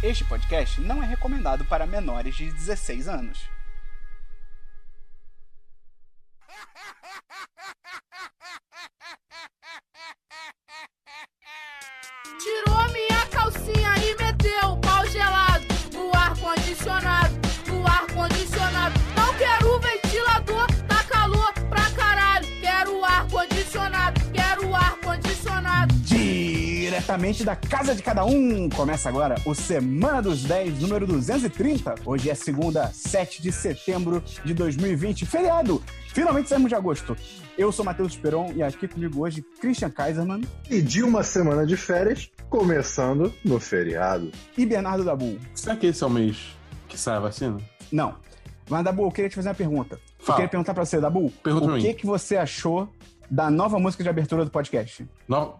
Este 0.00 0.22
podcast 0.24 0.80
não 0.80 1.02
é 1.02 1.06
recomendado 1.06 1.64
para 1.64 1.84
menores 1.84 2.36
de 2.36 2.52
16 2.52 3.08
anos. 3.08 3.57
Diretamente 27.38 27.44
da 27.44 27.54
casa 27.56 27.94
de 27.94 28.02
cada 28.02 28.24
um, 28.24 28.68
começa 28.68 29.08
agora 29.08 29.36
o 29.44 29.54
Semana 29.54 30.20
dos 30.20 30.42
10, 30.42 30.80
número 30.80 31.06
230. 31.06 31.94
Hoje 32.04 32.28
é 32.30 32.34
segunda, 32.34 32.88
7 32.88 33.40
de 33.42 33.52
setembro 33.52 34.22
de 34.44 34.52
2020, 34.54 35.24
feriado. 35.24 35.82
Finalmente 36.08 36.48
saímos 36.48 36.68
de 36.68 36.74
agosto. 36.74 37.16
Eu 37.56 37.70
sou 37.70 37.84
Matheus 37.84 38.12
Esperon 38.12 38.52
e 38.54 38.62
aqui 38.62 38.88
comigo 38.88 39.20
hoje 39.20 39.42
Christian 39.60 39.90
Kaiserman 39.90 40.42
E 40.68 40.82
de 40.82 41.02
uma 41.02 41.22
semana 41.22 41.64
de 41.64 41.76
férias, 41.76 42.28
começando 42.50 43.32
no 43.44 43.60
feriado. 43.60 44.32
e 44.56 44.66
Bernardo 44.66 45.04
Dabu. 45.04 45.38
Será 45.54 45.76
que 45.76 45.86
esse 45.86 46.02
é 46.02 46.06
o 46.06 46.10
mês 46.10 46.56
que 46.88 46.98
sai 46.98 47.16
a 47.16 47.20
vacina? 47.20 47.58
Não. 47.92 48.16
Mas, 48.68 48.84
Dabu, 48.84 49.02
eu 49.04 49.12
queria 49.12 49.30
te 49.30 49.36
fazer 49.36 49.48
uma 49.48 49.54
pergunta. 49.54 49.94
Eu 50.18 50.24
Fala. 50.24 50.36
queria 50.38 50.48
perguntar 50.50 50.74
pra 50.74 50.84
você, 50.84 51.00
Dabu, 51.00 51.30
Pergunta 51.42 51.66
o 51.66 51.78
que, 51.78 51.88
mim. 51.88 51.94
que 51.94 52.04
você 52.06 52.36
achou 52.36 52.88
da 53.30 53.48
nova 53.50 53.78
música 53.78 54.02
de 54.02 54.08
abertura 54.08 54.44
do 54.44 54.50
podcast? 54.50 55.06
Não. 55.28 55.56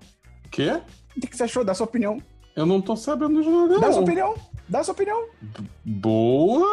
Quê? 0.51 0.81
O 1.19 1.21
que, 1.21 1.27
que 1.27 1.37
você 1.37 1.43
achou? 1.45 1.65
Dá 1.65 1.75
sua 1.75 1.85
opinião. 1.85 2.23
Eu 2.57 2.65
não 2.67 2.81
tô 2.81 2.97
sabendo 2.97 3.43
de 3.43 3.49
nada, 3.49 3.79
Dá 3.79 3.93
sua 3.93 4.03
opinião. 4.03 4.35
Dá 4.69 4.83
sua 4.83 4.93
opinião. 4.93 5.27
Boa! 5.85 6.67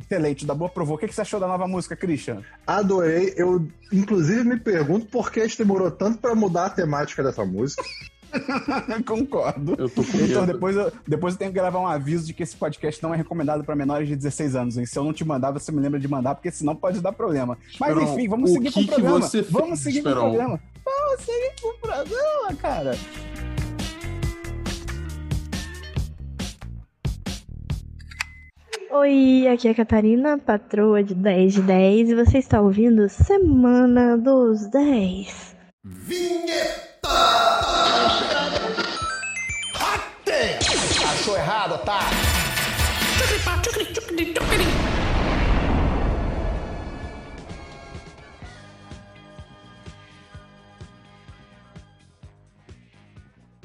Excelente, 0.00 0.44
o 0.44 0.46
Dabu 0.46 0.64
aprovou. 0.64 0.96
O 0.96 0.98
que, 0.98 1.06
que 1.08 1.14
você 1.14 1.20
achou 1.20 1.38
da 1.38 1.46
nova 1.46 1.68
música, 1.68 1.94
Christian? 1.94 2.42
Adorei. 2.66 3.34
Eu, 3.36 3.66
inclusive, 3.92 4.42
me 4.44 4.58
pergunto 4.58 5.06
por 5.06 5.30
que 5.30 5.40
a 5.40 5.46
gente 5.46 5.58
demorou 5.58 5.90
tanto 5.90 6.18
pra 6.18 6.34
mudar 6.34 6.66
a 6.66 6.70
temática 6.70 7.22
dessa 7.22 7.44
música. 7.44 7.82
Concordo. 9.06 9.74
Eu 9.76 9.88
tô 9.88 10.04
com 10.04 10.16
Então, 10.18 10.42
medo. 10.42 10.52
depois 10.52 10.76
eu, 10.76 10.92
depois 11.06 11.34
eu 11.34 11.38
tenho 11.38 11.50
que 11.50 11.58
gravar 11.58 11.80
um 11.80 11.86
aviso 11.86 12.24
de 12.26 12.32
que 12.32 12.44
esse 12.44 12.54
podcast 12.56 13.02
não 13.02 13.12
é 13.12 13.16
recomendado 13.16 13.64
pra 13.64 13.74
menores 13.74 14.06
de 14.08 14.14
16 14.14 14.54
anos. 14.54 14.78
hein? 14.78 14.86
Se 14.86 14.96
eu 14.96 15.02
não 15.04 15.12
te 15.12 15.24
mandar, 15.24 15.50
você 15.50 15.72
me 15.72 15.80
lembra 15.80 15.98
de 15.98 16.06
mandar, 16.06 16.36
porque 16.36 16.50
senão 16.50 16.76
pode 16.76 17.00
dar 17.00 17.12
problema. 17.12 17.58
Mas 17.80 17.90
Esperon, 17.90 18.14
enfim, 18.14 18.28
vamos 18.28 18.50
seguir 18.52 18.72
com 18.72 18.80
o 18.80 18.82
que 18.84 18.88
que 18.88 18.94
programa. 18.94 19.20
você 19.20 19.42
vamos 19.42 19.80
seguir 19.80 20.02
com 20.02 20.10
o 20.10 20.12
programa. 20.12 20.60
Vamos 20.84 21.20
seguir 21.24 21.52
com 21.60 21.68
o 21.68 21.74
programa, 21.80 22.54
cara. 22.60 22.92
Oi, 28.92 29.46
aqui 29.46 29.68
é 29.68 29.70
a 29.70 29.74
Catarina, 29.74 30.36
patroa 30.36 31.00
de 31.00 31.14
10 31.14 31.54
de 31.54 31.62
10, 31.62 32.10
e 32.10 32.14
você 32.16 32.38
está 32.38 32.60
ouvindo 32.60 33.08
Semana 33.08 34.18
dos 34.18 34.68
10. 34.68 35.54
Achou 41.08 41.36
errado, 41.36 41.78
tá? 41.84 42.00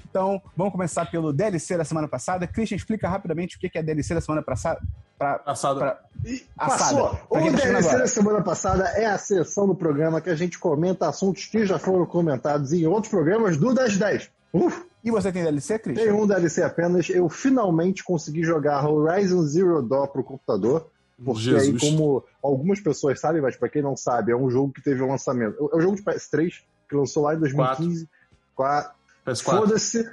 Então, 0.08 0.40
vamos 0.56 0.72
começar 0.72 1.06
pelo 1.08 1.34
DLC 1.34 1.76
da 1.76 1.84
semana 1.84 2.08
passada. 2.08 2.48
Christian, 2.48 2.78
explica 2.78 3.10
rapidamente 3.10 3.58
o 3.58 3.60
que 3.60 3.76
é 3.76 3.82
DLC 3.82 4.14
da 4.14 4.22
semana 4.22 4.44
passada. 4.44 4.80
Pra, 5.18 5.42
Assado. 5.46 5.80
pra- 5.80 6.00
E 6.26 6.44
Assada. 6.58 7.02
passou. 7.02 7.20
Pra 7.30 7.42
O 7.44 7.52
DLC 7.52 7.98
da 7.98 8.08
semana 8.08 8.42
passada 8.44 8.84
é 8.90 9.06
a 9.06 9.18
sessão 9.18 9.66
do 9.68 9.76
programa 9.76 10.20
que 10.20 10.30
a 10.30 10.36
gente 10.36 10.60
comenta 10.60 11.08
assuntos 11.08 11.46
que 11.46 11.66
já 11.66 11.80
foram 11.80 12.06
comentados 12.06 12.74
em 12.74 12.86
outros 12.86 13.10
programas 13.10 13.56
do 13.58 13.68
1010. 13.74 14.30
Uf, 14.54 14.84
E 15.04 15.12
você 15.12 15.32
tem 15.32 15.44
DLC, 15.44 15.78
tem 15.80 15.94
Christian? 15.94 16.16
um 16.16 16.26
DLC 16.28 16.64
apenas. 16.64 17.10
Eu 17.10 17.30
finalmente 17.30 18.04
consegui 18.04 18.44
jogar 18.44 18.86
Horizon 18.88 19.44
Zero 19.44 19.82
Dawn 19.82 20.08
pro 20.08 20.24
computador. 20.24 20.88
Porque 21.24 21.40
Jesus. 21.42 21.82
aí, 21.82 21.92
como 21.92 22.24
algumas 22.44 22.82
pessoas 22.82 23.20
sabem, 23.22 23.42
mas 23.42 23.56
pra 23.56 23.70
quem 23.70 23.82
não 23.82 23.96
sabe, 23.96 24.34
é 24.34 24.36
um 24.36 24.50
jogo 24.50 24.74
que 24.74 24.82
teve 24.82 25.02
um 25.02 25.10
lançamento. 25.10 25.70
É 25.72 25.78
um 25.78 25.82
jogo 25.82 25.96
de 25.96 26.02
PS3, 26.04 26.62
que 26.90 26.96
lançou 26.96 27.24
lá 27.24 27.34
em 27.36 27.40
2015. 27.40 28.10
Quatro. 28.54 28.92
PS4. 29.26 29.44
Foda-se 29.60 30.10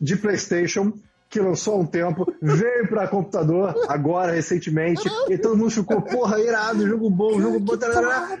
de 0.00 0.16
PlayStation, 0.16 0.92
que 1.28 1.40
lançou 1.40 1.74
há 1.74 1.78
um 1.78 1.86
tempo, 1.86 2.32
veio 2.40 2.88
pra 2.88 3.08
computador 3.08 3.74
agora, 3.88 4.32
recentemente, 4.32 5.08
e 5.28 5.36
todo 5.36 5.56
mundo 5.56 5.70
ficou, 5.70 6.00
porra, 6.02 6.40
irado, 6.40 6.86
jogo 6.86 7.10
bom, 7.10 7.40
jogo 7.40 7.58
bom. 7.60 7.76
tarará. 7.76 8.38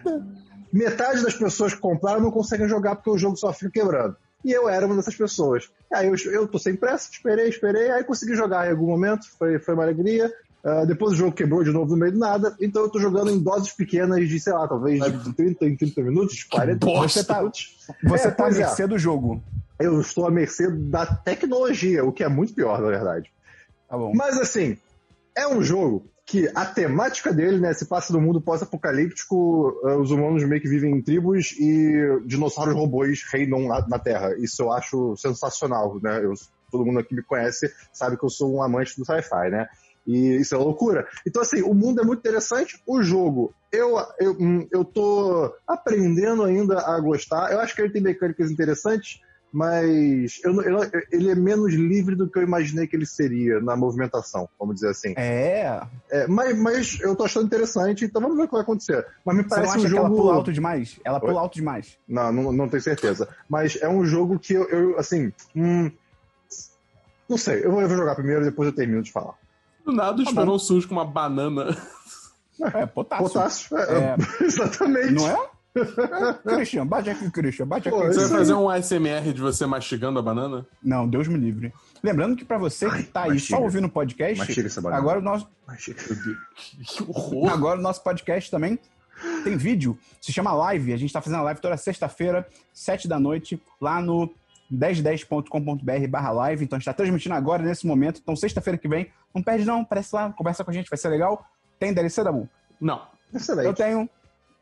Metade 0.72 1.22
das 1.22 1.34
pessoas 1.34 1.74
que 1.74 1.80
compraram 1.80 2.20
não 2.20 2.30
conseguem 2.30 2.68
jogar 2.68 2.96
porque 2.96 3.10
o 3.10 3.18
jogo 3.18 3.36
só 3.36 3.52
fica 3.52 3.70
quebrando. 3.70 4.16
E 4.44 4.52
eu 4.52 4.68
era 4.68 4.86
uma 4.86 4.94
dessas 4.94 5.16
pessoas. 5.16 5.68
Aí 5.92 6.06
eu, 6.06 6.14
eu 6.32 6.46
tô 6.46 6.58
sem 6.58 6.76
pressa, 6.76 7.08
esperei, 7.10 7.48
esperei, 7.48 7.90
aí 7.90 8.04
consegui 8.04 8.36
jogar 8.36 8.66
em 8.66 8.70
algum 8.70 8.86
momento, 8.86 9.26
foi, 9.38 9.58
foi 9.58 9.74
uma 9.74 9.82
alegria. 9.82 10.32
Ah, 10.66 10.84
depois 10.84 11.12
o 11.12 11.16
jogo 11.16 11.30
quebrou 11.32 11.62
de 11.62 11.70
novo 11.70 11.92
no 11.92 11.96
meio 11.96 12.10
do 12.12 12.18
nada, 12.18 12.56
então 12.60 12.82
eu 12.82 12.88
tô 12.88 12.98
jogando 12.98 13.30
em 13.30 13.38
doses 13.38 13.72
pequenas 13.72 14.28
de, 14.28 14.40
sei 14.40 14.52
lá, 14.52 14.66
talvez 14.66 15.00
de 15.22 15.32
30 15.32 15.64
em 15.64 15.76
30 15.76 16.02
minutos, 16.02 16.42
40 16.42 16.84
bosta. 16.84 17.20
Você 17.20 17.24
tá, 17.24 17.38
minutos. 17.38 17.76
você 18.02 18.26
É, 18.26 18.30
tá 18.32 18.48
é. 18.48 18.50
mercê 18.50 18.86
do 18.86 18.98
jogo. 18.98 19.40
Eu 19.78 20.00
estou 20.00 20.26
à 20.26 20.30
mercê 20.30 20.70
da 20.70 21.06
tecnologia, 21.06 22.04
o 22.04 22.12
que 22.12 22.24
é 22.24 22.28
muito 22.28 22.54
pior, 22.54 22.80
na 22.80 22.88
verdade. 22.88 23.30
Tá. 23.88 23.96
Mas 24.14 24.38
assim, 24.38 24.78
é 25.36 25.46
um 25.46 25.62
jogo 25.62 26.04
que 26.26 26.50
a 26.56 26.66
temática 26.66 27.32
dele, 27.32 27.60
né, 27.60 27.72
se 27.72 27.86
passa 27.86 28.12
no 28.12 28.20
mundo 28.20 28.40
pós-apocalíptico, 28.40 29.80
eh, 29.84 29.96
os 29.96 30.10
humanos 30.10 30.42
meio 30.42 30.60
que 30.60 30.68
vivem 30.68 30.92
em 30.92 31.00
tribos 31.00 31.52
e 31.52 32.20
dinossauros 32.26 32.74
robôs 32.74 33.22
reinam 33.32 33.68
na, 33.68 33.86
na 33.86 33.98
Terra. 33.98 34.34
Isso 34.36 34.60
eu 34.62 34.72
acho 34.72 35.16
sensacional, 35.16 36.00
né? 36.02 36.24
Eu, 36.24 36.34
todo 36.68 36.84
mundo 36.84 36.98
aqui 36.98 37.14
me 37.14 37.22
conhece, 37.22 37.72
sabe 37.92 38.16
que 38.18 38.24
eu 38.24 38.28
sou 38.28 38.52
um 38.52 38.62
amante 38.62 38.98
do 38.98 39.04
sci-fi, 39.04 39.50
né? 39.50 39.68
E 40.04 40.36
isso 40.36 40.54
é 40.54 40.58
loucura. 40.58 41.06
Então, 41.24 41.42
assim, 41.42 41.62
o 41.62 41.72
mundo 41.72 42.00
é 42.00 42.04
muito 42.04 42.20
interessante. 42.20 42.80
O 42.86 43.02
jogo, 43.02 43.52
eu, 43.72 43.96
eu, 44.20 44.32
hum, 44.32 44.66
eu 44.72 44.84
tô 44.84 45.52
aprendendo 45.66 46.42
ainda 46.42 46.80
a 46.80 46.98
gostar. 46.98 47.52
Eu 47.52 47.60
acho 47.60 47.74
que 47.74 47.82
ele 47.82 47.92
tem 47.92 48.02
mecânicas 48.02 48.50
interessantes, 48.50 49.20
mas 49.52 50.38
eu, 50.44 50.60
eu- 50.62 50.90
ele 51.10 51.30
é 51.30 51.34
menos 51.34 51.72
livre 51.72 52.14
do 52.14 52.28
que 52.28 52.38
eu 52.38 52.42
imaginei 52.42 52.86
que 52.86 52.94
ele 52.96 53.06
seria 53.06 53.60
na 53.60 53.74
movimentação, 53.76 54.48
vamos 54.58 54.74
dizer 54.76 54.90
assim. 54.90 55.14
É. 55.16 55.80
É, 56.10 56.26
mas, 56.26 56.58
mas 56.58 57.00
eu 57.00 57.16
tô 57.16 57.24
achando 57.24 57.46
interessante, 57.46 58.04
então 58.04 58.20
vamos 58.20 58.36
ver 58.36 58.44
o 58.44 58.46
que 58.46 58.52
vai 58.52 58.62
acontecer. 58.62 59.06
Mas 59.24 59.36
me 59.36 59.42
Você 59.42 59.48
não 59.48 59.56
parece 59.56 59.70
acha 59.70 59.78
um 59.78 59.82
que 59.82 59.88
jogo. 59.88 60.00
ela 60.06 60.10
pula 60.14 60.34
alto 60.34 60.52
demais? 60.52 61.00
Ela 61.04 61.20
pula 61.20 61.32
Oi? 61.32 61.38
alto 61.38 61.54
demais. 61.54 61.96
Não, 62.08 62.32
não, 62.32 62.52
não 62.52 62.68
tenho 62.68 62.82
certeza. 62.82 63.28
Mas 63.48 63.78
é 63.80 63.88
um 63.88 64.04
jogo 64.04 64.38
que 64.38 64.52
eu, 64.52 64.68
eu, 64.68 64.98
assim. 64.98 65.32
hum, 65.54 65.90
não 67.28 67.36
sei, 67.38 67.64
eu 67.64 67.72
vou, 67.72 67.80
eu 67.80 67.88
vou 67.88 67.96
jogar 67.96 68.14
primeiro 68.14 68.42
e 68.42 68.44
depois 68.46 68.68
eu 68.68 68.74
termino 68.74 69.02
de 69.02 69.10
falar. 69.10 69.34
Do 69.84 69.92
nada, 69.92 70.18
o 70.18 70.22
Esperon 70.22 70.58
surge 70.58 70.86
com 70.86 70.94
uma 70.94 71.04
banana. 71.04 71.76
É, 72.72 72.86
potássio. 72.86 73.26
Potássio, 73.28 73.76
é, 73.76 73.82
É. 73.98 74.16
exatamente. 74.42 75.12
Não 75.12 75.28
é? 75.28 75.48
Christian, 76.44 76.86
bate 76.86 77.10
aqui, 77.10 77.30
Christian, 77.30 77.66
bate 77.66 77.88
aqui. 77.88 77.96
Pô, 77.98 78.06
Você 78.06 78.20
vai 78.20 78.38
fazer 78.38 78.54
um 78.54 78.68
ASMR 78.68 79.32
de 79.32 79.40
você 79.40 79.66
mastigando 79.66 80.18
a 80.18 80.22
banana? 80.22 80.66
Não, 80.82 81.08
Deus 81.08 81.28
me 81.28 81.36
livre. 81.38 81.72
Lembrando 82.02 82.36
que 82.36 82.44
pra 82.44 82.58
você 82.58 82.88
que 82.90 83.02
tá 83.04 83.22
aí 83.24 83.30
mastiga. 83.32 83.56
só 83.58 83.62
ouvindo 83.62 83.86
o 83.86 83.90
podcast, 83.90 84.38
Mastiga 84.38 84.66
essa 84.66 84.80
banana. 84.80 85.00
agora 85.00 85.18
o, 85.18 85.22
nosso, 85.22 85.48
Mas, 85.66 85.86
Meu 85.86 85.96
Deus. 85.96 86.36
Que 86.86 87.02
horror. 87.02 87.50
agora 87.52 87.78
o 87.78 87.82
nosso 87.82 88.02
podcast 88.02 88.50
também 88.50 88.78
tem 89.44 89.56
vídeo. 89.56 89.98
Se 90.20 90.32
chama 90.32 90.52
Live. 90.52 90.92
A 90.92 90.96
gente 90.96 91.12
tá 91.12 91.20
fazendo 91.20 91.40
a 91.40 91.42
live 91.42 91.60
toda 91.60 91.76
sexta-feira, 91.76 92.46
sete 92.72 93.08
da 93.08 93.18
noite, 93.18 93.60
lá 93.80 94.00
no 94.00 94.30
1010.com.br 94.70 96.08
barra 96.08 96.30
live. 96.32 96.64
Então 96.64 96.76
a 96.76 96.78
gente 96.78 96.86
tá 96.86 96.92
transmitindo 96.92 97.34
agora, 97.34 97.62
nesse 97.62 97.86
momento. 97.86 98.20
Então 98.22 98.36
sexta-feira 98.36 98.76
que 98.78 98.88
vem, 98.88 99.10
não 99.34 99.42
perde 99.42 99.64
não, 99.64 99.80
aparece 99.80 100.14
lá, 100.14 100.32
conversa 100.32 100.64
com 100.64 100.70
a 100.70 100.74
gente, 100.74 100.90
vai 100.90 100.98
ser 100.98 101.08
legal. 101.08 101.46
Tem 101.78 101.92
DLC, 101.92 102.22
Dabu? 102.22 102.48
Não. 102.80 103.02
Excelente. 103.32 103.66
Eu 103.66 103.74
tenho 103.74 104.08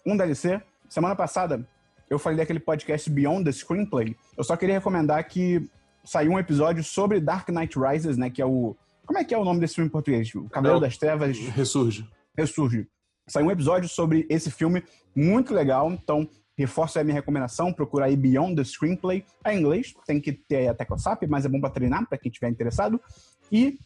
um 0.07 0.17
DLC. 0.17 0.61
Semana 0.89 1.15
passada, 1.17 1.67
eu 2.09 2.19
falei 2.19 2.39
daquele 2.39 2.61
podcast 2.61 3.09
Beyond 3.11 3.45
the 3.45 3.53
Screenplay. 3.53 4.17
Eu 4.37 4.45
só 4.45 4.57
queria 4.57 4.75
recomendar 4.77 5.27
que 5.27 5.69
saiu 6.05 6.33
um 6.33 6.39
episódio 6.39 6.85
sobre 6.85 7.21
Dark 7.21 7.49
Knight 7.49 7.79
Rises, 7.79 8.17
né? 8.17 8.31
Que 8.31 8.43
é 8.43 8.47
o. 8.47 8.77
Como 9.07 9.19
é 9.19 9.25
que 9.25 9.35
é 9.35 9.39
o 9.39 9.45
nome 9.45 9.61
desse 9.61 9.75
filme 9.75 9.89
em 9.89 9.93
português? 9.93 10.35
O 10.35 10.49
Cavaleiro 10.49 10.77
É 10.77 10.79
o- 10.79 10.81
das 10.81 10.97
Trevas 10.97 11.37
Ressurge. 11.39 12.09
Ressurge. 12.37 12.87
Saiu 13.29 13.47
um 13.47 13.51
episódio 13.51 13.89
sobre 13.89 14.27
esse 14.29 14.51
filme 14.51 14.83
muito 15.15 15.53
legal. 15.55 15.91
Então, 15.93 16.29
reforço 16.57 16.99
aí 16.99 17.03
a 17.03 17.05
minha 17.05 17.15
recomendação. 17.15 17.73
Procura 17.73 18.07
aí 18.07 18.17
Beyond 18.17 18.57
the 18.57 18.65
Screenplay. 18.65 19.25
É 19.45 19.55
em 19.55 19.61
inglês, 19.61 19.95
tem 20.07 20.21
que 20.21 20.33
ter 20.33 20.69
a 20.69 20.75
tecla 20.75 20.99
SAP, 20.99 21.23
mas 21.29 21.45
é 21.45 21.49
bom 21.49 21.61
pra 21.61 21.71
treinar, 21.71 22.07
pra 22.09 22.19
quem 22.19 22.31
estiver 22.31 22.49
interessado. 22.49 23.01
E 23.51 23.79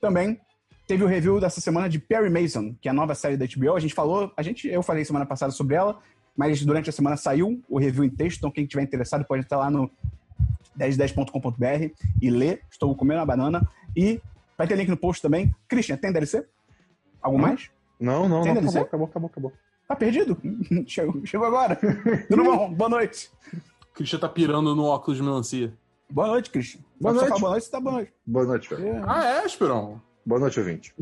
também 0.00 0.38
teve 0.86 1.04
o 1.04 1.06
review 1.06 1.40
dessa 1.40 1.60
semana 1.60 1.88
de 1.88 1.98
Perry 1.98 2.28
Mason, 2.28 2.74
que 2.80 2.88
é 2.88 2.90
a 2.90 2.94
nova 2.94 3.14
série 3.14 3.36
da 3.36 3.46
HBO. 3.46 3.74
A 3.76 3.80
gente 3.80 3.94
falou, 3.94 4.32
a 4.36 4.42
gente, 4.42 4.68
eu 4.68 4.82
falei 4.82 5.04
semana 5.04 5.24
passada 5.26 5.52
sobre 5.52 5.74
ela, 5.74 5.98
mas 6.36 6.64
durante 6.64 6.88
a 6.88 6.92
semana 6.92 7.16
saiu 7.16 7.62
o 7.68 7.78
review 7.78 8.04
em 8.04 8.10
texto, 8.10 8.38
então 8.38 8.50
quem 8.50 8.64
estiver 8.64 8.82
interessado 8.82 9.24
pode 9.24 9.42
estar 9.42 9.56
lá 9.58 9.70
no 9.70 9.90
1010.com.br 10.78 11.90
e 12.20 12.30
ler. 12.30 12.62
Estou 12.70 12.94
comendo 12.94 13.20
a 13.20 13.26
banana. 13.26 13.66
E 13.96 14.20
Vai 14.56 14.66
ter 14.68 14.76
link 14.76 14.88
no 14.88 14.96
post 14.96 15.20
também. 15.22 15.52
Christian, 15.66 15.96
tem 15.96 16.12
DLC? 16.12 16.46
Algo 17.20 17.38
Hum? 17.38 17.40
mais? 17.42 17.70
Não, 17.98 18.28
não, 18.28 18.42
Tem 18.42 18.54
não. 18.54 18.60
DLC? 18.60 18.78
Acabou, 18.78 19.06
acabou, 19.06 19.06
acabou, 19.08 19.30
acabou. 19.30 19.52
Tá 19.88 19.96
perdido? 19.96 20.38
Chegou, 20.86 21.24
chegou 21.26 21.46
agora. 21.46 21.76
Tudo 22.28 22.44
bom? 22.44 22.72
Boa 22.72 22.88
noite. 22.90 23.30
O 23.52 23.94
Christian 23.94 24.18
tá 24.20 24.28
pirando 24.28 24.74
no 24.74 24.84
óculos 24.84 25.16
de 25.18 25.22
melancia. 25.24 25.72
Boa 26.08 26.28
noite, 26.28 26.50
Christian. 26.50 26.80
Boa 27.00 27.14
noite. 27.14 27.28
boa 27.40 27.50
noite, 27.50 27.64
você 27.64 27.70
tá 27.70 27.80
boa 27.80 27.92
noite. 27.96 28.12
Boa 28.24 28.44
noite, 28.46 28.68
velho. 28.70 28.86
É. 28.88 29.02
Ah, 29.06 29.24
é, 29.42 29.46
Esperon? 29.46 29.98
Boa 30.24 30.40
noite, 30.40 30.60
ouvinte. 30.60 30.94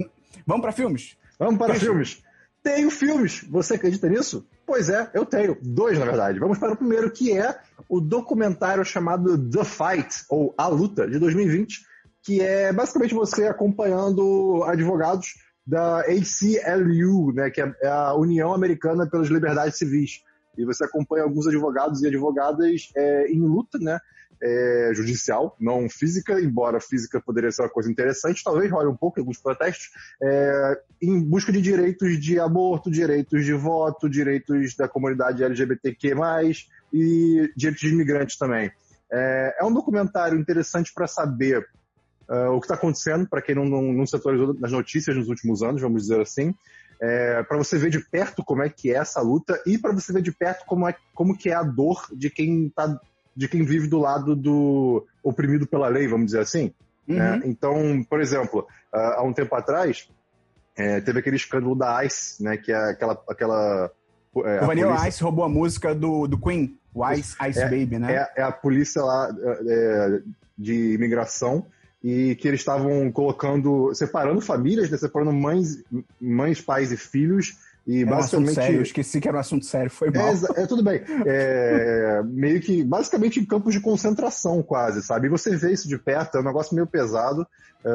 Vamos 0.47 0.63
pra 0.63 0.73
filmes? 0.73 1.17
Vamos 1.39 1.59
para 1.59 1.67
Christian. 1.69 1.89
filmes. 1.91 2.23
Tenho 2.63 2.91
filmes. 2.91 3.45
Você 3.51 3.75
acredita 3.75 4.09
nisso? 4.09 4.47
Pois 4.67 4.91
é, 4.91 5.11
eu 5.15 5.25
tenho. 5.25 5.57
Dois, 5.63 5.99
na 5.99 6.05
verdade. 6.05 6.39
Vamos 6.39 6.59
para 6.59 6.73
o 6.73 6.77
primeiro, 6.77 7.11
que 7.11 7.37
é 7.37 7.59
o 7.89 8.01
documentário 8.01 8.85
chamado 8.85 9.39
The 9.51 9.65
Fight, 9.65 10.25
ou 10.29 10.55
A 10.57 10.69
Luta, 10.69 11.09
de 11.09 11.19
2020, 11.19 11.81
que 12.23 12.41
é 12.41 12.73
basicamente 12.73 13.15
você 13.15 13.47
acompanhando 13.47 14.63
advogados 14.65 15.29
da 15.67 16.01
ACLU, 16.01 17.33
né, 17.33 17.51
que 17.51 17.61
é 17.61 17.73
a 17.87 18.15
União 18.15 18.53
Americana 18.53 19.09
pelas 19.09 19.29
Liberdades 19.29 19.79
Civis. 19.79 20.23
E 20.59 20.65
você 20.65 20.85
acompanha 20.85 21.25
alguns 21.25 21.47
advogados 21.47 22.03
e 22.03 22.09
advogadas 22.09 22.89
é, 22.97 23.33
em 23.33 23.41
luta, 23.41 23.79
né? 23.79 23.99
É, 24.43 24.93
judicial, 24.95 25.57
não 25.61 25.89
física, 25.89 26.41
embora 26.41 26.81
física 26.81 27.21
poderia 27.21 27.53
ser 27.53 27.63
uma 27.63 27.69
coisa 27.69 27.91
interessante, 27.91 28.43
talvez 28.43 28.71
role 28.71 28.89
um 28.89 28.97
pouco 28.97 29.19
em 29.19 29.23
alguns 29.23 29.39
protestos, 29.39 29.91
é, 30.23 30.81
em 31.03 31.21
busca 31.21 31.53
de 31.53 31.61
direitos 31.61 32.21
de 32.21 32.39
aborto, 32.39 32.91
direitos 32.91 33.45
de 33.45 33.53
voto, 33.53 34.09
direitos 34.09 34.75
da 34.75 34.89
comunidade 34.89 35.45
LGBTQ+, 35.45 36.15
e 36.93 37.53
direitos 37.57 37.81
de 37.81 37.95
imigrantes 37.95 38.37
também. 38.37 38.71
É, 39.13 39.57
é 39.61 39.65
um 39.65 39.73
documentário 39.73 40.39
interessante 40.39 40.93
para 40.95 41.07
saber 41.07 41.67
ah, 42.31 42.51
o 42.51 42.61
que 42.61 42.67
está 42.67 42.77
acontecendo, 42.77 43.29
para 43.29 43.43
quem 43.43 43.57
não, 43.57 43.65
não, 43.65 43.93
não 43.93 44.07
se 44.07 44.15
atualizou 44.15 44.55
nas 44.55 44.71
notícias 44.71 45.17
nos 45.17 45.29
últimos 45.29 45.65
anos, 45.65 45.83
vamos 45.83 46.03
dizer 46.03 46.21
assim, 46.21 46.55
é, 47.03 47.43
para 47.43 47.59
você 47.59 47.77
ver 47.77 47.91
de 47.91 47.99
perto 47.99 48.45
como 48.45 48.63
é 48.63 48.69
que 48.69 48.93
é 48.93 48.99
essa 48.99 49.21
luta 49.21 49.61
e 49.67 49.77
para 49.77 49.93
você 49.93 50.13
ver 50.13 50.23
de 50.23 50.31
perto 50.31 50.65
como, 50.65 50.89
é, 50.89 50.95
como 51.13 51.37
que 51.37 51.51
é 51.51 51.55
a 51.55 51.63
dor 51.65 52.07
de 52.13 52.31
quem 52.31 52.69
tá, 52.69 53.01
de 53.41 53.49
quem 53.49 53.65
vive 53.65 53.89
do 53.89 53.99
lado 53.99 54.37
do 54.37 55.07
oprimido 55.23 55.67
pela 55.67 55.89
lei, 55.89 56.07
vamos 56.07 56.27
dizer 56.27 56.41
assim. 56.41 56.75
Uhum. 57.09 57.17
né? 57.17 57.41
Então, 57.47 58.05
por 58.05 58.21
exemplo, 58.21 58.67
ah, 58.93 59.15
há 59.17 59.23
um 59.23 59.33
tempo 59.33 59.55
atrás 59.55 60.11
é, 60.77 61.01
teve 61.01 61.21
aquele 61.21 61.37
escândalo 61.37 61.75
da 61.75 62.05
ICE, 62.05 62.45
né, 62.45 62.59
que 62.59 62.71
é 62.71 62.77
aquela 62.91 63.19
aquela 63.27 63.91
é, 64.45 64.59
a 64.59 64.63
o 64.63 64.67
Vanilla 64.67 64.89
polícia- 64.89 65.09
Ice 65.09 65.23
roubou 65.23 65.43
a 65.47 65.49
música 65.49 65.95
do, 65.95 66.27
do 66.27 66.39
Queen, 66.39 66.79
o 66.93 67.11
Ice 67.13 67.35
Ice 67.49 67.63
Baby, 67.63 67.99
né? 67.99 68.13
é, 68.15 68.33
é 68.37 68.43
a 68.43 68.53
polícia 68.53 69.03
lá 69.03 69.35
é, 69.67 70.21
de 70.59 70.93
imigração 70.93 71.65
e 72.05 72.35
que 72.35 72.47
eles 72.47 72.61
estavam 72.61 73.11
colocando, 73.11 73.95
separando 73.95 74.43
famílias, 74.43 74.91
né, 74.91 74.99
separando 74.99 75.33
mães, 75.33 75.83
mães, 76.21 76.61
pais 76.61 76.93
e 76.93 76.97
filhos 76.99 77.57
e 77.87 78.03
É 78.03 78.07
um 78.07 78.09
basicamente 78.09 78.55
sério, 78.55 78.77
eu 78.77 78.83
esqueci 78.83 79.21
que 79.21 79.29
era 79.29 79.37
um 79.37 79.41
assunto 79.41 79.65
sério, 79.65 79.91
foi 79.91 80.11
mal. 80.11 80.29
é, 80.29 80.63
é, 80.63 80.67
tudo 80.67 80.83
bem. 80.83 81.01
É, 81.27 82.23
meio 82.25 82.61
que, 82.61 82.85
basicamente, 82.85 83.41
em 83.41 83.45
campos 83.45 83.73
de 83.73 83.81
concentração, 83.81 84.63
quase, 84.63 85.03
sabe? 85.03 85.27
E 85.27 85.31
você 85.31 85.57
vê 85.57 85.73
isso 85.73 85.89
de 85.89 85.99
perto, 85.99 86.37
é 86.37 86.41
um 86.41 86.45
negócio 86.45 86.75
meio 86.75 86.87
pesado. 86.87 87.47
É, 87.85 87.91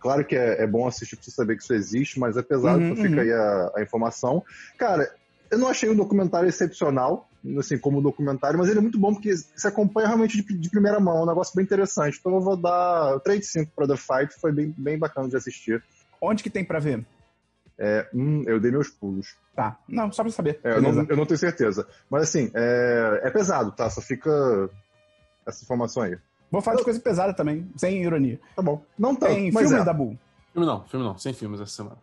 claro 0.00 0.24
que 0.24 0.36
é, 0.36 0.62
é 0.62 0.66
bom 0.66 0.86
assistir 0.86 1.16
pra 1.16 1.24
você 1.24 1.30
saber 1.30 1.56
que 1.56 1.62
isso 1.62 1.74
existe, 1.74 2.18
mas 2.18 2.36
é 2.36 2.42
pesado, 2.42 2.78
Uhum, 2.78 2.90
então 2.90 3.04
fica 3.04 3.16
uhum. 3.16 3.20
aí 3.20 3.32
a, 3.32 3.72
a 3.76 3.82
informação. 3.82 4.42
Cara, 4.78 5.10
eu 5.50 5.58
não 5.58 5.68
achei 5.68 5.88
um 5.90 5.96
documentário 5.96 6.48
excepcional, 6.48 7.28
assim, 7.58 7.78
como 7.78 8.02
documentário, 8.02 8.58
mas 8.58 8.68
ele 8.68 8.78
é 8.78 8.82
muito 8.82 8.98
bom 8.98 9.12
porque 9.12 9.36
se 9.36 9.66
acompanha 9.66 10.08
realmente 10.08 10.42
de, 10.42 10.58
de 10.58 10.70
primeira 10.70 10.98
mão, 10.98 11.18
é 11.18 11.22
um 11.22 11.26
negócio 11.26 11.54
bem 11.54 11.64
interessante. 11.64 12.18
Então 12.18 12.34
eu 12.34 12.40
vou 12.40 12.56
dar 12.56 13.20
3 13.20 13.40
de 13.40 13.46
5 13.46 13.72
pra 13.74 13.86
The 13.86 13.96
Fight, 13.96 14.40
foi 14.40 14.52
bem, 14.52 14.74
bem 14.76 14.98
bacana 14.98 15.28
de 15.28 15.36
assistir. 15.36 15.82
Onde 16.20 16.42
que 16.42 16.50
tem 16.50 16.64
pra 16.64 16.78
ver? 16.78 17.04
É, 17.78 18.08
hum, 18.14 18.42
eu 18.46 18.58
dei 18.58 18.70
meus 18.70 18.88
pulos. 18.88 19.36
Tá, 19.54 19.78
não, 19.88 20.10
só 20.10 20.22
pra 20.22 20.32
saber. 20.32 20.60
É, 20.64 20.76
eu, 20.76 20.82
não, 20.82 21.04
eu 21.04 21.16
não 21.16 21.26
tenho 21.26 21.38
certeza. 21.38 21.86
Mas 22.10 22.24
assim, 22.24 22.50
é, 22.54 23.20
é 23.24 23.30
pesado, 23.30 23.72
tá? 23.72 23.88
Só 23.90 24.00
fica 24.00 24.70
essa 25.46 25.62
informação 25.62 26.02
aí. 26.02 26.16
Vou 26.50 26.62
falar 26.62 26.76
de 26.76 26.84
coisa 26.84 27.00
pesada 27.00 27.34
também, 27.34 27.68
sem 27.76 28.02
ironia. 28.02 28.40
Tá 28.54 28.62
bom. 28.62 28.82
Não 28.98 29.14
tanto, 29.14 29.34
Tem 29.34 29.50
mas 29.50 29.64
filmes 29.64 29.82
é. 29.82 29.84
da 29.84 29.92
Bull. 29.92 30.18
Filme 30.52 30.66
não, 30.66 30.84
filme 30.84 31.04
não, 31.04 31.18
sem 31.18 31.32
filmes 31.32 31.60
essa 31.60 31.72
semana. 31.72 31.96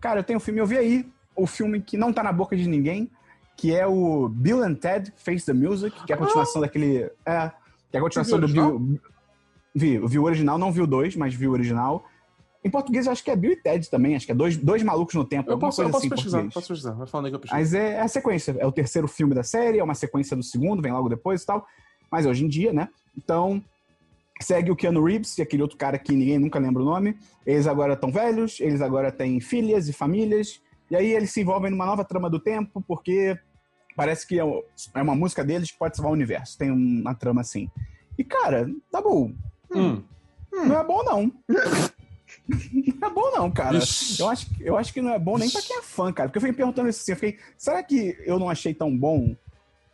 Cara, 0.00 0.20
eu 0.20 0.24
tenho 0.24 0.36
um 0.36 0.40
filme, 0.40 0.60
eu 0.60 0.66
vi 0.66 0.78
aí 0.78 1.12
o 1.34 1.46
filme 1.46 1.80
que 1.80 1.96
não 1.96 2.12
tá 2.12 2.22
na 2.22 2.32
boca 2.32 2.56
de 2.56 2.68
ninguém, 2.68 3.10
que 3.56 3.74
é 3.74 3.86
o 3.86 4.28
Bill 4.28 4.62
and 4.62 4.74
Ted 4.74 5.12
Face 5.16 5.44
the 5.44 5.52
Music, 5.52 6.04
que 6.04 6.12
é 6.12 6.14
a 6.14 6.18
continuação 6.18 6.60
daquele. 6.60 7.10
É, 7.26 7.50
que 7.90 7.96
é 7.96 7.98
a 7.98 8.02
continuação 8.02 8.38
do 8.38 8.46
Bill. 8.46 9.00
Vi, 9.74 9.98
vi 9.98 10.18
o 10.18 10.24
original, 10.24 10.58
não 10.58 10.70
vi 10.70 10.80
o 10.80 10.86
dois, 10.86 11.16
mas 11.16 11.34
vi 11.34 11.48
o 11.48 11.52
original. 11.52 12.04
Em 12.64 12.70
português 12.70 13.06
eu 13.06 13.12
acho 13.12 13.22
que 13.22 13.30
é 13.30 13.36
Bill 13.36 13.52
e 13.52 13.56
Ted 13.56 13.88
também, 13.88 14.16
acho 14.16 14.26
que 14.26 14.32
é 14.32 14.34
dois, 14.34 14.56
dois 14.56 14.82
malucos 14.82 15.14
no 15.14 15.24
tempo, 15.24 15.48
Eu 15.48 15.54
alguma 15.54 15.68
posso, 15.68 15.80
eu 15.80 15.90
coisa 15.90 15.92
posso 15.92 16.06
assim 16.06 16.06
em 16.06 16.10
pesquisar, 16.10 16.38
português. 16.38 16.54
posso 16.54 16.68
pesquisar. 16.68 16.92
Vai 16.92 17.06
falando 17.06 17.26
aí 17.26 17.30
que 17.32 17.36
eu 17.36 17.40
pesquiso. 17.40 17.60
Mas 17.60 17.74
é, 17.74 17.92
é 17.92 18.00
a 18.00 18.08
sequência, 18.08 18.56
é 18.58 18.66
o 18.66 18.72
terceiro 18.72 19.06
filme 19.06 19.34
da 19.34 19.42
série, 19.42 19.78
é 19.78 19.84
uma 19.84 19.94
sequência 19.94 20.36
do 20.36 20.42
segundo, 20.42 20.82
vem 20.82 20.92
logo 20.92 21.08
depois 21.08 21.42
e 21.42 21.46
tal. 21.46 21.66
Mas 22.10 22.26
hoje 22.26 22.44
em 22.44 22.48
dia, 22.48 22.72
né? 22.72 22.88
Então, 23.16 23.62
segue 24.40 24.70
o 24.70 24.76
Keanu 24.76 25.04
Reeves 25.04 25.38
e 25.38 25.42
aquele 25.42 25.62
outro 25.62 25.76
cara 25.76 25.98
que 25.98 26.12
ninguém 26.12 26.38
nunca 26.38 26.58
lembra 26.58 26.82
o 26.82 26.84
nome. 26.84 27.16
Eles 27.46 27.66
agora 27.66 27.94
estão 27.94 28.10
velhos, 28.10 28.58
eles 28.60 28.80
agora 28.80 29.12
têm 29.12 29.40
filhas 29.40 29.88
e 29.88 29.92
famílias. 29.92 30.60
E 30.90 30.96
aí 30.96 31.12
eles 31.12 31.30
se 31.30 31.40
envolvem 31.40 31.70
numa 31.70 31.86
nova 31.86 32.04
trama 32.04 32.28
do 32.30 32.40
tempo, 32.40 32.82
porque 32.86 33.38
parece 33.94 34.26
que 34.26 34.40
é 34.40 34.62
é 34.94 35.02
uma 35.02 35.14
música 35.14 35.44
deles 35.44 35.70
que 35.70 35.78
pode 35.78 35.96
salvar 35.96 36.10
o 36.10 36.14
universo. 36.14 36.56
Tem 36.56 36.70
uma 36.70 37.14
trama 37.14 37.40
assim. 37.40 37.70
E, 38.16 38.24
cara, 38.24 38.68
tá 38.90 39.00
bom. 39.00 39.32
Hum. 39.70 40.02
Não 40.52 40.78
é 40.80 40.84
bom, 40.84 41.04
não. 41.04 41.32
Não 42.48 43.08
é 43.08 43.12
bom, 43.12 43.30
não, 43.30 43.50
cara. 43.50 43.76
Ixi. 43.76 44.20
Eu 44.20 44.28
acho, 44.28 44.46
eu 44.60 44.76
acho 44.76 44.92
que 44.92 45.02
não 45.02 45.12
é 45.12 45.18
bom 45.18 45.36
nem 45.36 45.50
pra 45.50 45.62
quem 45.62 45.78
é 45.78 45.82
fã, 45.82 46.12
cara. 46.12 46.28
Porque 46.28 46.38
eu 46.38 46.42
fiquei 46.42 46.56
perguntando 46.56 46.88
isso 46.88 47.00
assim, 47.02 47.12
eu 47.12 47.16
fiquei, 47.16 47.38
será 47.56 47.82
que 47.82 48.16
eu 48.24 48.38
não 48.38 48.48
achei 48.48 48.72
tão 48.72 48.96
bom 48.96 49.36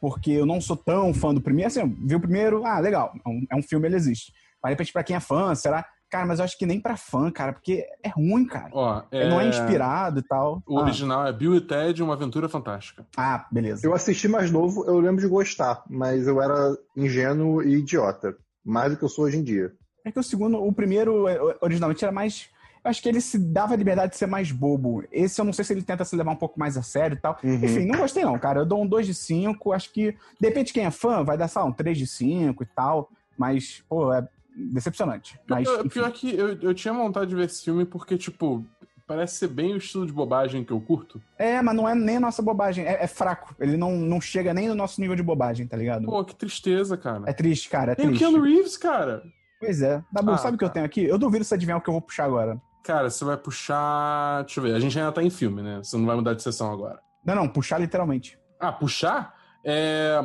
porque 0.01 0.31
eu 0.31 0.47
não 0.47 0.61
sou 0.61 0.77
tão 0.77 1.13
fã 1.13 1.35
do 1.35 1.41
primeiro? 1.41 1.69
Assim, 1.69 1.81
eu 1.81 1.89
vi 1.89 2.15
o 2.15 2.21
primeiro, 2.21 2.65
ah, 2.65 2.79
legal, 2.79 3.13
é 3.25 3.29
um, 3.29 3.47
é 3.51 3.57
um 3.57 3.63
filme, 3.63 3.89
ele 3.89 3.97
existe. 3.97 4.33
Mas 4.63 4.71
de 4.71 4.75
repente, 4.75 4.93
pra 4.93 5.05
quem 5.05 5.17
é 5.17 5.21
fã, 5.21 5.55
será? 5.55 5.85
Cara, 6.11 6.27
mas 6.27 6.39
eu 6.39 6.45
acho 6.45 6.57
que 6.57 6.65
nem 6.65 6.81
pra 6.81 6.97
fã, 6.97 7.29
cara, 7.31 7.53
porque 7.53 7.85
é 8.03 8.09
ruim, 8.09 8.47
cara. 8.47 8.71
Ó, 8.73 9.03
Ele 9.11 9.29
não 9.29 9.41
é 9.41 9.49
inspirado 9.49 10.21
e 10.21 10.23
tal. 10.23 10.63
O 10.65 10.79
ah, 10.79 10.83
original 10.83 11.27
é 11.27 11.33
Bill 11.33 11.57
e 11.57 11.61
Ted, 11.61 12.01
Uma 12.03 12.15
Aventura 12.15 12.49
Fantástica. 12.49 13.05
ah, 13.17 13.47
beleza. 13.51 13.85
Eu 13.85 13.93
assisti 13.93 14.29
mais 14.29 14.51
novo, 14.51 14.85
eu 14.87 15.01
lembro 15.01 15.21
de 15.21 15.27
gostar, 15.27 15.83
mas 15.91 16.29
eu 16.29 16.41
era 16.41 16.77
ingênuo 16.97 17.63
e 17.63 17.79
idiota. 17.79 18.37
Mais 18.65 18.93
do 18.93 18.99
que 18.99 19.05
eu 19.05 19.09
sou 19.09 19.25
hoje 19.25 19.39
em 19.39 19.43
dia. 19.43 19.73
É 20.05 20.13
que 20.13 20.19
o 20.19 20.23
segundo, 20.23 20.63
o 20.63 20.73
primeiro, 20.73 21.27
eh, 21.29 21.57
originalmente, 21.61 22.05
era 22.05 22.13
mais. 22.13 22.51
Eu 22.85 22.91
acho 22.91 23.03
que 23.03 23.09
ele 23.09 23.21
se 23.21 23.39
dava 23.39 23.73
a 23.73 23.77
liberdade 23.77 24.13
de 24.13 24.19
ser 24.19 24.27
mais 24.27 24.53
bobo. 24.53 25.03
Esse 25.11 25.41
eu 25.41 25.45
não 25.45 25.53
sei 25.55 25.65
se 25.65 25.73
ele 25.73 25.83
tenta 25.83 26.05
se 26.05 26.15
levar 26.15 26.33
um 26.33 26.37
pouco 26.37 26.61
mais 26.61 26.77
a 26.77 26.83
sério 26.83 27.17
e 27.17 27.19
tal. 27.19 27.39
Uhum. 27.43 27.55
Enfim, 27.55 27.87
não 27.87 27.99
gostei 27.99 28.25
não, 28.25 28.39
cara. 28.39 28.61
Eu 28.61 28.67
dou 28.67 28.83
um 28.83 28.87
2 28.87 29.07
de 29.07 29.15
5. 29.15 29.73
Acho 29.73 29.91
que, 29.91 30.15
depende 30.39 30.67
de 30.67 30.73
quem 30.75 30.85
é 30.85 30.91
fã, 30.91 31.25
vai 31.25 31.39
dar, 31.39 31.51
lá, 31.57 31.65
um 31.65 31.73
3 31.73 31.97
de 31.97 32.07
5 32.07 32.63
e 32.63 32.67
tal. 32.67 33.11
Mas, 33.39 33.83
pô, 33.89 34.13
é 34.13 34.29
decepcionante. 34.55 35.41
Mas, 35.49 35.67
Pior, 35.67 35.89
pior 35.89 36.13
que 36.13 36.37
eu, 36.37 36.61
eu 36.61 36.75
tinha 36.75 36.93
vontade 36.93 37.31
de 37.31 37.35
ver 37.35 37.47
esse 37.47 37.65
filme 37.65 37.87
porque, 37.87 38.19
tipo, 38.19 38.63
parece 39.07 39.37
ser 39.37 39.49
bem 39.49 39.73
o 39.73 39.79
estilo 39.79 40.07
de 40.07 40.13
bobagem 40.13 40.63
que 40.63 40.73
eu 40.73 40.81
curto. 40.81 41.21
É, 41.39 41.61
mas 41.63 41.75
não 41.75 41.89
é 41.89 41.95
nem 41.95 42.17
a 42.17 42.21
nossa 42.21 42.43
bobagem. 42.43 42.85
É, 42.85 43.05
é 43.05 43.07
fraco. 43.07 43.55
Ele 43.59 43.77
não, 43.77 43.93
não 43.93 44.21
chega 44.21 44.55
nem 44.55 44.69
no 44.69 44.75
nosso 44.75 45.01
nível 45.01 45.17
de 45.17 45.23
bobagem, 45.23 45.67
tá 45.67 45.77
ligado? 45.77 46.07
Pô, 46.07 46.25
que 46.25 46.35
tristeza, 46.35 46.97
cara. 46.97 47.25
É 47.27 47.33
triste, 47.33 47.69
cara. 47.69 47.93
É 47.93 47.95
Tem 47.95 48.07
o 48.07 48.09
triste. 48.09 48.25
Keanu 48.25 48.43
Reeves, 48.43 48.77
cara. 48.77 49.23
Pois 49.61 49.81
é. 49.83 50.03
Dabu, 50.13 50.33
Ah, 50.33 50.39
sabe 50.39 50.57
o 50.57 50.59
que 50.59 50.65
eu 50.65 50.69
cara. 50.69 50.75
tenho 50.75 50.87
aqui? 50.87 51.05
Eu 51.05 51.19
duvido 51.19 51.45
você 51.45 51.55
adivinhar 51.55 51.79
o 51.79 51.83
que 51.83 51.89
eu 51.89 51.93
vou 51.95 52.03
puxar 52.03 52.25
agora. 52.25 52.61
Cara, 52.83 53.09
você 53.09 53.25
vai 53.25 53.37
puxar. 53.37 54.43
Deixa 54.45 54.61
eu 54.61 54.65
ver, 54.65 54.75
a 54.75 54.81
gente 54.81 54.99
ainda 54.99 55.11
tá 55.13 55.23
em 55.23 55.31
filme, 55.31 55.63
né? 55.63 55.79
Você 55.83 55.97
não 55.97 56.05
vai 56.07 56.17
mudar 56.17 56.35
de 56.35 56.43
sessão 56.43 56.71
agora. 56.73 57.01
Não, 57.25 57.35
não, 57.35 57.49
puxar 57.49 57.79
literalmente. 57.79 58.39
Ah, 58.61 58.73
puxar? 58.73 59.35
É. 59.65 60.21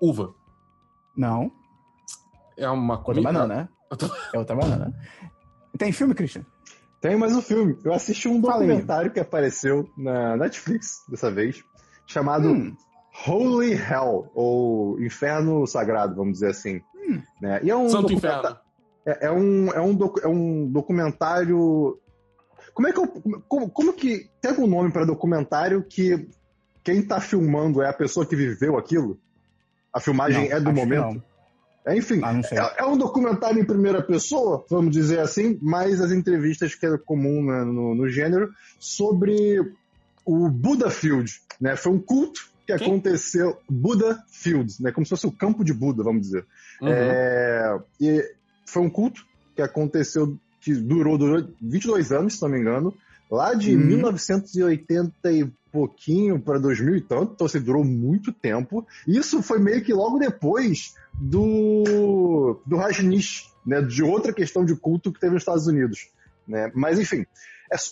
Uva. 0.00 0.32
Não. 1.16 1.50
É 2.56 2.68
uma 2.70 2.94
Outra 2.94 3.14
comida. 3.14 3.32
banana, 3.32 3.54
né? 3.54 3.68
É 4.32 4.38
outra 4.38 4.54
banana. 4.56 4.92
Tem 5.78 5.90
filme, 5.92 6.14
Christian? 6.14 6.44
Tem 7.00 7.16
mais 7.16 7.34
um 7.36 7.42
filme. 7.42 7.76
Eu 7.84 7.92
assisti 7.92 8.28
um 8.28 8.40
documentário 8.40 9.10
que 9.10 9.20
apareceu 9.20 9.88
na 9.96 10.36
Netflix 10.36 11.04
dessa 11.08 11.30
vez, 11.30 11.62
chamado 12.06 12.48
Hum. 12.48 12.76
Holy 13.26 13.72
Hell, 13.72 14.30
ou 14.34 15.00
Inferno 15.00 15.66
Sagrado, 15.66 16.14
vamos 16.14 16.34
dizer 16.34 16.50
assim. 16.50 16.80
Hum. 17.08 17.22
Né? 17.40 17.60
E 17.62 17.70
é 17.70 17.76
um 17.76 17.88
Santo 17.88 18.12
Inferno. 18.12 18.56
É, 19.04 19.26
é 19.26 19.30
um, 19.30 19.70
é, 19.72 19.80
um 19.80 19.94
docu- 19.94 20.20
é 20.20 20.28
um 20.28 20.66
documentário. 20.70 21.98
Como 22.74 22.88
é 22.88 22.92
que 22.92 22.98
eu. 22.98 23.06
Como, 23.48 23.70
como 23.70 23.92
que. 23.92 24.28
Tem 24.40 24.50
algum 24.50 24.66
nome 24.66 24.90
para 24.90 25.04
documentário 25.04 25.82
que 25.82 26.28
quem 26.82 27.02
tá 27.02 27.20
filmando 27.20 27.82
é 27.82 27.88
a 27.88 27.92
pessoa 27.92 28.26
que 28.26 28.36
viveu 28.36 28.76
aquilo? 28.76 29.18
A 29.92 30.00
filmagem 30.00 30.48
Não, 30.48 30.56
é 30.56 30.60
do 30.60 30.72
momento? 30.72 31.22
É, 31.86 31.96
enfim, 31.96 32.20
Ah, 32.22 32.40
é, 32.50 32.82
é 32.82 32.84
um 32.84 32.98
documentário 32.98 33.60
em 33.60 33.64
primeira 33.64 34.02
pessoa, 34.02 34.64
vamos 34.68 34.90
dizer 34.90 35.20
assim, 35.20 35.56
mas 35.62 36.00
as 36.00 36.10
entrevistas 36.10 36.74
que 36.74 36.84
é 36.84 36.98
comum 36.98 37.44
né, 37.44 37.62
no, 37.64 37.94
no 37.94 38.08
gênero, 38.08 38.50
sobre 38.78 39.60
o 40.24 40.48
Buddha 40.48 40.90
Field. 40.90 41.32
Né? 41.60 41.76
Foi 41.76 41.92
um 41.92 41.98
culto 42.00 42.50
que 42.66 42.72
aconteceu. 42.72 43.56
Buddha 43.68 44.18
Field, 44.28 44.74
né? 44.80 44.90
como 44.90 45.06
se 45.06 45.10
fosse 45.10 45.26
o 45.26 45.32
campo 45.32 45.64
de 45.64 45.72
Buda, 45.72 46.02
vamos 46.02 46.22
dizer. 46.22 46.44
Uhum. 46.82 46.88
É, 46.88 47.78
e 48.00 48.34
foi 48.66 48.82
um 48.82 48.90
culto 48.90 49.24
que 49.54 49.62
aconteceu 49.62 50.36
que 50.60 50.74
durou, 50.74 51.16
durou 51.16 51.48
22 51.62 52.12
anos, 52.12 52.34
se 52.34 52.42
não 52.42 52.48
me 52.48 52.58
engano, 52.58 52.92
lá 53.30 53.54
de 53.54 53.76
Uhum. 53.76 53.86
1980 53.86 55.32
e 55.32 55.50
pouquinho 55.70 56.40
para 56.40 56.58
2000 56.58 56.96
e 56.96 57.00
tanto, 57.02 57.32
então 57.34 57.46
assim, 57.46 57.60
durou 57.60 57.84
muito 57.84 58.32
tempo. 58.32 58.86
Isso 59.06 59.42
foi 59.42 59.58
meio 59.58 59.84
que 59.84 59.92
logo 59.92 60.18
depois 60.18 60.94
do, 61.12 62.58
do 62.64 62.76
Rajneesh, 62.76 63.52
né, 63.64 63.82
de 63.82 64.02
outra 64.02 64.32
questão 64.32 64.64
de 64.64 64.74
culto 64.74 65.12
que 65.12 65.20
teve 65.20 65.34
nos 65.34 65.42
Estados 65.42 65.66
Unidos. 65.66 66.08
Né? 66.48 66.70
Mas 66.74 66.98
enfim, 66.98 67.26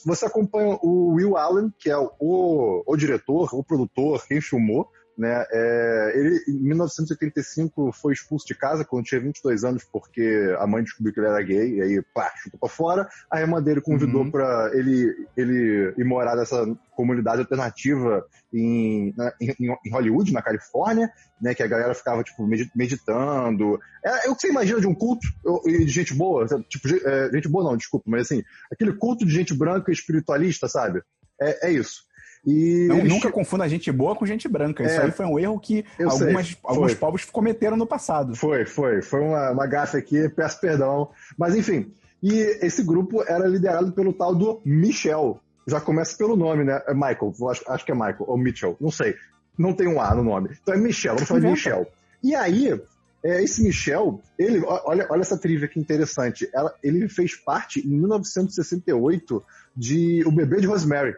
você 0.05 0.27
acompanha 0.27 0.79
o 0.83 1.15
Will 1.15 1.37
Allen, 1.37 1.73
que 1.79 1.91
é 1.91 1.97
o, 1.97 2.83
o 2.87 2.97
diretor, 2.97 3.55
o 3.55 3.65
produtor, 3.65 4.25
quem 4.27 4.41
filmou, 4.41 4.89
né? 5.17 5.45
É, 5.53 6.13
ele, 6.17 6.45
em 6.49 6.63
1985, 6.69 7.93
foi 7.93 8.13
expulso 8.13 8.47
de 8.47 8.55
casa 8.55 8.85
quando 8.85 9.05
tinha 9.05 9.21
22 9.21 9.65
anos, 9.65 9.85
porque 9.85 10.55
a 10.59 10.67
mãe 10.67 10.83
descobriu 10.83 11.13
que 11.15 11.21
ele 11.21 11.27
era 11.29 11.43
gay, 11.43 11.75
e 11.77 11.83
aí, 11.83 12.03
pá, 12.15 12.33
chutou 12.43 12.59
pra 12.61 12.69
fora. 12.69 13.09
A 13.31 13.41
irmã 13.41 13.63
dele 13.63 13.81
convidou 13.81 14.23
Uhum. 14.23 14.31
pra 14.31 14.71
ele, 14.75 15.15
ele 15.37 15.95
ir 15.97 16.05
morar 16.05 16.37
nessa 16.37 16.65
comunidade 16.97 17.41
alternativa 17.41 18.25
em, 18.53 19.13
na- 19.17 19.33
em, 19.41 19.55
em 19.87 19.91
Hollywood, 19.93 20.33
na 20.33 20.43
Califórnia, 20.43 21.11
né? 21.41 21.55
Que 21.55 21.63
a 21.63 21.67
galera 21.67 21.95
ficava, 21.95 22.23
tipo, 22.23 22.47
medi- 22.47 22.71
meditando. 22.75 23.79
É, 24.05 24.27
é 24.27 24.31
o 24.31 24.35
que 24.35 24.43
você 24.43 24.49
imagina 24.49 24.81
de 24.81 24.87
um 24.87 24.95
culto 24.95 25.27
de 25.65 25.89
gente 25.89 26.15
boa, 26.15 26.47
tipo, 26.69 26.89
é, 26.89 27.31
gente 27.33 27.49
boa 27.49 27.65
não, 27.65 27.77
desculpa, 27.77 28.05
mas 28.09 28.23
assim, 28.23 28.43
aquele 28.73 28.93
culto 28.95 29.25
de 29.25 29.33
gente 29.33 29.55
branca 29.55 29.91
e 29.91 29.95
espiritualista, 29.95 30.69
sabe? 30.69 31.03
É, 31.41 31.69
é 31.69 31.73
isso. 31.73 32.03
E 32.47 32.87
Não, 32.89 32.99
eles 32.99 33.13
nunca 33.13 33.31
confunda 33.31 33.69
gente 33.69 33.91
boa 33.91 34.15
com 34.15 34.27
gente 34.27 34.47
branca. 34.49 34.83
Isso 34.85 35.01
É. 35.01 35.05
aí 35.05 35.11
foi 35.11 35.25
um 35.27 35.39
erro 35.39 35.59
que 35.59 35.85
sei, 35.97 36.07
algumas, 36.07 36.57
alguns 36.63 36.95
povos 36.95 37.25
cometeram 37.25 37.77
no 37.77 37.87
passado. 37.87 38.37
Foi, 38.37 38.67
foi. 38.67 39.01
Foi 39.01 39.21
uma, 39.21 39.51
uma 39.53 39.67
gafe 39.67 39.97
aqui, 39.97 40.29
peço 40.29 40.61
perdão. 40.61 41.09
Mas 41.39 41.55
enfim. 41.57 41.91
E 42.23 42.33
esse 42.65 42.83
grupo 42.83 43.23
era 43.27 43.47
liderado 43.47 43.93
pelo 43.93 44.13
tal 44.13 44.35
do 44.35 44.61
Michel. 44.65 45.41
Já 45.67 45.81
começa 45.81 46.17
pelo 46.19 46.37
nome, 46.37 46.65
né? 46.65 46.83
É 46.87 46.93
Michael, 46.93 47.33
acho, 47.51 47.63
acho 47.67 47.85
que 47.85 47.93
é 47.93 47.95
Michael, 47.95 48.17
ou 48.27 48.37
Mitchell, 48.37 48.77
não 48.81 48.91
sei. 48.91 49.15
Não 49.59 49.73
tem 49.73 49.87
um 49.89 50.01
A 50.01 50.15
no 50.15 50.23
nome. 50.23 50.51
Então 50.63 50.75
é 50.75 50.79
Michel, 50.79 51.15
vamos 51.15 51.29
falar 51.29 51.41
de. 51.41 51.47
Michel. 51.47 51.87
E 52.23 52.35
aí, 52.35 52.79
é, 53.25 53.43
esse 53.43 53.63
Michel, 53.63 54.21
ele, 54.39 54.63
olha, 54.67 55.07
olha 55.11 55.21
essa 55.23 55.39
trivia 55.39 55.67
que 55.69 55.79
interessante. 55.81 56.47
Ela- 56.53 56.75
ele 56.83 57.09
fez 57.09 57.35
parte, 57.37 57.81
em 57.87 57.91
1968, 57.91 59.43
de 59.77 60.23
O 60.27 60.31
Bebê 60.33 60.61
de 60.61 60.67
Rosemary. 60.67 61.15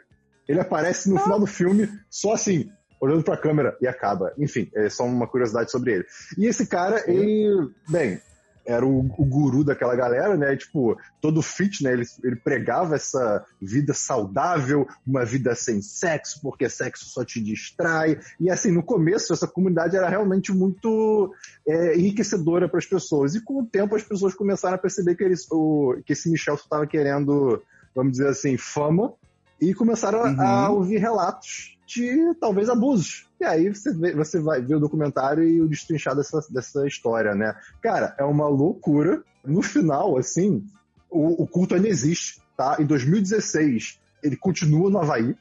Ele 0.49 0.61
aparece 0.61 1.11
no 1.11 1.19
final 1.19 1.41
do 1.41 1.47
filme 1.47 1.89
só 2.09 2.35
assim, 2.35 2.71
olhando 3.01 3.23
pra 3.23 3.37
câmera 3.37 3.77
e 3.81 3.87
acaba. 3.87 4.33
Enfim, 4.39 4.71
é 4.75 4.89
só 4.89 5.05
uma 5.05 5.27
curiosidade 5.27 5.71
sobre 5.71 5.95
ele. 5.95 6.05
E 6.39 6.47
esse 6.47 6.67
cara, 6.67 7.03
ele, 7.11 7.71
bem, 7.89 8.21
era 8.67 8.85
o, 8.85 8.99
o 8.99 9.25
guru 9.25 9.63
daquela 9.63 9.95
galera, 9.95 10.37
né? 10.37 10.57
Tipo, 10.57 10.99
todo 11.21 11.41
fit, 11.41 11.85
né? 11.85 11.93
Ele, 11.93 12.05
ele 12.25 12.37
pregava 12.37 12.97
essa 12.97 13.45
vida 13.63 13.95
saudável, 13.95 14.87
uma 15.07 15.25
vida 15.25 15.55
sem 15.55 15.81
sexo, 15.81 16.41
porque 16.43 16.69
sexo 16.69 17.05
só 17.07 17.25
te 17.25 17.41
distrai. 17.41 18.19
E 18.41 18.51
assim, 18.51 18.73
no 18.73 18.83
começo, 18.83 19.33
essa 19.33 19.47
comunidade 19.47 19.97
era 19.97 20.09
realmente 20.09 20.53
muito 20.53 21.33
é, 21.67 21.97
enriquecedora 21.97 22.69
para 22.69 22.79
as 22.79 22.87
pessoas. 22.87 23.35
E 23.35 23.41
com 23.41 23.61
o 23.61 23.67
tempo, 23.67 23.95
as 23.95 24.03
pessoas 24.03 24.35
começaram 24.35 24.75
a 24.75 24.79
perceber 24.79 25.15
que, 25.15 25.23
eles, 25.23 25.47
o, 25.51 25.97
que 26.05 26.13
esse 26.13 26.29
Michel 26.29 26.57
estava 26.57 26.87
querendo, 26.87 27.63
vamos 27.95 28.13
dizer 28.13 28.29
assim, 28.29 28.57
fama. 28.57 29.15
E 29.61 29.73
começaram 29.75 30.21
a- 30.25 30.29
Uhum. 30.31 30.41
a 30.41 30.71
ouvir 30.71 30.99
relatos 30.99 31.77
de 31.87 32.35
talvez 32.41 32.69
abusos. 32.69 33.27
E 33.41 33.45
aí 33.45 33.69
você, 33.73 33.93
vê- 33.93 34.15
você 34.15 34.41
vai 34.41 34.61
ver 34.61 34.75
o 34.77 34.81
documentário 34.81 35.45
e 35.45 35.61
o 35.61 35.69
destrinchar 35.69 36.15
dessa, 36.17 36.41
dessa 36.51 36.87
história, 36.87 37.35
né? 37.35 37.55
Cara, 37.83 38.15
é 38.19 38.25
uma 38.25 38.49
loucura. 38.49 39.23
No 39.45 39.63
final, 39.63 40.19
assim, 40.19 40.65
o, 41.11 41.45
o 41.45 41.47
culto 41.47 41.75
ainda 41.75 41.89
existe, 41.89 42.41
tá? 42.57 42.77
Em 42.81 42.85
2016, 42.87 44.01
ele 44.23 44.37
continua 44.37 44.91
no 44.91 44.99
Havaí, 44.99 45.37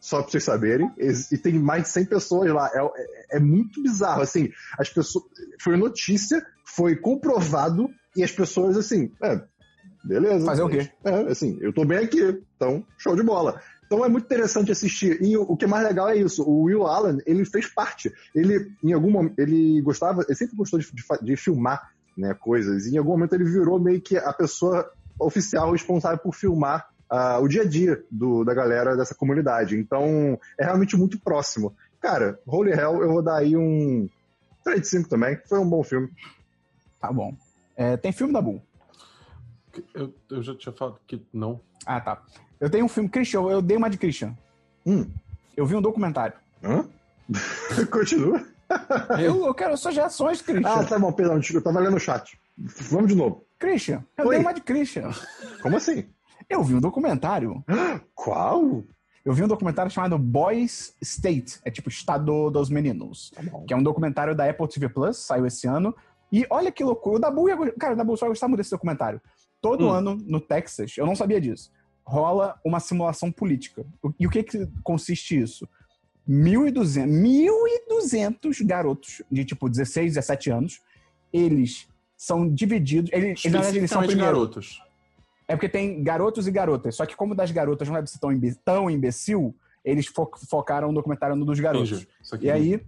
só 0.00 0.20
pra 0.20 0.30
vocês 0.30 0.44
saberem, 0.44 0.90
e 0.98 1.38
tem 1.38 1.54
mais 1.58 1.84
de 1.84 1.88
100 1.90 2.04
pessoas 2.06 2.50
lá. 2.52 2.68
É, 2.74 2.78
é- 2.84 3.36
é 3.36 3.40
muito 3.40 3.82
bizarro, 3.82 4.20
assim, 4.22 4.50
as 4.78 4.88
pessoas... 4.90 5.24
Foi 5.62 5.76
notícia, 5.76 6.44
foi 6.64 6.96
comprovado, 6.96 7.88
e 8.16 8.22
as 8.22 8.30
pessoas, 8.32 8.76
assim, 8.76 9.10
é, 9.22 9.40
beleza. 10.04 10.44
Fazer 10.46 10.62
o 10.62 10.68
quê? 10.68 10.90
É, 11.04 11.14
assim, 11.30 11.58
eu 11.60 11.72
tô 11.72 11.84
bem 11.84 11.98
aqui, 11.98 12.42
então, 12.56 12.84
show 12.98 13.16
de 13.16 13.22
bola. 13.22 13.60
Então 13.86 14.04
é 14.04 14.08
muito 14.08 14.24
interessante 14.24 14.72
assistir. 14.72 15.22
E 15.22 15.36
o, 15.36 15.56
que 15.56 15.64
é 15.66 15.68
mais 15.68 15.86
legal 15.86 16.08
é 16.08 16.16
isso. 16.16 16.42
O 16.42 16.62
Will 16.64 16.86
Allen, 16.86 17.18
ele 17.26 17.44
fez 17.44 17.66
parte. 17.66 18.12
Ele, 18.34 18.70
em 18.82 18.92
algum 18.92 19.10
momento, 19.10 19.38
ele 19.38 19.80
gostava, 19.82 20.22
ele 20.26 20.34
sempre 20.34 20.56
gostou 20.56 20.78
de, 20.78 20.86
de 20.92 21.02
de 21.22 21.36
filmar 21.36 21.92
né, 22.16 22.34
coisas. 22.34 22.86
E 22.86 22.94
em 22.94 22.98
algum 22.98 23.10
momento 23.12 23.34
ele 23.34 23.44
virou 23.44 23.78
meio 23.78 24.00
que 24.00 24.16
a 24.16 24.32
pessoa 24.32 24.90
oficial 25.18 25.70
responsável 25.72 26.18
por 26.18 26.34
filmar 26.34 26.88
ah, 27.10 27.38
o 27.38 27.46
dia 27.46 27.62
a 27.62 27.66
dia 27.66 28.02
do- 28.10 28.42
da 28.44 28.54
galera 28.54 28.96
dessa 28.96 29.14
comunidade. 29.14 29.76
Então 29.78 30.38
é 30.58 30.64
realmente 30.64 30.96
muito 30.96 31.20
próximo. 31.20 31.74
Cara, 32.00 32.38
Holy 32.46 32.72
Hell, 32.72 33.02
eu 33.02 33.08
vou 33.12 33.22
dar 33.22 33.36
aí 33.36 33.56
um 33.56 34.08
3 34.64 34.80
de 34.80 34.88
5 34.88 35.08
também. 35.08 35.38
Foi 35.46 35.58
um 35.58 35.68
bom 35.68 35.82
filme. 35.84 36.08
Tá 37.00 37.12
bom. 37.12 37.36
É, 37.76 37.96
tem 37.96 38.12
filme 38.12 38.32
da 38.32 38.40
Bull. 38.40 38.62
Eu, 39.94 40.14
eu 40.30 40.42
já 40.42 40.54
tinha 40.54 40.72
falado 40.72 40.98
que 41.06 41.24
não. 41.32 41.60
Ah, 41.86 42.00
tá. 42.00 42.22
Eu 42.60 42.70
tenho 42.70 42.84
um 42.84 42.88
filme. 42.88 43.08
Christian, 43.08 43.42
eu 43.42 43.62
dei 43.62 43.76
uma 43.76 43.90
de 43.90 43.98
Christian. 43.98 44.36
Hum. 44.86 45.10
Eu 45.56 45.66
vi 45.66 45.74
um 45.74 45.82
documentário. 45.82 46.36
Hã? 46.62 46.88
Continua. 47.90 48.44
Eu, 49.20 49.46
eu 49.46 49.54
quero 49.54 49.76
suas 49.76 49.96
reações, 49.96 50.40
Christian. 50.40 50.68
Ah, 50.68 50.84
tá 50.84 50.98
bom, 50.98 51.12
perdão, 51.12 51.40
eu 51.52 51.62
tava 51.62 51.80
lendo 51.80 51.96
o 51.96 52.00
chat. 52.00 52.38
Vamos 52.56 53.08
de 53.08 53.14
novo. 53.14 53.44
Christian, 53.58 54.04
eu 54.16 54.26
Oi. 54.26 54.36
dei 54.36 54.44
uma 54.44 54.52
de 54.52 54.60
Christian. 54.60 55.10
Como 55.62 55.76
assim? 55.76 56.06
Eu 56.48 56.62
vi 56.62 56.74
um 56.74 56.80
documentário. 56.80 57.64
Qual? 58.14 58.84
Eu 59.24 59.32
vi 59.32 59.42
um 59.42 59.48
documentário 59.48 59.90
chamado 59.90 60.18
Boys 60.18 60.94
State. 61.00 61.58
É 61.64 61.70
tipo 61.70 61.88
Estado 61.88 62.50
dos 62.50 62.68
Meninos. 62.68 63.30
Tá. 63.30 63.42
Que 63.66 63.72
é 63.72 63.76
um 63.76 63.82
documentário 63.82 64.34
da 64.34 64.48
Apple 64.48 64.68
TV 64.68 64.88
Plus, 64.88 65.16
saiu 65.16 65.46
esse 65.46 65.66
ano. 65.66 65.94
E 66.30 66.46
olha 66.50 66.70
que 66.70 66.84
loucura. 66.84 67.16
O 67.16 67.20
Dabu 67.20 67.48
ia, 67.48 67.72
cara, 67.72 67.94
o 67.94 67.96
Dabu 67.96 68.16
só 68.16 68.28
gostava 68.28 68.50
muito 68.50 68.58
desse 68.58 68.70
documentário. 68.70 69.20
Todo 69.64 69.86
Hum. 69.86 69.90
ano, 69.90 70.14
no 70.26 70.40
Texas, 70.42 70.94
eu 70.98 71.06
não 71.06 71.16
sabia 71.16 71.40
disso, 71.40 71.72
rola 72.04 72.60
uma 72.62 72.78
simulação 72.80 73.32
política. 73.32 73.82
E 74.20 74.26
o 74.26 74.30
que, 74.30 74.42
que 74.42 74.68
consiste 74.82 75.40
isso? 75.40 75.66
1.200, 76.28 77.06
1.200 77.08 78.62
garotos 78.66 79.22
de 79.32 79.42
tipo 79.44 79.68
16, 79.70 80.12
17 80.14 80.50
anos, 80.50 80.82
eles 81.32 81.88
são 82.14 82.46
divididos. 82.48 83.10
Eles, 83.10 83.42
eles, 83.44 83.74
eles 83.74 83.90
são 83.90 84.02
primeiro. 84.02 84.22
garotos. 84.32 84.82
É 85.48 85.54
porque 85.56 85.68
tem 85.68 86.02
garotos 86.02 86.46
e 86.46 86.50
garotas. 86.50 86.94
Só 86.96 87.06
que 87.06 87.16
como 87.16 87.34
das 87.34 87.50
garotas 87.50 87.88
não 87.88 87.94
deve 87.94 88.06
ser 88.08 88.18
tão, 88.18 88.30
imbe- 88.32 88.56
tão 88.64 88.90
imbecil, 88.90 89.54
eles 89.84 90.06
fo- 90.06 90.30
focaram 90.48 90.88
no 90.88 90.94
documentário 90.94 91.34
no 91.36 91.44
dos 91.46 91.58
garotos. 91.60 92.06
Entendi. 92.26 92.46
E 92.46 92.50
aí, 92.50 92.80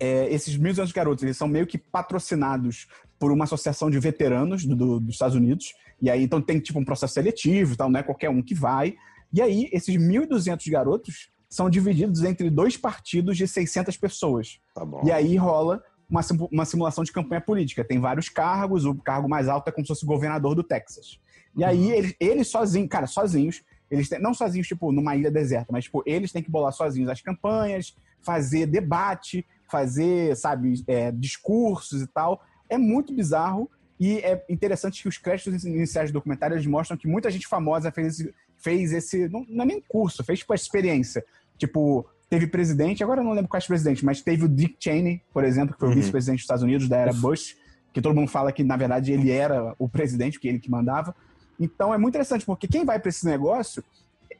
é, 0.00 0.32
esses 0.32 0.56
1.200 0.58 0.92
garotos, 0.92 1.22
eles 1.24 1.36
são 1.36 1.48
meio 1.48 1.66
que 1.66 1.78
patrocinados 1.78 2.86
por 3.18 3.32
uma 3.32 3.44
associação 3.44 3.90
de 3.90 3.98
veteranos 3.98 4.64
do- 4.64 4.76
do- 4.76 5.00
dos 5.00 5.14
Estados 5.14 5.36
Unidos. 5.36 5.72
E 6.00 6.08
aí, 6.10 6.22
então 6.22 6.40
tem 6.40 6.60
tipo 6.60 6.78
um 6.78 6.84
processo 6.84 7.14
seletivo 7.14 7.72
e 7.72 7.76
tal, 7.76 7.90
não 7.90 7.98
é 8.00 8.02
qualquer 8.02 8.30
um 8.30 8.42
que 8.42 8.54
vai. 8.54 8.94
E 9.32 9.42
aí, 9.42 9.68
esses 9.72 9.96
1.200 9.96 10.66
garotos 10.70 11.30
são 11.48 11.68
divididos 11.68 12.22
entre 12.24 12.48
dois 12.50 12.76
partidos 12.76 13.36
de 13.36 13.46
600 13.48 13.96
pessoas. 13.96 14.60
Tá 14.74 14.84
bom. 14.84 15.00
E 15.04 15.10
aí 15.10 15.36
rola 15.36 15.82
uma, 16.08 16.20
uma 16.52 16.64
simulação 16.64 17.02
de 17.04 17.12
campanha 17.12 17.40
política. 17.40 17.84
Tem 17.84 17.98
vários 17.98 18.28
cargos, 18.28 18.84
o 18.84 18.94
cargo 18.94 19.28
mais 19.28 19.48
alto 19.48 19.68
é 19.68 19.72
como 19.72 19.84
se 19.84 19.88
fosse 19.88 20.06
governador 20.06 20.54
do 20.54 20.62
Texas. 20.62 21.18
E 21.56 21.64
aí, 21.64 21.90
eles, 21.90 22.14
eles 22.20 22.48
sozinhos, 22.48 22.88
cara, 22.88 23.06
sozinhos, 23.06 23.62
eles 23.90 24.08
têm, 24.08 24.20
não 24.20 24.32
sozinhos, 24.34 24.68
tipo, 24.68 24.92
numa 24.92 25.16
ilha 25.16 25.30
deserta, 25.30 25.72
mas, 25.72 25.84
tipo, 25.84 26.02
eles 26.06 26.30
têm 26.30 26.42
que 26.42 26.50
bolar 26.50 26.72
sozinhos 26.72 27.08
as 27.10 27.20
campanhas, 27.22 27.96
fazer 28.20 28.66
debate, 28.66 29.44
fazer, 29.68 30.36
sabe, 30.36 30.82
é, 30.86 31.10
discursos 31.12 32.02
e 32.02 32.06
tal. 32.06 32.42
É 32.68 32.76
muito 32.76 33.12
bizarro 33.14 33.70
e 33.98 34.18
é 34.18 34.44
interessante 34.48 35.02
que 35.02 35.08
os 35.08 35.18
créditos 35.18 35.64
iniciais 35.64 36.10
do 36.10 36.14
documentário 36.14 36.54
eles 36.54 36.66
mostram 36.66 36.96
que 36.96 37.08
muita 37.08 37.30
gente 37.30 37.46
famosa 37.46 37.90
fez 37.90 38.20
esse, 38.20 38.34
fez 38.56 38.92
esse 38.92 39.28
não, 39.28 39.44
não 39.48 39.62
é 39.64 39.66
nem 39.66 39.80
curso, 39.80 40.22
fez, 40.24 40.40
tipo, 40.40 40.52
a 40.52 40.56
experiência. 40.56 41.24
Tipo, 41.56 42.06
teve 42.30 42.46
presidente, 42.46 43.02
agora 43.02 43.20
eu 43.20 43.24
não 43.24 43.32
lembro 43.32 43.48
quais 43.48 43.66
presidentes, 43.66 44.02
mas 44.02 44.20
teve 44.22 44.44
o 44.44 44.48
Dick 44.48 44.76
Cheney, 44.78 45.22
por 45.32 45.44
exemplo, 45.44 45.74
que 45.74 45.80
foi 45.80 45.88
o 45.88 45.92
Uhum. 45.92 45.96
vice-presidente 45.98 46.38
dos 46.38 46.44
Estados 46.44 46.62
Unidos, 46.62 46.88
da 46.88 46.96
era 46.96 47.12
Bush, 47.12 47.56
que 47.92 48.00
todo 48.00 48.14
mundo 48.14 48.28
fala 48.28 48.52
que, 48.52 48.62
na 48.62 48.76
verdade, 48.76 49.12
ele 49.12 49.30
era 49.30 49.74
o 49.78 49.88
presidente, 49.88 50.38
que 50.38 50.46
ele 50.46 50.58
que 50.58 50.70
mandava. 50.70 51.14
Então 51.58 51.92
é 51.92 51.98
muito 51.98 52.10
interessante, 52.14 52.44
porque 52.44 52.68
quem 52.68 52.84
vai 52.84 53.00
para 53.00 53.08
esse 53.08 53.26
negócio 53.26 53.82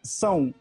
são. 0.02 0.54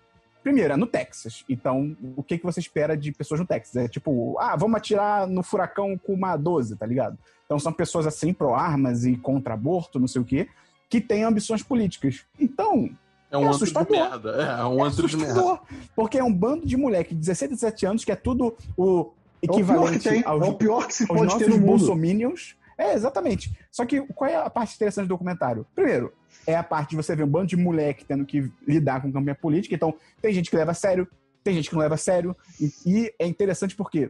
Primeiro, 0.47 0.73
é 0.73 0.77
no 0.77 0.87
Texas. 0.87 1.43
Então, 1.49 1.93
o 2.15 2.23
que, 2.23 2.37
que 2.37 2.45
você 2.45 2.61
espera 2.61 2.95
de 2.95 3.11
pessoas 3.11 3.41
no 3.41 3.45
Texas? 3.45 3.75
É 3.75 3.87
tipo, 3.89 4.37
ah, 4.39 4.55
vamos 4.55 4.77
atirar 4.77 5.27
no 5.27 5.43
furacão 5.43 5.97
com 5.97 6.13
uma 6.13 6.37
12, 6.37 6.77
tá 6.77 6.85
ligado? 6.85 7.17
Então, 7.45 7.59
são 7.59 7.73
pessoas 7.73 8.07
assim, 8.07 8.31
pró-armas 8.31 9.03
e 9.03 9.17
contra 9.17 9.55
aborto, 9.55 9.99
não 9.99 10.07
sei 10.07 10.21
o 10.21 10.23
quê, 10.23 10.47
que 10.89 11.01
têm 11.01 11.25
ambições 11.25 11.61
políticas. 11.61 12.23
Então, 12.39 12.89
é 13.29 13.37
um 13.37 13.41
é 13.41 13.47
antro 13.47 13.57
de 13.57 13.63
assustador. 13.63 13.91
merda. 13.91 14.29
É, 14.41 14.61
é 14.61 14.65
um 14.65 14.79
é 14.79 14.87
antro 14.87 15.05
de 15.05 15.17
merda. 15.17 15.33
assustador. 15.33 15.59
Porque 15.93 16.17
é 16.17 16.23
um 16.23 16.33
bando 16.33 16.65
de 16.65 16.77
moleque 16.77 17.13
de 17.13 17.19
17, 17.19 17.53
17 17.53 17.85
anos, 17.85 18.05
que 18.05 18.11
é 18.13 18.15
tudo 18.15 18.55
o 18.77 19.11
É 19.43 19.51
o 19.51 19.53
equivalente 19.53 20.23
aos, 20.23 20.47
é 20.47 20.49
o 20.49 20.53
pior 20.53 20.87
que 20.87 20.93
se 20.93 21.05
pode 21.05 21.37
ter 21.39 21.49
no 21.49 21.57
mundo. 21.57 21.65
bolsominions. 21.65 22.55
É, 22.77 22.93
exatamente. 22.93 23.51
Só 23.69 23.85
que 23.85 23.99
qual 24.13 24.29
é 24.29 24.35
a 24.37 24.49
parte 24.49 24.75
interessante 24.75 25.07
do 25.07 25.09
documentário? 25.09 25.67
Primeiro, 25.75 26.13
é 26.47 26.55
a 26.55 26.63
parte 26.63 26.91
de 26.91 26.95
você 26.95 27.13
ver 27.13 27.23
um 27.23 27.27
bando 27.27 27.47
de 27.47 27.57
moleque 27.57 28.05
tendo 28.05 28.25
que 28.25 28.49
lidar 28.65 29.01
com 29.01 29.11
campanha 29.11 29.35
política. 29.35 29.75
Então, 29.75 29.93
tem 30.21 30.33
gente 30.33 30.49
que 30.49 30.55
leva 30.55 30.71
a 30.71 30.73
sério, 30.73 31.05
tem 31.43 31.53
gente 31.53 31.69
que 31.69 31.75
não 31.75 31.81
leva 31.81 31.95
a 31.95 31.97
sério. 31.97 32.35
E, 32.59 32.71
e 32.85 33.13
é 33.19 33.27
interessante 33.27 33.75
porque, 33.75 34.09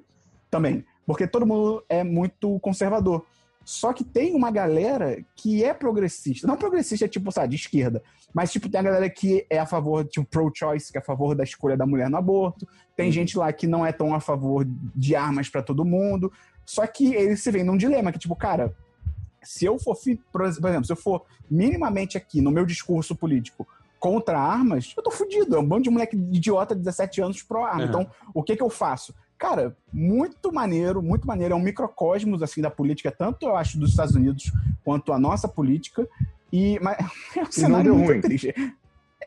também, 0.50 0.86
porque 1.06 1.28
todo 1.28 1.48
mundo 1.48 1.84
é 1.90 2.04
muito 2.04 2.60
conservador. 2.60 3.26
Só 3.66 3.92
que 3.92 4.04
tem 4.04 4.34
uma 4.34 4.50
galera 4.50 5.22
que 5.36 5.62
é 5.64 5.74
progressista. 5.74 6.48
Não 6.48 6.56
progressista, 6.56 7.04
é 7.04 7.08
tipo, 7.08 7.32
sabe, 7.34 7.50
de 7.50 7.56
esquerda. 7.56 8.02
Mas, 8.34 8.52
tipo, 8.52 8.70
tem 8.70 8.80
a 8.80 8.84
galera 8.84 9.10
que 9.10 9.46
é 9.50 9.58
a 9.60 9.66
favor, 9.66 10.06
tipo, 10.06 10.26
pro-choice, 10.26 10.92
que 10.92 10.98
é 10.98 11.02
a 11.02 11.04
favor 11.04 11.36
da 11.36 11.44
escolha 11.44 11.76
da 11.76 11.86
mulher 11.86 12.10
no 12.10 12.18
aborto. 12.18 12.68
Tem 12.96 13.12
gente 13.12 13.38
lá 13.38 13.52
que 13.52 13.68
não 13.68 13.86
é 13.86 13.92
tão 13.92 14.14
a 14.14 14.22
favor 14.22 14.66
de 14.96 15.16
armas 15.16 15.50
para 15.50 15.62
todo 15.62 15.84
mundo. 15.84 16.32
Só 16.66 16.86
que 16.88 17.14
eles 17.14 17.42
se 17.42 17.52
veem 17.52 17.66
num 17.66 17.76
dilema, 17.76 18.12
que, 18.12 18.20
tipo, 18.20 18.36
cara, 18.36 18.74
se 19.44 19.66
eu 19.66 19.80
for, 19.80 19.96
por 20.32 20.46
exemplo, 20.46 20.86
se 20.86 20.92
eu 20.92 20.98
for 20.98 21.24
minimamente 21.50 22.18
aqui 22.18 22.42
no 22.42 22.52
meu 22.52 22.66
discurso 22.66 23.16
político 23.16 23.68
contra 24.00 24.40
armas, 24.40 24.94
eu 24.96 25.04
tô 25.04 25.12
fudido. 25.12 25.56
É 25.56 25.60
um 25.60 25.66
bando 25.66 25.84
de 25.84 25.90
moleque 25.90 26.16
idiota 26.16 26.76
de 26.76 26.82
17 26.82 27.22
anos 27.22 27.44
pro 27.44 27.64
arma. 27.64 27.84
Uhum. 27.84 27.88
Então, 27.88 28.12
o 28.34 28.44
que 28.44 28.56
que 28.56 28.64
eu 28.64 28.70
faço? 28.70 29.14
Cara, 29.38 29.76
muito 29.94 30.52
maneiro, 30.52 31.02
muito 31.02 31.28
maneiro. 31.28 31.54
É 31.54 31.58
um 31.58 31.62
microcosmos, 31.62 32.42
assim, 32.42 32.62
da 32.62 32.72
política, 32.72 33.12
tanto 33.12 33.46
eu 33.46 33.56
acho 33.56 33.78
dos 33.78 33.92
Estados 33.92 34.16
Unidos 34.16 34.52
quanto 34.84 35.14
a 35.14 35.20
nossa 35.20 35.48
política. 35.48 36.08
E, 36.52 36.80
mas 36.82 36.98
é 37.36 37.42
um 37.42 37.52
cenário 37.52 37.96
deu 37.96 38.06
ruim. 38.06 38.22
triste. 38.22 38.54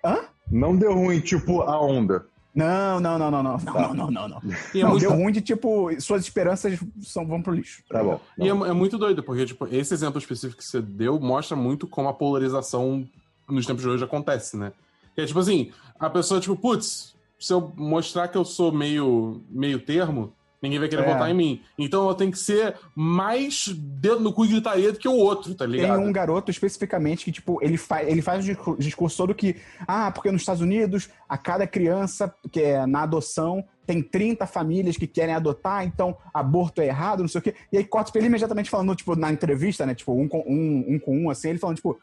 Hã? 0.05 0.25
Não 0.51 0.75
deu 0.75 0.95
ruim, 0.95 1.21
tipo, 1.21 1.63
a 1.63 1.81
onda. 1.81 2.27
Não, 2.55 2.99
não, 2.99 3.19
não, 3.19 3.31
não, 3.31 3.43
não. 3.43 3.59
Não, 3.59 3.95
não, 3.95 4.11
não, 4.11 4.29
não. 4.29 4.43
E 4.75 4.81
é 4.81 4.83
Não, 4.83 4.91
muito 4.91 5.01
deu 5.03 5.13
ruim 5.13 5.33
de, 5.33 5.41
tipo, 5.41 5.89
suas 6.01 6.23
esperanças 6.23 6.79
são, 7.01 7.27
vão 7.27 7.41
pro 7.41 7.55
lixo. 7.55 7.83
Tá 7.89 8.03
bom. 8.03 8.21
E 8.37 8.49
é, 8.49 8.51
é 8.51 8.73
muito 8.73 8.99
doido, 8.99 9.23
porque, 9.23 9.47
tipo, 9.47 9.67
esse 9.69 9.95
exemplo 9.95 10.19
específico 10.19 10.61
que 10.61 10.67
você 10.67 10.81
deu 10.81 11.21
mostra 11.21 11.57
muito 11.57 11.87
como 11.87 12.09
a 12.09 12.13
polarização 12.13 13.07
nos 13.49 13.67
tempos 13.67 13.83
de 13.83 13.89
hoje 13.89 14.05
acontece, 14.05 14.57
né? 14.57 14.73
Que 15.15 15.23
é 15.23 15.27
tipo 15.27 15.39
assim, 15.39 15.71
a 15.99 16.11
pessoa, 16.11 16.41
tipo, 16.41 16.57
putz, 16.57 17.15
se 17.39 17.53
eu 17.53 17.73
mostrar 17.77 18.29
que 18.29 18.37
eu 18.37 18.45
sou 18.45 18.73
meio, 18.73 19.41
meio 19.49 19.79
termo, 19.81 20.33
ninguém 20.63 20.79
vai 20.79 20.89
querer 20.89 21.03
É. 21.03 21.13
votar 21.13 21.31
em 21.31 21.35
mim. 21.35 21.63
Então 21.79 22.09
eu 22.09 22.15
tenho 22.15 22.31
que 22.31 22.39
ser 22.39 22.75
mais 22.95 23.69
dedo 23.69 24.21
no 24.21 24.33
cu 24.33 24.45
e 24.45 24.49
gritaria 24.49 24.93
do 24.93 24.99
que 24.99 25.09
o 25.09 25.15
outro, 25.17 25.55
tá 25.55 25.65
Tem 25.65 25.75
ligado? 25.77 26.01
um 26.01 26.13
garoto 26.13 26.51
especificamente 26.51 27.25
que, 27.25 27.33
tipo, 27.33 27.59
ele, 27.63 27.77
fa 27.77 28.03
ele 28.03 28.21
faz 28.23 28.45
o 28.45 28.47
discur- 28.47 28.77
discurso 28.79 29.17
todo 29.17 29.35
que, 29.35 29.57
ah, 29.87 30.11
porque 30.11 30.31
nos 30.31 30.43
Estados 30.43 30.61
Unidos, 30.63 31.09
a 31.29 31.39
cada 31.39 31.67
criança 31.67 32.35
que 32.53 32.61
é 32.61 32.85
na 32.87 33.03
adoção, 33.03 33.65
tem 33.87 34.03
30 34.03 34.47
famílias 34.47 34.97
que 34.97 35.07
querem 35.07 35.35
adotar, 35.35 35.85
então 35.85 36.17
aborto 36.33 36.81
é 36.81 36.87
errado, 36.87 37.21
não 37.21 37.29
sei 37.29 37.41
o 37.41 37.43
quê. 37.43 37.55
E 37.73 37.79
aí 37.79 37.85
corta 37.85 38.13
pra 38.13 38.21
ele 38.21 38.29
imediatamente 38.29 38.71
falando, 38.71 38.95
tipo, 38.95 39.17
na 39.17 39.33
entrevista, 39.33 39.85
né? 39.85 39.95
Tipo, 39.95 40.13
um 40.13 40.29
com 40.29 40.39
um, 40.47 40.95
um 40.95 40.99
com 40.99 41.17
um, 41.25 41.31
assim, 41.31 41.49
ele 41.51 41.59
falando, 41.59 41.77
tipo, 41.77 41.99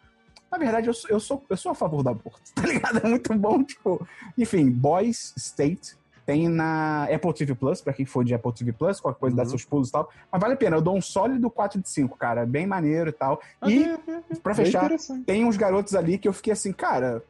na 0.52 0.58
verdade, 0.58 0.88
eu 0.88 0.94
sou, 0.94 1.10
eu 1.10 1.20
sou, 1.20 1.46
eu 1.50 1.58
sou 1.58 1.72
a 1.74 1.76
favor 1.76 2.02
do 2.04 2.10
aborto, 2.10 2.40
tá 2.56 2.64
ligado? 2.66 3.00
É 3.06 3.08
muito 3.10 3.34
bom, 3.36 3.62
tipo. 3.64 4.06
Enfim, 4.38 4.70
Boys 4.70 5.34
State 5.38 5.96
tem 6.28 6.50
na 6.50 7.06
Apple 7.06 7.34
TV 7.34 7.56
Plus, 7.56 7.80
pra 7.82 7.94
quem 7.94 8.06
for 8.06 8.24
de 8.24 8.34
Apple 8.36 8.52
TV 8.54 8.74
Plus, 8.74 9.00
qualquer 9.00 9.20
coisa 9.20 9.36
dá 9.38 9.44
Uhum. 9.44 9.50
seus 9.50 9.64
pulos 9.64 9.88
e 9.88 9.92
tal. 9.94 10.10
Mas 10.30 10.42
vale 10.42 10.54
a 10.56 10.58
pena, 10.58 10.76
eu 10.76 10.82
dou 10.82 10.96
um 10.98 11.02
sólido 11.02 11.50
4 11.50 11.82
de 11.82 11.88
5, 11.90 12.18
cara. 12.18 12.46
Bem 12.46 12.68
maneiro 12.68 13.10
e 13.10 13.14
tal. 13.14 13.42
E, 13.66 13.86
pra 14.44 14.54
Bem 14.54 14.66
fechar, 14.66 14.84
interessante. 14.84 15.24
tem 15.24 15.46
uns 15.46 15.56
garotos 15.56 15.96
ali 15.96 16.18
que 16.18 16.28
eu 16.28 16.34
fiquei 16.34 16.52
assim, 16.52 16.74
cara, 16.74 17.24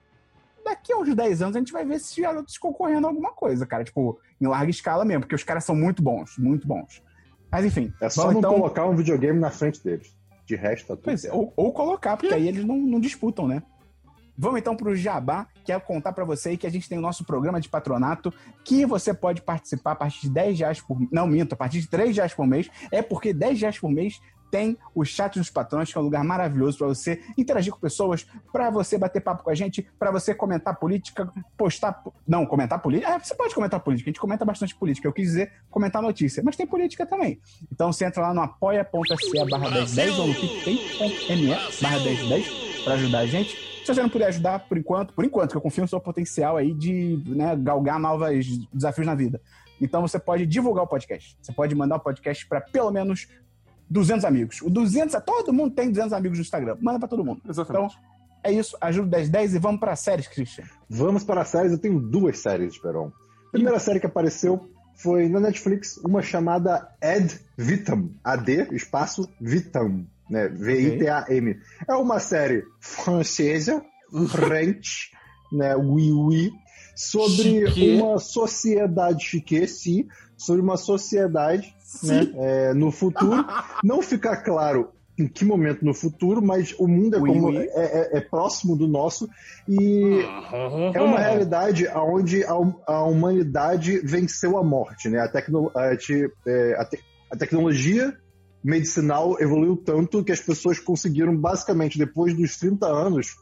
daqui 0.66 0.92
a 0.92 0.98
uns 0.98 1.14
10 1.16 1.42
anos 1.44 1.56
a 1.56 1.60
gente 1.60 1.72
vai 1.72 1.86
ver 1.86 1.96
esses 1.98 2.18
garotos 2.18 2.58
concorrendo 2.58 3.06
a 3.06 3.10
alguma 3.12 3.32
coisa, 3.32 3.66
cara. 3.68 3.84
Tipo, 3.84 4.20
em 4.42 4.48
larga 4.48 4.72
escala 4.72 5.06
mesmo, 5.06 5.22
porque 5.22 5.36
os 5.36 5.44
caras 5.44 5.64
são 5.64 5.76
muito 5.76 6.02
bons, 6.02 6.36
muito 6.40 6.68
bons. 6.68 7.02
Mas 7.52 7.66
enfim, 7.66 7.94
É 8.02 8.10
só 8.10 8.32
não 8.32 8.40
então. 8.40 8.52
colocar 8.56 8.86
um 8.88 8.96
videogame 8.96 9.40
na 9.40 9.52
frente 9.52 9.82
deles. 9.84 10.12
De 10.44 10.56
resto, 10.56 10.88
tá 10.88 10.96
tudo 10.96 11.04
Pois 11.04 11.24
é, 11.24 11.32
ou, 11.32 11.54
ou 11.56 11.72
colocar, 11.72 12.18
porque 12.18 12.34
aí 12.34 12.48
eles 12.48 12.66
não, 12.66 12.78
não 12.78 13.00
disputam, 13.00 13.48
né? 13.48 13.62
Vamos 14.38 14.60
então 14.60 14.76
para 14.76 14.90
o 14.90 14.96
Jabá, 14.96 15.48
que 15.66 15.72
é 15.72 15.80
contar 15.80 16.14
para 16.14 16.24
você 16.24 16.56
que 16.56 16.68
a 16.68 16.70
gente 16.70 16.88
tem 16.88 16.98
o 16.98 17.02
nosso 17.02 17.26
programa 17.26 17.60
de 17.60 17.68
patronato, 17.68 18.32
que 18.64 18.86
você 18.86 19.14
pode 19.14 19.42
participar 19.42 19.94
a 19.94 19.96
partir 19.96 20.22
de 20.22 20.30
10 20.30 20.60
reais 20.60 20.82
por 20.82 20.98
Não, 21.12 21.26
minto, 21.26 21.54
a 21.54 21.56
partir 21.56 21.82
de 21.82 21.88
3 21.88 22.16
reais 22.16 22.34
por 22.34 22.46
mês. 22.46 22.70
É 22.92 23.02
porque 23.02 23.34
10 23.34 23.62
reais 23.62 23.80
por 23.80 23.90
mês 23.90 24.22
tem 24.52 24.78
o 24.96 25.04
chat 25.04 25.38
dos 25.38 25.50
patrões, 25.50 25.92
que 25.92 25.98
é 25.98 26.02
um 26.02 26.04
lugar 26.04 26.24
maravilhoso 26.24 26.78
para 26.78 26.88
você 26.88 27.22
interagir 27.38 27.74
com 27.74 27.80
pessoas, 27.80 28.26
para 28.52 28.70
você 28.70 28.98
bater 28.98 29.22
papo 29.22 29.44
com 29.44 29.50
a 29.50 29.56
gente, 29.56 29.88
para 30.00 30.12
você 30.12 30.34
comentar 30.34 30.76
política, 30.76 31.32
postar. 31.58 32.02
Não, 32.28 32.46
comentar 32.46 32.80
política. 32.80 33.12
É, 33.12 33.20
você 33.20 33.36
pode 33.36 33.54
comentar 33.54 33.80
política, 33.80 34.10
a 34.10 34.12
gente 34.12 34.22
comenta 34.22 34.46
bastante 34.46 34.76
política. 34.76 35.08
Eu 35.08 35.14
quis 35.14 35.28
dizer 35.28 35.52
comentar 35.70 36.02
notícia, 36.02 36.42
mas 36.44 36.56
tem 36.56 36.66
política 36.66 37.06
também. 37.06 37.40
Então 37.72 37.92
você 37.92 38.06
entra 38.06 38.22
lá 38.22 38.34
no 38.34 38.42
apoia.se 38.42 39.46
barra 39.50 39.70
1010 39.70 40.20
ou 40.20 40.28
no 40.28 40.34
picpay.me 40.36 41.48
barra 41.82 42.00
1010 42.00 42.84
para 42.84 42.94
ajudar 42.94 43.20
a 43.20 43.26
gente. 43.26 43.77
Se 43.88 43.94
você 43.94 44.02
não 44.02 44.10
puder 44.10 44.28
ajudar 44.28 44.68
por 44.68 44.78
enquanto, 44.78 45.14
por 45.14 45.24
enquanto, 45.24 45.52
que 45.52 45.56
eu 45.56 45.62
confio 45.62 45.84
no 45.84 45.88
seu 45.88 46.02
potencial 46.02 46.58
aí 46.58 46.74
de 46.74 47.24
né, 47.26 47.56
galgar 47.56 47.98
novos 47.98 48.46
desafios 48.74 49.08
na 49.08 49.16
vida. 49.16 49.40
Então 49.80 50.02
você 50.02 50.20
pode 50.20 50.46
divulgar 50.46 50.84
o 50.84 50.88
podcast. 50.88 51.38
Você 51.42 51.54
pode 51.54 51.74
mandar 51.74 51.96
o 51.96 52.00
podcast 52.02 52.46
para 52.48 52.60
pelo 52.60 52.92
menos 52.92 53.30
200 53.90 54.26
amigos. 54.26 54.62
O 54.62 54.70
200, 54.70 55.16
todo 55.26 55.54
mundo 55.54 55.74
tem 55.74 55.90
200 55.90 56.12
amigos 56.12 56.38
no 56.38 56.42
Instagram. 56.42 56.76
Manda 56.82 57.00
para 57.00 57.08
todo 57.08 57.24
mundo. 57.24 57.42
Exatamente. 57.48 57.98
É 58.44 58.52
isso, 58.52 58.76
ajuda 58.82 59.20
1010 59.20 59.56
e 59.56 59.58
vamos 59.58 59.80
para 59.80 59.96
séries, 59.96 60.28
Christian. 60.28 60.66
Vamos 60.90 61.24
para 61.24 61.40
as 61.40 61.48
séries. 61.48 61.72
Eu 61.72 61.80
tenho 61.80 61.98
duas 61.98 62.40
séries, 62.40 62.74
Esperon. 62.74 63.10
A 63.48 63.52
primeira 63.52 63.80
série 63.80 64.02
que 64.02 64.06
apareceu 64.06 64.70
foi 64.96 65.30
na 65.30 65.40
Netflix, 65.40 65.96
uma 66.00 66.22
chamada 66.22 66.94
Ad 67.02 67.40
Vitam. 67.58 68.10
AD, 68.22 68.68
espaço, 68.74 69.30
Vitam. 69.40 70.06
Né? 70.30 70.48
V-I-T-A-M. 70.50 71.56
É 71.90 71.94
uma 71.96 72.20
série 72.20 72.64
francesa, 72.82 73.82
French, 74.30 75.12
né? 75.52 75.76
Oui, 75.76 76.12
oui, 76.12 76.52
sobre 76.96 77.68
Chique. 77.68 77.96
uma 77.96 78.18
sociedade 78.20 79.24
chique, 79.24 79.68
sim, 79.68 80.08
sobre 80.38 80.62
uma 80.62 80.78
sociedade 80.78 81.74
né, 82.04 82.28
é, 82.36 82.74
no 82.74 82.92
futuro. 82.92 83.46
Não 83.84 84.02
fica 84.02 84.36
claro 84.38 84.92
em 85.20 85.28
que 85.28 85.44
momento 85.44 85.84
no 85.84 85.94
futuro, 85.96 86.42
mas 86.44 86.76
o 86.78 86.88
mundo 86.88 87.16
é, 87.18 87.20
Oui, 87.20 87.30
como, 87.30 87.48
oui. 87.48 87.58
é, 87.58 88.16
é- 88.16 88.18
é 88.18 88.22
próximo 88.22 88.76
do 88.76 88.88
nosso 88.88 89.28
e 89.68 90.24
é 90.94 91.02
uma 91.02 91.18
realidade 91.20 91.88
onde 91.88 92.44
a, 92.44 92.54
a 92.88 93.04
humanidade 93.04 94.00
venceu 94.04 94.58
a 94.58 94.64
morte, 94.64 95.10
né? 95.10 95.20
A, 95.20 95.28
tecno, 95.28 95.72
a, 95.76 95.96
te- 95.98 96.30
é, 96.46 96.76
a 96.80 96.86
te- 96.86 97.00
a 97.32 97.36
tecnologia 97.36 98.16
medicinal 98.64 99.40
evoluiu 99.40 99.78
tanto 99.78 100.24
que 100.24 100.32
as 100.32 100.40
pessoas 100.40 100.80
conseguiram, 100.80 101.36
basicamente, 101.36 101.98
depois 101.98 102.36
dos 102.36 102.58
30 102.58 102.86
anos, 102.86 103.36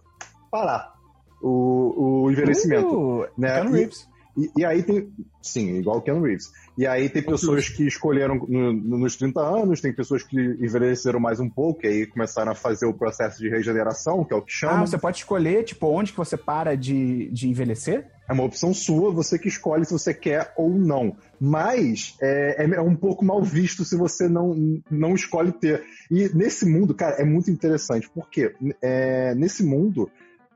parar 0.51 0.93
o, 1.41 2.23
o 2.23 2.32
envelhecimento. 2.32 2.95
Uh, 2.95 3.28
né? 3.38 3.56
Keanu 3.56 3.71
Reeves. 3.71 4.08
E, 4.38 4.52
e 4.58 4.65
aí 4.65 4.84
tem. 4.84 5.10
Sim, 5.41 5.78
igual 5.78 5.98
o 5.98 6.02
Ken 6.02 6.19
Reeves. 6.19 6.52
E 6.78 6.86
aí 6.86 7.08
tem 7.08 7.21
pessoas 7.21 7.69
que 7.69 7.88
escolheram 7.88 8.36
no- 8.36 8.74
no- 8.74 8.98
nos 8.98 9.15
30 9.15 9.39
anos, 9.41 9.80
tem 9.80 9.93
pessoas 9.93 10.24
que 10.24 10.36
envelheceram 10.38 11.19
mais 11.19 11.39
um 11.39 11.50
pouco, 11.50 11.86
e 11.86 11.88
aí 11.88 12.06
começaram 12.08 12.52
a 12.52 12.56
fazer 12.56 12.86
o 12.86 12.93
processo 12.93 13.38
de 13.39 13.48
regeneração, 13.50 14.26
que 14.26 14.34
é 14.34 14.36
o 14.38 14.41
que 14.41 14.52
Ah, 14.52 14.69
chama. 14.69 14.88
você 14.88 14.98
pode 14.98 15.17
escolher, 15.17 15.63
tipo, 15.63 15.88
onde 15.88 16.12
que 16.12 16.17
você 16.17 16.36
para 16.36 16.76
de, 16.76 17.30
de 17.32 17.48
envelhecer? 17.48 18.08
É 18.28 18.34
uma 18.34 18.43
opção 18.43 18.74
sua, 18.74 19.12
você 19.12 19.38
que 19.38 19.48
escolhe 19.48 19.86
se 19.86 19.93
você 19.93 20.12
quer 20.13 20.52
ou 20.58 20.71
não. 20.71 21.15
Mas 21.39 22.17
é, 22.21 22.65
é 22.65 22.82
um 22.82 22.95
pouco 22.95 23.24
mal 23.24 23.41
visto 23.43 23.86
se 23.86 23.95
você 23.95 24.28
não, 24.28 24.82
não 24.89 25.13
escolhe 25.13 25.52
ter. 25.52 25.84
E 26.10 26.28
nesse 26.36 26.65
mundo, 26.65 26.95
cara, 26.95 27.17
é 27.21 27.24
muito 27.24 27.52
interessante, 27.52 28.10
porque 28.13 28.54
é, 28.82 29.36
nesse 29.36 29.63
mundo, 29.63 30.10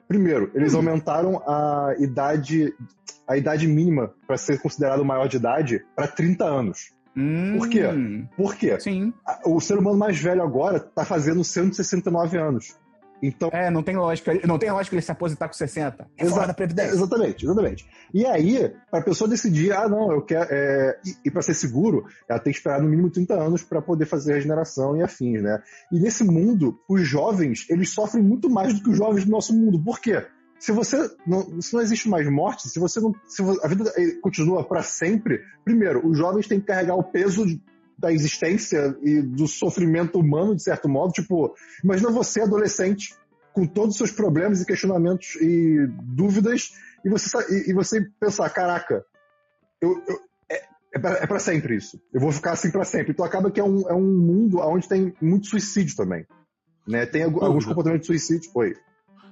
primeiro, 0.07 0.49
eles 0.55 0.73
aumentaram 0.73 1.37
a 1.47 1.93
idade, 1.99 2.73
a 3.29 3.37
idade 3.37 3.67
mínima 3.67 4.11
para 4.27 4.37
ser 4.37 4.59
considerado 4.59 5.05
maior 5.05 5.27
de 5.27 5.37
idade 5.37 5.85
para 5.95 6.07
30 6.07 6.43
anos. 6.45 6.93
Por 7.57 7.67
quê? 7.69 7.85
Hum, 7.85 8.27
Por 8.37 8.55
quê? 8.55 8.79
Sim. 8.79 9.13
O 9.45 9.59
ser 9.59 9.77
humano 9.77 9.97
mais 9.97 10.17
velho 10.19 10.41
agora 10.41 10.79
tá 10.79 11.03
fazendo 11.05 11.43
169 11.43 12.37
anos. 12.37 12.75
Então, 13.21 13.49
É, 13.51 13.69
não 13.69 13.83
tem 13.83 13.97
lógica. 13.97 14.31
Não 14.47 14.57
tem 14.57 14.71
lógica 14.71 14.95
ele 14.95 15.01
se 15.01 15.11
aposentar 15.11 15.47
com 15.49 15.53
60. 15.53 16.07
É 16.17 16.23
Exa- 16.23 16.33
fora 16.33 16.47
da 16.47 16.53
Previdência. 16.53 16.91
Exatamente, 16.93 17.45
exatamente. 17.45 17.85
E 18.13 18.25
aí, 18.25 18.73
para 18.89 19.01
a 19.01 19.03
pessoa 19.03 19.29
decidir, 19.29 19.73
ah, 19.73 19.89
não, 19.89 20.09
eu 20.13 20.21
quero. 20.21 20.47
é, 20.49 20.97
E, 21.05 21.27
e 21.27 21.31
para 21.31 21.41
ser 21.41 21.53
seguro, 21.53 22.05
ela 22.29 22.39
tem 22.39 22.53
que 22.53 22.59
esperar 22.59 22.81
no 22.81 22.87
mínimo 22.87 23.09
30 23.09 23.33
anos 23.33 23.61
para 23.61 23.81
poder 23.81 24.05
fazer 24.05 24.35
regeneração 24.35 24.95
e 24.95 25.03
afins, 25.03 25.41
né? 25.43 25.61
E 25.91 25.99
nesse 25.99 26.23
mundo, 26.23 26.79
os 26.87 27.05
jovens, 27.05 27.65
eles 27.69 27.89
sofrem 27.89 28.23
muito 28.23 28.49
mais 28.49 28.73
do 28.73 28.81
que 28.81 28.89
os 28.91 28.97
jovens 28.97 29.25
do 29.25 29.31
nosso 29.31 29.53
mundo. 29.53 29.83
Por 29.83 29.99
quê? 29.99 30.25
Se 30.59 30.71
você 30.73 31.09
não, 31.25 31.61
se 31.61 31.73
não 31.73 31.81
existe 31.81 32.09
mais 32.09 32.29
morte, 32.29 32.67
se 32.67 32.79
você 32.79 32.99
não, 32.99 33.13
se 33.27 33.41
a 33.63 33.67
vida 33.67 33.93
eh, 33.97 34.17
continua 34.21 34.63
para 34.63 34.83
sempre, 34.83 35.39
primeiro, 35.63 36.05
os 36.05 36.17
jovens 36.17 36.47
têm 36.47 36.59
que 36.59 36.65
carregar 36.67 36.95
o 36.95 37.03
peso 37.03 37.45
de- 37.45 37.61
da 37.97 38.11
existência 38.13 38.95
e 39.01 39.21
do 39.21 39.47
sofrimento 39.47 40.19
humano 40.19 40.55
de 40.55 40.61
certo 40.63 40.87
modo. 40.89 41.13
Tipo, 41.13 41.53
imagina 41.83 42.11
você 42.11 42.41
adolescente 42.41 43.15
com 43.53 43.65
todos 43.65 43.91
os 43.91 43.97
seus 43.97 44.11
problemas 44.11 44.61
e 44.61 44.65
questionamentos 44.65 45.35
e 45.41 45.87
dúvidas 46.03 46.71
e 47.05 47.09
você, 47.09 47.37
e, 47.49 47.71
e 47.71 47.73
você 47.73 48.01
pensar, 48.19 48.49
caraca, 48.49 49.03
eu, 49.81 49.91
eu- 50.07 50.19
é, 50.51 50.61
é 50.95 50.99
pra, 50.99 51.11
é 51.19 51.25
pra 51.27 51.39
sempre 51.39 51.75
isso. 51.77 52.01
Eu 52.13 52.19
vou 52.19 52.31
ficar 52.33 52.51
assim 52.51 52.69
pra 52.71 52.83
sempre. 52.83 53.11
Então 53.11 53.25
acaba 53.25 53.49
que 53.49 53.59
é 53.59 53.63
um, 53.63 53.89
é 53.89 53.93
um 53.93 54.01
mundo 54.17 54.59
onde 54.59 54.87
tem 54.89 55.13
muito 55.21 55.47
suicídio 55.47 55.95
também. 55.95 56.25
Né? 56.87 57.05
Tem 57.05 57.23
alguns 57.23 57.65
comportamentos 57.65 58.07
de 58.07 58.17
suicídio. 58.19 58.51
Oi. 58.55 58.73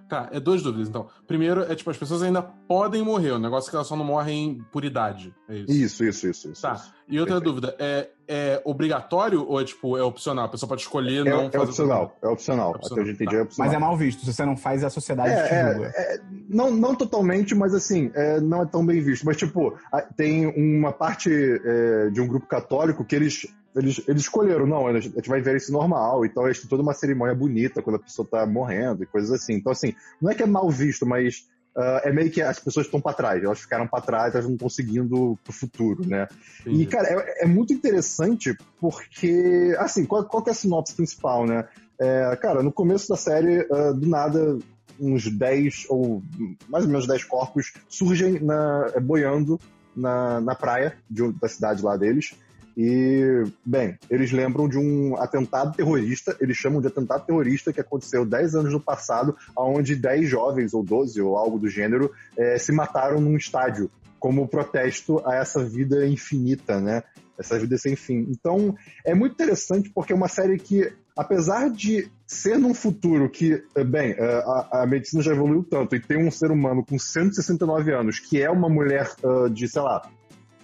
Tá, 0.08 0.30
é 0.32 0.40
duas 0.40 0.62
dúvidas, 0.64 0.88
então. 0.88 1.08
Primeiro, 1.28 1.62
é 1.70 1.76
tipo, 1.76 1.90
as 1.90 1.98
pessoas 1.98 2.24
ainda 2.24 2.42
podem 2.42 3.02
morrer, 3.04 3.32
o 3.32 3.40
negócio 3.40 3.68
é 3.68 3.72
que 3.72 3.76
elas 3.76 3.88
só 3.88 3.96
não 3.96 4.06
morrem 4.06 4.64
por 4.72 4.86
idade. 4.86 5.34
É 5.50 5.56
isso. 5.58 5.72
Isso, 5.72 6.04
isso, 6.06 6.28
isso. 6.30 6.52
isso 6.52 6.62
Tá. 6.62 6.74
isso. 6.74 6.94
E 7.10 7.20
outra 7.20 7.36
Perfeito. 7.42 7.62
dúvida, 7.62 7.76
é, 7.80 8.10
é 8.28 8.62
obrigatório 8.66 9.46
ou 9.48 9.60
é 9.62 9.64
tipo, 9.64 9.98
é 9.98 10.04
opcional? 10.04 10.46
A 10.46 10.50
pessoa 10.50 10.68
pode 10.68 10.82
escolher 10.82 11.26
É, 11.26 11.30
não 11.30 11.44
é 11.44 11.50
fazer 11.52 11.64
opcional. 11.66 12.18
É 12.22 12.28
opcional. 12.28 12.72
Opcional, 12.72 13.04
Até 13.04 13.12
entendi, 13.12 13.32
tá. 13.32 13.38
é 13.38 13.42
opcional. 13.44 13.68
Mas 13.72 13.76
é 13.76 13.80
mal 13.80 13.98
visto. 13.98 14.26
Se 14.26 14.34
você 14.34 14.46
não 14.46 14.58
faz, 14.58 14.84
a 14.84 14.90
sociedade 14.90 15.30
te 15.30 15.54
É, 15.54 15.74
julga. 15.74 15.94
é, 15.96 16.16
é, 16.16 16.22
não, 16.50 16.72
não 16.72 16.96
totalmente, 16.96 17.56
mas 17.56 17.74
assim, 17.74 18.12
é, 18.14 18.40
não 18.42 18.62
é 18.62 18.66
tão 18.66 18.86
bem 18.86 19.02
visto. 19.02 19.26
Mas, 19.26 19.38
tipo, 19.38 19.78
tem 20.16 20.48
uma 20.48 20.92
parte 20.92 21.30
é, 21.32 22.10
de 22.10 22.20
um 22.22 22.28
grupo 22.28 22.46
católico 22.48 23.06
que 23.06 23.16
eles, 23.16 23.46
eles, 23.78 24.02
eles 24.08 24.24
escolheram, 24.24 24.66
não, 24.66 24.88
a 24.88 25.00
gente 25.00 25.30
vai 25.30 25.40
ver 25.40 25.56
isso 25.58 25.72
normal, 25.72 26.26
então 26.26 26.46
eles 26.46 26.60
têm 26.60 26.68
toda 26.68 26.82
uma 26.82 26.94
cerimônia 26.94 27.36
bonita 27.36 27.82
quando 27.82 27.98
a 27.98 28.00
pessoa 28.00 28.28
tá 28.30 28.46
morrendo 28.46 29.04
e 29.04 29.08
coisas 29.08 29.32
assim. 29.32 29.54
Então, 29.54 29.72
assim, 29.72 29.94
não 30.22 30.32
é 30.32 30.36
que 30.36 30.44
é 30.44 30.48
mal 30.48 30.70
visto, 30.70 31.06
mas 31.06 31.48
ah, 31.78 32.02
é 32.04 32.12
meio 32.12 32.32
que 32.32 32.42
as 32.42 32.60
pessoas 32.60 32.88
estão 32.88 33.00
pra 33.00 33.14
trás, 33.14 33.44
elas 33.44 33.60
ficaram 33.60 33.88
pra 33.88 34.02
trás, 34.02 34.34
elas 34.34 34.48
não 34.48 34.56
estão 34.56 34.68
seguindo 34.68 35.38
pro 35.44 35.54
futuro, 35.54 36.08
né? 36.08 36.28
E, 36.66 36.70
Entendi. 36.70 36.86
cara, 36.88 37.08
é, 37.08 37.44
é 37.44 37.46
muito 37.46 37.72
interessante 37.72 38.58
porque, 38.82 39.76
assim, 39.78 40.04
qual, 40.04 40.26
qual 40.26 40.42
que 40.42 40.50
é 40.50 40.54
a 40.54 40.56
sinopse 40.56 40.96
principal, 40.96 41.46
né? 41.46 41.68
É, 42.00 42.36
cara, 42.42 42.64
no 42.64 42.72
começo 42.72 43.08
da 43.08 43.16
série, 43.16 43.68
ah, 43.72 43.92
do 43.92 44.10
nada, 44.10 44.58
uns 45.00 45.30
10 45.30 45.86
ou 45.90 46.24
mais 46.68 46.84
ou 46.84 46.90
menos 46.90 47.06
10 47.06 47.24
corpos 47.26 47.72
surgem 47.88 48.40
na, 48.40 48.92
boiando 49.00 49.60
na, 49.96 50.42
na 50.42 50.56
praia 50.56 50.98
de 51.08 51.32
da 51.34 51.48
cidade 51.48 51.84
lá 51.84 51.96
deles. 51.96 52.34
E, 52.78 53.44
bem, 53.66 53.98
eles 54.08 54.32
lembram 54.32 54.70
de 54.70 54.78
um 54.78 55.18
atentado 55.18 55.76
terrorista, 55.76 56.38
eles 56.40 56.56
chamam 56.56 56.80
de 56.80 56.86
atentado 56.86 57.26
terrorista 57.26 57.74
que 57.74 57.82
aconteceu 57.82 58.24
10 58.24 58.54
anos 58.54 58.72
no 58.72 58.80
passado, 58.80 59.36
onde 59.58 59.96
10 59.96 60.30
jovens, 60.30 60.76
ou 60.76 60.84
12, 60.84 61.20
ou 61.20 61.36
algo 61.36 61.58
do 61.58 61.68
gênero, 61.68 62.12
eh, 62.38 62.60
se 62.60 62.72
mataram 62.72 63.20
num 63.20 63.36
estádio, 63.36 63.90
como 64.20 64.48
protesto 64.48 65.20
a 65.26 65.38
essa 65.38 65.66
vida 65.66 66.06
infinita, 66.08 66.80
né? 66.80 67.02
Essa 67.36 67.58
vida 67.58 67.80
sem 67.80 67.96
fim. 67.96 68.28
Então, 68.30 68.76
é 69.04 69.16
muito 69.16 69.34
interessante 69.34 69.90
porque 69.90 70.14
é 70.14 70.16
uma 70.16 70.28
série 70.28 70.60
que, 70.60 70.94
apesar 71.16 71.72
de 71.72 72.12
ser 72.28 72.60
num 72.60 72.76
futuro 72.76 73.28
que, 73.28 73.64
eh, 73.76 73.84
bem, 73.84 74.12
eh, 74.12 74.44
a, 74.46 74.84
a 74.84 74.86
medicina 74.86 75.24
já 75.24 75.32
evoluiu 75.32 75.64
tanto 75.64 75.96
e 75.96 76.00
tem 76.00 76.24
um 76.24 76.30
ser 76.30 76.52
humano 76.52 76.86
com 76.86 77.00
169 77.00 77.92
anos, 77.92 78.20
que 78.20 78.40
é 78.40 78.52
uma 78.52 78.70
mulher 78.70 79.12
ah, 79.24 79.50
de, 79.50 79.68
sei 79.68 79.82
lá, 79.82 80.08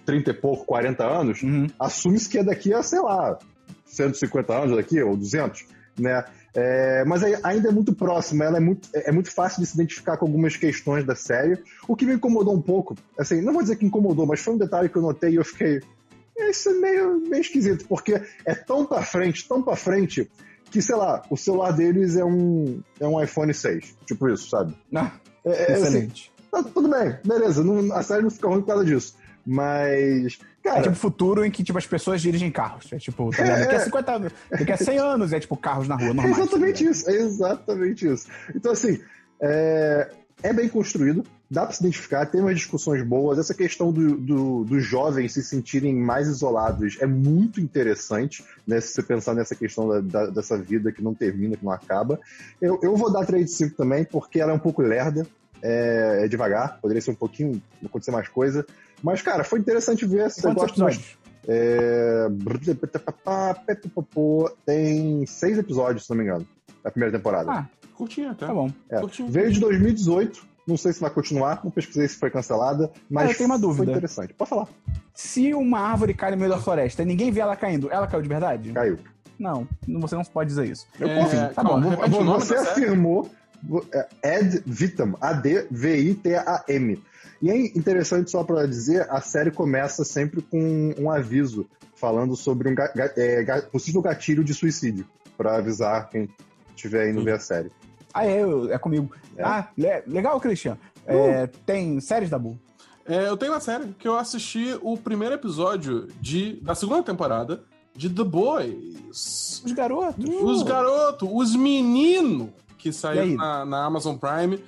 30 0.04 0.30
e 0.30 0.34
pouco, 0.34 0.64
40 0.64 1.04
anos, 1.04 1.42
Uhum. 1.42 1.66
assume-se 1.78 2.28
que 2.28 2.38
é 2.38 2.44
daqui 2.44 2.72
a, 2.74 2.82
sei 2.82 3.00
lá, 3.00 3.38
150 3.86 4.52
anos 4.54 4.76
daqui, 4.76 5.00
ou 5.02 5.16
200, 5.16 5.64
né? 5.98 6.24
É, 6.56 7.04
mas 7.04 7.22
ainda 7.42 7.68
é 7.68 7.72
muito 7.72 7.92
próximo, 7.92 8.42
ela 8.44 8.58
é 8.58 8.60
muito, 8.60 8.88
é 8.94 9.10
muito 9.10 9.32
fácil 9.32 9.60
de 9.60 9.66
se 9.66 9.74
identificar 9.74 10.16
com 10.16 10.24
algumas 10.26 10.56
questões 10.56 11.04
da 11.04 11.14
série. 11.16 11.60
O 11.88 11.96
que 11.96 12.06
me 12.06 12.14
incomodou 12.14 12.54
um 12.54 12.62
pouco, 12.62 12.94
assim, 13.18 13.40
não 13.40 13.52
vou 13.52 13.62
dizer 13.62 13.76
que 13.76 13.84
incomodou, 13.84 14.24
mas 14.26 14.40
foi 14.40 14.54
um 14.54 14.58
detalhe 14.58 14.88
que 14.88 14.96
eu 14.96 15.02
notei 15.02 15.30
e 15.32 15.36
eu 15.36 15.44
fiquei. 15.44 15.80
Isso 16.36 16.68
é 16.68 16.72
meio, 16.74 17.20
meio 17.28 17.40
esquisito, 17.40 17.86
porque 17.88 18.20
é 18.44 18.54
tão 18.54 18.84
pra 18.86 19.02
frente, 19.02 19.46
tão 19.48 19.62
pra 19.62 19.74
frente, 19.76 20.30
que, 20.70 20.80
sei 20.82 20.94
lá, 20.96 21.22
o 21.30 21.36
celular 21.36 21.72
deles 21.72 22.16
é 22.16 22.24
um, 22.24 22.80
é 23.00 23.06
um 23.06 23.20
iPhone 23.22 23.52
6. 23.54 23.96
Tipo 24.06 24.28
isso, 24.28 24.48
sabe? 24.50 24.76
Ah, 24.94 25.12
É, 25.44 25.50
é, 25.50 25.72
assim, 25.74 25.82
excelente. 25.86 26.32
tá, 26.50 26.62
tudo 26.62 26.88
bem, 26.88 27.16
beleza, 27.24 27.62
não- 27.62 27.92
a 27.94 28.02
série 28.02 28.22
não 28.22 28.30
fica 28.30 28.48
ruim 28.48 28.60
por 28.60 28.66
causa 28.68 28.84
disso. 28.84 29.16
Mas, 29.46 30.38
cara, 30.62 30.78
É 30.78 30.82
tipo 30.82 30.94
futuro 30.94 31.44
em 31.44 31.50
que 31.50 31.62
tipo, 31.62 31.78
as 31.78 31.86
pessoas 31.86 32.20
dirigem 32.22 32.50
carros. 32.50 32.92
É 32.92 32.98
tipo, 32.98 33.30
tá 33.30 33.42
ligado? 33.42 33.60
Daqui 33.60 33.74
a 33.76 33.80
50 33.80 34.12
anos, 34.12 34.32
daqui 34.50 34.72
a 34.72 34.76
100 34.76 34.98
anos 34.98 35.32
é 35.32 35.40
tipo 35.40 35.56
carros 35.56 35.86
na 35.88 35.96
rua, 35.96 36.10
É 36.10 36.12
normais. 36.14 36.38
exatamente 36.38 36.84
tá 36.84 36.90
isso, 36.90 37.10
é 37.10 37.14
exatamente 37.14 38.06
isso. 38.12 38.26
Então, 38.54 38.72
assim, 38.72 39.00
é, 39.40 40.10
é 40.42 40.52
bem 40.52 40.68
construído, 40.68 41.24
dá 41.50 41.64
pra 41.66 41.72
se 41.74 41.82
identificar, 41.82 42.26
tem 42.26 42.40
umas 42.40 42.56
discussões 42.56 43.02
boas. 43.02 43.38
Essa 43.38 43.54
questão 43.54 43.92
do, 43.92 44.16
do- 44.16 44.64
dos 44.64 44.82
jovens 44.84 45.32
se 45.34 45.42
sentirem 45.42 45.94
mais 45.94 46.26
isolados 46.26 46.96
é 47.00 47.06
muito 47.06 47.60
interessante, 47.60 48.42
né? 48.66 48.80
Se 48.80 48.88
você 48.94 49.02
pensar 49.02 49.34
nessa 49.34 49.54
questão 49.54 49.86
da- 49.88 50.00
da- 50.00 50.26
dessa 50.30 50.56
vida 50.56 50.90
que 50.90 51.02
não 51.02 51.14
termina, 51.14 51.56
que 51.56 51.64
não 51.64 51.72
acaba. 51.72 52.18
Eu, 52.60 52.80
eu 52.82 52.96
vou 52.96 53.12
dar 53.12 53.26
3 53.26 53.44
de 53.44 53.52
5 53.52 53.76
também, 53.76 54.04
porque 54.04 54.40
ela 54.40 54.52
é 54.52 54.54
um 54.54 54.58
pouco 54.58 54.80
lerda, 54.82 55.26
é, 55.62 56.22
é 56.24 56.28
devagar, 56.28 56.78
poderia 56.80 57.00
ser 57.00 57.10
um 57.10 57.14
pouquinho, 57.14 57.62
acontecer 57.84 58.10
mais 58.10 58.28
coisa. 58.28 58.66
Mas, 59.04 59.20
cara, 59.22 59.44
foi 59.44 59.58
interessante 59.60 60.06
ver. 60.06 60.30
Se 60.30 60.40
você 60.40 60.48
Quantos 60.48 60.62
gosta 60.62 60.82
mais 60.82 60.94
episódios? 60.96 61.18
é... 61.46 62.26
Tem 64.64 65.26
seis 65.26 65.58
episódios, 65.58 66.04
se 66.04 66.10
não 66.10 66.16
me 66.16 66.24
engano, 66.24 66.46
da 66.82 66.90
primeira 66.90 67.16
temporada. 67.16 67.50
Ah, 67.52 67.66
Curtinho 67.94 68.30
até. 68.30 68.46
tá 68.46 68.54
bom. 68.54 68.70
É. 68.88 68.98
curtinho. 69.00 69.30
Veio 69.30 69.52
de 69.52 69.60
2018, 69.60 70.42
não 70.66 70.76
sei 70.78 70.92
se 70.94 71.00
vai 71.00 71.10
continuar, 71.10 71.60
não 71.62 71.70
pesquisei 71.70 72.08
se 72.08 72.16
foi 72.16 72.30
cancelada, 72.30 72.90
mas 73.10 73.28
Ah, 73.28 73.32
eu 73.32 73.36
tenho 73.36 73.48
uma 73.50 73.58
dúvida. 73.58 73.84
foi 73.84 73.92
interessante. 73.92 74.32
Pode 74.34 74.48
falar, 74.50 74.66
Se 75.12 75.52
uma 75.54 75.78
árvore 75.80 76.14
cai 76.14 76.30
no 76.30 76.36
meio 76.38 76.48
da 76.50 76.58
floresta 76.58 77.02
e 77.02 77.06
ninguém 77.06 77.30
vê 77.30 77.40
ela 77.40 77.54
caindo, 77.54 77.90
ela 77.92 78.06
caiu 78.06 78.22
de 78.22 78.28
verdade? 78.28 78.72
caiu. 78.72 78.98
Não, 79.38 79.66
você 80.00 80.14
não 80.16 80.24
pode 80.24 80.48
dizer 80.48 80.66
isso. 80.66 80.86
Eu 80.98 81.08
É, 81.08 81.20
confio. 81.20 81.40
tá 81.40 81.62
calma, 81.62 81.96
bom, 82.08 82.24
nome 82.24 82.40
Você 82.40 82.56
série. 82.56 82.68
afirmou 82.70 83.30
é, 83.92 84.36
Ad 84.38 84.62
Vitam, 84.66 85.16
A-D-V-I-T-A-M. 85.20 87.02
E 87.44 87.50
é 87.50 87.56
interessante 87.76 88.30
só 88.30 88.42
pra 88.42 88.64
dizer, 88.64 89.06
a 89.10 89.20
série 89.20 89.50
começa 89.50 90.02
sempre 90.02 90.40
com 90.40 90.94
um 90.98 91.10
aviso 91.10 91.66
falando 91.94 92.34
sobre 92.34 92.70
um 92.70 92.74
ga- 92.74 92.90
ga- 92.96 93.12
é, 93.18 93.42
ga- 93.42 93.60
possível 93.60 94.00
gatilho 94.00 94.42
de 94.42 94.54
suicídio, 94.54 95.06
pra 95.36 95.56
avisar 95.56 96.08
quem 96.08 96.26
estiver 96.74 97.10
indo 97.10 97.18
Sim. 97.18 97.24
ver 97.26 97.34
a 97.34 97.38
série. 97.38 97.70
Ah, 98.14 98.24
é, 98.26 98.40
é 98.70 98.78
comigo. 98.78 99.10
É. 99.36 99.42
Ah, 99.42 99.68
le- 99.76 100.02
legal, 100.06 100.40
Christian. 100.40 100.78
É, 101.06 101.46
tem 101.66 102.00
séries 102.00 102.30
da 102.30 102.38
Bu? 102.38 102.58
É, 103.04 103.28
eu 103.28 103.36
tenho 103.36 103.52
uma 103.52 103.60
série 103.60 103.88
que 103.98 104.08
eu 104.08 104.16
assisti 104.16 104.78
o 104.80 104.96
primeiro 104.96 105.34
episódio 105.34 106.08
de, 106.22 106.54
da 106.62 106.74
segunda 106.74 107.02
temporada 107.02 107.62
de 107.94 108.08
The 108.08 108.24
Boys. 108.24 109.60
Os 109.62 109.72
garotos. 109.72 110.24
Os 110.42 110.62
garotos, 110.62 111.28
os 111.30 111.54
meninos 111.54 112.48
que 112.78 112.90
saíram 112.90 113.36
na, 113.36 113.66
na 113.66 113.84
Amazon 113.84 114.16
Prime. 114.16 114.64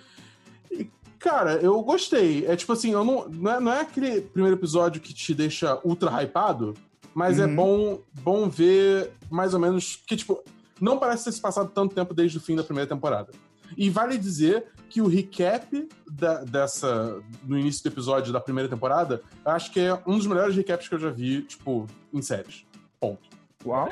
Cara, 1.26 1.54
eu 1.54 1.82
gostei. 1.82 2.46
É 2.46 2.54
tipo 2.54 2.72
assim, 2.72 2.92
eu 2.92 3.04
não, 3.04 3.28
não, 3.28 3.50
é, 3.50 3.60
não 3.60 3.72
é 3.72 3.80
aquele 3.80 4.20
primeiro 4.20 4.56
episódio 4.56 5.00
que 5.00 5.12
te 5.12 5.34
deixa 5.34 5.80
ultra 5.84 6.10
hypado, 6.22 6.74
mas 7.14 7.38
é 7.40 7.46
Uhum. 7.46 7.56
bom, 7.56 7.98
bom 8.22 8.48
ver 8.48 9.10
mais 9.30 9.52
ou 9.52 9.58
menos 9.58 9.96
que, 10.06 10.16
tipo, 10.16 10.42
não 10.80 10.98
parece 10.98 11.24
ter 11.24 11.32
se 11.32 11.40
passado 11.40 11.70
tanto 11.74 11.94
tempo 11.94 12.14
desde 12.14 12.38
o 12.38 12.40
fim 12.40 12.54
da 12.54 12.62
primeira 12.62 12.88
temporada. 12.88 13.32
E 13.76 13.90
vale 13.90 14.16
dizer 14.16 14.66
que 14.88 15.02
o 15.02 15.08
recap 15.08 15.88
da- 16.08 16.44
dessa, 16.44 17.20
no 17.42 17.58
início 17.58 17.82
do 17.82 17.92
episódio 17.92 18.32
da 18.32 18.40
primeira 18.40 18.68
temporada, 18.68 19.20
eu 19.44 19.50
acho 19.50 19.72
que 19.72 19.80
é 19.80 19.94
um 20.06 20.16
dos 20.16 20.26
melhores 20.28 20.54
recaps 20.54 20.86
que 20.88 20.94
eu 20.94 20.98
já 21.00 21.10
vi, 21.10 21.42
tipo, 21.42 21.86
em 22.14 22.22
séries. 22.22 22.64
Ponto. 23.00 23.28
Uau. 23.64 23.88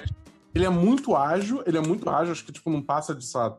Ele 0.55 0.65
é 0.65 0.71
muito 0.71 1.17
ágil, 1.17 1.65
ele 1.67 1.77
é 1.79 1.81
muito 1.81 2.09
ágil, 2.09 2.31
acho 2.31 2.45
que, 2.45 2.53
tipo, 2.53 2.71
não 2.71 2.81
passa 2.81 3.13
de, 3.13 3.25
sei 3.25 3.41
lá, 3.41 3.57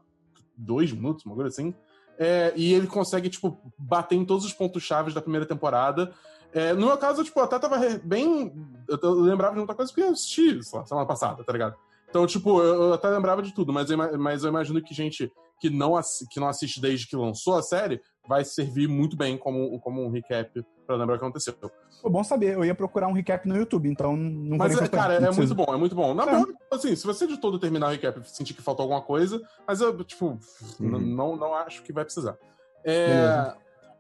dois 0.58 0.90
minutos, 0.94 1.26
uma 1.26 1.36
coisa 1.36 1.50
assim. 1.50 1.74
É, 2.18 2.54
e 2.56 2.74
ele 2.74 2.88
consegue, 2.88 3.30
tipo, 3.30 3.60
bater 3.78 4.16
em 4.16 4.26
todos 4.26 4.46
os 4.46 4.54
pontos 4.54 4.84
chaves 4.84 5.14
da 5.14 5.22
primeira 5.22 5.46
temporada. 5.46 6.14
É, 6.54 6.74
no 6.74 6.88
meu 6.88 6.98
caso, 6.98 7.24
tipo, 7.24 7.40
eu 7.40 7.44
até 7.44 7.60
tava 7.60 7.78
bem... 8.04 8.54
Eu, 8.88 9.12
lembrava 9.22 9.54
de 9.54 9.60
muita 9.60 9.76
coisa 9.76 9.92
porque 9.92 10.08
eu 10.08 10.14
assisti, 10.14 10.64
sei 10.64 10.80
lá, 10.80 10.86
semana 10.86 11.06
passada, 11.06 11.44
tá 11.44 11.52
ligado? 11.52 11.76
Então, 12.10 12.26
tipo, 12.26 12.62
eu, 12.62 12.94
até 12.94 13.10
lembrava 13.10 13.42
de 13.42 13.54
tudo, 13.54 13.74
mas 13.74 13.90
eu, 13.90 13.98
mas 14.18 14.44
eu 14.44 14.50
imagino 14.50 14.82
que 14.82 14.94
gente 14.94 15.32
que 15.60 15.70
não, 15.70 16.00
que 16.32 16.40
não 16.40 16.48
assiste 16.48 16.80
desde 16.80 17.08
que 17.08 17.16
lançou 17.16 17.56
a 17.56 17.62
série 17.62 18.02
vai 18.28 18.44
servir 18.44 18.88
muito 18.88 19.16
bem 19.16 19.38
como, 19.38 19.80
como 19.80 20.04
um 20.04 20.10
recap 20.10 20.66
pra 20.86 20.96
lembrar 20.96 21.16
o 21.16 21.20
que 21.20 21.26
aconteceu. 21.26 21.54
Pô, 22.02 22.10
bom 22.10 22.24
saber. 22.24 22.54
Eu 22.56 22.66
ia 22.66 22.76
procurar 22.76 23.08
um 23.08 23.14
recap 23.14 23.48
no 23.48 23.56
YouTube, 23.56 23.90
então 23.90 24.16
não 24.16 24.58
Mas, 24.58 24.78
é, 24.80 24.88
cara, 24.88 25.16
é 25.16 25.32
muito 25.32 25.56
bom, 25.56 25.66
é 25.74 25.78
muito 25.78 25.96
bom. 25.96 26.14
Na 26.14 26.24
É. 26.24 26.36
boa, 26.36 26.54
assim, 26.72 26.96
se 26.96 27.06
você 27.06 27.26
de 27.28 27.38
todo 27.38 27.58
terminar 27.60 27.88
o 27.88 27.92
recap 27.92 28.20
e 28.20 28.30
sentir 28.30 28.54
que 28.54 28.62
faltou 28.62 28.84
alguma 28.84 29.02
coisa, 29.02 29.42
mas 29.68 29.82
eu, 29.82 30.04
tipo, 30.04 30.38
Uhum. 30.80 31.00
não, 31.00 31.36
não 31.36 31.54
acho 31.56 31.82
que 31.84 31.92
vai 31.94 32.04
precisar. 32.04 32.38
É, 32.84 33.54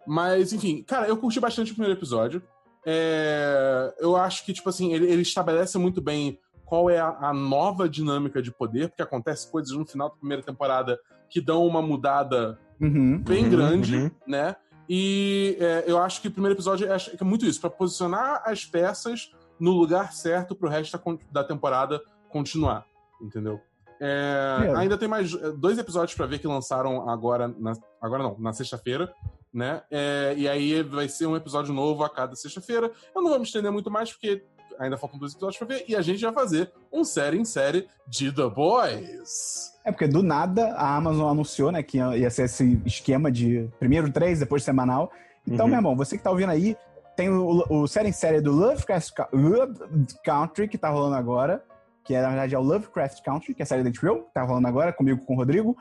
mas, 0.05 0.53
enfim, 0.53 0.83
cara, 0.83 1.07
eu 1.07 1.17
curti 1.17 1.39
bastante 1.39 1.71
o 1.71 1.75
primeiro 1.75 1.97
episódio. 1.97 2.41
É, 2.85 3.93
eu 3.99 4.15
acho 4.15 4.45
que, 4.45 4.53
tipo 4.53 4.69
assim, 4.69 4.93
ele, 4.93 5.07
ele 5.11 5.21
estabelece 5.23 5.77
muito 5.77 6.01
bem 6.01 6.39
qual 6.65 6.89
é 6.89 6.99
a, 6.99 7.09
a 7.29 7.33
nova 7.33 7.89
dinâmica 7.89 8.41
de 8.41 8.51
poder, 8.51 8.89
porque 8.89 9.01
acontece 9.01 9.49
coisas 9.51 9.75
no 9.75 9.85
final 9.85 10.09
da 10.09 10.15
primeira 10.15 10.43
temporada 10.43 10.99
que 11.29 11.41
dão 11.41 11.65
uma 11.65 11.81
mudada 11.81 12.59
Uhum. 12.79 13.19
bem 13.19 13.45
Uhum, 13.45 13.49
grande, 13.49 13.95
uhum. 13.95 14.11
né? 14.27 14.55
E 14.88 15.57
é, 15.59 15.83
eu 15.88 15.97
acho 15.97 16.21
que 16.21 16.27
o 16.27 16.31
primeiro 16.31 16.55
episódio 16.55 16.91
é, 16.91 16.95
é 16.95 17.23
muito 17.23 17.45
isso, 17.45 17.59
pra 17.59 17.69
posicionar 17.69 18.43
as 18.45 18.65
peças 18.65 19.31
no 19.59 19.71
lugar 19.71 20.13
certo 20.13 20.55
pro 20.55 20.69
resto 20.69 20.97
da, 20.97 21.17
da 21.31 21.43
temporada 21.43 22.01
continuar, 22.29 22.85
entendeu? 23.21 23.59
É, 23.99 24.67
É. 24.67 24.75
Ainda 24.75 24.97
tem 24.97 25.07
mais 25.07 25.33
é, 25.33 25.51
dois 25.51 25.77
episódios 25.77 26.15
pra 26.15 26.25
ver 26.25 26.39
que 26.39 26.47
lançaram 26.47 27.09
agora, 27.09 27.47
na, 27.47 27.73
agora 28.01 28.23
não, 28.23 28.38
na 28.38 28.53
sexta-feira, 28.53 29.13
né? 29.53 29.81
É, 29.89 30.33
e 30.38 30.47
aí 30.47 30.83
vai 30.83 31.07
ser 31.07 31.25
um 31.25 31.35
episódio 31.35 31.73
novo 31.73 32.03
a 32.03 32.09
cada 32.09 32.35
sexta-feira. 32.35 32.91
Eu 33.15 33.21
não 33.21 33.29
vou 33.29 33.39
me 33.39 33.45
estender 33.45 33.71
muito 33.71 33.89
mais 33.89 34.11
porque 34.11 34.45
ainda 34.77 34.97
faltam 34.97 35.17
dois 35.17 35.31
episódios 35.31 35.57
pra 35.57 35.67
ver, 35.67 35.85
e 35.88 35.95
a 35.95 36.01
gente 36.01 36.21
vai 36.21 36.33
fazer 36.33 36.71
um 36.91 37.03
série 37.03 37.38
em 37.38 37.45
série 37.45 37.88
de 38.07 38.31
The 38.31 38.49
Boys. 38.49 39.74
É 39.86 39.91
porque 39.91 40.08
do 40.08 40.24
nada 40.24 40.74
a 40.74 40.95
Amazon 40.95 41.30
anunciou, 41.30 41.71
né, 41.71 41.84
que 41.84 41.98
ia 42.00 42.30
ser 42.32 42.43
esse 42.45 42.82
esquema 42.86 43.32
de 43.32 43.69
primeiro 43.80 44.12
três, 44.12 44.39
depois 44.39 44.63
semanal. 44.63 45.12
Então, 45.48 45.65
Uhum. 45.65 45.69
meu 45.71 45.78
irmão, 45.78 45.95
você 45.95 46.17
que 46.17 46.24
tá 46.24 46.32
ouvindo 46.32 46.50
aí, 46.50 46.76
tem 47.15 47.30
o, 47.30 47.63
o 47.69 47.88
série 47.88 48.10
em 48.10 48.12
série 48.12 48.41
do 48.41 48.52
Lovecraft 48.52 49.13
Love 49.32 49.80
Country, 50.24 50.67
que 50.67 50.78
tá 50.78 50.89
rolando 50.89 51.15
agora, 51.15 51.63
que 52.04 52.13
é, 52.15 52.21
na 52.21 52.30
verdade 52.30 52.56
é 52.56 52.60
o 52.60 52.62
Lovecraft 52.63 53.21
Country, 53.24 53.54
que 53.54 53.62
é 53.62 53.63
a 53.63 53.65
série 53.65 53.84
da 53.84 53.89
HBO, 53.91 54.24
que 54.24 54.34
tá 54.34 54.41
rolando 54.43 54.67
agora 54.67 54.91
comigo 54.91 55.24
com 55.24 55.34
o 55.34 55.38
Rodrigo. 55.38 55.78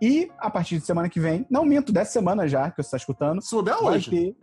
E 0.00 0.30
a 0.38 0.48
partir 0.48 0.78
de 0.78 0.86
semana 0.86 1.08
que 1.08 1.18
vem, 1.18 1.44
não 1.50 1.64
minto, 1.64 1.92
dessa 1.92 2.12
semana 2.12 2.46
já, 2.46 2.70
que 2.70 2.80
você 2.80 2.92
tá 2.92 2.96
escutando, 2.96 3.42
Se 3.42 3.54
bobear 3.54 3.82
hoje. 3.84 4.08
ter. 4.10 4.36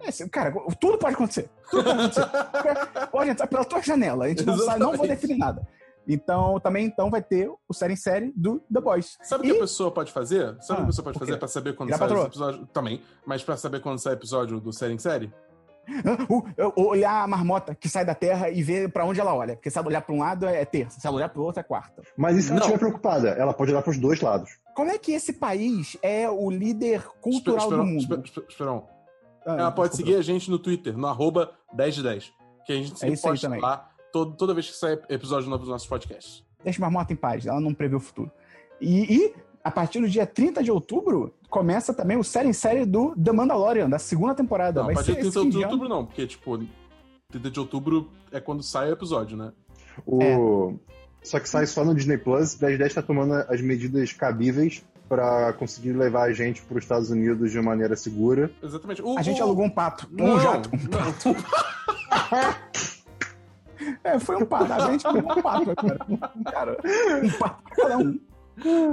É, 0.00 0.28
cara, 0.28 0.52
tudo 0.80 0.98
pode 0.98 1.14
acontecer. 1.14 1.50
Tudo 1.70 1.84
pode 1.84 1.98
acontecer. 1.98 3.06
pode 3.10 3.30
entrar 3.30 3.46
pela 3.48 3.64
tua 3.64 3.82
janela. 3.82 4.24
A 4.26 4.28
gente 4.28 4.44
não 4.46 4.56
sabe, 4.58 4.78
não 4.80 4.96
vou 4.96 5.06
definir 5.06 5.36
nada. 5.36 5.66
Então, 6.06 6.58
também 6.60 6.86
então 6.86 7.10
vai 7.10 7.22
ter 7.22 7.48
o 7.68 7.72
série 7.74 7.92
em 7.92 7.96
série 7.96 8.32
do 8.36 8.60
The 8.72 8.80
Boys. 8.80 9.16
Sabe 9.22 9.44
o 9.44 9.46
E- 9.46 9.50
que 9.52 9.56
a 9.56 9.60
pessoa 9.60 9.90
pode 9.90 10.10
fazer? 10.12 10.56
Sabe 10.60 10.72
o 10.72 10.74
que 10.76 10.80
Ah, 10.80 10.82
a 10.82 10.86
pessoa 10.86 11.04
pode 11.04 11.16
o 11.16 11.20
fazer 11.20 11.36
pra 11.38 11.48
saber 11.48 11.74
quando 11.76 11.90
sai 11.90 11.96
os 11.98 12.00
patroa. 12.00 12.26
episódios? 12.26 12.68
Também, 12.72 13.02
mas 13.24 13.42
pra 13.44 13.56
saber 13.56 13.80
quando 13.80 13.98
sai 13.98 14.14
episódio 14.14 14.60
do 14.60 14.72
série 14.72 14.94
em 14.94 14.98
série? 14.98 15.32
O- 16.28 16.80
o- 16.80 16.86
olhar 16.90 17.24
a 17.24 17.26
marmota 17.26 17.74
que 17.74 17.88
sai 17.88 18.04
da 18.04 18.14
terra 18.14 18.48
e 18.50 18.62
ver 18.62 18.90
pra 18.92 19.04
onde 19.04 19.20
ela 19.20 19.34
olha. 19.34 19.56
Porque 19.56 19.68
se 19.70 19.76
ela 19.78 19.86
olhar 19.88 20.00
pra 20.00 20.14
um 20.14 20.18
lado 20.20 20.46
é 20.46 20.64
terça, 20.64 21.00
se 21.00 21.06
ela 21.06 21.16
olhar 21.16 21.28
pro 21.28 21.42
outro 21.42 21.60
é 21.60 21.62
quarta. 21.64 22.02
Mas 22.16 22.36
e 22.36 22.42
se 22.42 22.48
ela 22.50 22.60
Não. 22.60 22.66
estiver 22.66 22.78
preocupada? 22.78 23.28
Ela 23.30 23.52
pode 23.52 23.72
olhar 23.72 23.82
pros 23.82 23.98
dois 23.98 24.20
lados. 24.20 24.50
Como 24.76 24.90
é 24.90 24.98
que 24.98 25.12
esse 25.12 25.32
país 25.32 25.96
é 26.00 26.28
o 26.30 26.48
líder 26.50 27.02
cultural 27.20 27.64
Espera- 27.68 27.82
do 27.82 27.86
mundo? 27.86 28.22
Esperão. 28.48 28.88
Ah, 29.44 29.56
Ela 29.56 29.70
pode 29.72 29.90
desculpa. 29.90 30.10
seguir 30.10 30.14
a 30.20 30.22
gente 30.22 30.48
no 30.50 30.58
Twitter, 30.58 30.96
no 30.96 31.06
arroba 31.08 31.50
10 31.74 31.96
de 31.96 32.02
10. 32.04 32.32
Que 32.64 32.72
a 32.72 32.76
gente 32.76 32.90
sempre 32.90 33.08
É 33.08 33.12
isso 33.14 33.26
aí 33.26 33.32
posta 33.32 33.46
também. 33.48 33.60
lá 33.60 33.90
todo, 34.12 34.36
toda 34.36 34.54
vez 34.54 34.68
que 34.70 34.76
sai 34.76 34.98
episódio 35.08 35.48
novo 35.48 35.62
dos 35.62 35.70
nossos 35.70 35.88
podcasts. 35.88 36.44
Deixa 36.62 36.78
a 36.78 36.82
marmota 36.82 37.12
em 37.12 37.16
paz, 37.16 37.46
ela 37.46 37.60
não 37.60 37.74
prevê 37.74 37.96
o 37.96 38.00
futuro. 38.00 38.30
E, 38.80 39.16
e, 39.16 39.34
a 39.64 39.70
partir 39.70 40.00
do 40.00 40.08
dia 40.08 40.26
30 40.26 40.62
de 40.62 40.70
outubro, 40.70 41.34
começa 41.48 41.92
também 41.94 42.16
o 42.16 42.22
série 42.24 42.48
em 42.48 42.52
série 42.52 42.84
do 42.84 43.14
The 43.16 43.32
Mandalorian, 43.32 43.88
da 43.88 43.98
segunda 43.98 44.34
temporada. 44.34 44.80
Não, 44.80 44.84
a 44.84 44.86
Vai 44.86 44.94
partir 44.96 45.14
ser 45.14 45.20
de 45.22 45.28
esse 45.28 45.32
30 45.38 45.44
fim 45.44 45.50
de 45.50 45.56
ano. 45.64 45.66
outubro 45.72 45.88
não, 45.88 46.06
porque, 46.06 46.26
tipo, 46.26 46.58
30 47.30 47.50
de 47.50 47.58
outubro 47.60 48.10
é 48.30 48.40
quando 48.40 48.62
sai 48.62 48.90
o 48.90 48.92
episódio, 48.92 49.36
né? 49.36 49.52
O... 50.06 50.22
É. 50.22 50.92
Só 51.22 51.38
que 51.38 51.48
sai 51.48 51.66
só 51.66 51.84
no 51.84 51.94
Disney 51.94 52.18
Plus. 52.18 52.58
1010 52.58 52.94
tá 52.94 53.02
tomando 53.02 53.34
as 53.34 53.60
medidas 53.60 54.12
cabíveis 54.12 54.84
pra 55.08 55.52
conseguir 55.52 55.92
levar 55.92 56.24
a 56.24 56.32
gente 56.32 56.62
pros 56.62 56.82
Estados 56.82 57.10
Unidos 57.10 57.52
de 57.52 57.60
maneira 57.60 57.94
segura. 57.94 58.50
Exatamente. 58.62 59.00
O- 59.02 59.16
A 59.16 59.22
gente 59.22 59.40
o- 59.40 59.44
alugou 59.44 59.64
um 59.64 59.70
pato, 59.70 60.08
Não, 60.10 60.34
um 60.34 60.40
jato. 60.40 60.70
não. 60.72 61.36
É, 64.04 64.18
foi 64.18 64.36
um 64.36 64.46
pato. 64.46 64.72
A 64.72 64.90
gente 64.90 65.06
alugou 65.06 65.32
um 65.38 65.42
pato, 65.42 65.74
cara. 65.76 65.98
Cara, 66.50 66.78
um 67.24 67.30
pato 67.38 67.62
pra 67.62 67.76
cada 67.76 67.98
um. 67.98 68.18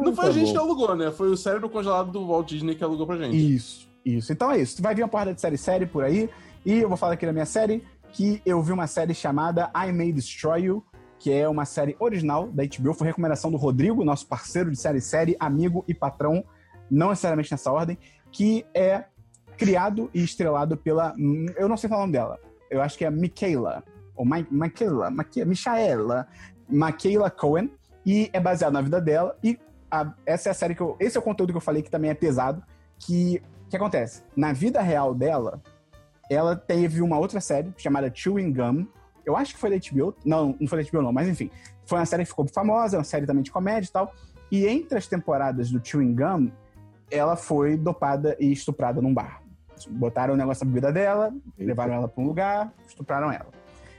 Não 0.03 0.15
foi 0.15 0.25
Tá 0.25 0.29
a 0.29 0.31
gente 0.31 0.47
bom. 0.47 0.51
que 0.53 0.57
alugou, 0.57 0.95
né? 0.95 1.11
Foi 1.11 1.29
o 1.29 1.37
cérebro 1.37 1.69
congelado 1.69 2.11
do 2.11 2.25
Walt 2.27 2.47
Disney 2.47 2.75
que 2.75 2.83
alugou 2.83 3.05
pra 3.05 3.17
gente. 3.17 3.35
Isso, 3.55 3.89
isso. 4.05 4.31
Então 4.31 4.51
é 4.51 4.57
isso. 4.59 4.81
Vai 4.81 4.95
vir 4.95 5.03
uma 5.03 5.09
porrada 5.09 5.33
de 5.33 5.41
série 5.41 5.57
série 5.57 5.85
por 5.85 6.03
aí. 6.03 6.29
E 6.65 6.79
eu 6.79 6.87
vou 6.87 6.97
falar 6.97 7.13
aqui 7.13 7.25
da 7.25 7.33
minha 7.33 7.45
série, 7.45 7.83
que 8.11 8.41
eu 8.45 8.61
vi 8.61 8.71
uma 8.71 8.87
série 8.87 9.13
chamada 9.13 9.69
I 9.75 9.91
May 9.91 10.11
Destroy 10.11 10.63
You, 10.63 10.83
que 11.17 11.31
é 11.31 11.47
uma 11.47 11.65
série 11.65 11.95
original 11.99 12.47
da 12.47 12.63
HBO. 12.63 12.93
Foi 12.93 13.07
recomendação 13.07 13.51
do 13.51 13.57
Rodrigo, 13.57 14.03
nosso 14.05 14.25
parceiro 14.27 14.71
de 14.71 14.77
série 14.79 15.01
série, 15.01 15.35
amigo 15.39 15.83
e 15.87 15.93
patrão, 15.93 16.43
não 16.89 17.09
necessariamente 17.09 17.51
nessa 17.51 17.71
ordem, 17.71 17.97
que 18.31 18.65
é 18.73 19.03
criado 19.57 20.09
e 20.13 20.23
estrelado 20.23 20.77
pela. 20.77 21.13
hum, 21.17 21.45
Eu 21.57 21.67
não 21.67 21.75
sei 21.75 21.89
falar 21.89 22.01
o 22.03 22.03
nome 22.05 22.13
dela. 22.13 22.39
Eu 22.71 22.81
acho 22.81 22.97
que 22.97 23.03
é 23.03 23.11
Michaela. 23.11 23.83
Ou 24.19 24.25
Ma 24.25 24.35
Michaela, 24.51 25.09
Michaela, 25.09 25.45
Michaela, 25.47 26.27
Michaela 26.69 27.31
Cohen. 27.31 27.71
E 28.05 28.29
é 28.33 28.39
baseado 28.39 28.73
na 28.73 28.81
vida 28.81 28.99
dela. 28.99 29.37
E 29.41 29.57
a- 29.89 30.13
essa 30.25 30.49
é 30.49 30.51
a 30.51 30.53
série 30.53 30.75
que 30.75 30.81
eu. 30.81 30.97
Esse 30.99 31.15
é 31.15 31.19
o 31.19 31.23
conteúdo 31.23 31.53
que 31.53 31.57
eu 31.57 31.61
falei 31.61 31.81
que 31.81 31.89
também 31.89 32.11
é 32.11 32.13
pesado. 32.13 32.61
Que 32.97 33.41
o 33.65 33.69
que 33.69 33.77
acontece? 33.77 34.23
Na 34.35 34.51
vida 34.51 34.81
real 34.81 35.15
dela, 35.15 35.61
ela 36.29 36.53
teve 36.55 37.01
uma 37.01 37.17
outra 37.17 37.39
série 37.39 37.71
chamada 37.77 38.11
Chewing 38.13 38.51
Gum. 38.51 38.85
Eu 39.25 39.37
acho 39.37 39.53
que 39.53 39.59
foi 39.59 39.69
da 39.69 39.77
HBO. 39.77 40.13
Não, 40.25 40.53
não 40.59 40.67
foi 40.67 40.83
da 40.83 40.89
HBO, 40.89 41.01
não, 41.01 41.13
mas 41.13 41.29
enfim. 41.29 41.49
Foi 41.85 41.97
uma 41.97 42.05
série 42.05 42.23
que 42.23 42.29
ficou 42.29 42.45
famosa, 42.47 42.97
uma 42.97 43.03
série 43.05 43.25
também 43.25 43.41
de 43.43 43.51
comédia 43.51 43.87
e 43.87 43.91
tal. 43.91 44.13
E 44.51 44.65
entre 44.67 44.97
as 44.97 45.07
temporadas 45.07 45.71
do 45.71 45.79
Chewing 45.85 46.13
Gum, 46.15 46.51
ela 47.09 47.35
foi 47.37 47.77
dopada 47.77 48.35
e 48.39 48.51
estuprada 48.51 49.01
num 49.01 49.13
bar. 49.13 49.41
Botaram 49.89 50.33
o 50.33 50.37
negócio 50.37 50.65
na 50.65 50.71
bebida 50.71 50.91
dela, 50.91 51.33
levaram 51.57 51.93
ela 51.93 52.07
pra 52.07 52.21
um 52.21 52.27
lugar, 52.27 52.73
estupraram 52.85 53.31
ela. 53.31 53.47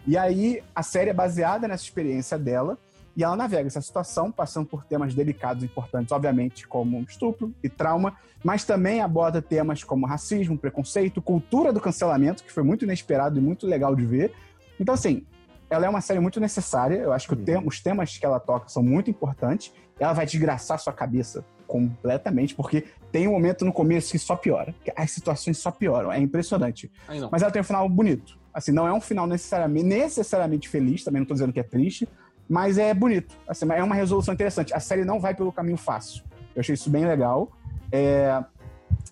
E 0.06 0.16
aí 0.16 0.62
a 0.74 0.82
série 0.82 1.10
é 1.10 1.12
baseada 1.14 1.68
nessa 1.68 1.84
experiência 1.84 2.38
dela 2.38 2.78
e 3.16 3.22
ela 3.24 3.36
navega 3.36 3.66
essa 3.66 3.80
situação, 3.80 4.30
passando 4.30 4.66
por 4.66 4.84
temas 4.84 5.14
delicados 5.14 5.62
e 5.62 5.66
importantes, 5.66 6.10
obviamente, 6.12 6.66
como 6.66 7.00
estupro 7.02 7.52
e 7.62 7.68
trauma, 7.68 8.16
mas 8.42 8.64
também 8.64 9.00
aborda 9.00 9.42
temas 9.42 9.84
como 9.84 10.06
racismo, 10.06 10.56
preconceito, 10.56 11.20
cultura 11.20 11.72
do 11.72 11.80
cancelamento, 11.80 12.42
que 12.44 12.52
foi 12.52 12.62
muito 12.62 12.84
inesperado 12.84 13.38
e 13.38 13.42
muito 13.42 13.66
legal 13.66 13.94
de 13.94 14.06
ver. 14.06 14.32
Então, 14.78 14.94
assim, 14.94 15.26
ela 15.68 15.84
é 15.86 15.88
uma 15.88 16.00
série 16.00 16.18
muito 16.20 16.40
necessária. 16.40 16.96
Eu 16.96 17.12
acho 17.12 17.28
que 17.28 17.34
Uhum. 17.34 17.44
tema- 17.44 17.62
os 17.66 17.80
temas 17.80 18.16
que 18.16 18.24
ela 18.24 18.40
toca 18.40 18.68
são 18.68 18.82
muito 18.82 19.10
importantes. 19.10 19.72
Ela 19.98 20.12
vai 20.14 20.24
desgraçar 20.24 20.78
sua 20.78 20.92
cabeça 20.92 21.44
completamente, 21.66 22.54
porque 22.54 22.86
tem 23.12 23.28
um 23.28 23.32
momento 23.32 23.64
no 23.64 23.72
começo 23.72 24.10
que 24.10 24.18
só 24.18 24.34
piora. 24.34 24.74
que 24.84 24.92
As 24.96 25.10
situações 25.10 25.58
só 25.58 25.70
pioram. 25.70 26.10
É 26.10 26.18
impressionante. 26.18 26.90
Mas 27.30 27.42
ela 27.42 27.50
tem 27.50 27.60
um 27.60 27.64
final 27.64 27.88
bonito. 27.88 28.39
Assim, 28.52 28.72
não 28.72 28.86
é 28.86 28.92
um 28.92 29.00
final 29.00 29.26
necessariamente, 29.26 29.86
necessariamente 29.86 30.68
feliz, 30.68 31.04
também 31.04 31.20
não 31.20 31.26
tô 31.26 31.34
dizendo 31.34 31.52
que 31.52 31.60
é 31.60 31.62
triste, 31.62 32.08
mas 32.48 32.78
é 32.78 32.92
bonito. 32.92 33.36
Assim, 33.48 33.66
é 33.70 33.82
uma 33.82 33.94
resolução 33.94 34.34
interessante. 34.34 34.74
A 34.74 34.80
série 34.80 35.04
não 35.04 35.20
vai 35.20 35.34
pelo 35.34 35.52
caminho 35.52 35.76
fácil. 35.76 36.24
Eu 36.54 36.60
achei 36.60 36.74
isso 36.74 36.90
bem 36.90 37.04
legal. 37.06 37.52
É, 37.92 38.42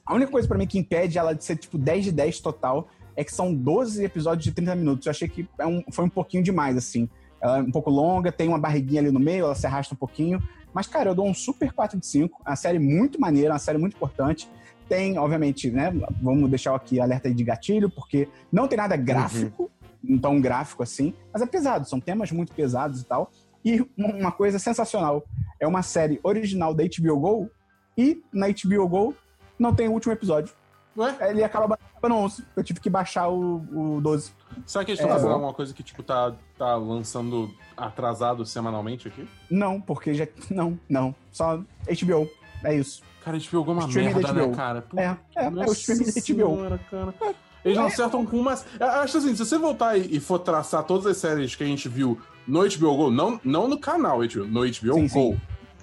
A 0.05 0.15
única 0.15 0.31
coisa 0.33 0.49
pra 0.49 0.59
mim 0.59 0.67
que 0.67 0.79
impede 0.79 1.19
ela 1.19 1.35
de 1.35 1.45
ser 1.45 1.57
tipo 1.57 1.79
10 1.79 2.05
de 2.07 2.13
10 2.13 2.41
total 2.41 2.89
é 3.17 3.23
que 3.23 3.33
são 3.33 3.55
12 3.55 4.03
episódios 4.05 4.45
de 4.45 4.53
30 4.53 4.75
minutos. 4.75 5.07
Eu 5.07 5.11
achei 5.11 5.29
que 5.29 5.49
é 5.59 5.67
um- 5.67 5.83
foi 5.93 6.05
um 6.05 6.09
pouquinho 6.09 6.43
demais, 6.43 6.77
assim. 6.77 7.09
Ela 7.41 7.59
é 7.59 7.61
um 7.63 7.71
pouco 7.71 7.89
longa, 7.91 8.33
tem 8.33 8.49
uma 8.49 8.59
barriguinha 8.59 9.01
ali 9.01 9.11
no 9.13 9.21
meio, 9.21 9.45
ela 9.45 9.55
se 9.55 9.67
arrasta 9.67 9.95
um 9.95 9.97
pouquinho. 9.99 10.43
Mas, 10.75 10.87
cara, 10.89 11.11
eu 11.11 11.15
dou 11.15 11.27
um 11.29 11.33
super 11.35 11.73
4 11.73 11.99
de 11.99 12.07
5. 12.07 12.41
É 12.45 12.51
uma 12.51 12.57
série 12.57 12.79
muito 12.79 13.21
maneira, 13.21 13.53
uma 13.53 13.59
série 13.59 13.79
muito 13.79 13.95
importante. 13.97 14.49
Tem, 14.89 15.19
obviamente, 15.19 15.71
né? 15.71 15.93
Vamos 16.23 16.49
deixar 16.49 16.75
aqui 16.75 16.99
alerta 17.01 17.29
aí 17.29 17.35
de 17.35 17.45
gatilho, 17.45 17.91
porque 17.91 18.29
não 18.51 18.67
tem 18.67 18.77
nada 18.79 18.97
gráfico, 18.97 19.71
não 20.03 20.19
tão 20.19 20.41
gráfico 20.41 20.83
assim, 20.83 21.13
mas 21.33 21.43
é 21.43 21.47
pesado, 21.47 21.87
são 21.89 22.01
temas 22.01 22.33
muito 22.33 22.53
pesados 22.55 23.01
e 23.03 23.05
tal. 23.05 23.31
E 23.65 23.87
uma 23.97 24.33
coisa 24.33 24.59
sensacional: 24.59 25.25
é 25.61 25.67
uma 25.67 25.83
série 25.83 26.19
original 26.23 26.73
da 26.73 26.85
HBO 26.85 27.19
Go, 27.21 27.51
e 27.97 28.23
na 28.33 28.47
HBO 28.49 28.89
Go 28.89 29.15
não 29.59 29.75
tem 29.75 29.89
o 29.89 29.93
último 29.93 30.13
episódio. 30.13 30.55
Ué? 30.97 31.15
Ele 31.31 31.45
acaba 31.45 31.67
baixando 31.69 32.15
11. 32.25 32.45
Eu 32.57 32.65
tive 32.65 32.81
que 32.81 32.91
baixar 32.91 33.29
o, 33.29 33.97
o 33.97 34.01
12. 34.01 34.33
Será 34.67 34.85
que 34.85 34.91
eles 34.93 34.99
estão 34.99 35.11
É. 35.11 35.15
fazendo 35.15 35.33
alguma 35.33 35.53
coisa 35.55 35.73
que, 35.73 35.83
tipo, 35.83 36.03
tá, 36.03 36.35
tá 36.57 36.75
lançando 36.75 37.53
atrasado 37.77 38.45
semanalmente 38.45 39.07
aqui? 39.07 39.29
Não, 39.51 39.81
porque 39.81 40.13
já. 40.15 40.27
Não, 40.51 40.79
não. 40.89 41.15
Só 41.31 41.59
HBO. 41.59 42.29
É 42.65 42.75
isso. 42.75 43.03
Cara, 43.25 43.37
a 43.37 43.41
HBO 43.41 43.71
é 43.71 43.75
uma 43.75 43.87
merda, 43.89 44.33
né, 44.33 44.55
cara? 44.55 44.83
Puta 44.83 45.03
É, 45.03 45.17
é, 45.37 45.45
é 45.45 45.49
o 45.51 45.73
streaming 45.73 46.05
da 46.05 46.13
HBO. 46.13 46.21
senhora, 46.23 46.81
cara. 46.91 47.15
Eles 47.65 47.77
não 47.77 47.87
acertam 47.87 48.25
com 48.25 48.39
uma. 48.39 48.53
Acho 49.03 49.19
assim, 49.19 49.35
se 49.35 49.45
você 49.45 49.59
voltar 49.59 49.97
e 49.99 50.17
e 50.17 50.21
for 50.21 50.39
traçar 50.39 50.85
todas 50.85 51.07
as 51.07 51.17
séries 51.17 51.55
que 51.55 51.63
a 51.65 51.67
gente 51.67 51.89
viu 51.89 52.19
no 52.47 52.61
HBO 52.61 52.97
Go, 52.97 53.11
não, 53.11 53.39
não 53.45 53.69
no 53.69 53.79
canal 53.79 54.19
HBO, 54.21 54.45
no 54.47 54.61
HBO 54.61 54.95
Sim, 54.95 55.09
Go, 55.09 55.09
sim. 55.09 55.41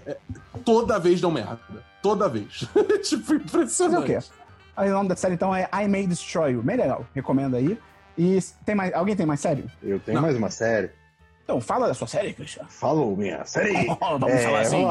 é, 0.08 0.18
toda 0.64 0.98
vez 1.00 1.20
dão 1.22 1.30
merda. 1.32 1.60
Toda 2.02 2.30
vez. 2.30 2.66
tipo, 3.04 3.24
Fazer 3.24 3.34
o 3.34 3.36
impressionante. 3.36 4.06
quê? 4.06 4.20
Aí 4.78 4.90
o 4.90 4.94
nome 4.94 5.10
da 5.10 5.16
série 5.16 5.34
então 5.36 5.54
é 5.56 5.70
I 5.74 5.88
May 5.88 6.08
Destroy 6.08 6.54
You. 6.54 6.64
Bem 6.64 6.78
legal. 6.78 7.06
Recomendo 7.14 7.56
aí. 7.56 7.78
E 8.18 8.40
tem 8.66 8.74
mais. 8.74 8.94
Alguém 8.94 9.16
tem 9.16 9.26
mais 9.26 9.42
sério? 9.42 9.70
Eu 9.84 10.00
tenho 10.00 10.16
Não. 10.16 10.22
mais 10.22 10.36
uma 10.38 10.50
série. 10.50 10.90
Então, 11.44 11.62
fala 11.62 11.88
da 11.88 11.94
sua 11.94 12.08
série, 12.08 12.34
Christian. 12.34 12.66
Falou, 12.70 13.16
minha 13.16 13.46
série. 13.46 13.86
Vamos 14.00 14.30
É, 14.32 14.38
falar 14.40 14.62
assim. 14.62 14.86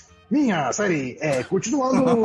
minha 0.30 0.72
série. 0.72 1.16
É, 1.20 1.42
continuando. 1.44 2.04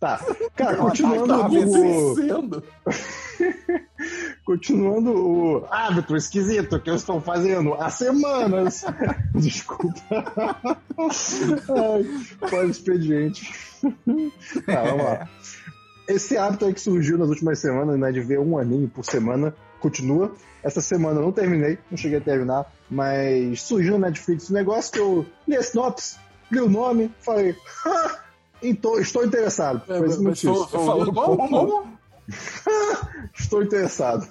tá. 0.00 0.20
Cara, 0.56 0.76
continuando 0.76 1.28
tá, 1.28 1.38
Tá 1.38 1.48
o. 1.48 2.62
Continuando 4.44 5.12
o 5.12 5.66
hábito 5.70 6.16
esquisito 6.16 6.80
que 6.80 6.90
eu 6.90 6.96
estou 6.96 7.20
fazendo 7.20 7.74
há 7.74 7.88
semanas. 7.88 8.84
Desculpa. 9.34 10.00
Ai, 10.98 12.04
quase 12.50 12.70
expediente. 12.72 13.48
Tá, 14.66 14.82
vamos 14.82 15.04
lá. 15.04 15.28
Esse 16.08 16.36
hábito 16.36 16.64
aí 16.64 16.74
que 16.74 16.80
surgiu 16.80 17.16
nas 17.16 17.28
últimas 17.28 17.60
semanas, 17.60 17.98
né, 17.98 18.10
de 18.10 18.20
ver 18.20 18.40
um 18.40 18.58
anime 18.58 18.88
por 18.88 19.04
semana, 19.04 19.54
continua. 19.82 20.32
Essa 20.62 20.80
semana 20.80 21.18
eu 21.18 21.24
não 21.24 21.32
terminei, 21.32 21.78
não 21.90 21.98
cheguei 21.98 22.18
a 22.18 22.20
terminar, 22.20 22.72
mas 22.88 23.60
surgiu 23.62 23.98
na 23.98 24.08
Netflix 24.08 24.48
um 24.50 24.54
negócio 24.54 24.92
que 24.92 24.98
eu 25.00 25.26
li 25.46 25.56
a 25.56 25.62
sinopse, 25.62 26.16
li 26.50 26.60
o 26.60 26.68
nome, 26.68 27.12
falei, 27.20 27.56
"Ah, 27.84 28.20
então, 28.62 28.98
estou 28.98 29.24
interessado. 29.24 29.82
É, 29.92 29.98
Foi 29.98 30.08
esse 30.08 30.22
motivo. 30.22 30.66
como? 30.68 31.12
como? 31.12 31.98
Estou 33.34 33.62
interessado. 33.62 34.28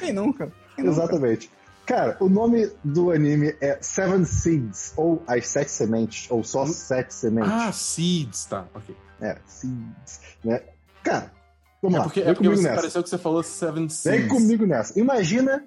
Quem 0.00 0.12
nunca? 0.12 0.52
Quem 0.74 0.84
nunca? 0.84 1.00
Exatamente. 1.00 1.50
Cara, 1.86 2.16
o 2.20 2.28
nome 2.28 2.70
do 2.84 3.10
anime 3.12 3.54
é 3.60 3.78
Seven 3.80 4.24
Seeds, 4.24 4.92
ou 4.96 5.22
As 5.26 5.46
Sete 5.46 5.70
Sementes, 5.70 6.30
ou 6.30 6.42
só 6.42 6.66
Sete 6.66 7.14
Sementes. 7.14 7.50
Ah, 7.50 7.72
Seeds, 7.72 8.44
tá. 8.46 8.66
Ok. 8.74 8.94
É, 9.20 9.38
Seeds, 9.46 10.20
né? 10.44 10.60
Cara, 11.02 11.32
vamos 11.82 11.96
É 11.96 11.98
lá, 11.98 12.04
porque, 12.04 12.20
vem 12.20 12.30
é 12.30 12.34
porque 12.34 12.44
comigo 12.48 12.62
você 12.62 12.68
nessa. 12.68 12.80
pareceu 12.80 13.02
que 13.02 13.08
você 13.10 13.18
falou 13.18 13.42
Seven 13.42 13.74
Vem 13.82 13.88
Seeds. 13.88 14.28
comigo 14.28 14.66
nessa. 14.66 14.98
Imagina 14.98 15.64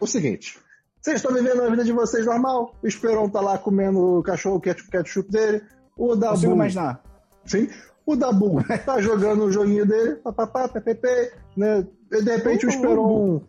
o 0.00 0.06
seguinte. 0.06 0.58
Vocês 1.00 1.16
estão 1.16 1.32
vivendo 1.32 1.62
a 1.62 1.70
vida 1.70 1.82
de 1.84 1.92
vocês 1.92 2.26
normal. 2.26 2.74
O 2.82 2.86
Esperon 2.86 3.28
tá 3.28 3.40
lá 3.40 3.56
comendo 3.58 4.18
o 4.18 4.22
cachorro 4.22 4.56
o 4.56 4.60
ketchup, 4.60 4.90
ketchup 4.90 5.30
dele. 5.30 5.62
O 5.96 6.14
Dabu. 6.14 6.34
Consigo 6.34 6.52
imaginar. 6.52 7.02
Sim. 7.46 7.68
O 8.04 8.16
Dabu 8.16 8.62
tá 8.84 9.00
jogando 9.00 9.44
o 9.44 9.52
joguinho 9.52 9.86
dele, 9.86 10.16
papapá, 10.16 10.68
ppp, 10.68 11.32
né? 11.56 11.86
E 12.12 12.22
de 12.22 12.30
repente 12.36 12.66
o 12.66 12.68
Uh, 12.68 12.72
Esperon 12.72 13.40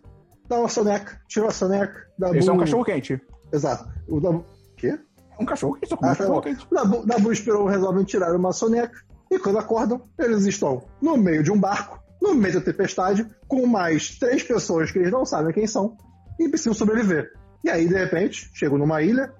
dá 0.47 0.60
uma 0.60 0.69
soneca, 0.69 1.19
tira 1.28 1.45
uma 1.45 1.52
soneca. 1.52 2.08
Dabu... 2.17 2.36
Esse 2.36 2.50
é 2.50 2.54
um 2.54 2.58
cachorro 2.60 2.84
quente. 2.86 3.19
Exato. 3.52 3.89
O 4.08 4.19
Dabu. 4.19 4.45
Quê? 4.78 4.97
É 5.39 5.41
um 5.41 5.45
cachorro 5.45 5.74
quente, 5.74 5.89
tô 5.89 5.97
comendo 5.97 6.13
Ah, 6.13 6.15
tá 6.15 6.24
cachorro 6.24 6.41
quente. 6.41 6.67
O 6.69 6.76
Dabu, 6.76 7.06
Dabu 7.06 7.24
e 7.24 7.28
o 7.28 7.34
Esperon 7.34 7.65
resolvem 7.65 8.04
tirar 8.04 8.36
uma 8.36 8.52
soneca. 8.54 8.97
E 9.32 9.39
quando 9.39 9.60
acordam, 9.60 10.02
eles 10.20 10.46
estão 10.46 10.84
no 11.02 11.15
meio 11.15 11.41
de 11.41 11.50
um 11.50 11.58
barco, 11.58 12.04
no 12.22 12.36
meio 12.36 12.56
da 12.56 12.62
tempestade, 12.62 13.26
com 13.48 13.65
mais 13.65 14.20
três 14.20 14.44
pessoas 14.44 14.91
que 14.91 15.00
eles 15.00 15.12
não 15.12 15.26
sabem 15.26 15.54
quem 15.54 15.65
são 15.65 15.96
e 16.38 16.50
precisam 16.50 16.74
sobreviver. 16.74 17.32
E 17.63 17.70
aí, 17.70 17.88
de 17.88 17.96
repente, 17.96 18.52
chegam 18.54 18.78
numa 18.78 19.02
ilha 19.02 19.34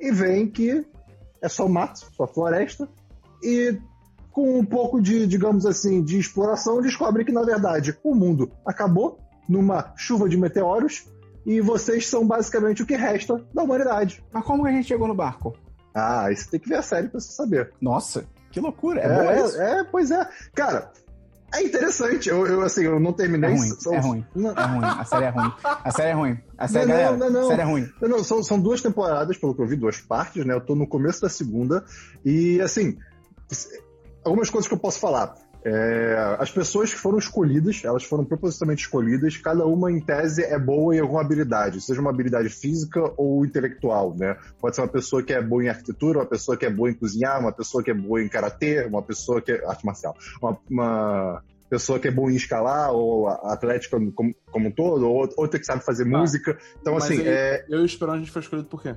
e 0.00 0.12
veem 0.12 0.48
que 0.48 0.86
é 1.42 1.48
só 1.48 1.68
mato, 1.68 2.06
só 2.16 2.26
floresta. 2.26 2.88
E 3.42 3.76
com 4.30 4.58
um 4.58 4.64
pouco 4.64 5.00
de, 5.00 5.26
digamos 5.26 5.66
assim, 5.66 6.04
de 6.04 6.18
exploração, 6.18 6.80
descobrem 6.80 7.26
que, 7.26 7.32
na 7.32 7.42
verdade, 7.42 7.98
o 8.04 8.14
mundo 8.14 8.52
acabou 8.64 9.18
numa 9.48 9.92
chuva 9.96 10.28
de 10.28 10.36
meteoros 10.36 11.06
e 11.44 11.60
vocês 11.60 12.06
são 12.06 12.26
basicamente 12.26 12.82
o 12.82 12.86
que 12.86 12.94
resta 12.94 13.44
da 13.52 13.62
humanidade. 13.62 14.22
Mas 14.32 14.44
como 14.44 14.62
que 14.62 14.68
a 14.68 14.72
gente 14.72 14.86
chegou 14.86 15.08
no 15.08 15.14
barco? 15.14 15.56
Ah, 15.94 16.30
isso 16.30 16.50
tem 16.50 16.60
que 16.60 16.68
ver 16.68 16.76
a 16.76 16.82
série 16.82 17.08
pra 17.08 17.18
você 17.18 17.32
saber. 17.32 17.72
Nossa, 17.80 18.26
que 18.56 18.60
loucura. 18.60 19.00
É, 19.00 19.04
É, 19.04 19.08
boa 19.08 19.32
é, 19.34 19.44
isso. 19.44 19.60
é, 19.60 19.84
pois 19.84 20.10
é. 20.10 20.26
Cara, 20.54 20.90
é 21.54 21.62
interessante. 21.62 22.28
Eu, 22.28 22.46
eu, 22.46 22.62
assim, 22.62 22.84
eu 22.84 22.98
não 22.98 23.12
terminei. 23.12 23.50
É 23.50 23.54
ruim, 23.54 23.68
são- 23.78 23.92
é 23.94 23.98
ruim. 23.98 24.24
Não, 24.34 24.50
É 24.50 24.64
ruim, 24.64 24.84
a 24.84 25.04
série 25.04 25.24
é 25.26 25.28
ruim. 25.28 25.52
A 25.62 25.90
série 25.90 26.08
é 26.08 26.12
ruim. 26.14 26.38
A 26.56 26.68
série, 26.68 26.86
Não, 26.86 26.94
não, 26.94 27.02
galera, 27.02 27.16
não, 27.18 27.30
não. 27.30 27.40
a 27.42 27.46
série 27.48 27.60
é 27.60 27.64
ruim. 27.64 27.88
não, 28.00 28.08
não, 28.08 28.24
são, 28.24 28.42
são 28.42 28.58
duas 28.58 28.80
temporadas, 28.80 29.36
pelo 29.36 29.54
que 29.54 29.60
eu 29.60 29.66
vi, 29.66 29.76
duas 29.76 30.00
partes, 30.00 30.44
né? 30.46 30.54
Eu 30.54 30.60
tô 30.60 30.74
no 30.74 30.86
começo 30.88 31.20
da 31.20 31.28
segunda. 31.28 31.84
E, 32.24 32.60
assim, 32.62 32.96
algumas 34.24 34.50
coisas 34.50 34.66
que 34.68 34.74
eu 34.74 34.78
posso 34.78 34.98
falar. 34.98 35.34
É, 35.68 36.36
as 36.38 36.48
pessoas 36.48 36.94
que 36.94 37.00
foram 37.00 37.18
escolhidas, 37.18 37.82
elas 37.84 38.04
foram 38.04 38.24
propositalmente 38.24 38.82
escolhidas, 38.82 39.36
cada 39.36 39.66
uma 39.66 39.90
em 39.90 39.98
tese 39.98 40.44
é 40.44 40.56
boa 40.56 40.94
em 40.94 41.00
alguma 41.00 41.20
habilidade, 41.20 41.80
seja 41.80 42.00
uma 42.00 42.10
habilidade 42.10 42.48
física 42.48 43.12
ou 43.16 43.44
intelectual, 43.44 44.14
né? 44.16 44.36
Pode 44.60 44.76
ser 44.76 44.82
uma 44.82 44.88
pessoa 44.88 45.24
que 45.24 45.32
é 45.32 45.42
boa 45.42 45.64
em 45.64 45.68
arquitetura, 45.68 46.20
uma 46.20 46.26
pessoa 46.26 46.56
que 46.56 46.64
é 46.64 46.70
boa 46.70 46.88
em 46.88 46.94
cozinhar, 46.94 47.40
uma 47.40 47.50
pessoa 47.50 47.82
que 47.82 47.90
é 47.90 47.94
boa 47.94 48.22
em 48.22 48.28
karatê, 48.28 48.84
uma 48.84 49.02
pessoa 49.02 49.42
que 49.42 49.50
é 49.50 49.66
arte 49.66 49.84
marcial, 49.84 50.16
uma, 50.40 50.56
uma 50.70 51.42
pessoa 51.68 51.98
que 51.98 52.06
é 52.06 52.12
boa 52.12 52.30
em 52.30 52.36
escalar 52.36 52.92
ou 52.92 53.28
atlética 53.28 53.98
como, 54.14 54.32
como 54.48 54.68
um 54.68 54.70
todo, 54.70 55.04
ou 55.04 55.28
outra 55.36 55.58
que 55.58 55.66
sabe 55.66 55.84
fazer 55.84 56.04
música. 56.04 56.56
Então, 56.80 56.94
Mas 56.94 57.06
assim, 57.06 57.18
aí, 57.22 57.26
é, 57.26 57.66
Eu 57.68 57.80
e 57.80 57.82
o 57.82 57.86
Esperão 57.86 58.14
a 58.14 58.18
gente 58.18 58.30
foi 58.30 58.40
escolhido 58.40 58.68
por 58.68 58.80
quê? 58.80 58.94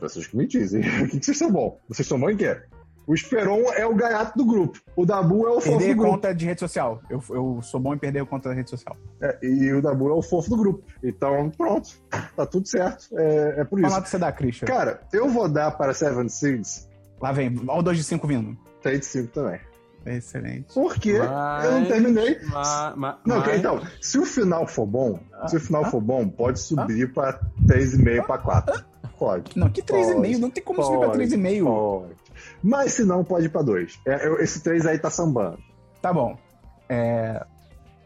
vocês 0.00 0.28
que 0.28 0.36
me 0.36 0.46
dizem. 0.46 0.82
O 1.02 1.08
que 1.08 1.18
que 1.18 1.26
vocês 1.26 1.36
são 1.36 1.50
bons? 1.50 1.78
Vocês 1.88 2.06
são 2.06 2.20
bons 2.20 2.30
em 2.30 2.36
quê? 2.36 2.56
O 3.06 3.14
Esperon 3.14 3.72
é 3.74 3.84
o 3.84 3.94
gaiato 3.94 4.38
do 4.38 4.44
grupo. 4.44 4.78
O 4.96 5.04
Dabu 5.04 5.46
é 5.46 5.50
o 5.50 5.54
fofo 5.60 5.78
Perder 5.78 5.94
do 5.94 5.96
grupo. 5.98 6.12
conta 6.12 6.34
de 6.34 6.46
rede 6.46 6.60
social. 6.60 7.00
Eu, 7.10 7.22
eu 7.30 7.58
sou 7.62 7.80
bom 7.80 7.94
em 7.94 7.98
perder 7.98 8.24
conta 8.26 8.48
da 8.48 8.54
rede 8.54 8.70
social. 8.70 8.96
É, 9.20 9.38
e 9.42 9.72
o 9.72 9.82
Dabu 9.82 10.08
é 10.10 10.12
o 10.12 10.22
fofo 10.22 10.48
do 10.50 10.56
grupo. 10.56 10.84
Então, 11.02 11.50
pronto. 11.50 11.90
Tá 12.36 12.46
tudo 12.46 12.66
certo. 12.68 13.08
É, 13.18 13.60
é 13.60 13.64
por 13.64 13.78
Qual 13.80 13.86
isso. 13.88 13.96
nota 13.96 14.08
você 14.08 14.18
dá, 14.18 14.30
Christian? 14.30 14.66
Cara, 14.66 15.00
eu 15.12 15.28
vou 15.28 15.48
dar 15.48 15.72
para 15.72 15.92
Seven 15.94 16.28
Seeds 16.28 16.88
Lá 17.20 17.30
vem. 17.32 17.56
Olha 17.68 17.78
o 17.78 17.82
2 17.82 17.98
de 17.98 18.04
5 18.04 18.26
vindo. 18.26 18.56
3 18.82 18.98
de 19.00 19.06
5 19.06 19.28
também. 19.32 19.60
Excelente. 20.04 20.74
Porque 20.74 21.10
eu 21.10 21.22
não 21.24 21.30
Mas- 21.80 21.88
terminei. 21.88 22.38
ma- 22.46 22.94
ma- 22.96 23.18
Não, 23.24 23.36
mas- 23.36 23.46
ok, 23.46 23.58
então, 23.58 23.80
se 24.00 24.18
o 24.18 24.24
final 24.24 24.66
for 24.66 24.86
bom, 24.86 25.20
se 25.46 25.56
o 25.56 25.60
final 25.60 25.84
ah, 25.84 25.90
for 25.90 26.00
bom, 26.00 26.28
pode 26.28 26.58
subir 26.58 27.12
pra 27.12 27.38
3,5 27.66 28.26
pra 28.26 28.38
4. 28.38 28.84
Pode. 29.16 29.56
Não, 29.56 29.70
que 29.70 29.80
3,5? 29.82 30.14
Pode, 30.16 30.38
Não 30.40 30.50
tem 30.50 30.64
como 30.64 30.82
subir 30.82 30.98
pra 30.98 31.08
pode, 31.10 31.18
3,5. 31.28 31.64
Pode. 31.64 32.14
Mas 32.62 32.92
se 32.92 33.04
não, 33.04 33.24
pode 33.24 33.46
ir 33.46 33.48
pra 33.48 33.62
2. 33.62 34.00
É, 34.06 34.26
eu- 34.26 34.38
esse 34.38 34.62
3 34.62 34.86
aí 34.86 34.98
tá 34.98 35.10
sambando. 35.10 35.58
Tá 36.00 36.12
bom. 36.12 36.36
É... 36.88 37.44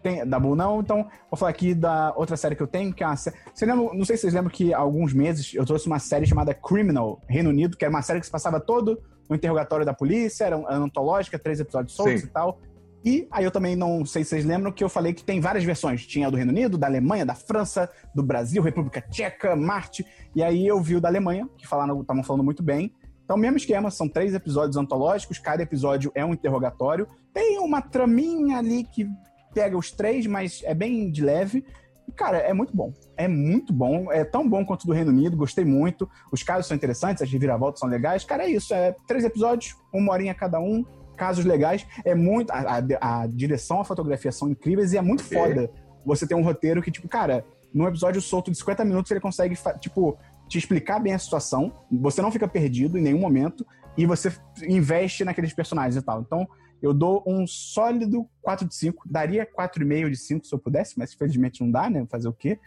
Tem 0.03 0.25
Dabu 0.25 0.55
não, 0.55 0.81
então 0.81 1.09
vou 1.29 1.37
falar 1.37 1.51
aqui 1.51 1.75
da 1.75 2.13
outra 2.15 2.37
série 2.37 2.55
que 2.55 2.63
eu 2.63 2.67
tenho, 2.69 2.95
que 2.95 3.03
é 3.03 3.07
uma 3.07 3.17
série. 3.17 3.37
Não 3.67 4.05
sei 4.05 4.17
se 4.17 4.23
vocês 4.23 4.35
lembram 4.35 4.53
que 4.53 4.73
há 4.73 4.79
alguns 4.79 5.13
meses 5.13 5.53
eu 5.53 5.65
trouxe 5.67 5.89
uma 5.89 5.99
série 5.99 6.25
chamada 6.27 6.55
Criminal, 6.55 7.21
Reino 7.29 7.51
Unido, 7.51 7.77
que 7.77 7.85
era 7.85 7.91
uma 7.93 8.03
série 8.03 8.21
que 8.21 8.27
se 8.27 8.31
passava 8.31 8.61
todo 8.61 9.03
no 9.29 9.35
interrogatório 9.35 9.85
da 9.85 9.93
polícia, 9.93 10.45
era 10.45 10.57
era 10.57 10.77
antológica, 10.77 11.37
três 11.39 11.59
episódios 11.59 11.97
soltos 11.97 12.21
Sim. 12.21 12.27
e 12.29 12.31
tal. 12.31 12.61
E 13.05 13.27
aí 13.33 13.45
eu 13.45 13.51
também 13.51 13.75
não 13.75 14.05
sei 14.07 14.23
se 14.23 14.31
vocês 14.31 14.45
lembram 14.45 14.71
que 14.71 14.85
eu 14.85 14.89
falei 14.89 15.13
que 15.13 15.25
tem 15.25 15.41
várias 15.41 15.65
versões. 15.65 16.07
Tinha 16.07 16.29
a 16.29 16.31
do 16.31 16.37
Reino 16.37 16.53
Unido, 16.53 16.79
da 16.79 16.87
Alemanha, 16.87 17.27
da 17.27 17.35
França, 17.35 17.91
do 18.15 18.23
Brasil, 18.23 18.63
República 18.63 19.01
Tcheca, 19.01 19.57
Marte. 19.57 20.07
E 20.35 20.43
aí 20.43 20.67
eu 20.67 20.81
vi 20.81 20.95
o 20.97 21.01
da 21.01 21.09
Alemanha, 21.09 21.49
que 21.57 21.67
falaram, 21.67 22.01
estavam 22.01 22.23
falando 22.23 22.45
muito 22.45 22.63
bem. 22.63 22.93
Então, 23.27 23.37
mesmo 23.37 23.57
esquema, 23.59 23.91
são 23.91 24.09
três 24.09 24.33
episódios 24.35 24.77
antológicos, 24.79 25.39
cada 25.39 25.63
episódio 25.63 26.11
é 26.15 26.25
um 26.25 26.33
interrogatório. 26.33 27.07
Tem 27.35 27.59
uma 27.59 27.83
traminha 27.83 28.57
ali 28.57 28.85
que 28.85 29.07
pega 29.53 29.77
os 29.77 29.91
três, 29.91 30.27
mas 30.27 30.63
é 30.65 30.73
bem 30.73 31.11
de 31.11 31.23
leve. 31.25 31.67
E, 32.09 32.13
cara, 32.13 32.39
é 32.39 32.53
muito 32.55 32.75
bom. 32.75 32.93
É 33.17 33.27
muito 33.27 33.73
bom. 33.73 34.13
É 34.13 34.25
tão 34.25 34.49
bom 34.49 34.65
quanto 34.65 34.87
do 34.87 34.93
Reino 34.93 35.11
Unido, 35.11 35.37
gostei 35.37 35.65
muito. 35.65 36.09
Os 36.31 36.45
casos 36.45 36.67
são 36.69 36.77
interessantes, 36.77 37.21
as 37.21 37.29
reviravoltas 37.31 37.81
são 37.81 37.89
legais. 37.89 38.25
Cara, 38.25 38.45
é 38.45 38.49
isso. 38.51 38.73
É 38.73 38.95
três 39.09 39.25
episódios, 39.25 39.75
uma 39.93 40.13
horinha 40.13 40.33
cada 40.33 40.61
um, 40.61 40.85
casos 41.17 41.45
legais. 41.45 41.85
É 42.05 42.15
muito. 42.15 42.53
A, 42.53 42.79
a- 42.79 43.23
a 43.23 43.27
direção, 43.27 43.81
a 43.81 43.85
fotografia 43.85 44.31
são 44.31 44.49
incríveis 44.49 44.93
e 44.93 44.99
é 44.99 45.03
muito 45.03 45.25
foda 45.25 45.69
você 46.05 46.25
ter 46.29 46.37
um 46.37 46.45
roteiro 46.45 46.81
que, 46.81 46.93
tipo, 46.93 47.09
cara, 47.09 47.45
num 47.75 47.89
episódio 47.89 48.23
solto 48.23 48.53
de 48.53 48.57
50 48.57 48.85
minutos 48.85 49.11
ele 49.11 49.19
consegue, 49.21 49.59
tipo, 49.81 50.17
te 50.49 50.59
explicar 50.59 50.99
bem 50.99 51.13
a 51.13 51.19
situação. 51.19 51.73
Você 51.91 52.23
não 52.23 52.31
fica 52.31 52.47
perdido 52.47 52.99
em 52.99 53.03
nenhum 53.03 53.21
momento 53.21 53.67
e 53.97 54.07
você 54.07 54.33
investe 54.63 55.25
naqueles 55.25 55.53
personagens 55.53 55.97
e 55.97 56.03
tal. 56.03 56.21
Então, 56.21 56.47
eu 56.83 56.93
dou 56.93 57.23
um 57.27 57.47
sólido 57.47 58.29
4 58.43 58.69
de 58.69 58.75
5. 58.75 59.09
Daria 59.09 59.47
4,5 59.47 60.11
de 60.11 60.17
5 60.17 60.47
se 60.47 60.55
eu 60.55 60.59
pudesse, 60.59 60.99
mas 60.99 61.13
infelizmente 61.13 61.63
não 61.63 61.71
dá, 61.71 61.89
né? 61.89 62.07
Fazer 62.11 62.29
o 62.29 62.33
quê? 62.33 62.59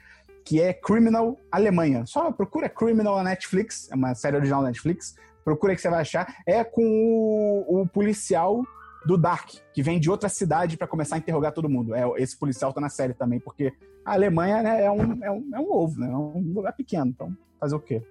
Que 0.43 0.61
é 0.61 0.73
Criminal 0.73 1.37
Alemanha. 1.51 2.05
Só 2.05 2.31
procura 2.31 2.67
Criminal 2.67 3.17
na 3.17 3.23
Netflix, 3.23 3.89
é 3.91 3.95
uma 3.95 4.15
série 4.15 4.35
original 4.35 4.61
da 4.61 4.67
Netflix. 4.67 5.15
Procura 5.43 5.75
que 5.75 5.81
você 5.81 5.89
vai 5.89 6.01
achar. 6.01 6.35
É 6.45 6.63
com 6.63 6.83
o, 6.83 7.81
o 7.81 7.87
policial 7.87 8.63
do 9.05 9.17
Dark, 9.17 9.49
que 9.73 9.81
vem 9.81 9.99
de 9.99 10.09
outra 10.09 10.29
cidade 10.29 10.77
pra 10.77 10.87
começar 10.87 11.15
a 11.15 11.19
interrogar 11.19 11.51
todo 11.53 11.69
mundo. 11.69 11.95
É, 11.95 12.03
esse 12.17 12.37
policial 12.37 12.73
tá 12.73 12.81
na 12.81 12.89
série 12.89 13.13
também, 13.13 13.39
porque 13.39 13.73
a 14.03 14.13
Alemanha 14.13 14.61
né, 14.61 14.83
é, 14.83 14.91
um, 14.91 15.23
é, 15.23 15.31
um, 15.31 15.49
é 15.53 15.59
um 15.59 15.71
ovo, 15.71 15.99
né? 15.99 16.07
É 16.11 16.15
um 16.15 16.53
lugar 16.53 16.73
pequeno. 16.73 17.07
Então, 17.07 17.35
fazer 17.59 17.75
o 17.75 17.79
quê? 17.79 18.01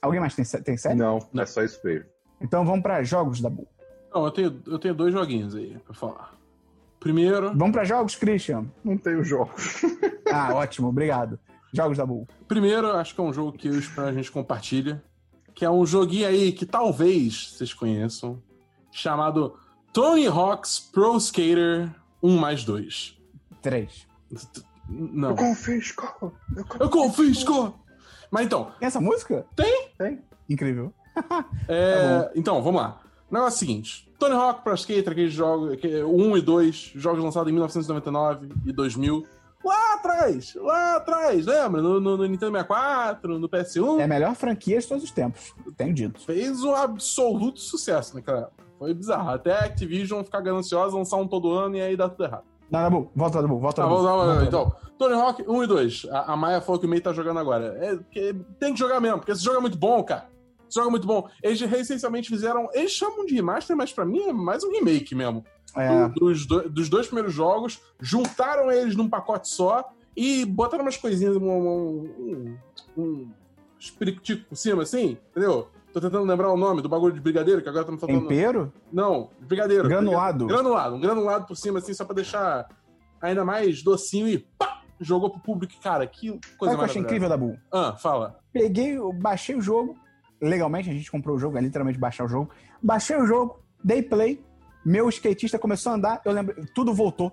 Alguém 0.00 0.20
mais 0.20 0.34
tem, 0.34 0.44
tem 0.62 0.76
série? 0.76 0.94
Não, 0.96 1.18
Não. 1.32 1.42
é 1.42 1.46
só 1.46 1.62
isso 1.62 1.80
mesmo. 1.84 2.06
Então 2.40 2.64
vamos 2.64 2.82
pra 2.82 3.02
jogos 3.02 3.40
da 3.40 3.48
Bu. 3.48 3.66
Não, 4.14 4.24
eu 4.24 4.30
tenho, 4.30 4.62
eu 4.66 4.78
tenho 4.78 4.94
dois 4.94 5.12
joguinhos 5.12 5.54
aí 5.54 5.78
pra 5.84 5.94
falar. 5.94 6.34
Primeiro, 7.00 7.48
Vamos 7.54 7.72
pra 7.72 7.84
jogos, 7.84 8.14
Christian? 8.16 8.66
Não 8.82 8.96
tenho 8.96 9.22
jogo. 9.24 9.52
Ah, 10.32 10.52
ótimo, 10.54 10.88
obrigado. 10.88 11.38
Jogos 11.72 11.96
da 11.98 12.04
Bu. 12.04 12.26
primeiro, 12.48 12.90
acho 12.92 13.14
que 13.14 13.20
é 13.20 13.24
um 13.24 13.32
jogo 13.32 13.52
que 13.52 13.68
eu 13.68 13.78
espero 13.78 14.08
a 14.08 14.12
gente 14.12 14.32
compartilha, 14.32 15.04
que 15.54 15.64
é 15.64 15.70
um 15.70 15.86
joguinho 15.86 16.26
aí 16.26 16.50
que 16.50 16.66
talvez 16.66 17.52
vocês 17.52 17.72
conheçam, 17.72 18.42
chamado 18.90 19.54
Tony 19.94 20.26
Hawk's 20.26 20.78
Pro 20.80 21.16
Skater 21.16 21.88
1 22.22 22.36
mais 22.36 22.64
2. 22.64 23.16
Três. 23.62 24.06
Não. 24.88 25.30
Eu 25.30 25.36
confisco. 25.36 26.32
Eu 26.54 26.64
Eu 26.80 26.90
confisco! 26.90 27.78
Mas 28.30 28.44
então, 28.46 28.72
Tem 28.78 28.86
essa 28.88 29.00
música? 29.00 29.46
Tem. 29.56 29.88
Incrível. 30.50 30.92
É, 31.68 32.32
então, 32.34 32.60
vamos 32.60 32.80
lá. 32.82 33.00
O 33.30 33.34
negócio 33.34 33.54
é 33.54 33.56
o 33.56 33.58
seguinte: 33.58 34.12
Tony 34.18 34.34
Hawk 34.34 34.62
Pro 34.64 34.74
Skater, 34.74 35.12
aqueles 35.12 35.32
jogos, 35.32 35.76
que, 35.76 36.02
1 36.02 36.36
e 36.36 36.40
2, 36.42 36.76
jogos 36.96 37.22
lançados 37.22 37.48
em 37.48 37.52
1999 37.52 38.48
e 38.66 38.72
2000. 38.72 39.24
Lá 39.64 39.94
atrás, 39.94 40.54
lá 40.56 40.96
atrás, 40.96 41.46
lembra? 41.46 41.80
No, 41.80 41.98
no- 42.00 42.16
no 42.18 42.26
Nintendo 42.26 42.52
64, 42.52 43.38
no 43.38 43.48
PS1. 43.48 44.00
É 44.00 44.04
a 44.04 44.08
melhor 44.08 44.34
franquia 44.34 44.78
de 44.78 44.86
todos 44.86 45.04
os 45.04 45.10
tempos. 45.12 45.54
Tenho 45.76 45.94
dito. 45.94 46.20
Fez 46.20 46.62
um 46.64 46.74
absoluto 46.74 47.60
sucesso 47.60 48.14
naquela 48.16 48.40
época. 48.40 48.64
Foi 48.84 48.94
bizarro. 48.94 49.30
Até 49.30 49.52
a 49.52 49.60
Activision 49.64 50.22
ficar 50.22 50.40
gananciosa, 50.42 50.96
lançar 50.96 51.16
um 51.16 51.26
todo 51.26 51.50
ano 51.52 51.76
e 51.76 51.80
aí 51.80 51.96
dá 51.96 52.08
tudo 52.08 52.24
errado. 52.24 52.44
Não, 52.70 52.80
da 52.82 52.90
Bu. 52.90 53.10
Volta 53.14 53.40
da 53.42 53.48
Bu. 53.48 53.58
Volta 53.58 53.82
Tá, 53.82 53.88
Volta 53.88 54.44
então. 54.44 54.72
Tony 54.98 55.14
Hawk 55.14 55.42
1 55.46 55.64
e 55.64 55.66
2. 55.66 56.06
A, 56.10 56.32
a 56.32 56.36
Maia 56.36 56.60
falou 56.60 56.78
que 56.80 56.86
o 56.86 56.88
May 56.88 57.00
tá 57.00 57.12
jogando 57.12 57.38
agora. 57.38 57.76
É, 57.80 57.98
que 58.10 58.34
tem 58.60 58.72
que 58.74 58.78
jogar 58.78 59.00
mesmo, 59.00 59.18
porque 59.18 59.32
esse 59.32 59.42
jogo 59.42 59.56
é 59.56 59.60
muito 59.60 59.76
bom, 59.78 60.02
cara. 60.04 60.26
Esse 60.68 60.76
jogo 60.76 60.88
é 60.88 60.90
muito 60.90 61.06
bom. 61.06 61.28
Eles 61.42 61.60
essencialmente 61.60 62.28
fizeram. 62.28 62.68
Eles 62.72 62.92
chamam 62.92 63.24
de 63.24 63.34
remaster, 63.34 63.76
mas 63.76 63.92
pra 63.92 64.04
mim 64.04 64.22
é 64.28 64.32
mais 64.32 64.62
um 64.64 64.70
remake 64.70 65.14
mesmo. 65.14 65.44
É, 65.76 66.08
Do- 66.08 66.14
Dos, 66.26 66.46
do- 66.46 66.68
dos 66.68 66.88
dois 66.88 67.06
primeiros 67.06 67.32
jogos, 67.32 67.80
juntaram 68.00 68.70
eles 68.70 68.94
num 68.96 69.08
pacote 69.08 69.48
só 69.48 69.84
e 70.16 70.44
botaram 70.44 70.84
umas 70.84 70.96
coisinhas, 70.96 71.36
um. 71.36 71.48
um, 71.50 72.56
um, 72.96 73.02
um 73.02 73.30
por 74.48 74.56
cima, 74.56 74.82
assim, 74.84 75.18
entendeu? 75.30 75.68
Tô 75.94 76.00
tentando 76.00 76.24
lembrar 76.24 76.50
o 76.52 76.56
nome 76.56 76.82
do 76.82 76.88
bagulho 76.88 77.14
de 77.14 77.20
brigadeiro, 77.20 77.62
que 77.62 77.68
agora 77.68 77.84
tá 77.84 77.92
me 77.92 77.98
faltando. 77.98 78.22
tempero, 78.22 78.72
Não, 78.92 79.30
brigadeiro. 79.42 79.88
granulado. 79.88 80.46
Granulado, 80.48 80.96
um 80.96 81.00
granulado 81.00 81.46
por 81.46 81.56
cima, 81.56 81.78
assim, 81.78 81.94
só 81.94 82.04
pra 82.04 82.16
deixar 82.16 82.66
ainda 83.22 83.44
mais 83.44 83.80
docinho 83.82 84.26
e 84.28 84.38
pá! 84.58 84.82
Jogou 85.00 85.30
pro 85.30 85.40
público. 85.40 85.72
Cara, 85.82 86.04
que 86.06 86.28
coisa 86.58 86.72
Sabe 86.72 86.74
o 86.74 86.76
que 86.76 86.80
eu 86.80 86.84
achei 86.84 87.02
incrível, 87.02 87.28
Dabu? 87.28 87.56
Ah, 87.72 87.94
fala. 87.96 88.38
Peguei, 88.52 88.96
eu 88.96 89.12
baixei 89.12 89.54
o 89.54 89.60
jogo, 89.60 89.96
legalmente, 90.42 90.90
a 90.90 90.92
gente 90.92 91.10
comprou 91.10 91.36
o 91.36 91.38
jogo, 91.38 91.56
é 91.56 91.60
literalmente 91.60 91.98
baixar 91.98 92.24
o 92.24 92.28
jogo. 92.28 92.50
Baixei 92.82 93.16
o 93.16 93.24
jogo, 93.26 93.60
dei 93.82 94.02
play, 94.02 94.44
meu 94.84 95.08
skatista 95.08 95.58
começou 95.60 95.92
a 95.92 95.94
andar, 95.94 96.20
eu 96.24 96.32
lembro, 96.32 96.54
tudo 96.74 96.92
voltou. 96.92 97.32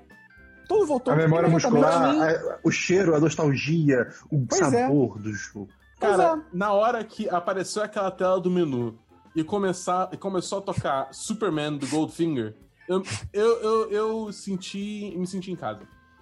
Tudo 0.67 0.85
voltou. 0.85 1.13
A 1.13 1.17
memória 1.17 1.49
muscular, 1.49 2.03
a- 2.21 2.59
o 2.63 2.69
cheiro, 2.71 3.15
a 3.15 3.19
nostalgia, 3.19 4.07
o 4.31 4.45
Pois 4.47 4.61
é. 4.73 4.83
sabor 4.83 5.19
do 5.19 5.33
jogo. 5.33 5.67
Cara, 6.01 6.37
é. 6.37 6.41
na 6.51 6.73
hora 6.73 7.03
que 7.03 7.29
apareceu 7.29 7.83
aquela 7.83 8.11
tela 8.11 8.39
do 8.39 8.49
menu 8.49 8.97
e, 9.35 9.43
começar, 9.43 10.09
e 10.11 10.17
começou 10.17 10.59
a 10.59 10.61
tocar 10.61 11.07
Superman 11.11 11.77
do 11.77 11.87
Goldfinger, 11.87 12.55
eu, 12.87 13.01
eu, 13.31 13.61
eu, 13.61 13.91
eu 13.91 14.33
senti, 14.33 15.13
me 15.17 15.25
senti 15.27 15.51
em 15.51 15.55
casa. 15.55 15.79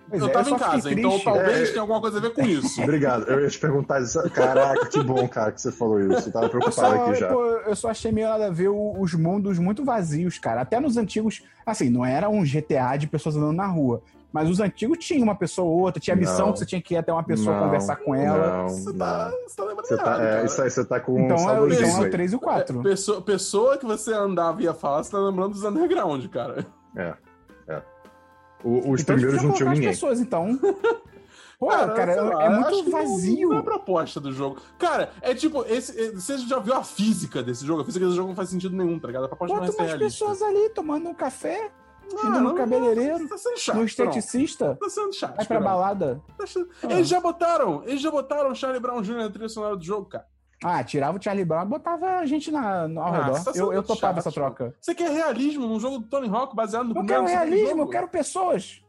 Pois 0.08 0.22
eu 0.24 0.28
é, 0.28 0.32
tava 0.32 0.50
só 0.50 0.56
em 0.56 0.60
casa, 0.60 0.90
triste. 0.90 1.00
então 1.00 1.20
talvez 1.20 1.70
É. 1.70 1.72
tenha 1.72 1.82
alguma 1.82 2.02
coisa 2.02 2.18
a 2.18 2.22
ver 2.22 2.34
com 2.34 2.42
isso. 2.44 2.82
Obrigado. 2.84 3.28
Eu 3.30 3.42
ia 3.42 3.48
te 3.48 3.60
perguntar 3.60 4.02
isso. 4.02 4.20
Caraca, 4.32 4.88
que 4.88 5.04
bom, 5.04 5.28
cara, 5.28 5.52
que 5.52 5.62
você 5.62 5.72
falou 5.72 6.00
isso. 6.02 6.30
Eu 6.30 6.34
tava 6.34 6.46
Eu 6.46 6.50
preocupado 6.50 6.96
só, 6.98 7.06
aqui 7.10 7.20
já. 7.20 7.28
pô, 7.32 7.44
eu 7.46 7.76
só 7.76 7.90
achei 7.90 8.12
meio 8.12 8.28
nada 8.28 8.48
a 8.48 8.50
ver 8.50 8.70
os 8.70 9.14
mundos 9.14 9.60
muito 9.60 9.86
vazios, 9.86 10.40
cara. 10.40 10.62
Até 10.62 10.80
nos 10.80 10.98
antigos, 10.98 11.44
assim, 11.64 11.90
não 11.92 12.04
era 12.04 12.28
um 12.28 12.44
GTA 12.44 12.98
de 12.98 13.06
pessoas 13.06 13.36
andando 13.36 13.56
na 13.56 13.68
rua. 13.68 14.02
Mas 14.32 14.48
os 14.50 14.60
antigos 14.60 14.98
tinha 15.00 15.24
uma 15.24 15.34
pessoa 15.36 15.68
ou 15.68 15.80
outra, 15.80 16.00
tinha 16.00 16.16
missão 16.16 16.48
Não. 16.48 16.54
que 16.54 16.60
você 16.60 16.66
tinha 16.66 16.80
que 16.82 16.94
ir 16.94 16.98
até 16.98 17.12
uma 17.12 17.24
pessoa 17.24 17.56
Não, 17.56 17.64
conversar 17.64 17.96
com 17.96 18.14
ela. 18.14 18.58
Não, 18.64 18.70
Você 18.70 18.94
tá, 18.94 19.32
você 19.48 19.56
tá 19.56 19.64
lembrando 19.64 19.86
Você 19.88 19.98
tá, 19.98 20.04
errado, 20.04 20.22
é, 20.22 20.30
cara. 20.36 20.46
isso 20.46 20.62
aí, 20.62 20.70
você 20.70 20.86
tá 20.86 21.00
com 21.00 21.20
Então, 21.20 21.36
é, 21.38 21.42
o- 21.42 21.44
saudosismo 21.46 21.86
então 21.88 21.98
é 21.98 22.02
o 22.02 22.04
aí. 22.06 22.10
3 22.12 22.32
e 22.32 22.36
o 22.36 22.40
4. 22.40 22.84
Pessoa, 22.84 23.22
pessoa 23.22 23.78
que 23.78 23.86
você 23.88 24.14
andava 24.14 24.62
e 24.62 24.66
ia 24.66 24.74
falar, 24.76 25.02
você 25.04 25.12
tá 25.12 25.18
lembrando 25.20 25.54
dos 25.54 25.64
underground, 25.64 26.28
cara. 26.28 26.66
É, 26.96 27.14
é. 27.70 27.82
O- 28.64 28.92
os 28.92 29.02
então, 29.02 29.16
primeiros 29.16 29.34
não 29.42 29.52
tinha 29.52 29.54
tinham 29.58 29.72
ninguém. 29.72 29.90
pessoas, 29.90 30.20
então. 30.20 30.60
Pô, 31.60 31.68
cara, 31.68 32.14
é, 32.14 32.22
lá, 32.22 32.44
é 32.46 32.50
muito 32.50 32.84
não- 32.84 32.92
vazio. 32.92 33.50
Não 33.50 33.58
é 33.58 33.60
a 33.60 33.64
proposta 33.64 34.18
do 34.20 34.32
jogo. 34.32 34.62
Cara, 34.78 35.10
é 35.22 35.34
tipo, 35.36 35.66
esse, 35.68 36.00
é- 36.00 36.12
você 36.12 36.38
já 36.38 36.58
viu 36.60 36.74
a 36.74 36.84
física 36.86 37.44
desse 37.44 37.66
jogo? 37.66 37.82
A 37.82 37.86
física 37.86 38.06
desse 38.06 38.16
jogo 38.16 38.30
não 38.30 38.36
faz 38.36 38.48
sentido 38.50 38.78
nenhum, 38.78 38.98
tá 38.98 39.08
ligado? 39.08 39.26
A 39.26 39.28
proposta 39.28 39.58
não 39.58 39.64
é 39.64 39.68
Bota 39.68 39.82
umas 39.82 39.92
realista. 39.94 40.26
pessoas 40.26 40.42
ali 40.42 40.70
tomando 40.70 41.10
um 41.10 41.14
café, 41.14 41.70
Ah, 42.24 42.28
indo 42.28 42.41
no 42.41 42.55
cabeleireiro, 42.55 43.28
Tá 43.28 43.38
sendo 43.38 43.57
chato. 43.60 43.76
no 43.78 43.84
esteticista, 43.84 44.78
Tá 44.80 44.89
sendo 44.89 45.14
chato. 45.14 45.36
vai 45.38 45.45
pra 45.45 45.60
balada. 45.60 46.22
Tá 46.38 46.47
sendo- 46.47 46.70
Ah. 46.84 46.91
Eles 46.93 47.07
já 47.07 47.20
botaram, 47.20 47.84
eles 47.86 48.01
já 48.01 48.10
botaram 48.12 48.51
o 48.51 48.55
Charlie 48.55 48.80
Brown 48.82 49.01
Jr. 49.01 49.18
na 49.18 49.30
trilha 49.30 49.49
sonora 49.49 49.76
do 49.76 49.84
jogo, 49.84 50.05
cara. 50.07 50.26
Ah, 50.64 50.84
tirava 50.84 51.18
o 51.18 51.22
Charlie 51.22 51.45
Brown 51.45 51.64
e 51.64 51.68
botava 51.68 52.05
a 52.18 52.26
gente 52.26 52.51
na, 52.51 52.86
no, 52.88 52.99
ao 52.99 53.14
Ah, 53.14 53.24
redor. 53.26 53.43
tá 53.45 53.51
eu, 53.55 53.72
eu 53.72 53.82
topava 53.82 54.16
chato, 54.16 54.28
essa 54.28 54.32
troca. 54.32 54.76
Você 54.82 54.93
quer 54.93 55.10
realismo 55.10 55.66
num 55.68 55.80
jogo 55.80 55.99
do 55.99 56.07
Tony 56.07 56.28
Hawk 56.28 56.53
baseado 56.55 56.89
no 56.93 56.99
Eu 56.99 57.05
quero 57.05 57.26
realismo, 57.26 57.82
eu 57.84 57.88
quero 57.88 58.07
pessoas. 58.10 58.82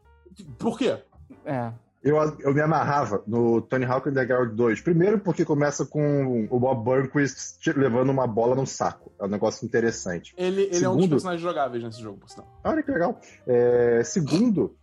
Por 0.59 0.77
quê? 0.77 0.97
É. 1.45 1.71
Eu, 2.03 2.15
eu 2.39 2.51
me 2.53 2.61
amarrava 2.61 3.23
no 3.27 3.61
Tony 3.61 3.85
Hawk 3.85 4.09
Underground 4.09 4.53
2. 4.55 4.81
Primeiro 4.81 5.19
porque 5.19 5.45
começa 5.45 5.85
com 5.85 6.47
o 6.49 6.59
Bob 6.59 6.83
Burnquist 6.83 7.59
levando 7.75 8.09
uma 8.09 8.25
bola 8.25 8.55
no 8.55 8.65
saco. 8.65 9.11
É 9.19 9.25
um 9.25 9.27
negócio 9.27 9.63
interessante. 9.65 10.33
Ele, 10.35 10.63
ele 10.63 10.83
é 10.83 10.89
um 10.89 10.93
dos 10.93 11.01
Segundo- 11.03 11.09
personagens 11.11 11.41
jogáveis 11.43 11.83
nesse 11.83 12.01
jogo, 12.01 12.17
por 12.17 12.29
sinal. 12.29 12.47
Olha 12.63 12.81
que 12.81 12.91
legal. 12.91 13.19
É, 13.45 14.01
segundo, 14.03 14.75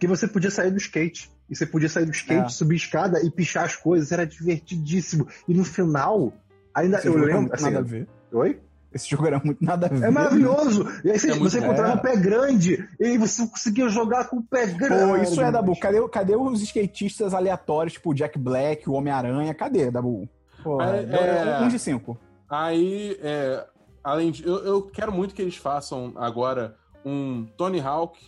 que 0.00 0.06
você 0.06 0.26
podia 0.26 0.50
sair 0.50 0.70
do 0.70 0.78
skate. 0.78 1.30
E 1.50 1.56
você 1.56 1.66
podia 1.66 1.88
sair 1.88 2.06
do 2.06 2.12
skate, 2.12 2.46
É. 2.46 2.48
subir 2.48 2.76
escada 2.76 3.20
e 3.22 3.30
pichar 3.30 3.64
as 3.64 3.76
coisas. 3.76 4.10
Era 4.10 4.26
divertidíssimo. 4.26 5.28
E 5.46 5.52
no 5.52 5.64
final, 5.64 6.32
ainda 6.74 6.96
Esse 6.98 7.08
eu 7.08 7.16
lembro. 7.18 7.52
Assim, 7.54 7.64
nada 7.64 7.78
a 7.80 7.82
ver. 7.82 8.08
Oi? 8.32 8.58
Esse 8.92 9.08
jogo 9.10 9.26
era 9.26 9.40
muito 9.44 9.62
nada 9.62 9.86
a 9.86 9.88
ver. 9.90 10.02
É 10.04 10.10
maravilhoso! 10.10 10.86
E 11.04 11.10
aí 11.10 11.18
você, 11.18 11.30
É 11.30 11.34
você 11.34 11.58
encontrava 11.58 11.92
É. 11.92 11.96
o 11.96 12.00
pé 12.00 12.16
grande, 12.16 12.88
e 12.98 13.04
aí 13.04 13.18
você 13.18 13.46
conseguia 13.46 13.88
jogar 13.88 14.28
com 14.28 14.38
o 14.38 14.42
pé 14.42 14.66
grande. 14.66 15.04
Pô, 15.04 15.16
isso 15.16 15.40
é, 15.42 15.52
Dabu. 15.52 15.78
Cadê, 15.78 16.08
cadê 16.08 16.34
os 16.36 16.62
skatistas 16.62 17.34
aleatórios, 17.34 17.92
tipo 17.92 18.10
o 18.10 18.14
Jack 18.14 18.38
Black, 18.38 18.88
o 18.88 18.94
Homem-Aranha? 18.94 19.52
Cadê, 19.54 19.90
Dabu? 19.90 20.28
Pô, 20.62 20.80
É, 20.80 21.02
é. 21.04 21.60
um 21.62 21.68
de 21.68 21.78
cinco. 21.78 22.18
Aí, 22.48 23.18
é, 23.22 23.64
além 24.02 24.30
de. 24.30 24.46
Eu, 24.46 24.56
eu 24.64 24.82
quero 24.82 25.12
muito 25.12 25.34
que 25.34 25.42
eles 25.42 25.56
façam 25.56 26.12
agora 26.16 26.74
um 27.04 27.46
Tony 27.56 27.80
Hawk 27.80 28.18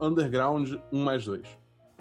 Underground 0.00 0.72
1 0.92 1.04
mais 1.04 1.24
2. 1.24 1.42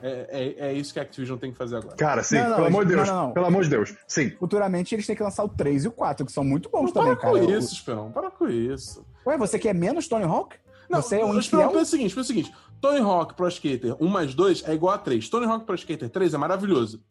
É, 0.02 0.56
é, 0.60 0.68
é 0.70 0.74
isso 0.74 0.94
que 0.94 1.00
a 1.00 1.04
Activision 1.04 1.38
tem 1.38 1.52
que 1.52 1.58
fazer 1.58 1.78
agora. 1.78 1.96
Cara, 1.96 2.24
sim, 2.24 2.38
Não, 2.38 2.50
não, 2.50 2.56
pelo 2.56 2.68
amor 2.68 2.86
de 2.86 2.92
não, 2.96 3.04
Deus. 3.04 3.08
não, 3.16 3.26
não. 3.28 3.34
Pelo 3.34 3.46
amor 3.46 3.64
de 3.64 3.70
Deus. 3.70 3.96
Sim. 4.08 4.30
Futuramente 4.40 4.94
eles 4.96 5.06
têm 5.08 5.16
que 5.16 5.24
lançar 5.24 5.44
o 5.44 5.50
3 5.50 5.86
e 5.86 5.88
o 5.88 5.92
4, 5.92 6.26
que 6.26 6.32
são 6.32 6.44
muito 6.44 6.70
bons 6.70 6.86
Não, 6.86 6.92
também, 6.94 7.16
para 7.16 7.22
cara. 7.22 7.32
com 7.46 7.52
isso, 7.52 7.74
Esperão. 7.74 8.12
Para 8.12 8.32
com 8.32 8.48
isso. 8.48 9.06
Ué, 9.26 9.38
você 9.38 9.58
quer 9.60 9.74
menos 9.74 10.08
Tony 10.08 10.26
Hawk? 10.26 10.56
você 10.90 11.20
é 11.20 11.26
um 11.26 11.38
Esperão, 11.38 11.70
pensa 11.70 11.82
o 11.84 11.86
seguinte, 11.86 12.16
pensa 12.16 12.22
o 12.22 12.28
seguinte. 12.28 12.54
Tony 12.82 13.00
Hawk 13.00 13.34
Pro 13.36 13.48
Skater 13.48 13.96
1 14.00 14.08
mais 14.08 14.34
2 14.34 14.64
é 14.68 14.74
igual 14.74 14.94
a 14.96 14.98
3. 14.98 15.28
Tony 15.30 15.46
Hawk 15.46 15.66
Pro 15.66 15.76
Skater 15.76 16.10
3 16.10 16.34
é 16.34 16.38
maravilhoso. 16.38 17.04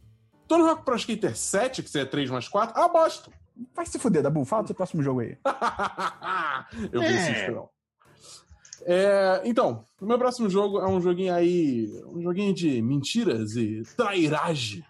Tony 0.49 0.63
Hawk 0.69 0.83
Pro 0.85 0.97
Skater 0.97 1.37
7, 1.37 1.83
que 1.83 1.91
seria 1.91 2.07
3 2.07 2.31
mais 2.31 2.49
4, 2.49 2.77
é 2.77 2.81
uma 2.81 2.89
bosta. 2.89 3.31
Vai 3.75 3.85
se 3.87 3.99
fuder, 3.99 4.23
Dabu. 4.23 4.45
Fala 4.45 4.63
do 4.63 4.67
seu 4.69 4.75
próximo 4.75 5.03
jogo 5.03 5.21
aí. 5.21 5.37
Eu 6.93 7.01
vi 7.01 7.07
É. 7.07 7.13
esse 7.17 7.33
Esperão. 7.33 7.69
É, 8.85 9.43
então, 9.45 9.85
o 10.01 10.07
meu 10.07 10.19
próximo 10.19 10.49
jogo 10.49 10.79
é 10.79 10.89
um 10.89 11.01
joguinho 11.01 11.35
aí. 11.35 11.89
Um 12.07 12.23
joguinho 12.23 12.55
de 12.55 12.81
mentiras 12.83 13.57
e 13.57 13.83
trairagem. 13.97 14.85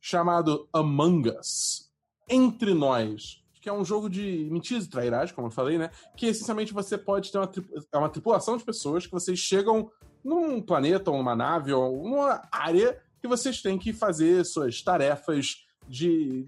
Chamado 0.00 0.68
Among 0.72 1.30
Us. 1.30 1.90
Entre 2.28 2.74
Nós. 2.74 3.42
Que 3.60 3.68
é 3.68 3.72
um 3.72 3.84
jogo 3.84 4.10
de 4.10 4.48
mentiras 4.50 4.84
e 4.86 4.90
trairagem, 4.90 5.34
como 5.34 5.46
eu 5.46 5.50
falei, 5.52 5.78
né? 5.78 5.90
Que 6.16 6.26
essencialmente 6.26 6.72
você 6.72 6.98
pode 6.98 7.30
ter 7.30 7.38
uma, 7.38 7.46
tri- 7.46 7.64
é 7.92 7.96
uma 7.96 8.08
tripulação 8.08 8.56
de 8.56 8.64
pessoas 8.64 9.06
que 9.06 9.12
vocês 9.12 9.38
chegam 9.38 9.88
num 10.24 10.60
planeta 10.60 11.10
ou 11.12 11.18
numa 11.18 11.36
nave 11.36 11.72
ou 11.72 12.02
numa 12.02 12.42
área 12.50 13.00
que 13.20 13.28
vocês 13.28 13.62
têm 13.62 13.78
que 13.78 13.92
fazer 13.92 14.44
suas 14.44 14.82
tarefas 14.82 15.64
de 15.88 16.44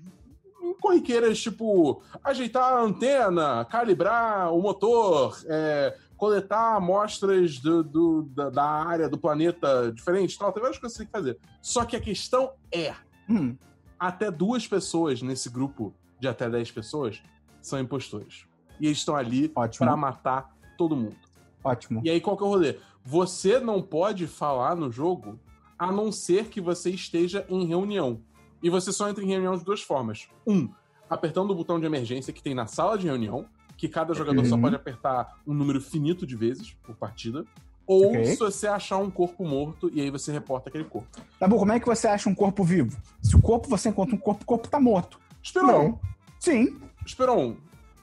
corriqueiras, 0.80 1.40
tipo 1.40 2.02
ajeitar 2.22 2.72
a 2.72 2.80
antena, 2.80 3.64
calibrar 3.64 4.52
o 4.52 4.60
motor, 4.60 5.40
é, 5.46 5.96
coletar 6.16 6.76
amostras 6.76 7.58
do, 7.58 7.82
do- 7.82 8.22
da, 8.34 8.50
da 8.50 8.64
área 8.64 9.08
do 9.08 9.18
planeta 9.18 9.92
diferente, 9.92 10.38
tal, 10.38 10.52
tem 10.52 10.62
várias 10.62 10.78
coisas 10.78 10.96
que 10.96 11.02
você 11.02 11.04
tem 11.04 11.06
que 11.06 11.18
fazer. 11.18 11.38
Só 11.60 11.84
que 11.84 11.96
a 11.96 12.00
questão 12.00 12.52
é, 12.72 12.94
Hum, 13.28 13.56
até 13.98 14.30
duas 14.30 14.66
pessoas 14.66 15.22
nesse 15.22 15.48
grupo 15.48 15.94
de 16.20 16.28
até 16.28 16.48
10 16.48 16.70
pessoas 16.72 17.22
são 17.60 17.78
impostores. 17.80 18.46
E 18.80 18.86
eles 18.86 18.98
estão 18.98 19.16
ali 19.16 19.50
ótimo. 19.54 19.86
pra 19.86 19.96
matar 19.96 20.54
todo 20.76 20.94
mundo. 20.96 21.16
Ótimo. 21.62 22.02
E 22.04 22.10
aí, 22.10 22.20
qual 22.20 22.36
que 22.36 22.42
é 22.42 22.46
o 22.46 22.50
rolê? 22.50 22.78
Você 23.02 23.58
não 23.58 23.80
pode 23.80 24.26
falar 24.26 24.76
no 24.76 24.90
jogo 24.92 25.38
a 25.78 25.90
não 25.90 26.12
ser 26.12 26.48
que 26.48 26.60
você 26.60 26.90
esteja 26.90 27.46
em 27.48 27.64
reunião. 27.66 28.20
E 28.62 28.68
você 28.68 28.92
só 28.92 29.08
entra 29.08 29.24
em 29.24 29.28
reunião 29.28 29.56
de 29.56 29.64
duas 29.64 29.80
formas. 29.82 30.28
Um, 30.46 30.68
apertando 31.08 31.50
o 31.50 31.54
botão 31.54 31.80
de 31.80 31.86
emergência 31.86 32.32
que 32.32 32.42
tem 32.42 32.54
na 32.54 32.66
sala 32.66 32.98
de 32.98 33.06
reunião, 33.06 33.46
que 33.86 33.88
cada 33.92 34.14
jogador 34.14 34.44
só 34.46 34.54
Uhum. 34.54 34.62
pode 34.62 34.76
apertar 34.76 35.36
um 35.46 35.52
número 35.52 35.80
finito 35.80 36.26
de 36.26 36.34
vezes 36.36 36.72
por 36.82 36.94
partida. 36.96 37.44
Ou 37.86 38.06
Ok. 38.08 38.24
se 38.24 38.38
você 38.38 38.66
achar 38.66 38.96
um 38.96 39.10
corpo 39.10 39.44
morto 39.44 39.90
e 39.92 40.00
aí 40.00 40.10
você 40.10 40.32
reporta 40.32 40.70
aquele 40.70 40.84
corpo. 40.84 41.06
Dabu, 41.38 41.58
como 41.58 41.70
é 41.72 41.78
que 41.78 41.84
você 41.86 42.08
acha 42.08 42.30
um 42.30 42.34
corpo 42.34 42.64
vivo? 42.64 42.96
Se 43.22 43.36
o 43.36 43.42
corpo 43.42 43.68
você 43.68 43.90
encontra 43.90 44.14
um 44.14 44.18
corpo, 44.18 44.42
o 44.42 44.46
corpo 44.46 44.68
tá 44.68 44.80
morto. 44.80 45.20
Esperon, 45.42 45.66
Não. 45.66 46.00
Sim, 46.40 46.80
Esperon, 47.04 47.56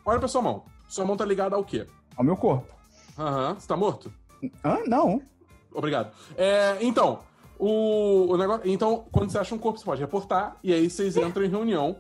olha 0.05 0.19
pra 0.19 0.27
sua 0.27 0.41
mão. 0.43 0.63
Sua 0.87 1.03
mão 1.03 1.17
tá 1.17 1.25
ligada 1.25 1.55
ao 1.55 1.63
quê? 1.63 1.87
ao 2.15 2.23
meu 2.23 2.37
corpo. 2.37 2.71
Aham, 3.17 3.55
você 3.55 3.67
tá 3.67 3.75
morto? 3.75 4.13
Hã? 4.63 4.79
Não. 4.85 5.21
Obrigado. 5.73 6.11
É, 6.37 6.77
então, 6.81 7.19
o, 7.57 8.31
o 8.33 8.37
negócio. 8.37 8.69
Então, 8.69 9.05
quando 9.11 9.31
você 9.31 9.39
acha 9.39 9.55
um 9.55 9.57
corpo, 9.57 9.79
você 9.79 9.85
pode 9.85 10.01
reportar, 10.01 10.57
e 10.63 10.71
aí 10.73 10.87
vocês 10.89 11.17
entram 11.17 11.43
em 11.43 11.49
reunião, 11.49 11.95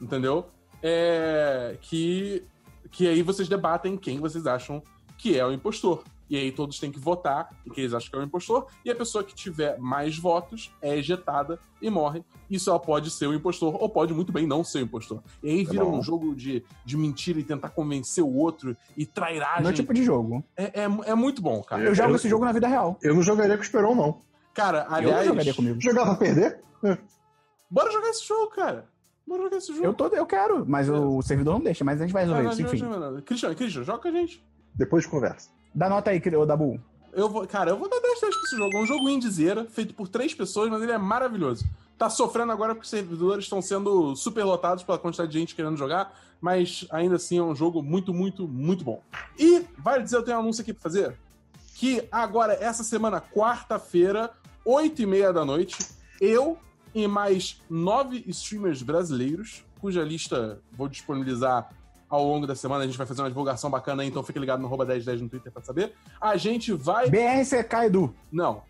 entendeu? 0.00 0.46
É, 0.82 1.76
que, 1.82 2.42
que 2.90 3.06
aí 3.08 3.22
vocês 3.22 3.48
debatem 3.48 3.96
quem 3.96 4.18
vocês 4.18 4.46
acham 4.46 4.82
que 5.18 5.38
é 5.38 5.44
o 5.44 5.52
impostor. 5.52 6.02
E 6.28 6.36
aí 6.36 6.52
todos 6.52 6.78
têm 6.78 6.92
que 6.92 6.98
votar 7.00 7.50
em 7.66 7.70
quem 7.70 7.82
eles 7.82 7.92
acham 7.92 8.08
que 8.08 8.16
é 8.16 8.20
o 8.20 8.22
impostor, 8.22 8.66
e 8.84 8.90
a 8.90 8.94
pessoa 8.94 9.24
que 9.24 9.34
tiver 9.34 9.76
mais 9.80 10.16
votos 10.16 10.72
é 10.80 10.96
ejetada 10.96 11.58
e 11.82 11.90
morre. 11.90 12.22
Isso 12.48 12.70
ela 12.70 12.78
pode 12.78 13.10
ser 13.10 13.26
o 13.26 13.34
impostor, 13.34 13.74
ou 13.82 13.88
pode 13.88 14.14
muito 14.14 14.30
bem 14.32 14.46
não 14.46 14.62
ser 14.62 14.78
o 14.78 14.82
impostor. 14.82 15.20
E 15.42 15.50
aí 15.50 15.64
Tá 15.64 15.72
vira 15.72 15.84
bom. 15.84 15.98
um 15.98 16.02
jogo 16.02 16.32
de, 16.36 16.64
de 16.84 16.96
mentira 16.96 17.40
e 17.40 17.42
tentar 17.42 17.70
convencer 17.70 18.22
o 18.22 18.32
outro 18.32 18.76
e 18.96 19.04
trairagem. 19.04 19.64
Meu 19.64 19.72
tipo 19.74 19.92
de 19.92 20.04
jogo. 20.04 20.44
É, 20.56 20.82
é, 20.82 20.84
é 20.84 21.14
muito 21.16 21.42
bom, 21.42 21.60
cara. 21.64 21.82
Eu 21.82 21.94
jogo 21.96 22.10
eu- 22.10 22.16
esse 22.16 22.28
jogo 22.28 22.44
na 22.44 22.52
vida 22.52 22.68
real. 22.68 22.96
Eu 23.02 23.12
não 23.12 23.22
jogaria 23.22 23.56
com 23.56 23.62
o 23.62 23.64
Esperon, 23.64 23.94
não. 23.96 24.20
Cara, 24.54 24.82
Eu 24.84 24.88
não 24.90 24.94
aliás. 24.96 25.26
jogaria 25.26 25.54
comigo. 25.54 25.80
Jogar 25.80 26.04
pra 26.06 26.14
perder? 26.14 26.60
Bora 27.68 27.90
jogar 27.90 28.08
esse 28.10 28.26
jogo, 28.26 28.50
cara. 28.52 28.88
Bora 29.30 29.44
jogar 29.44 29.58
esse 29.58 29.68
jogo. 29.68 29.84
Eu, 29.84 29.94
tô, 29.94 30.08
eu 30.08 30.26
quero, 30.26 30.66
mas 30.66 30.88
o, 30.88 31.18
o 31.18 31.22
servidor 31.22 31.54
não 31.54 31.60
deixa, 31.60 31.84
mas 31.84 32.00
a 32.00 32.04
gente 32.04 32.12
vai 32.12 32.24
resolver 32.24 32.48
Ah, 32.48 32.50
isso, 32.50 32.62
não, 32.62 33.14
enfim. 33.14 33.22
Christian, 33.22 33.54
Christian, 33.54 33.84
joga 33.84 34.02
com 34.02 34.08
a 34.08 34.10
gente. 34.10 34.44
Depois 34.74 35.04
de 35.04 35.08
conversa. 35.08 35.50
Dá 35.72 35.88
nota 35.88 36.10
aí, 36.10 36.20
ô 36.36 36.44
Dabu. 36.44 36.80
Eu 37.12 37.28
vou, 37.28 37.46
cara, 37.46 37.70
eu 37.70 37.76
vou 37.76 37.88
dar 37.88 38.00
10 38.00 38.20
10 38.22 38.34
pra 38.34 38.44
esse 38.44 38.56
jogo. 38.56 38.76
É 38.76 38.82
um 38.82 38.86
jogo 38.86 39.08
indizeira, 39.08 39.64
feito 39.66 39.94
por 39.94 40.08
três 40.08 40.34
pessoas, 40.34 40.68
mas 40.68 40.82
ele 40.82 40.90
é 40.90 40.98
maravilhoso. 40.98 41.64
Tá 41.96 42.10
sofrendo 42.10 42.50
agora 42.50 42.74
porque 42.74 42.86
os 42.86 42.90
servidores 42.90 43.44
estão 43.44 43.62
sendo 43.62 44.16
super 44.16 44.42
lotados 44.42 44.82
pela 44.82 44.98
quantidade 44.98 45.30
de 45.30 45.38
gente 45.38 45.54
querendo 45.54 45.76
jogar, 45.76 46.12
mas 46.40 46.84
ainda 46.90 47.14
assim 47.14 47.38
é 47.38 47.42
um 47.42 47.54
jogo 47.54 47.84
muito, 47.84 48.12
muito, 48.12 48.48
muito 48.48 48.82
bom. 48.82 49.00
E, 49.38 49.64
vale 49.78 50.02
dizer, 50.02 50.16
eu 50.16 50.24
tenho 50.24 50.38
um 50.38 50.40
anúncio 50.40 50.62
aqui 50.62 50.72
pra 50.72 50.82
fazer, 50.82 51.16
que 51.76 52.08
agora, 52.10 52.54
essa 52.54 52.82
semana, 52.82 53.20
quarta-feira, 53.20 54.30
8 54.64 55.02
e 55.02 55.06
meia 55.06 55.32
da 55.32 55.44
noite, 55.44 55.78
eu 56.20 56.58
e 56.94 57.06
mais 57.06 57.60
nove 57.68 58.24
streamers 58.28 58.82
brasileiros, 58.82 59.64
cuja 59.80 60.02
lista 60.02 60.60
vou 60.72 60.88
disponibilizar 60.88 61.70
ao 62.08 62.26
longo 62.26 62.46
da 62.46 62.56
semana, 62.56 62.82
a 62.82 62.86
gente 62.86 62.98
vai 62.98 63.06
fazer 63.06 63.22
uma 63.22 63.28
divulgação 63.28 63.70
bacana 63.70 64.02
aí, 64.02 64.08
então 64.08 64.22
fique 64.22 64.38
ligado 64.38 64.58
no 64.60 64.66
arroba 64.66 64.84
1010 64.84 65.20
no 65.22 65.28
Twitter 65.28 65.52
pra 65.52 65.62
saber. 65.62 65.92
A 66.20 66.36
gente 66.36 66.72
vai... 66.72 67.08
BRCK 67.08 67.86
Edu. 67.86 68.12
Não. 68.32 68.62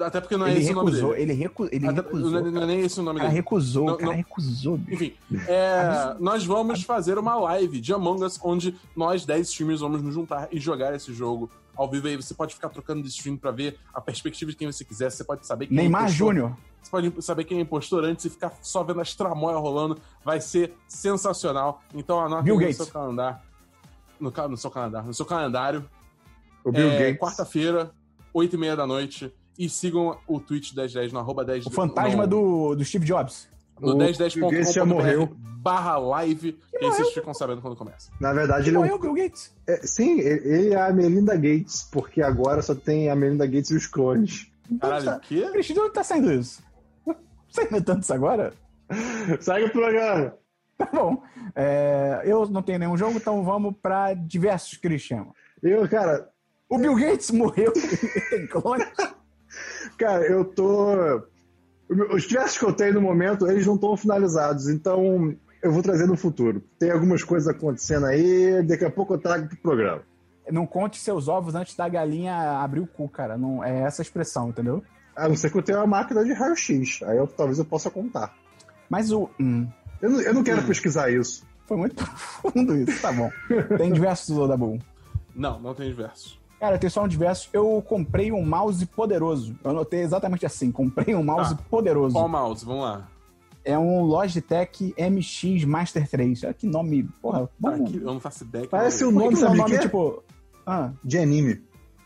Até 0.00 0.20
porque 0.20 0.36
não 0.36 0.44
é 0.46 0.50
ele 0.50 0.60
esse 0.60 0.72
o 0.72 0.74
nome 0.74 0.90
recusou, 0.90 1.10
dele. 1.12 1.22
ele, 1.22 1.32
recu, 1.34 1.68
ele 1.70 1.86
Até- 1.86 2.00
recusou. 2.02 2.30
não, 2.32 2.38
é- 2.38 2.50
não 2.50 2.62
é 2.62 2.66
nem 2.66 2.80
esse 2.80 2.98
o 2.98 3.02
nome 3.04 3.18
cara 3.18 3.30
dele. 3.30 3.40
recusou, 3.40 3.86
Não, 3.86 3.96
cara 3.96 4.10
não. 4.10 4.16
recusou. 4.16 4.76
bicho. 4.76 4.94
Enfim, 5.04 5.14
é, 5.46 6.16
nós 6.18 6.44
vamos 6.44 6.82
fazer 6.82 7.16
uma 7.16 7.36
live 7.36 7.80
de 7.80 7.92
Among 7.92 8.24
Us, 8.24 8.40
onde 8.42 8.74
nós, 8.96 9.24
10 9.24 9.48
streamers, 9.50 9.80
vamos 9.80 10.02
nos 10.02 10.14
juntar 10.14 10.48
e 10.50 10.58
jogar 10.58 10.94
esse 10.96 11.12
jogo 11.12 11.48
ao 11.78 11.88
vivo. 11.88 12.08
Aí 12.08 12.16
você 12.16 12.34
pode 12.34 12.54
ficar 12.54 12.68
trocando 12.68 13.02
de 13.02 13.08
stream 13.08 13.36
pra 13.36 13.52
ver 13.52 13.78
a 13.94 14.00
perspectiva 14.00 14.50
de 14.50 14.56
quem 14.56 14.70
você 14.70 14.84
quiser. 14.84 15.10
Você 15.10 15.22
pode 15.22 15.46
saber 15.46 15.68
quem 15.68 15.78
é 15.78 15.80
Neymar 15.82 16.02
impostor. 16.02 16.26
Júnior. 16.26 16.56
Você 16.82 16.90
pode 16.90 17.22
saber 17.22 17.44
quem 17.44 17.58
é 17.58 17.60
impostor 17.60 18.04
antes 18.04 18.24
e 18.24 18.30
ficar 18.30 18.52
só 18.60 18.82
vendo 18.82 19.00
as 19.00 19.14
tramóias 19.14 19.60
rolando. 19.60 19.96
Vai 20.24 20.40
ser 20.40 20.74
sensacional. 20.88 21.82
Então 21.94 22.20
anota 22.20 22.42
no 22.52 22.72
seu 22.72 22.86
calendário. 22.86 23.38
No, 24.18 24.30
no 24.48 24.56
seu 24.56 24.70
calendário. 24.70 25.06
No 25.06 25.14
seu 25.14 25.26
calendário. 25.26 25.90
O 26.64 26.72
Bill 26.72 26.90
É, 26.90 26.98
Gates. 26.98 27.20
Quarta-feira, 27.20 27.92
8 28.34 28.56
e 28.56 28.58
meia 28.58 28.76
da 28.76 28.86
noite. 28.86 29.32
E 29.56 29.68
sigam 29.68 30.18
o 30.26 30.38
tweet 30.38 30.74
1010 30.74 31.12
no 31.12 31.18
arroba 31.18 31.44
10 31.44 31.66
O 31.66 31.70
fantasma 31.70 32.26
no, 32.26 32.28
do, 32.28 32.74
do 32.76 32.84
Steve 32.84 33.04
Jobs. 33.04 33.48
No 33.80 33.92
O 33.92 33.96
Bill 33.96 34.06
Gates 34.06 34.72
já 34.72 34.84
1010.com.br 34.84 34.94
morreu. 34.94 35.28
barra 35.60 35.98
live, 35.98 36.52
que 36.52 36.76
aí 36.84 36.90
vocês 36.90 37.12
ficam 37.12 37.34
sabendo 37.34 37.60
quando 37.60 37.76
começa. 37.76 38.10
Na 38.20 38.32
verdade, 38.32 38.68
Ele 38.68 38.70
ele 38.70 38.76
é 38.76 38.78
um 38.78 38.82
morreu, 38.82 38.98
Bill 38.98 39.14
Gates. 39.24 39.54
É, 39.66 39.76
sim, 39.86 40.20
ele 40.20 40.72
é 40.74 40.80
a 40.80 40.92
Melinda 40.92 41.34
Gates, 41.36 41.88
porque 41.92 42.22
agora 42.22 42.62
só 42.62 42.74
tem 42.74 43.08
a 43.10 43.16
Melinda 43.16 43.46
Gates 43.46 43.70
e 43.70 43.76
os 43.76 43.86
clones. 43.86 44.50
Caralho, 44.80 45.04
tá- 45.04 45.16
o 45.16 45.20
quê? 45.20 45.48
Cristian, 45.52 45.74
de 45.74 45.80
onde 45.80 45.92
tá 45.92 46.04
saindo 46.04 46.32
isso? 46.32 46.62
Você 47.50 47.64
inventando 47.64 48.02
isso 48.02 48.12
agora? 48.14 48.52
Segue 49.40 49.66
o 49.66 49.72
programa. 49.72 50.34
Tá 50.76 50.88
bom. 50.92 51.22
É, 51.56 52.22
eu 52.24 52.46
não 52.48 52.62
tenho 52.62 52.78
nenhum 52.78 52.96
jogo, 52.96 53.16
então 53.16 53.42
vamos 53.42 53.74
pra 53.82 54.14
diversos, 54.14 54.76
Cristian. 54.78 55.26
Eu, 55.62 55.88
cara, 55.88 56.28
O 56.68 56.78
Bill 56.78 56.94
Gates 56.94 57.30
morreu. 57.30 57.72
tem 58.30 58.46
clone. 58.46 58.84
cara, 59.98 60.24
eu 60.26 60.44
tô. 60.44 61.22
Os 61.88 62.24
diversos 62.24 62.58
que 62.58 62.64
eu 62.64 62.72
tenho 62.72 62.94
no 62.94 63.00
momento, 63.00 63.48
eles 63.50 63.66
não 63.66 63.74
estão 63.76 63.96
finalizados, 63.96 64.68
então 64.68 65.34
eu 65.62 65.72
vou 65.72 65.82
trazer 65.82 66.06
no 66.06 66.16
futuro. 66.16 66.62
Tem 66.78 66.90
algumas 66.90 67.22
coisas 67.24 67.48
acontecendo 67.48 68.06
aí, 68.06 68.62
daqui 68.62 68.84
a 68.84 68.90
pouco 68.90 69.14
eu 69.14 69.18
trago 69.18 69.48
pro 69.48 69.56
programa. 69.56 70.02
Não 70.50 70.66
conte 70.66 70.98
seus 70.98 71.28
ovos 71.28 71.54
antes 71.54 71.74
da 71.74 71.88
galinha 71.88 72.60
abrir 72.60 72.80
o 72.80 72.86
cu, 72.86 73.08
cara. 73.08 73.36
Não, 73.36 73.62
é 73.62 73.82
essa 73.82 74.00
a 74.00 74.04
expressão, 74.04 74.48
entendeu? 74.50 74.82
A 75.16 75.28
não 75.28 75.36
ser 75.36 75.50
que 75.50 75.58
eu 75.58 75.62
tenha 75.62 75.78
uma 75.78 75.86
máquina 75.86 76.24
de 76.24 76.32
raio-x, 76.32 77.02
aí 77.02 77.16
eu, 77.18 77.26
talvez 77.26 77.58
eu 77.58 77.64
possa 77.64 77.90
contar. 77.90 78.34
Mas 78.88 79.10
o. 79.12 79.28
hum, 79.40 79.66
Eu 80.00 80.10
não, 80.10 80.20
eu 80.20 80.32
não 80.34 80.44
quero 80.44 80.62
pesquisar 80.62 81.10
isso. 81.10 81.44
foi 81.66 81.76
muito 81.76 81.96
profundo 82.04 82.76
isso, 82.76 83.02
tá 83.02 83.12
bom. 83.12 83.30
Tem 83.76 83.92
diversos 83.92 84.34
do 84.34 84.46
Dabu. 84.46 84.78
Não, 85.34 85.58
não 85.60 85.74
tem 85.74 85.92
verso. 85.92 86.37
Cara, 86.60 86.76
tem 86.78 86.90
só 86.90 87.04
um 87.04 87.08
diverso. 87.08 87.48
Eu 87.52 87.82
comprei 87.86 88.32
um 88.32 88.44
mouse 88.44 88.84
poderoso. 88.86 89.54
Eu 89.62 89.70
anotei 89.70 90.00
exatamente 90.00 90.44
assim: 90.44 90.70
comprei 90.72 91.14
um 91.14 91.22
mouse 91.22 91.54
Tá. 91.56 91.62
poderoso. 91.70 92.14
Qual 92.14 92.28
mouse? 92.28 92.64
Vamos 92.64 92.82
lá. 92.82 93.08
É 93.64 93.78
um 93.78 94.02
Logitech 94.02 94.94
MX 94.98 95.64
Master 95.64 96.08
3. 96.08 96.44
Olha 96.44 96.54
que 96.54 96.66
nome. 96.66 97.04
Porra, 97.20 97.40
Tá 97.42 97.48
vamos. 97.60 97.88
aqui, 97.88 97.96
eu 97.98 98.04
não 98.14 98.20
faço 98.20 98.44
ideia. 98.44 98.66
Parece 98.66 99.04
que 99.04 99.10
nome, 99.12 99.34
que 99.36 99.40
não 99.40 99.48
é 99.48 99.50
um 99.50 99.52
de 99.52 99.58
nome 99.58 99.78
tipo. 99.78 100.22
Ah, 100.66 100.90
De 101.04 101.18
anime. 101.18 101.60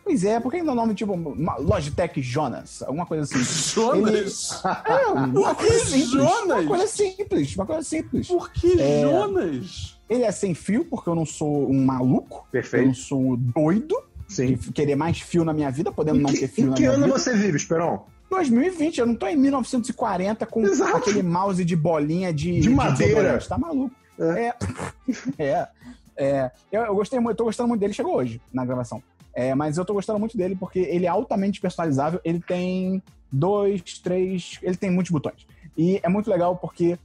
pois 0.05 0.25
é, 0.25 0.39
por 0.41 0.51
que 0.53 0.61
não 0.63 0.71
é 0.71 0.73
um 0.73 0.77
nome 0.77 0.95
tipo 0.95 1.15
Logitech 1.61 2.21
Jonas? 2.21 2.83
Alguma 2.83 3.07
coisa 3.07 3.23
assim. 3.23 3.43
Jonas? 3.75 4.63
É, 4.85 5.07
uma 5.13 5.55
que 5.55 5.67
coisa 5.67 5.85
simples. 5.87 6.11
Jonas? 6.11 6.59
Uma 6.59 6.67
coisa 6.67 6.87
simples, 6.89 7.57
uma 7.57 7.67
coisa 7.67 7.83
simples. 7.83 8.29
Por 8.29 8.51
que 8.53 8.81
É. 8.81 9.01
Jonas? 9.03 9.99
Ele 10.11 10.25
é 10.25 10.33
sem 10.33 10.53
fio, 10.55 10.85
porque 10.85 11.09
eu 11.09 11.15
não 11.15 11.25
sou 11.25 11.71
um 11.71 11.85
maluco. 11.85 12.35
Eu 12.37 12.41
não 12.43 12.51
Perfeito. 12.51 12.95
sou 12.97 13.21
um 13.33 13.37
doido 13.37 13.97
Sim. 14.33 14.55
de 14.55 14.73
querer 14.73 14.97
mais 14.97 15.21
fio 15.21 15.45
na 15.45 15.53
minha 15.53 15.71
vida, 15.71 15.91
podendo 15.93 16.19
Em 16.19 16.23
não 16.23 16.31
que, 16.31 16.39
ter 16.41 16.49
fio 16.49 16.67
em 16.67 16.69
na 16.71 16.75
que 16.75 16.81
minha 16.83 16.93
ano 16.93 17.05
vida. 17.05 17.19
você 17.19 17.35
vive, 17.37 17.57
Esperão? 17.57 18.05
2020, 18.31 18.99
eu 18.99 19.07
não 19.07 19.15
tô 19.15 19.27
em 19.27 19.37
1940 19.37 20.47
com 20.47 20.63
Exato. 20.63 20.97
aquele 20.97 21.23
mouse 21.23 21.65
de 21.65 21.77
bolinha 21.77 22.33
de, 22.33 22.61
De 22.61 22.71
madeira. 22.71 23.15
desodorante, 23.15 23.49
Tá 23.49 23.59
maluco? 23.59 23.95
É. 24.19 24.55
É. 25.39 25.69
é. 26.17 26.51
Eu, 26.71 26.83
eu 26.83 26.95
gostei 26.95 27.19
muito, 27.21 27.33
eu 27.33 27.37
tô 27.37 27.45
gostando 27.45 27.69
muito 27.69 27.81
dele, 27.81 27.93
chegou 27.93 28.15
hoje 28.17 28.41
na 28.53 28.65
gravação. 28.65 29.03
É, 29.35 29.55
mas 29.55 29.79
eu 29.79 29.85
tô 29.85 29.95
gostando 29.95 30.19
muito 30.19 30.37
dele 30.37 30.55
porque 30.55 30.79
ele 30.79 31.07
é 31.07 31.09
altamente 31.09 31.61
personalizável. 31.61 32.21
Ele 32.25 32.41
tem 32.41 33.03
dois, 33.31 33.83
três. 33.99 34.59
Ele 34.63 34.77
tem 34.77 34.91
muitos 34.91 35.11
botões. 35.11 35.47
E 35.77 35.99
é 36.03 36.09
muito 36.09 36.29
legal 36.31 36.57
porque 36.57 36.99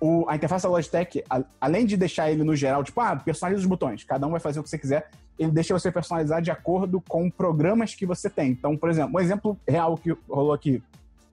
o- 0.00 0.24
a 0.28 0.34
interface 0.34 0.64
da 0.64 0.68
Logitech, 0.70 1.22
a- 1.30 1.44
além 1.60 1.86
de 1.86 1.96
deixar 1.96 2.30
ele 2.30 2.42
no 2.42 2.56
geral, 2.56 2.82
tipo, 2.82 3.00
ah, 3.00 3.14
personaliza 3.16 3.60
os 3.60 3.66
botões, 3.68 4.02
cada 4.02 4.26
um 4.26 4.30
vai 4.32 4.40
fazer 4.40 4.58
o 4.58 4.62
que 4.64 4.68
você 4.70 4.78
quiser, 4.78 5.10
ele 5.40 5.50
deixa 5.50 5.72
você 5.72 5.90
personalizar 5.90 6.42
de 6.42 6.50
acordo 6.50 7.00
com 7.08 7.30
programas 7.30 7.94
que 7.94 8.04
você 8.04 8.28
tem. 8.28 8.50
Então, 8.50 8.76
por 8.76 8.90
exemplo, 8.90 9.16
um 9.16 9.20
exemplo 9.20 9.58
real 9.66 9.96
que 9.96 10.14
rolou 10.28 10.52
aqui. 10.52 10.82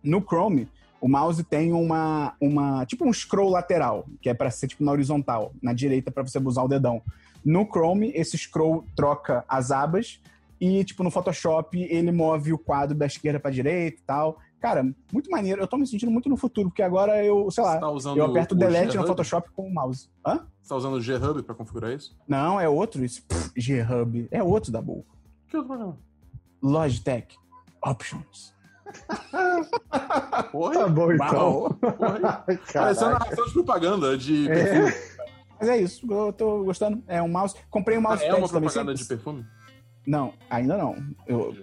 No 0.02 0.22
Chrome, 0.22 0.70
o 1.02 1.10
mouse 1.10 1.44
tem 1.44 1.74
uma, 1.74 2.34
uma 2.40 2.86
tipo 2.86 3.06
um 3.06 3.12
scroll 3.12 3.50
lateral, 3.50 4.06
que 4.22 4.30
é 4.30 4.34
para 4.34 4.50
ser 4.50 4.70
tipo 4.70 4.82
na 4.82 4.94
horizontal, 4.94 5.52
na 5.62 5.74
direita 5.74 6.10
para 6.10 6.24
você 6.24 6.40
usar 6.40 6.64
o 6.64 6.70
dedão. 6.70 7.02
No 7.44 7.66
Chrome, 7.66 8.14
esse 8.16 8.38
scroll 8.38 8.86
troca 8.96 9.44
as 9.46 9.72
abas 9.72 10.22
e 10.60 10.86
tipo 10.86 11.04
no 11.04 11.12
Photoshop 11.12 11.78
ele 11.78 12.12
move 12.14 12.54
o 12.54 12.58
quadro 12.58 12.96
da 12.96 13.06
esquerda 13.06 13.42
para 13.42 13.52
direita 13.52 13.98
e 13.98 14.06
tal. 14.08 14.40
Cara, 14.60 14.84
muito 15.14 15.30
maneiro. 15.30 15.62
Eu 15.62 15.68
tô 15.68 15.78
me 15.78 15.86
sentindo 15.86 16.12
muito 16.12 16.28
no 16.30 16.36
futuro, 16.36 16.70
porque 16.70 16.82
agora 16.82 17.24
eu, 17.24 17.50
sei 17.52 17.64
lá, 17.64 17.78
tá 17.80 17.90
usando 17.90 18.18
eu 18.18 18.26
aperto 18.26 18.56
o 18.56 18.58
delete 18.58 18.98
no? 18.98 19.06
Photoshop 19.06 19.50
com 19.52 19.68
o 19.68 19.74
mouse. 19.74 20.10
Hã? 20.26 20.48
Você 20.62 20.70
tá 20.70 20.76
usando 20.76 20.94
o 20.96 21.02
G-Hub 21.02 21.44
pra 21.44 21.54
configurar 21.56 21.92
isso? 21.94 22.18
Não, 22.28 22.60
é 22.60 22.68
outro 22.68 23.04
isso. 23.06 23.24
G-Hub. 23.56 24.28
É 24.32 24.42
outro 24.42 24.72
da 24.72 24.82
boa. 24.82 25.04
Que 25.48 25.56
outro 25.58 25.68
programa? 25.70 25.98
Logitech. 26.62 27.36
Options. 27.84 28.56
Porra, 30.52 30.74
Tá 30.74 30.88
bom, 30.88 31.12
então. 31.12 31.78
Parecendo 31.82 32.62
Caraca. 32.74 33.10
narração 33.10 33.46
de 33.46 33.54
propaganda 33.54 34.18
de 34.18 34.50
É. 34.50 34.54
perfume. 34.54 35.18
Mas 35.60 35.70
é 35.70 35.78
isso, 35.78 36.06
eu 36.12 36.32
tô 36.34 36.64
gostando. 36.64 37.04
É 37.08 37.22
um 37.22 37.28
mouse. 37.28 37.56
Comprei 37.70 37.98
um 37.98 38.02
Ah, 38.02 38.10
mouse 38.10 38.24
é 38.24 38.34
uma 38.34 38.48
também. 38.48 38.62
propaganda 38.70 38.94
de 38.94 39.06
perfume? 39.06 39.46
Não, 40.06 40.34
ainda 40.50 40.78
não. 40.78 40.96
Eu, 41.28 41.56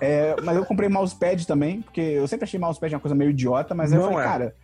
É, 0.00 0.36
mas 0.42 0.56
eu 0.56 0.64
comprei 0.64 0.88
mousepad 0.88 1.46
também, 1.46 1.82
porque 1.82 2.00
eu 2.00 2.26
sempre 2.28 2.44
achei 2.44 2.58
mousepad 2.60 2.94
uma 2.94 3.00
coisa 3.00 3.14
meio 3.14 3.30
idiota, 3.30 3.74
mas 3.74 3.92
aí 3.92 3.98
eu 3.98 4.02
Não 4.02 4.12
falei, 4.12 4.26
é. 4.26 4.30
cara, 4.30 4.54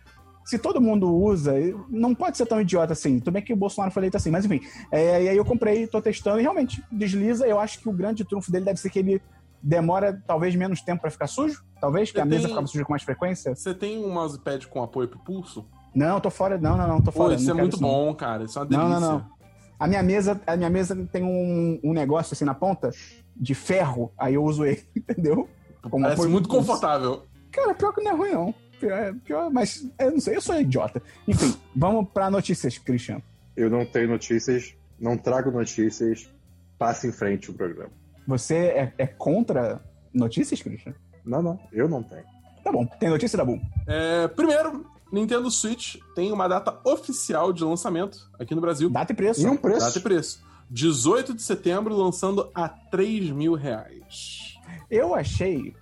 se 0.45 0.59
todo 0.59 0.79
mundo 0.79 1.11
usa, 1.13 1.53
não 1.89 2.13
pode 2.13 2.37
ser 2.37 2.45
tão 2.45 2.61
idiota 2.61 2.93
assim. 2.93 3.19
Tudo 3.19 3.31
bem 3.33 3.41
que 3.43 3.51
o 3.53 3.55
Bolsonaro 3.57 3.91
foi 3.91 4.01
eleito 4.01 4.17
assim, 4.17 4.29
mas 4.29 4.45
enfim. 4.45 4.61
É, 4.91 5.23
e 5.23 5.29
aí 5.29 5.37
eu 5.37 5.43
comprei, 5.45 5.87
tô 5.87 6.01
testando 6.01 6.39
e 6.39 6.43
realmente 6.43 6.83
desliza. 6.91 7.47
Eu 7.47 7.59
acho 7.59 7.79
que 7.79 7.89
o 7.89 7.93
grande 7.93 8.23
trunfo 8.23 8.51
dele 8.51 8.65
deve 8.65 8.79
ser 8.79 8.89
que 8.91 8.99
ele 8.99 9.21
demora 9.61 10.21
talvez 10.27 10.55
menos 10.55 10.81
tempo 10.81 11.01
pra 11.01 11.09
ficar 11.09 11.25
sujo. 11.25 11.63
Talvez, 11.81 12.11
que 12.11 12.19
Eu 12.19 12.21
a 12.21 12.25
mesa 12.25 12.47
ficava 12.47 12.67
suja 12.67 12.85
com 12.85 12.93
mais 12.93 13.01
frequência. 13.01 13.55
Você 13.55 13.73
tem 13.73 13.97
um 14.05 14.13
mousepad 14.13 14.67
com 14.67 14.83
apoio 14.83 15.07
pro 15.07 15.17
pulso? 15.19 15.65
Não, 15.95 16.19
tô 16.19 16.29
fora. 16.29 16.57
Não, 16.59 16.77
não, 16.77 16.87
não, 16.87 16.97
tô 17.01 17.11
Pô, 17.11 17.23
fora. 17.23 17.33
isso 17.35 17.47
não 17.47 17.57
é 17.57 17.61
muito 17.61 17.81
não. 17.81 17.89
bom, 17.89 18.13
cara. 18.13 18.43
Isso 18.43 18.59
é 18.59 18.61
uma 18.61 18.67
Não, 18.69 18.79
delícia. 18.89 18.99
não, 18.99 19.13
não. 19.19 19.35
A 19.79 19.87
minha 19.87 20.03
mesa, 20.03 20.39
a 20.45 20.55
minha 20.55 20.69
mesa 20.69 20.95
tem 21.11 21.23
um, 21.23 21.79
um 21.83 21.91
negócio 21.93 22.33
assim 22.33 22.45
na 22.45 22.53
ponta 22.53 22.91
de 23.35 23.53
ferro, 23.53 24.11
aí 24.17 24.35
eu 24.35 24.43
uso 24.43 24.65
ele, 24.65 24.83
entendeu? 24.95 25.49
Como 25.81 26.03
Parece 26.03 26.27
muito 26.27 26.49
confortável. 26.49 27.23
Cara, 27.51 27.73
pior 27.73 27.93
que 27.93 28.01
não 28.01 28.11
é 28.11 28.15
ruim, 28.15 28.31
não. 28.31 28.55
Pior, 28.79 29.15
pior, 29.23 29.49
mas 29.51 29.89
eu 29.99 30.11
não 30.11 30.19
sei, 30.19 30.35
eu 30.35 30.41
sou 30.41 30.59
idiota. 30.59 31.01
Enfim, 31.27 31.55
vamos 31.75 32.09
pra 32.09 32.29
notícias, 32.29 32.77
Christian. 32.77 33.21
Eu 33.55 33.69
não 33.69 33.85
tenho 33.85 34.09
notícias, 34.09 34.73
não 34.99 35.17
trago 35.17 35.51
notícias. 35.51 36.29
Passe 36.77 37.07
em 37.07 37.11
frente 37.11 37.49
o 37.49 37.53
programa. 37.53 37.91
Você 38.27 38.55
é, 38.55 38.93
é 38.97 39.07
contra 39.07 39.81
notícias, 40.13 40.61
Christian? 40.61 40.93
Não, 41.23 41.41
não, 41.41 41.59
eu 41.71 41.87
não 41.87 42.03
tenho. 42.03 42.25
Tá 42.63 42.71
bom, 42.71 42.85
tem 42.85 43.09
notícia 43.09 43.37
da 43.37 43.45
Boom. 43.45 43.61
É, 43.87 44.27
primeiro, 44.27 44.85
Nintendo 45.11 45.49
Switch 45.49 45.95
tem 46.15 46.31
uma 46.31 46.47
data 46.47 46.79
oficial 46.83 47.53
de 47.53 47.63
lançamento 47.63 48.29
aqui 48.39 48.53
no 48.53 48.61
Brasil. 48.61 48.89
Data 48.89 49.13
e 49.13 49.15
preço. 49.15 49.41
E 49.41 49.47
um 49.47 49.55
preço. 49.55 49.85
Data 49.85 49.99
e 49.99 50.01
preço. 50.01 50.44
18 50.69 51.33
de 51.33 51.41
setembro, 51.41 51.95
lançando 51.95 52.49
a 52.53 52.67
3 52.67 53.29
mil 53.31 53.53
reais. 53.53 54.55
Eu 54.89 55.13
achei 55.13 55.73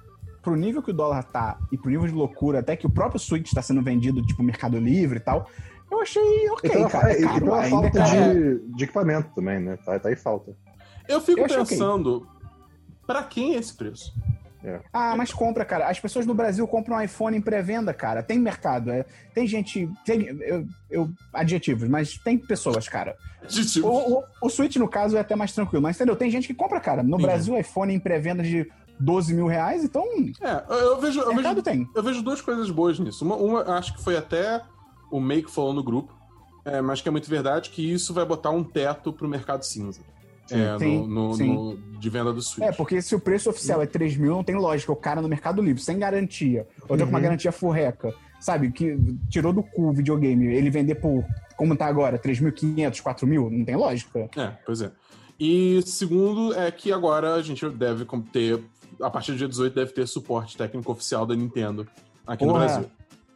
pro 0.41 0.55
nível 0.55 0.83
que 0.83 0.91
o 0.91 0.93
dólar 0.93 1.23
tá 1.23 1.57
e 1.71 1.77
pro 1.77 1.89
nível 1.89 2.07
de 2.07 2.13
loucura, 2.13 2.59
até 2.59 2.75
que 2.75 2.85
o 2.85 2.89
próprio 2.89 3.19
Switch 3.19 3.51
tá 3.53 3.61
sendo 3.61 3.81
vendido, 3.81 4.21
tipo, 4.25 4.43
Mercado 4.43 4.77
Livre 4.77 5.17
e 5.17 5.21
tal, 5.21 5.49
eu 5.89 6.01
achei 6.01 6.49
ok, 6.49 6.69
E 6.69 6.73
pela, 6.73 6.89
cara. 6.89 7.13
É 7.13 7.21
e 7.21 7.23
caro, 7.23 7.39
pela 7.39 7.61
ainda 7.61 7.87
é 7.87 7.91
falta 7.91 8.03
de, 8.03 8.59
de 8.75 8.83
equipamento 8.83 9.33
também, 9.33 9.59
né? 9.59 9.77
Tá, 9.77 9.97
tá 9.99 10.09
aí 10.09 10.15
falta. 10.15 10.55
Eu 11.07 11.21
fico 11.21 11.39
Eu 11.39 11.47
pensando, 11.47 12.27
pra 13.05 13.23
quem 13.23 13.55
é 13.55 13.59
esse 13.59 13.73
preço? 13.73 14.13
Ah, 14.91 15.15
mas 15.15 15.33
compra, 15.33 15.65
cara. 15.65 15.87
As 15.89 15.99
pessoas 15.99 16.25
no 16.25 16.33
Brasil 16.33 16.67
compram 16.67 17.01
iPhone 17.01 17.37
em 17.37 17.41
pré-venda, 17.41 17.93
cara. 17.93 18.23
Tem 18.23 18.39
mercado. 18.39 18.91
é. 18.91 19.05
Tem 19.33 19.45
gente. 19.47 19.89
Tem, 20.05 20.21
eu, 20.41 20.65
eu- 20.89 21.09
adjetivos, 21.33 21.87
mas 21.89 22.17
tem 22.17 22.37
pessoas, 22.37 22.87
cara. 22.87 23.15
De 23.47 23.65
tipo, 23.65 23.87
O, 23.87 24.19
o, 24.19 24.23
o 24.43 24.49
Switch, 24.49 24.75
no 24.77 24.87
caso, 24.87 25.17
é 25.17 25.19
até 25.19 25.35
mais 25.35 25.51
tranquilo. 25.53 25.83
Mas 25.83 25.95
entendeu? 25.97 26.15
Tem 26.15 26.31
gente 26.31 26.47
que 26.47 26.53
compra, 26.53 26.79
cara. 26.79 27.03
No 27.03 27.17
Sim. 27.17 27.23
Brasil, 27.23 27.59
iPhone 27.59 27.93
em 27.93 27.99
pré-venda 27.99 28.41
de 28.43 28.69
12 28.99 29.33
mil 29.33 29.47
reais, 29.47 29.83
então. 29.83 30.03
é, 30.41 30.63
eu- 30.69 30.99
vejo, 31.01 31.19
eu 31.19 31.25
vejo 31.27 31.35
mercado 31.35 31.61
tem. 31.61 31.87
Eu 31.95 32.03
vejo 32.03 32.21
duas 32.21 32.39
coisas 32.41 32.69
boas 32.69 32.97
nisso. 32.99 33.25
Uma, 33.25 33.35
uma, 33.35 33.61
acho 33.77 33.95
que 33.95 34.03
foi 34.03 34.15
até 34.15 34.61
o 35.11 35.19
Make 35.19 35.51
falou 35.51 35.73
no 35.73 35.83
grupo, 35.83 36.13
é, 36.63 36.79
mas 36.81 37.01
que 37.01 37.07
é 37.09 37.11
muito 37.11 37.29
verdade, 37.29 37.69
que 37.69 37.91
isso 37.93 38.13
vai 38.13 38.23
botar 38.25 38.51
um 38.51 38.63
teto 38.63 39.11
pro 39.11 39.27
mercado 39.27 39.63
cinza. 39.63 40.01
É, 40.51 40.77
Sim, 40.77 41.07
no, 41.07 41.07
no- 41.29 41.33
sim. 41.35 41.53
no- 41.53 41.77
de 41.99 42.09
venda 42.09 42.33
do 42.33 42.41
Switch. 42.41 42.67
É, 42.67 42.71
porque 42.71 43.01
se 43.01 43.15
o 43.15 43.19
preço 43.19 43.49
oficial 43.49 43.81
é 43.81 43.85
3 43.85 44.17
mil, 44.17 44.31
não 44.35 44.43
tem 44.43 44.55
lógica. 44.55 44.91
O 44.91 44.95
cara 44.95 45.21
no 45.21 45.29
Mercado 45.29 45.61
Livre, 45.61 45.81
sem 45.81 45.97
garantia, 45.97 46.67
ou 46.89 46.97
tá 46.97 47.03
com 47.05 47.09
uma 47.11 47.17
Uhum. 47.17 47.23
garantia 47.23 47.51
furreca, 47.51 48.13
sabe? 48.41 48.71
Que 48.71 48.97
tirou 49.29 49.53
do 49.53 49.63
cu 49.63 49.89
o 49.89 49.93
videogame, 49.93 50.47
ele 50.47 50.69
vender 50.69 50.95
por, 50.95 51.23
como 51.55 51.75
tá 51.77 51.85
agora, 51.85 52.17
3.500, 52.19 52.99
4 53.01 53.25
mil, 53.25 53.49
não 53.49 53.63
tem 53.63 53.75
lógica. 53.77 54.29
É, 54.35 54.47
pois 54.65 54.81
é. 54.81 54.91
E 55.39 55.81
segundo 55.85 56.53
é 56.53 56.69
que 56.71 56.91
agora 56.91 57.35
a 57.35 57.41
gente 57.41 57.67
deve 57.69 58.05
ter, 58.31 58.61
a 59.01 59.09
partir 59.09 59.31
do 59.31 59.37
dia 59.37 59.47
18, 59.47 59.73
deve 59.73 59.91
ter 59.93 60.05
suporte 60.07 60.57
técnico 60.57 60.91
oficial 60.91 61.25
da 61.25 61.35
Nintendo 61.35 61.87
aqui 62.27 62.45
no 62.45 62.51
Porra, 62.51 62.65
Brasil. 62.65 62.91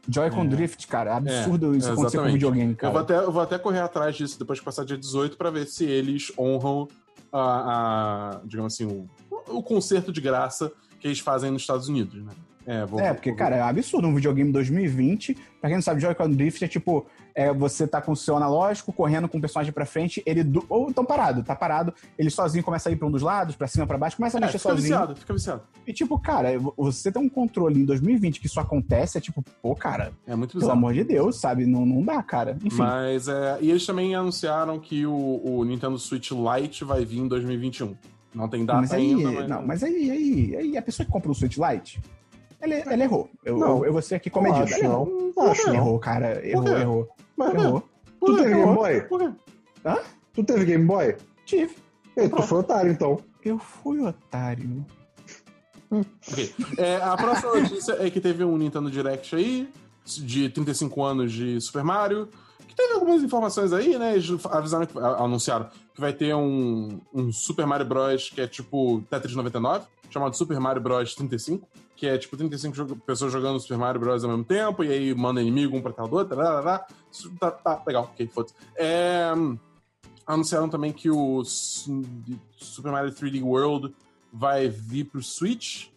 Joy-Con 0.07 0.43
É. 0.43 0.47
Drift, 0.47 0.87
cara, 0.87 1.15
absurdo 1.17 1.73
É, 1.73 1.77
isso 1.77 1.87
acontecer 1.87 2.17
com 2.17 2.23
exatamente. 2.23 2.33
videogame, 2.33 2.71
Eu 2.71 2.77
cara. 2.77 2.93
vou, 2.93 3.01
até, 3.01 3.17
eu 3.17 3.31
vou 3.31 3.41
até 3.41 3.57
correr 3.59 3.79
atrás 3.79 4.15
disso 4.15 4.39
depois 4.39 4.59
que 4.59 4.65
passar 4.65 4.85
dia 4.85 4.97
18 4.97 5.37
pra 5.37 5.49
ver 5.49 5.65
se 5.67 5.83
eles 5.85 6.31
honram 6.37 6.87
a, 7.31 8.35
a, 8.37 8.41
digamos 8.45 8.73
assim, 8.73 8.85
o, 8.85 9.09
o 9.57 9.61
concerto 9.61 10.11
de 10.11 10.21
graça 10.21 10.71
que 10.99 11.07
eles 11.07 11.19
fazem 11.19 11.51
nos 11.51 11.61
Estados 11.63 11.87
Unidos, 11.89 12.23
né? 12.23 12.31
É, 12.69 12.85
vou, 12.85 12.99
É, 12.99 13.13
porque, 13.13 13.29
vou- 13.29 13.37
cara, 13.39 13.55
é 13.55 13.61
absurdo 13.61 14.07
um 14.09 14.13
videogame 14.13 14.51
2020. 14.51 15.35
Pra 15.61 15.69
quem 15.69 15.77
não 15.77 15.81
sabe, 15.81 16.01
Joy-Con 16.01 16.29
Drift 16.31 16.61
é 16.63 16.67
tipo, 16.67 17.05
é, 17.33 17.51
você 17.53 17.87
tá 17.87 18.01
com 18.01 18.11
o 18.11 18.15
seu 18.15 18.35
analógico, 18.35 18.91
correndo 18.91 19.29
com 19.29 19.37
o 19.37 19.41
personagem 19.41 19.71
pra 19.71 19.85
frente, 19.85 20.21
ele. 20.25 20.43
Do... 20.43 20.65
Ou 20.67 20.93
tão 20.93 21.05
parado, 21.05 21.43
tá 21.43 21.55
parado, 21.55 21.93
ele 22.19 22.29
sozinho 22.29 22.63
começa 22.63 22.89
a 22.89 22.91
ir 22.91 22.97
pra 22.97 23.07
um 23.07 23.11
dos 23.11 23.21
lados, 23.21 23.55
pra 23.55 23.67
cima, 23.67 23.87
pra 23.87 23.97
baixo, 23.97 24.17
começa 24.17 24.37
a 24.37 24.39
É, 24.39 24.41
mexer 24.41 24.57
fica 24.59 24.69
sozinho. 24.69 24.83
viciado, 24.97 25.15
fica 25.15 25.33
viciado. 25.33 25.61
E 25.87 25.93
tipo, 25.93 26.19
cara, 26.19 26.49
você 26.75 27.09
tem 27.09 27.21
um 27.21 27.29
controle 27.29 27.79
em 27.79 27.85
2020 27.85 28.41
que 28.41 28.47
isso 28.47 28.59
acontece, 28.59 29.17
é 29.17 29.21
tipo, 29.21 29.41
pô, 29.61 29.73
cara, 29.73 30.11
É 30.27 30.35
muito 30.35 30.51
pelo 30.51 30.59
bizarro. 30.61 30.77
amor 30.77 30.93
de 30.93 31.05
Deus, 31.05 31.39
sabe? 31.39 31.65
Não, 31.65 31.85
não 31.85 32.03
dá, 32.03 32.21
cara. 32.21 32.57
Enfim. 32.63 32.77
Mas, 32.79 33.29
é, 33.29 33.57
e 33.61 33.69
eles 33.71 33.85
também 33.85 34.13
anunciaram 34.13 34.77
que 34.77 35.05
o, 35.05 35.41
o 35.43 35.63
Nintendo 35.63 35.97
Switch 35.97 36.31
Lite 36.31 36.83
vai 36.83 37.05
vir 37.05 37.19
em 37.19 37.27
2021. 37.29 37.95
Não 38.35 38.47
tem 38.49 38.65
data 38.65 38.81
mas 38.81 38.91
aí, 38.91 39.13
ainda, 39.13 39.31
mas... 39.31 39.49
não, 39.49 39.65
mas 39.65 39.83
aí, 39.83 40.11
aí, 40.11 40.55
aí 40.57 40.77
a 40.77 40.81
pessoa 40.81 41.05
que 41.05 41.11
compra 41.11 41.31
o 41.31 41.33
Switch 41.33 41.57
Lite, 41.57 41.99
ela, 42.61 42.73
ela 42.73 43.03
errou. 43.03 43.29
Eu, 43.43 43.57
Não. 43.57 43.77
eu, 43.79 43.85
eu 43.85 43.93
vou 43.93 44.01
ser 44.01 44.15
aqui 44.15 44.29
comedido. 44.29 44.63
acho, 44.63 44.83
não. 44.83 45.31
Não 45.35 45.51
acho, 45.51 45.67
não. 45.67 45.73
Errou, 45.75 45.99
cara. 45.99 46.45
Errou, 46.47 46.67
errou. 46.67 47.09
Mas, 47.35 47.53
Errou. 47.53 47.83
tu 48.19 48.35
teve. 48.37 48.49
Game 48.53 48.75
Boy? 48.75 49.01
Por 49.01 49.19
quê? 49.19 49.31
Tu 50.33 50.43
teve 50.43 50.65
Game 50.65 50.85
Boy? 50.85 51.15
Tive. 51.45 51.75
Ei, 52.15 52.29
tu 52.29 52.41
foi 52.41 52.59
otário, 52.59 52.91
então. 52.91 53.19
Eu 53.45 53.57
fui 53.59 53.99
otário. 54.05 54.85
Ok. 55.89 56.53
É, 56.77 56.97
a 56.97 57.15
próxima 57.15 57.55
notícia 57.61 57.93
é 58.05 58.09
que 58.09 58.19
teve 58.19 58.43
um 58.43 58.57
Nintendo 58.57 58.91
Direct 58.91 59.35
aí, 59.35 59.69
de 60.05 60.49
35 60.49 61.01
anos 61.03 61.31
de 61.31 61.61
Super 61.61 61.83
Mario, 61.83 62.27
que 62.67 62.75
teve 62.75 62.93
algumas 62.93 63.23
informações 63.23 63.71
aí, 63.71 63.97
né? 63.97 64.13
Eles 64.15 64.27
avisaram, 64.47 64.85
que- 64.85 64.97
a- 64.99 65.23
anunciaram 65.23 65.69
que 65.93 66.01
vai 66.01 66.11
ter 66.11 66.35
um, 66.35 66.99
um 67.13 67.31
Super 67.31 67.65
Mario 67.65 67.85
Bros. 67.85 68.29
que 68.29 68.41
é 68.41 68.47
tipo 68.47 69.01
Tetris 69.09 69.33
99, 69.35 69.85
chamado 70.09 70.35
Super 70.35 70.59
Mario 70.59 70.81
Bros. 70.81 71.13
35, 71.15 71.67
que 71.95 72.07
é 72.07 72.17
tipo 72.17 72.35
35 72.37 72.75
jogo- 72.75 72.95
pessoas 72.97 73.31
jogando 73.31 73.59
Super 73.59 73.77
Mario 73.77 73.99
Bros. 73.99 74.23
ao 74.23 74.29
mesmo 74.29 74.43
tempo, 74.45 74.83
e 74.83 74.91
aí 74.91 75.13
manda 75.15 75.41
inimigo 75.41 75.75
um 75.75 75.81
pra 75.81 75.91
tal 75.93 76.07
do 76.07 76.15
outro, 76.15 76.35
tá, 76.37 76.83
tá, 77.39 77.51
tá. 77.51 77.83
Legal, 77.85 78.03
ok, 78.03 78.27
foda-se. 78.27 78.53
É, 78.75 79.31
anunciaram 80.25 80.69
também 80.69 80.91
que 80.91 81.09
o 81.09 81.43
Su- 81.43 82.03
Super 82.57 82.91
Mario 82.91 83.11
3D 83.11 83.41
World 83.41 83.93
vai 84.31 84.67
vir 84.69 85.05
pro 85.05 85.21
Switch. 85.23 85.87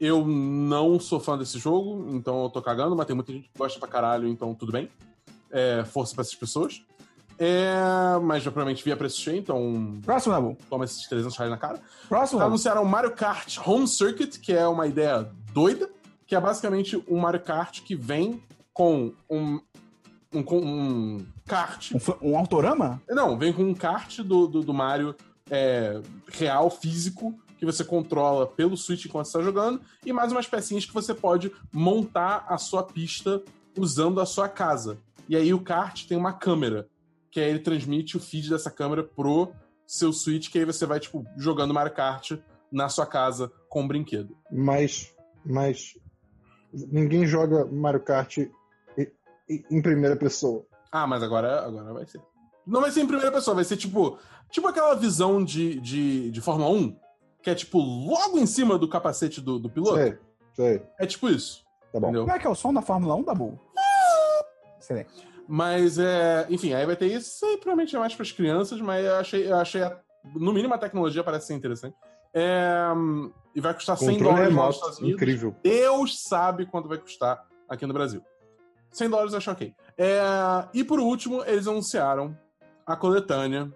Eu 0.00 0.26
não 0.26 0.98
sou 0.98 1.20
fã 1.20 1.36
desse 1.36 1.58
jogo, 1.58 2.06
então 2.14 2.44
eu 2.44 2.48
tô 2.50 2.62
cagando, 2.62 2.96
mas 2.96 3.06
tem 3.06 3.14
muita 3.14 3.32
gente 3.32 3.48
que 3.50 3.58
gosta 3.58 3.78
pra 3.78 3.88
caralho, 3.88 4.28
então 4.28 4.54
tudo 4.54 4.72
bem. 4.72 4.88
É, 5.50 5.84
força 5.84 6.14
pra 6.14 6.22
essas 6.22 6.34
pessoas. 6.34 6.82
É, 7.42 7.72
mas 8.22 8.42
já 8.42 8.50
provavelmente 8.50 8.84
via 8.84 8.94
preço 8.94 9.18
cheio, 9.18 9.38
então 9.38 9.98
Próximo, 10.04 10.34
Nabu. 10.34 10.58
toma 10.68 10.84
esses 10.84 11.08
300 11.08 11.34
reais 11.38 11.50
na 11.50 11.56
cara. 11.56 11.80
Próximo, 12.06 12.38
Nabu. 12.38 12.50
Anunciaram 12.50 12.82
o 12.82 12.86
Mario 12.86 13.12
Kart 13.12 13.56
Home 13.66 13.88
Circuit, 13.88 14.38
que 14.38 14.52
é 14.52 14.68
uma 14.68 14.86
ideia 14.86 15.26
doida, 15.54 15.88
que 16.26 16.34
é 16.36 16.40
basicamente 16.40 17.02
um 17.08 17.18
Mario 17.18 17.40
Kart 17.40 17.80
que 17.80 17.96
vem 17.96 18.42
com 18.74 19.14
um, 19.30 19.58
um, 20.30 20.42
um 20.52 21.26
kart 21.46 21.92
Um, 21.92 22.30
um 22.32 22.38
autorama? 22.38 23.00
não, 23.08 23.38
vem 23.38 23.54
com 23.54 23.62
um 23.62 23.74
kart 23.74 24.18
do, 24.18 24.46
do, 24.46 24.62
do 24.62 24.74
Mario 24.74 25.16
é, 25.50 25.98
real, 26.28 26.70
físico, 26.70 27.34
que 27.58 27.64
você 27.64 27.82
controla 27.82 28.46
pelo 28.46 28.76
Switch 28.76 29.06
enquanto 29.06 29.26
está 29.26 29.40
jogando, 29.40 29.80
e 30.04 30.12
mais 30.12 30.30
umas 30.30 30.46
pecinhas 30.46 30.84
que 30.84 30.92
você 30.92 31.14
pode 31.14 31.50
montar 31.72 32.44
a 32.48 32.58
sua 32.58 32.82
pista 32.82 33.42
usando 33.78 34.20
a 34.20 34.26
sua 34.26 34.46
casa. 34.46 34.98
E 35.26 35.34
aí 35.34 35.54
o 35.54 35.60
kart 35.60 36.06
tem 36.06 36.18
uma 36.18 36.34
câmera, 36.34 36.86
que 37.30 37.40
aí 37.40 37.48
ele 37.48 37.60
transmite 37.60 38.16
o 38.16 38.20
feed 38.20 38.50
dessa 38.50 38.70
câmera 38.70 39.02
pro 39.02 39.52
seu 39.86 40.12
Switch, 40.12 40.50
que 40.50 40.58
aí 40.58 40.64
você 40.64 40.86
vai, 40.86 41.00
tipo, 41.00 41.24
jogando 41.36 41.74
Mario 41.74 41.92
Kart 41.92 42.32
na 42.70 42.88
sua 42.88 43.06
casa 43.06 43.50
com 43.68 43.82
um 43.82 43.88
brinquedo. 43.88 44.36
Mas, 44.50 45.14
mas 45.44 45.98
ninguém 46.72 47.26
joga 47.26 47.64
Mario 47.66 48.00
Kart 48.00 48.38
em 49.48 49.82
primeira 49.82 50.16
pessoa. 50.16 50.64
Ah, 50.92 51.06
mas 51.06 51.22
agora, 51.22 51.64
agora 51.64 51.92
vai 51.92 52.06
ser. 52.06 52.20
Não 52.66 52.80
vai 52.80 52.90
ser 52.90 53.00
em 53.00 53.06
primeira 53.06 53.32
pessoa, 53.32 53.54
vai 53.54 53.64
ser 53.64 53.76
tipo. 53.76 54.18
Tipo 54.50 54.66
aquela 54.66 54.94
visão 54.94 55.44
de, 55.44 55.80
de, 55.80 56.30
de 56.30 56.40
Fórmula 56.40 56.70
1, 56.70 56.96
que 57.40 57.50
é 57.50 57.54
tipo 57.54 57.78
logo 57.78 58.36
em 58.36 58.46
cima 58.46 58.76
do 58.76 58.88
capacete 58.88 59.40
do, 59.40 59.60
do 59.60 59.70
piloto. 59.70 59.96
Sei, 59.96 60.18
sei. 60.54 60.82
É 60.98 61.06
tipo 61.06 61.28
isso. 61.28 61.64
Tá 61.92 62.00
bom. 62.00 62.08
Entendeu? 62.08 62.22
Como 62.22 62.36
é 62.36 62.38
que 62.38 62.46
é 62.46 62.50
o 62.50 62.54
som 62.54 62.74
da 62.74 62.82
Fórmula 62.82 63.14
1, 63.14 63.22
Dabu? 63.22 63.58
Excelente. 64.78 65.28
Mas 65.52 65.98
é. 65.98 66.46
Enfim, 66.48 66.72
aí 66.74 66.86
vai 66.86 66.94
ter 66.94 67.06
isso. 67.06 67.44
Aí 67.44 67.56
provavelmente 67.56 67.96
é 67.96 67.98
mais 67.98 68.14
para 68.14 68.22
as 68.22 68.30
crianças, 68.30 68.80
mas 68.80 69.04
eu 69.04 69.16
achei, 69.16 69.50
eu 69.50 69.56
achei. 69.56 69.82
a- 69.82 69.98
no 70.36 70.52
mínimo 70.52 70.72
a 70.74 70.78
tecnologia 70.78 71.24
parece 71.24 71.48
ser 71.48 71.54
interessante. 71.54 71.96
É, 72.32 72.86
e 73.52 73.60
vai 73.60 73.74
custar 73.74 73.96
100 73.96 74.10
Controle 74.10 74.22
dólares 74.36 74.48
nos 74.48 74.54
remoto, 74.60 74.76
Estados 74.76 74.98
Unidos. 74.98 75.16
incrível. 75.20 75.56
Deus 75.60 76.22
sabe 76.22 76.66
quanto 76.66 76.88
vai 76.88 76.98
custar 76.98 77.44
aqui 77.68 77.84
no 77.84 77.92
Brasil. 77.92 78.22
100 78.92 79.08
dólares 79.10 79.32
eu 79.32 79.38
acho 79.38 79.50
ok. 79.50 79.74
É, 79.98 80.20
e 80.72 80.84
por 80.84 81.00
último, 81.00 81.42
eles 81.44 81.66
anunciaram 81.66 82.36
a 82.86 82.94
coletânea 82.94 83.72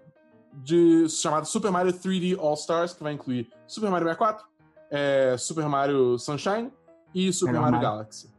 de 0.53 1.09
chamada 1.09 1.43
Super 1.45 1.71
Mario 1.71 1.91
3D 1.91 2.37
All 2.39 2.53
Stars, 2.53 2.93
que 2.93 3.03
vai 3.03 3.11
incluir 3.11 3.49
Super 3.67 3.89
Mario 3.89 4.07
64, 4.07 4.45
é, 4.89 5.35
Super 5.37 5.67
Mario 5.67 6.17
Sunshine 6.17 6.71
e 7.13 7.33
Super 7.33 7.53
Mario 7.55 7.71
Mario. 7.71 7.81
Galaxy. 7.81 8.33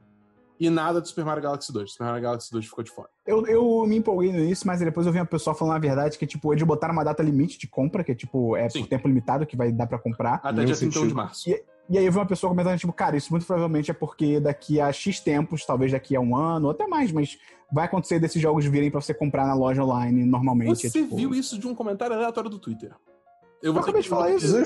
E 0.59 0.71
nada 0.71 1.01
de 1.01 1.09
Super 1.09 1.25
Mario 1.25 1.43
Galaxy 1.43 1.73
2. 1.73 1.93
Super 1.93 2.05
Mario 2.05 2.23
Galaxy 2.23 2.51
2 2.51 2.65
ficou 2.65 2.83
de 2.83 2.91
fora. 2.91 3.09
Eu, 3.27 3.47
eu 3.47 3.87
me 3.87 3.97
empolguei 3.97 4.33
nisso, 4.33 4.67
mas 4.67 4.81
depois 4.81 5.07
eu 5.07 5.13
vi 5.13 5.19
uma 5.19 5.27
pessoa 5.27 5.55
falando 5.55 5.77
a 5.77 5.79
verdade 5.79 6.19
que, 6.19 6.27
tipo, 6.27 6.53
eles 6.53 6.63
botaram 6.63 6.95
uma 6.95 7.05
data 7.05 7.23
limite 7.23 7.59
de 7.59 7.67
compra, 7.67 8.03
que 8.03 8.13
é, 8.13 8.15
tipo, 8.15 8.57
é 8.57 8.69
Sim. 8.69 8.81
por 8.81 8.89
tempo 8.89 9.09
limitado 9.09 9.47
que 9.47 9.57
vai 9.57 9.71
dar 9.71 9.87
pra 9.87 9.99
comprar. 9.99 10.41
Até 10.43 10.65
dia 10.65 10.77
31 10.77 11.09
de 11.09 11.15
março. 11.15 11.51
E 11.89 11.97
aí 11.97 12.05
eu 12.05 12.11
vi 12.11 12.19
uma 12.19 12.27
pessoa 12.27 12.51
comentando, 12.51 12.79
tipo, 12.79 12.93
cara, 12.93 13.17
isso 13.17 13.31
muito 13.31 13.47
provavelmente 13.47 13.91
é 13.91 13.95
porque 13.95 14.41
daqui 14.41 14.81
a 14.81 14.91
X 14.93 15.21
tempos, 15.21 15.65
talvez 15.65 15.93
daqui 15.93 16.17
a 16.17 16.21
um 16.21 16.37
ano, 16.37 16.67
ou 16.67 16.71
até 16.73 16.87
mais, 16.87 17.13
mas 17.13 17.39
vai 17.71 17.85
acontecer 17.85 18.19
desses 18.19 18.43
jogos 18.43 18.65
virem 18.65 18.91
pra 18.91 19.01
você 19.01 19.15
comprar 19.15 19.47
na 19.47 19.55
loja 19.55 19.85
online 19.85 20.25
normalmente. 20.25 20.89
Você 20.89 20.99
é, 20.99 21.03
tipo... 21.03 21.17
viu 21.17 21.35
isso 21.35 21.59
de 21.59 21.67
um 21.67 21.75
comentário 21.75 22.17
aleatório 22.17 22.51
do 22.51 22.59
Twitter. 22.59 22.93
Eu 23.67 23.75
Eu 23.75 23.81
acabei 23.81 24.01
de 24.03 24.09
falar 24.09 24.31
isso. 24.31 24.57
Ele, 24.57 24.65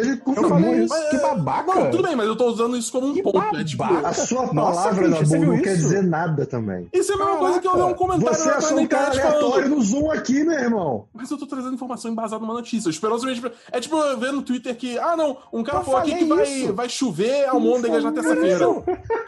ele 0.00 0.10
Eu 0.12 0.18
confirmou 0.18 0.48
falei 0.50 0.84
isso. 0.84 0.94
isso. 0.94 1.10
Que 1.10 1.16
babaca. 1.18 1.74
Não, 1.74 1.90
tudo 1.90 2.02
bem, 2.02 2.14
mas 2.14 2.26
eu 2.26 2.36
tô 2.36 2.46
usando 2.46 2.76
isso 2.76 2.92
como 2.92 3.06
um 3.08 3.14
Que 3.14 3.22
ponto. 3.22 3.56
É 3.56 3.64
tipo. 3.64 3.82
A 3.82 4.12
sua 4.12 4.52
Nossa, 4.52 4.82
palavra, 4.82 5.08
Nabu, 5.08 5.24
viu 5.24 5.46
não 5.46 5.62
quer 5.62 5.74
dizer 5.74 6.02
nada 6.02 6.44
também. 6.44 6.88
isso 6.92 7.12
é 7.12 7.14
a 7.14 7.18
mesma 7.18 7.36
coisa 7.38 7.60
que 7.60 7.66
eu 7.68 7.76
ler 7.76 7.84
um 7.84 7.94
comentário 7.94 8.36
Você 8.38 8.48
é 8.48 8.52
na 8.52 8.58
um 8.58 8.60
cara 8.60 8.82
internet 8.82 9.20
aleatório 9.20 9.52
falando. 9.52 9.68
no 9.76 9.82
Zoom 9.82 10.10
aqui, 10.10 10.44
meu 10.44 10.58
irmão. 10.58 11.08
Mas 11.14 11.30
eu 11.30 11.38
tô 11.38 11.46
trazendo 11.46 11.74
informação 11.74 12.10
embasada 12.10 12.40
numa 12.42 12.54
notícia. 12.54 12.90
Esperosamente. 12.90 13.42
É 13.70 13.80
tipo 13.80 13.96
eu 13.96 14.18
ver 14.18 14.32
no 14.32 14.42
Twitter 14.42 14.76
que, 14.76 14.98
ah, 14.98 15.16
não, 15.16 15.38
um 15.52 15.62
cara 15.62 15.78
Eu 15.78 15.84
falou 15.84 16.00
aqui 16.00 16.14
que 16.14 16.24
vai, 16.24 16.72
vai 16.72 16.88
chover 16.88 17.48
almôndegas 17.48 18.04
na 18.04 18.12
terça-feira. 18.12 18.58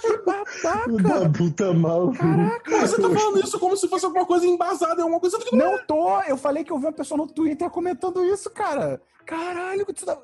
Que 0.01 0.13
O 0.13 0.23
babaca. 0.25 1.55
Tá 1.57 1.73
mal. 1.73 2.13
Mas 2.71 2.91
Você 2.91 3.01
tá 3.01 3.09
falando 3.11 3.41
isso 3.43 3.59
como 3.59 3.77
se 3.77 3.89
fosse 3.89 4.05
alguma 4.05 4.27
coisa 4.27 4.47
embasada, 4.47 5.01
é 5.01 5.03
alguma 5.03 5.21
coisa 5.21 5.39
que 5.39 5.55
não. 5.57 5.73
Não 5.73 5.79
tô. 5.87 6.21
Eu 6.23 6.37
falei 6.37 6.65
que 6.65 6.71
eu 6.73 6.79
vi 6.79 6.87
uma 6.87 6.93
pessoa 6.93 7.17
no 7.19 7.27
Twitter 7.27 7.71
comentando 7.71 8.25
isso, 8.25 8.51
cara. 8.51 9.01
Caralho, 9.27 9.87
que, 9.87 10.05
tá... 10.05 10.19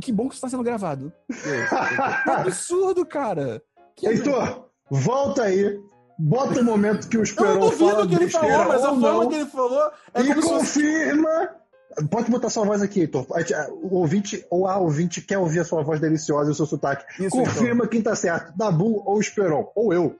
que 0.00 0.12
bom 0.12 0.28
que 0.28 0.34
isso 0.34 0.42
tá 0.42 0.48
sendo 0.48 0.62
gravado. 0.62 1.12
Tá 1.70 2.40
absurdo, 2.40 3.04
cara. 3.06 3.62
Que 3.96 4.06
Heitor, 4.06 4.68
volta 4.90 5.44
aí. 5.44 5.80
Bota 6.18 6.60
o 6.60 6.64
momento 6.64 7.08
que 7.08 7.16
o 7.16 7.20
Eu 7.20 7.24
Esperon 7.24 7.54
não 7.54 7.60
duvido 7.70 7.90
fala 7.90 8.06
que 8.06 8.14
ele 8.14 8.30
falou, 8.30 8.68
mas 8.68 8.84
a 8.84 8.88
forma 8.88 9.12
não, 9.12 9.28
que 9.28 9.34
ele 9.34 9.46
falou 9.46 9.90
é 10.14 10.20
e 10.20 10.24
se 10.24 10.34
confirma. 10.34 11.50
Pode 12.10 12.30
botar 12.30 12.48
sua 12.48 12.64
voz 12.64 12.80
aqui, 12.80 13.00
Heitor. 13.00 13.26
O 13.70 13.96
ouvinte 13.96 14.44
ou 14.50 14.66
a 14.66 14.78
ouvinte 14.78 15.20
quer 15.20 15.38
ouvir 15.38 15.60
a 15.60 15.64
sua 15.64 15.82
voz 15.82 16.00
deliciosa 16.00 16.50
e 16.50 16.52
o 16.52 16.54
seu 16.54 16.66
sotaque. 16.66 17.04
Isso, 17.22 17.36
confirma 17.36 17.88
quem 17.88 18.02
tá 18.02 18.14
certo, 18.14 18.56
Dabu 18.56 19.02
ou 19.04 19.20
Esperon, 19.20 19.70
ou 19.74 19.92
eu. 19.92 20.16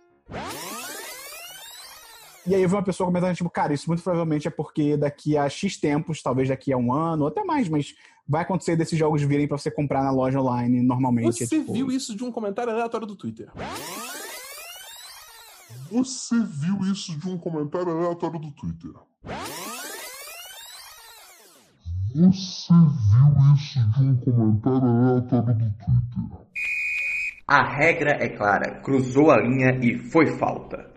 E 2.47 2.55
aí 2.55 2.63
eu 2.63 2.69
vi 2.69 2.75
uma 2.75 2.83
pessoa 2.83 3.07
comentando, 3.07 3.37
tipo, 3.37 3.49
cara, 3.49 3.73
isso 3.73 3.89
muito 3.89 4.03
provavelmente 4.03 4.49
é 4.49 4.51
porque 4.51 4.97
daqui 4.97 5.37
a 5.37 5.49
X 5.49 5.77
tempos, 5.77 6.21
talvez 6.21 6.49
daqui 6.49 6.73
a 6.73 6.77
um 6.77 6.93
ano, 6.93 7.23
ou 7.23 7.29
até 7.29 7.45
mais, 7.45 7.69
mas 7.69 7.95
vai 8.27 8.43
acontecer 8.43 8.77
desses 8.77 8.99
jogos 8.99 9.23
virem 9.23 9.47
pra 9.47 9.59
você 9.59 9.71
comprar 9.71 10.03
na 10.03 10.11
loja 10.11 10.41
online 10.41 10.83
normalmente. 10.83 11.47
Você 11.47 11.57
é, 11.57 11.61
tipo, 11.61 11.73
viu 11.73 11.91
isso 11.91 12.17
de 12.17 12.25
um 12.25 12.33
comentário 12.33 12.73
aleatório 12.73 13.07
do 13.07 13.15
Twitter. 13.15 13.49
Você 15.91 16.43
viu 16.43 16.81
isso 16.91 17.17
de 17.19 17.29
um 17.29 17.39
comentário 17.39 17.93
aleatório 17.93 18.39
do 18.41 18.51
Twitter? 18.51 18.93
Você 22.15 22.75
viu 22.75 23.31
isso 23.55 23.73
de 23.91 24.01
um 24.01 24.21
comentário 24.23 24.89
aleatório 24.89 25.55
do 25.55 25.71
Twitter? 25.75 26.43
A 27.47 27.63
regra 27.63 28.13
é 28.13 28.29
clara: 28.29 28.81
cruzou 28.81 29.31
a 29.31 29.41
linha 29.41 29.79
e 29.83 29.97
foi 29.97 30.27
falta. 30.39 30.91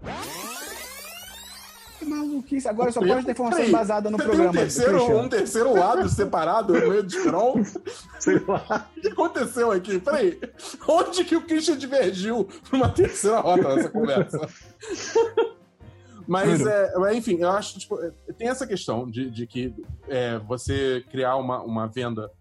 Que 2.06 2.10
maluquice. 2.10 2.68
Agora 2.68 2.92
só 2.92 3.00
pode 3.00 3.26
ter 3.26 3.32
informação 3.32 3.58
Peraí, 3.58 3.70
embasada 3.70 4.10
no 4.10 4.18
você 4.18 4.24
programa. 4.24 4.52
Tem 4.52 4.62
um 4.62 4.64
terceiro, 4.64 5.20
um 5.20 5.30
terceiro 5.30 5.74
lado 5.74 6.08
separado 6.08 6.74
no 6.74 6.90
meio 6.90 7.04
do 7.04 7.10
Esperon? 7.10 7.64
Sei 8.20 8.40
lá. 8.48 8.90
O 8.96 9.02
que 9.02 9.08
aconteceu 9.08 9.72
aqui? 9.72 10.00
Peraí. 10.00 10.40
Onde 10.88 11.26
que 11.26 11.36
o 11.36 11.42
Christian 11.42 11.78
divergiu 11.78 12.48
pra 12.70 12.78
uma 12.78 12.90
terceira 12.90 13.40
rota 13.40 13.76
nessa 13.76 13.90
conversa? 13.90 14.50
Mas, 16.28 16.66
é, 16.66 16.92
enfim, 17.14 17.38
eu 17.40 17.50
acho, 17.52 17.80
tipo, 17.80 18.02
é, 18.02 18.12
tem 18.34 18.48
essa 18.48 18.66
questão 18.66 19.10
de, 19.10 19.30
de 19.30 19.46
que 19.46 19.74
é, 20.08 20.40
você 20.40 21.04
criar 21.12 21.36
uma, 21.36 21.62
uma 21.62 21.88
venda 21.88 22.32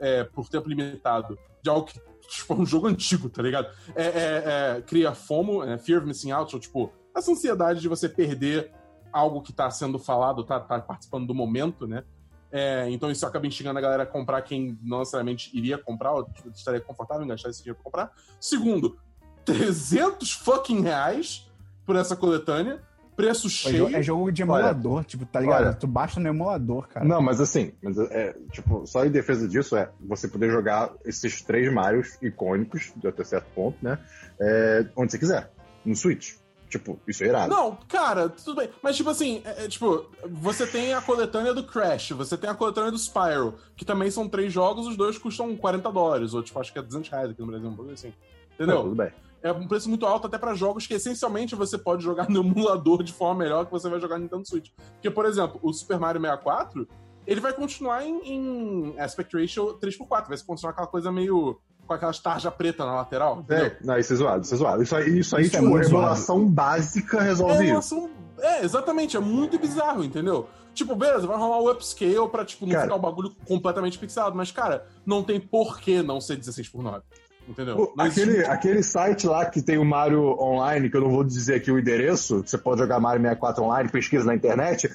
é, 0.00 0.24
por 0.24 0.48
tempo 0.48 0.68
limitado 0.68 1.38
de 1.62 1.70
algo 1.70 1.86
que, 1.86 2.00
tipo, 2.28 2.52
é 2.52 2.56
um 2.56 2.66
jogo 2.66 2.88
antigo, 2.88 3.28
tá 3.28 3.40
ligado? 3.40 3.68
É, 3.94 4.04
é, 4.04 4.42
é, 4.78 4.82
cria 4.82 5.14
FOMO, 5.14 5.62
é, 5.62 5.78
Fear 5.78 6.00
of 6.00 6.08
Missing 6.08 6.32
Out, 6.32 6.54
ou, 6.54 6.60
tipo, 6.60 6.92
essa 7.16 7.30
ansiedade 7.30 7.80
de 7.80 7.88
você 7.88 8.08
perder 8.08 8.72
algo 9.12 9.40
que 9.42 9.52
tá 9.52 9.70
sendo 9.70 9.98
falado, 9.98 10.44
tá, 10.44 10.60
tá 10.60 10.80
participando 10.80 11.26
do 11.26 11.34
momento, 11.34 11.86
né? 11.86 12.04
É, 12.50 12.88
então 12.90 13.10
isso 13.10 13.26
acaba 13.26 13.46
instigando 13.46 13.78
a 13.78 13.82
galera 13.82 14.04
a 14.04 14.06
comprar 14.06 14.40
quem 14.42 14.78
não 14.82 15.00
necessariamente 15.00 15.54
iria 15.56 15.76
comprar, 15.76 16.12
ou 16.12 16.24
tipo, 16.24 16.48
estaria 16.50 16.80
confortável 16.80 17.24
em 17.24 17.28
gastar 17.28 17.50
esse 17.50 17.62
dinheiro 17.62 17.76
pra 17.76 17.84
comprar. 17.84 18.12
Segundo, 18.40 18.98
300 19.44 20.32
fucking 20.32 20.80
reais 20.82 21.50
por 21.84 21.96
essa 21.96 22.16
coletânea, 22.16 22.82
preço 23.16 23.48
É 23.48 23.50
cheio. 23.50 23.96
é 23.96 24.02
jogo 24.02 24.30
de 24.30 24.42
emulador, 24.42 25.04
tipo, 25.04 25.26
tá 25.26 25.40
ligado? 25.40 25.64
olha. 25.64 25.74
tu 25.74 25.86
baixa 25.86 26.20
no 26.20 26.28
emulador, 26.28 26.86
cara. 26.86 27.04
Não, 27.04 27.20
mas 27.20 27.40
assim, 27.40 27.72
mas 27.82 27.98
é, 27.98 28.34
tipo, 28.52 28.86
só 28.86 29.04
em 29.04 29.10
defesa 29.10 29.48
disso 29.48 29.76
é 29.76 29.90
você 30.00 30.28
poder 30.28 30.50
jogar 30.50 30.92
esses 31.04 31.42
três 31.42 31.72
Marios 31.72 32.16
icônicos, 32.22 32.92
de 32.96 33.08
até 33.08 33.24
certo 33.24 33.46
ponto, 33.54 33.76
né? 33.82 33.98
é, 34.40 34.86
onde 34.96 35.10
você 35.10 35.18
quiser. 35.18 35.50
No 35.84 35.96
Switch. 35.96 36.34
Tipo, 36.68 37.00
isso 37.08 37.24
é 37.24 37.28
irado. 37.28 37.54
Não, 37.54 37.78
cara, 37.88 38.28
tudo 38.28 38.56
bem. 38.56 38.68
Mas, 38.82 38.96
tipo 38.96 39.08
assim, 39.08 39.40
é, 39.44 39.64
é, 39.64 39.68
tipo, 39.68 40.04
você 40.28 40.66
tem 40.66 40.92
a 40.92 41.00
coletânea 41.00 41.54
do 41.54 41.64
Crash, 41.64 42.10
você 42.10 42.36
tem 42.36 42.50
a 42.50 42.54
coletânea 42.54 42.90
do 42.90 42.98
Spyro, 42.98 43.54
que 43.74 43.84
também 43.84 44.10
são 44.10 44.28
três 44.28 44.52
jogos, 44.52 44.86
os 44.86 44.96
dois 44.96 45.16
custam 45.16 45.56
40 45.56 45.90
dólares, 45.90 46.34
ou 46.34 46.42
tipo, 46.42 46.60
acho 46.60 46.72
que 46.72 46.78
é 46.78 46.82
200 46.82 47.08
reais 47.08 47.30
aqui 47.30 47.40
no 47.40 47.46
Brasil, 47.46 47.68
um 47.68 47.74
pouco 47.74 47.90
assim. 47.90 48.12
Não, 48.58 48.66
Entendeu? 48.66 48.82
tudo 48.82 48.94
bem. 48.96 49.12
É 49.40 49.52
um 49.52 49.68
preço 49.68 49.88
muito 49.88 50.04
alto 50.04 50.26
até 50.26 50.36
pra 50.36 50.52
jogos 50.54 50.86
que 50.86 50.94
essencialmente 50.94 51.54
você 51.54 51.78
pode 51.78 52.02
jogar 52.02 52.28
no 52.28 52.40
emulador 52.44 53.02
de 53.02 53.12
forma 53.12 53.44
melhor 53.44 53.64
que 53.64 53.72
você 53.72 53.88
vai 53.88 54.00
jogar 54.00 54.16
no 54.18 54.24
Nintendo 54.24 54.46
Switch. 54.46 54.70
Porque, 54.94 55.10
por 55.10 55.24
exemplo, 55.24 55.58
o 55.62 55.72
Super 55.72 55.98
Mario 55.98 56.20
64, 56.20 56.86
ele 57.26 57.40
vai 57.40 57.52
continuar 57.52 58.04
em, 58.04 58.20
em 58.24 58.98
aspect 58.98 59.34
ratio 59.38 59.78
3x4, 59.78 60.28
vai 60.28 60.38
continuar 60.38 60.72
aquela 60.72 60.86
coisa 60.86 61.12
meio 61.12 61.60
com 61.88 61.94
aquelas 61.94 62.18
tarja 62.20 62.50
preta 62.50 62.84
na 62.84 62.94
lateral, 62.96 63.40
entendeu? 63.40 63.64
É, 63.66 63.76
não, 63.82 63.98
isso 63.98 64.12
é 64.12 64.16
zoado, 64.16 64.44
isso 64.44 64.54
é 64.54 64.56
zoado. 64.58 64.82
Isso 64.82 64.94
aí, 64.94 65.18
isso 65.18 65.34
aí 65.36 65.46
Isso 65.46 65.56
é 65.56 65.58
tipo, 65.58 65.70
muito 65.70 65.88
emulação 65.88 66.46
básica 66.46 67.20
resolve 67.22 67.66
É, 67.68 67.78
isso. 67.78 68.08
é, 68.38 68.62
exatamente, 68.64 69.16
é 69.16 69.20
muito 69.20 69.58
bizarro, 69.58 70.04
entendeu? 70.04 70.46
Tipo, 70.74 70.94
beleza, 70.94 71.26
vai 71.26 71.36
rolar 71.36 71.58
o 71.58 71.70
upscale 71.72 72.28
pra, 72.30 72.44
tipo, 72.44 72.64
não 72.66 72.72
Cara. 72.72 72.84
ficar 72.84 72.94
o 72.94 72.98
bagulho 73.00 73.32
completamente 73.46 73.98
pixelado, 73.98 74.36
mas, 74.36 74.52
cara, 74.52 74.86
não 75.04 75.24
tem 75.24 75.40
por 75.40 75.80
que 75.80 76.02
não 76.02 76.20
ser 76.20 76.36
16 76.36 76.68
por 76.68 76.82
9. 76.84 77.00
Entendeu? 77.48 77.94
Aquele, 77.98 78.32
existe- 78.32 78.50
aquele 78.50 78.82
site 78.82 79.26
lá 79.26 79.46
que 79.46 79.62
tem 79.62 79.78
o 79.78 79.84
Mario 79.84 80.38
Online, 80.38 80.90
que 80.90 80.96
eu 80.96 81.00
não 81.00 81.10
vou 81.10 81.24
dizer 81.24 81.54
aqui 81.54 81.72
o 81.72 81.78
endereço, 81.78 82.42
que 82.42 82.50
você 82.50 82.58
pode 82.58 82.80
jogar 82.82 83.00
Mario 83.00 83.22
64 83.22 83.64
online, 83.64 83.88
pesquisa 83.88 84.26
na 84.26 84.34
internet, 84.34 84.88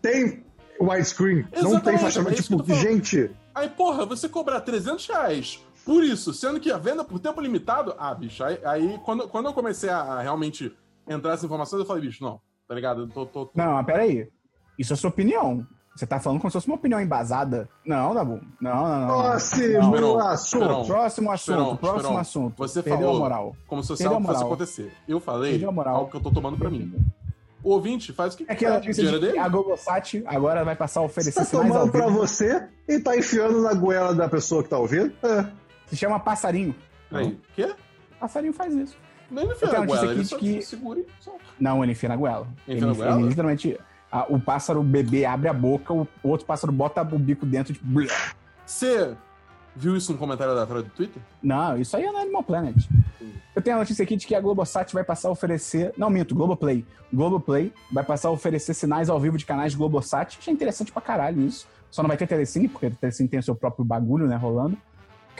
tem 0.00 0.42
widescreen, 0.80 1.46
não 1.62 1.78
tem 1.78 1.98
faixa. 1.98 2.22
é 2.22 2.32
tipo, 2.32 2.64
gente, 2.74 3.30
Aí, 3.54 3.68
porra, 3.68 4.06
você 4.06 4.28
cobrar 4.28 4.60
300 4.62 5.06
reais 5.08 5.60
por 5.90 6.04
isso, 6.04 6.32
sendo 6.32 6.60
que 6.60 6.70
a 6.70 6.78
venda 6.78 7.02
por 7.02 7.18
tempo 7.18 7.40
limitado, 7.40 7.92
ah, 7.98 8.14
bicho, 8.14 8.44
aí, 8.44 8.60
aí 8.64 9.00
quando, 9.04 9.26
quando 9.26 9.46
eu 9.46 9.52
comecei 9.52 9.90
a, 9.90 9.98
a 10.00 10.20
realmente 10.22 10.72
entrar 11.08 11.30
nessas 11.32 11.44
informações, 11.44 11.80
eu 11.80 11.86
falei, 11.86 12.02
bicho, 12.04 12.22
não, 12.22 12.40
tá 12.68 12.76
ligado? 12.76 13.00
Eu 13.02 13.08
tô, 13.08 13.26
tô, 13.26 13.46
tô- 13.46 13.50
Não, 13.56 13.72
mas 13.72 13.86
peraí. 13.86 14.28
Isso 14.78 14.92
é 14.92 14.96
sua 14.96 15.10
opinião. 15.10 15.66
Você 15.96 16.06
tá 16.06 16.20
falando 16.20 16.38
como 16.40 16.48
se 16.48 16.52
fosse 16.54 16.68
uma 16.68 16.76
opinião 16.76 17.00
embasada? 17.00 17.68
Não, 17.84 18.14
Dabu. 18.14 18.40
Não, 18.60 18.72
não, 18.72 18.88
não. 18.88 19.00
não. 19.00 19.06
próximo 19.22 19.66
Esperon, 19.66 20.18
assunto. 20.20 20.62
Esperon. 20.62 20.84
Próximo 20.86 21.32
assunto, 21.32 21.58
Esperon, 21.58 21.76
próximo 21.76 22.18
assunto. 22.18 22.54
Você 22.58 22.82
Perdeu 22.84 23.00
falou 23.08 23.16
a 23.16 23.18
moral. 23.18 23.56
como 23.66 23.82
se 23.82 23.88
fosse 23.88 24.06
algo 24.06 24.20
que 24.20 24.26
fosse 24.28 24.44
acontecer. 24.44 24.92
Eu 25.08 25.18
falei 25.18 25.50
Perdeu 25.50 25.68
a 25.70 25.72
moral. 25.72 25.96
algo 25.96 26.10
que 26.12 26.16
eu 26.16 26.20
tô 26.20 26.30
tomando 26.30 26.56
pra 26.56 26.70
mim. 26.70 26.94
O 27.62 27.70
ouvinte 27.72 28.12
faz 28.12 28.32
o 28.32 28.36
que 28.38 28.44
É 28.48 28.54
quer. 28.54 28.70
notícia 28.72 29.02
Dinheiro 29.02 29.20
de 29.26 29.32
que 29.32 29.38
a 29.38 29.48
Globosat 29.48 30.22
agora 30.24 30.64
vai 30.64 30.76
passar 30.76 31.00
a 31.00 31.02
Você 31.02 31.10
oferecer 31.10 31.40
tá 31.40 31.44
sinais 31.44 31.66
ao 31.66 31.72
tomando 31.80 31.92
pra 31.92 32.06
você 32.06 32.68
e 32.88 32.98
tá 33.00 33.14
enfiando 33.18 33.60
na 33.60 33.74
goela 33.74 34.14
da 34.14 34.28
pessoa 34.28 34.62
que 34.62 34.68
tá 34.70 34.78
ouvindo? 34.78 35.12
É. 35.22 35.59
Se 35.90 35.96
chama 35.96 36.18
passarinho. 36.18 36.74
Aí, 37.10 37.38
quê? 37.54 37.74
Passarinho 38.18 38.52
faz 38.52 38.74
isso. 38.74 38.96
Eu 39.30 39.36
tenho 39.36 39.52
enfia 39.52 39.68
na 39.72 39.86
goela, 39.86 40.12
ele 40.12 40.24
só 40.24 40.36
de 40.38 40.42
que- 40.42 40.62
segura 40.62 41.00
e 41.00 41.06
só. 41.20 41.32
Não, 41.58 41.82
ele 41.84 41.92
enfia 41.92 42.08
na 42.08 42.16
goela. 42.16 42.46
Enfia 42.62 42.74
ele, 42.76 42.86
na 42.86 42.92
goela? 42.94 43.20
ele 43.20 43.28
literalmente. 43.28 43.78
a- 44.10 44.26
o 44.28 44.40
pássaro 44.40 44.82
bebê 44.82 45.24
abre 45.24 45.48
a 45.48 45.52
boca, 45.52 45.92
o 45.92 46.06
outro 46.24 46.44
pássaro 46.46 46.72
bota 46.72 47.00
o 47.02 47.18
bico 47.18 47.44
dentro 47.46 47.72
tipo. 47.72 47.86
blá. 47.86 48.06
Você 48.66 49.14
viu 49.76 49.96
isso 49.96 50.12
no 50.12 50.18
comentário 50.18 50.52
da 50.54 50.64
atrás 50.64 50.82
do 50.84 50.90
Twitter? 50.90 51.22
Não, 51.42 51.76
isso 51.78 51.96
aí 51.96 52.04
é 52.04 52.10
no 52.10 52.18
Animal 52.18 52.42
Planet. 52.42 52.76
Eu 53.54 53.62
tenho 53.62 53.76
a 53.76 53.80
notícia 53.80 54.02
aqui 54.02 54.16
de 54.16 54.26
que 54.26 54.34
a 54.34 54.40
Globosat 54.40 54.92
vai 54.92 55.04
passar 55.04 55.28
a 55.28 55.32
oferecer. 55.32 55.92
Não, 55.96 56.08
minto, 56.10 56.34
Globoplay. 56.34 56.84
Globoplay 57.12 57.72
vai 57.92 58.02
passar 58.04 58.28
a 58.28 58.30
oferecer 58.32 58.74
sinais 58.74 59.08
ao 59.10 59.18
vivo 59.20 59.36
de 59.38 59.44
canais 59.44 59.74
Globosat. 59.74 60.38
Achei 60.38 60.52
interessante 60.54 60.90
pra 60.92 61.02
caralho 61.02 61.42
isso. 61.42 61.66
Só 61.90 62.02
não 62.02 62.08
vai 62.08 62.16
ter 62.16 62.26
Telecine, 62.26 62.68
porque 62.68 62.86
a 62.86 62.90
Telecine 62.90 63.28
tem 63.28 63.38
o 63.40 63.42
seu 63.42 63.54
próprio 63.54 63.84
bagulho, 63.84 64.26
né, 64.28 64.36
rolando. 64.36 64.76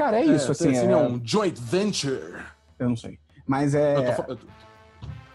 Cara, 0.00 0.18
é 0.18 0.24
isso, 0.24 0.50
assim. 0.52 0.64
Telecine 0.64 0.92
É... 0.92 0.96
é 0.96 0.96
um 0.96 1.20
joint 1.22 1.58
venture. 1.60 2.36
Eu 2.78 2.88
não 2.88 2.96
sei. 2.96 3.18
Mas 3.46 3.74
é. 3.74 4.12
Tô 4.14 4.36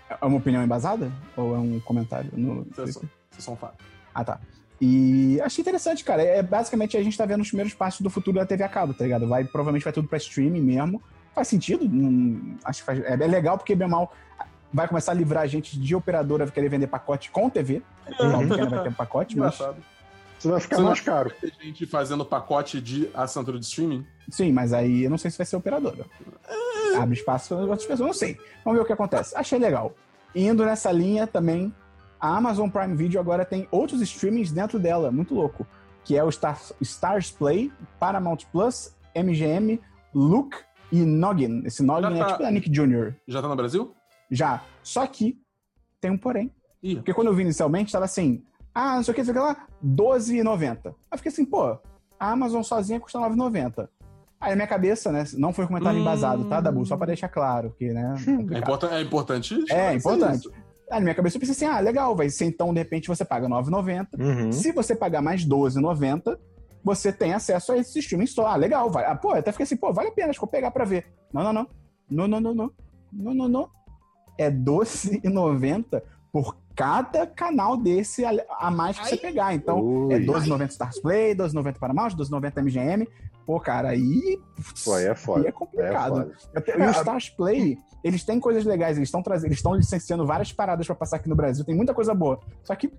É 0.10 0.26
uma 0.26 0.38
opinião 0.38 0.64
embasada? 0.64 1.12
Ou 1.38 1.56
é 1.56 1.60
um 1.60 1.80
comentário 1.82 2.32
no. 2.34 2.66
Isso 2.72 2.82
é 2.82 2.88
só- 2.88 3.02
é 3.38 3.42
só 3.42 3.52
um 3.52 3.56
fato. 3.56 3.84
Ah, 4.14 4.24
tá. 4.26 4.40
E 4.82 5.40
achei 5.42 5.62
interessante, 5.62 6.04
cara. 6.04 6.24
É 6.24 6.42
basicamente 6.42 6.98
a 6.98 7.04
gente 7.04 7.16
tá 7.16 7.26
vendo 7.28 7.42
os 7.42 7.48
primeiros 7.50 7.76
passos 7.76 8.02
do 8.02 8.10
futuro 8.10 8.38
da 8.40 8.46
TV 8.46 8.64
a 8.64 8.68
cabo, 8.70 8.94
tá 8.96 9.04
ligado? 9.04 9.28
Vai, 9.28 9.44
provavelmente 9.44 9.84
vai 9.84 9.94
tudo 9.94 10.08
pra 10.08 10.18
streaming 10.18 10.62
mesmo. 10.62 11.00
Faz 11.36 11.48
sentido. 11.48 11.88
não- 11.88 12.58
acho 12.64 12.80
que 12.80 12.86
faz, 12.88 13.00
é, 13.02 13.14
é 13.14 13.28
legal 13.28 13.58
porque, 13.60 13.76
bem 13.76 13.88
mal, 13.88 14.12
vai 14.74 14.88
começar 14.88 15.12
a 15.12 15.16
livrar 15.16 15.44
a 15.44 15.48
gente 15.48 15.80
de 15.80 15.96
operadora 15.96 16.48
querer 16.48 16.70
vender 16.70 16.88
pacote 16.88 17.30
com 17.30 17.50
TV. 17.52 17.84
Não, 18.20 18.48
porque 18.48 18.62
não 18.64 18.70
vai 18.72 18.84
ter 18.84 18.90
um 18.90 18.94
pacote, 18.94 19.38
mas. 19.38 19.54
Engraçado. 19.56 19.78
Vai 20.50 20.60
ficar 20.60 20.78
Você 20.78 20.84
mais 20.84 21.00
caro. 21.02 21.32
Tem 21.42 21.52
gente 21.62 21.86
fazendo 21.86 22.26
pacote 22.26 22.80
de 22.82 23.10
assinatura 23.14 23.60
de 23.60 23.66
streaming. 23.66 24.06
Sim, 24.30 24.52
mas 24.52 24.74
aí 24.74 25.04
eu 25.04 25.10
não 25.10 25.18
sei 25.18 25.32
se 25.32 25.38
vai 25.38 25.46
ser 25.46 25.56
operadora. 25.56 26.06
Abre 27.00 27.16
espaço 27.16 27.50
para 27.50 27.58
outras 27.58 27.86
pessoas, 27.86 28.08
não 28.08 28.14
sei. 28.14 28.38
Vamos 28.64 28.78
ver 28.80 28.84
o 28.84 28.88
que 28.88 28.94
acontece. 28.94 29.36
Achei 29.36 29.60
legal. 29.60 29.94
Indo 30.34 30.66
nessa 30.66 30.92
linha 30.92 31.26
também, 31.28 31.74
a 32.20 32.36
Amazon 32.38 32.70
Prime 32.70 32.96
Video 32.96 33.20
agora 33.20 33.46
tem 33.46 33.68
outros 33.72 34.02
streamings 34.02 34.52
dentro 34.52 34.80
dela, 34.80 35.12
muito 35.12 35.34
louco. 35.34 35.66
Que 36.04 36.18
é 36.18 36.24
o 36.24 36.32
Star, 36.32 36.60
Stars 36.82 37.32
Play, 37.32 37.72
Paramount 38.00 38.40
Plus, 38.52 38.94
MGM, 39.16 39.82
Look 40.14 40.56
e 40.92 40.98
Noggin. 41.04 41.64
Esse 41.66 41.82
Noggin 41.84 42.16
é 42.16 42.20
tá- 42.20 42.26
tipo 42.32 42.44
da 42.44 42.52
Nick 42.52 42.70
Jr. 42.70 43.14
Já 43.28 43.42
tá 43.42 43.48
no 43.48 43.56
Brasil? 43.56 43.94
Já. 44.30 44.62
Só 44.84 45.06
que 45.08 45.40
tem 46.00 46.12
um 46.12 46.18
porém. 46.18 46.52
Ih, 46.84 46.96
Porque 46.98 47.14
quando 47.14 47.28
eu 47.28 47.34
vi 47.34 47.42
inicialmente, 47.42 47.92
tava 47.92 48.06
assim, 48.06 48.44
ah, 48.76 48.98
não 48.98 49.04
sei 49.04 49.12
o 49.14 49.16
que, 49.16 49.22
não 49.22 49.26
sei 49.26 49.34
o 49.34 49.38
que 49.38 49.42
lá, 49.42 49.54
R$12,90. 49.82 50.78
Aí 50.86 50.94
eu 51.14 51.18
fiquei 51.18 51.32
assim, 51.32 51.46
pô, 51.46 51.64
a 52.20 52.32
Amazon 52.32 52.62
sozinha 52.62 53.00
custa 53.00 53.18
R$9,90. 53.20 53.88
Aí 54.40 54.50
na 54.52 54.56
minha 54.58 54.68
cabeça, 54.68 55.12
né, 55.12 55.24
não 55.38 55.54
foi 55.54 55.66
comentário 55.66 55.98
Hum. 55.98 56.02
embasado, 56.02 56.44
tá, 56.46 56.60
Dabu? 56.62 56.86
Só 56.86 56.98
pra 56.98 57.08
deixar 57.08 57.30
claro, 57.30 57.74
que, 57.80 57.92
né, 57.92 58.14
é, 58.54 58.58
importan- 58.60 58.92
é 58.92 59.02
importante. 59.02 59.54
É, 59.56 59.58
esclarecer 59.96 59.96
importante. 59.98 60.40
isso. 60.48 60.52
Aí 60.92 61.00
na 61.00 61.02
minha 61.02 61.16
cabeça 61.16 61.38
eu 61.38 61.40
pensei 61.40 61.54
assim, 61.56 61.66
ah, 61.66 61.80
legal, 61.80 62.16
vai 62.16 62.30
ser 62.30 62.46
então, 62.46 62.72
de 62.74 62.80
repente, 62.80 63.08
você 63.08 63.26
paga 63.26 63.48
R$9,90. 63.48 64.08
Uhum. 64.20 64.52
Se 64.52 64.72
você 64.72 64.94
pagar 64.96 65.22
mais 65.22 65.42
R$12,90, 65.44 66.38
você 66.84 67.12
tem 67.12 67.34
acesso 67.34 67.72
a 67.72 67.78
esse 67.78 67.98
streaming 67.98 68.28
só. 68.28 68.46
Ah, 68.46 68.56
legal, 68.56 68.92
vai. 68.92 69.06
Ah, 69.06 69.16
pô, 69.16 69.32
eu 69.32 69.38
até 69.40 69.52
fiquei 69.52 69.64
assim, 69.64 69.78
pô, 69.78 69.92
vale 69.92 70.10
a 70.10 70.12
pena, 70.12 70.30
acho 70.30 70.38
que 70.40 70.44
eu 70.44 70.48
vou 70.48 70.52
pegar 70.52 70.70
pra 70.70 70.86
ver. 70.86 71.08
Não, 71.34 71.42
não, 71.44 71.52
não. 71.54 71.68
Não, 72.12 72.28
não, 72.28 72.40
não, 72.40 72.54
não. 72.54 72.72
Não, 73.12 73.34
não, 73.34 73.48
não. 73.48 73.70
É 74.38 74.50
R$12,90 74.50 76.02
por 76.32 76.56
cada 76.76 77.26
canal 77.26 77.78
desse 77.78 78.26
a, 78.26 78.32
a 78.60 78.70
mais 78.70 79.00
que 79.00 79.08
você 79.08 79.18
pegar. 79.18 79.54
Então, 79.54 79.80
Ui. 79.80 80.14
é 80.14 80.18
R$12,90 80.18 80.70
Stars 80.70 81.00
Play, 81.00 81.30
R$12,90 81.34 81.78
Paramount, 81.80 82.10
R$12,90 82.10 82.62
MGM. 82.64 83.08
Pô, 83.46 83.60
cara, 83.60 83.90
aí. 83.90 84.40
Pô, 84.84 84.94
aí 84.96 85.06
é 85.06 85.16
foda. 85.16 85.42
Aí 85.42 85.46
é 85.46 85.50
É 85.50 85.52
complicado. 85.52 86.16
foda. 86.16 86.34
E 86.78 86.82
o 86.82 86.92
Stars 86.92 87.30
Play, 87.30 87.78
eles 88.04 88.24
têm 88.24 88.40
coisas 88.40 88.66
legais, 88.66 88.98
eles 88.98 89.08
estão 89.08 89.22
trazendo, 89.22 89.48
eles 89.50 89.60
estão 89.60 89.76
licenciando 89.76 90.26
várias 90.26 90.52
paradas 90.52 90.86
pra 90.88 90.96
passar 90.96 91.18
aqui 91.18 91.30
no 91.30 91.36
Brasil, 91.36 91.64
tem 91.64 91.76
muita 91.76 91.94
coisa 91.94 92.14
boa. 92.14 92.40
Só 92.64 92.76
que 92.76 92.92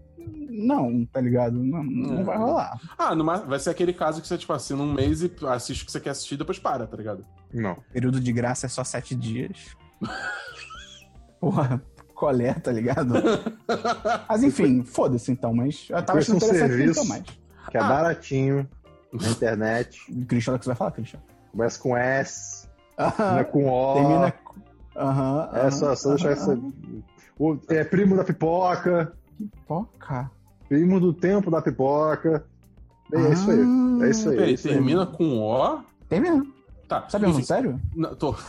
não, 0.49 1.05
tá 1.07 1.21
ligado? 1.21 1.63
Não, 1.63 1.83
não 1.85 2.21
É. 2.21 2.23
vai 2.25 2.39
rolar. 2.39 2.81
Ah, 2.97 3.15
numa, 3.15 3.39
vai 3.39 3.59
ser 3.59 3.71
aquele 3.71 3.93
caso 3.93 4.21
que 4.23 4.27
você, 4.29 4.39
tipo, 4.39 4.53
assina 4.53 4.83
um 4.83 4.93
mês 4.93 5.23
e 5.23 5.31
assiste 5.49 5.83
o 5.83 5.87
que 5.87 5.93
você 5.93 6.01
quer 6.01 6.11
assistir 6.11 6.35
e 6.35 6.39
depois 6.39 6.59
para, 6.59 6.87
tá 6.87 6.97
ligado? 6.97 7.25
Não. 7.53 7.77
Período 7.93 8.21
de 8.21 8.33
graça 8.33 8.67
é 8.67 8.69
só 8.69 8.83
sete 8.85 9.15
dias. 9.15 9.77
Porra, 11.41 11.83
colé, 12.17 12.55
tá 12.55 12.73
ligado? 12.73 13.15
Mas 14.29 14.43
enfim, 14.43 14.83
foda-se 14.83 15.31
então, 15.31 15.55
mas 15.55 15.87
eu 15.91 16.03
tava 16.03 16.19
achando 16.19 16.35
um 16.35 16.39
interessante 16.39 16.69
serviço. 16.71 16.91
então 17.01 17.05
mais. 17.05 17.23
Que 17.71 17.77
é 17.77 17.81
Ah. 17.81 17.89
baratinho 17.89 18.69
na 19.13 19.29
internet. 19.31 20.01
Christian, 20.27 20.55
o 20.55 20.59
que 20.59 20.65
você 20.65 20.71
vai 20.71 20.77
falar, 20.77 20.91
Christian? 20.93 21.21
Começa 21.53 21.79
com 21.81 21.97
S, 21.97 22.67
termina 22.97 23.45
com 23.45 23.69
O. 23.69 23.95
termina 23.95 24.33
com... 24.33 24.55
Aham, 24.97 25.51
É 25.53 25.71
só, 25.71 25.95
só 25.95 26.11
deixar 26.11 26.33
isso. 26.33 26.73
O- 27.39 27.59
É 27.69 27.85
primo 27.85 28.17
da 28.17 28.25
pipoca, 28.25 29.13
Pipoca. 29.39 30.31
primo 30.69 30.99
do 30.99 31.13
tempo 31.13 31.51
da 31.51 31.61
pipoca. 31.61 32.45
É, 33.13 33.33
isso 33.33 33.51
aí. 33.51 33.61
É 34.03 34.11
isso 34.11 34.29
aí. 34.31 34.35
é 34.35 34.39
Peraí, 34.39 34.55
isso 34.55 34.69
aí. 34.69 34.75
termina 34.75 35.07
com 35.07 35.39
O? 35.39 35.81
Termina. 36.09 36.45
Tá. 36.89 37.05
Sabe 37.09 37.27
um 37.27 37.43
sério? 37.43 37.81
Não, 37.95 38.15
tô. 38.15 38.35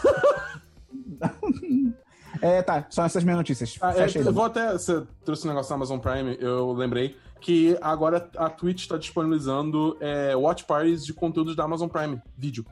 É, 2.42 2.62
tá, 2.62 2.86
são 2.90 3.04
essas 3.04 3.24
minhas 3.24 3.38
notícias. 3.38 3.78
Ah, 3.82 3.94
é, 3.96 4.08
eu 4.16 4.34
vou 4.34 4.46
até. 4.46 4.74
Você 4.74 5.04
trouxe 5.24 5.46
um 5.46 5.50
negócio 5.50 5.70
da 5.70 5.76
Amazon 5.76 6.00
Prime, 6.00 6.38
eu 6.40 6.72
lembrei 6.74 7.16
que 7.40 7.78
agora 7.82 8.30
a 8.36 8.50
Twitch 8.50 8.82
está 8.82 8.98
disponibilizando 8.98 9.96
é, 10.00 10.36
watch 10.36 10.66
parties 10.66 11.06
de 11.06 11.14
conteúdos 11.14 11.56
da 11.56 11.64
Amazon 11.64 11.88
Prime, 11.88 12.22
vídeo. 12.36 12.66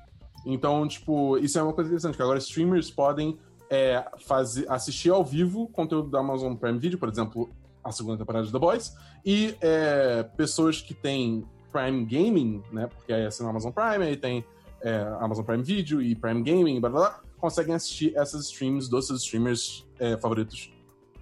Então, 0.45 0.87
tipo, 0.87 1.37
isso 1.37 1.57
é 1.57 1.63
uma 1.63 1.73
coisa 1.73 1.89
interessante, 1.89 2.15
que 2.15 2.21
agora 2.21 2.37
streamers 2.37 2.91
podem 2.91 3.37
é, 3.69 4.03
fazer, 4.25 4.69
assistir 4.69 5.09
ao 5.09 5.23
vivo 5.23 5.67
conteúdo 5.69 6.09
da 6.09 6.19
Amazon 6.19 6.55
Prime 6.55 6.77
Video, 6.77 6.99
por 6.99 7.09
exemplo, 7.09 7.49
a 7.83 7.91
segunda 7.91 8.17
temporada 8.17 8.45
de 8.45 8.51
The 8.51 8.59
Boys, 8.59 8.95
e 9.25 9.55
é, 9.61 10.23
pessoas 10.35 10.81
que 10.81 10.93
têm 10.93 11.45
Prime 11.71 12.05
Gaming, 12.05 12.63
né? 12.71 12.87
Porque 12.87 13.11
aí 13.11 13.25
assinam 13.25 13.49
a 13.49 13.51
Amazon 13.51 13.71
Prime, 13.71 14.05
aí 14.05 14.15
tem 14.15 14.45
é, 14.81 14.97
Amazon 15.19 15.43
Prime 15.43 15.63
Video 15.63 16.01
e 16.01 16.15
Prime 16.15 16.43
Gaming, 16.43 16.79
blá 16.79 16.89
blá 16.89 16.99
blá, 16.99 17.19
conseguem 17.39 17.75
assistir 17.75 18.15
essas 18.15 18.45
streams 18.45 18.89
dos 18.89 19.07
seus 19.07 19.21
streamers 19.23 19.85
é, 19.99 20.17
favoritos 20.17 20.71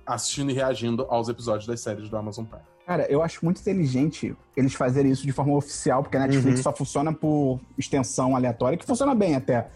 assistindo 0.06 0.52
e 0.52 0.54
reagindo 0.54 1.06
aos 1.10 1.30
episódios 1.30 1.66
das 1.66 1.80
séries 1.80 2.10
do 2.10 2.18
Amazon 2.18 2.46
Prime. 2.46 2.64
Cara, 2.86 3.06
eu 3.10 3.22
acho 3.24 3.44
muito 3.46 3.62
inteligente 3.62 4.36
eles 4.58 4.74
fazerem 4.74 5.10
isso 5.12 5.26
de 5.26 5.32
forma 5.32 5.56
oficial, 5.56 6.04
porque 6.04 6.18
a 6.18 6.20
Netflix 6.20 6.58
Uhum. 6.58 6.64
só 6.64 6.74
funciona 6.74 7.14
por 7.14 7.60
extensão 7.78 8.36
aleatória, 8.36 8.78
que 8.78 8.86
funciona 8.86 9.16
bem 9.16 9.36
até. 9.36 9.70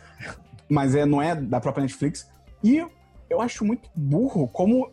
Mas 0.69 0.93
é, 0.93 1.05
não 1.05 1.21
é 1.21 1.33
da 1.33 1.61
própria 1.61 1.83
Netflix. 1.83 2.27
E 2.61 2.85
eu 3.29 3.39
acho 3.41 3.63
muito 3.63 3.89
burro 3.95 4.47
como 4.49 4.91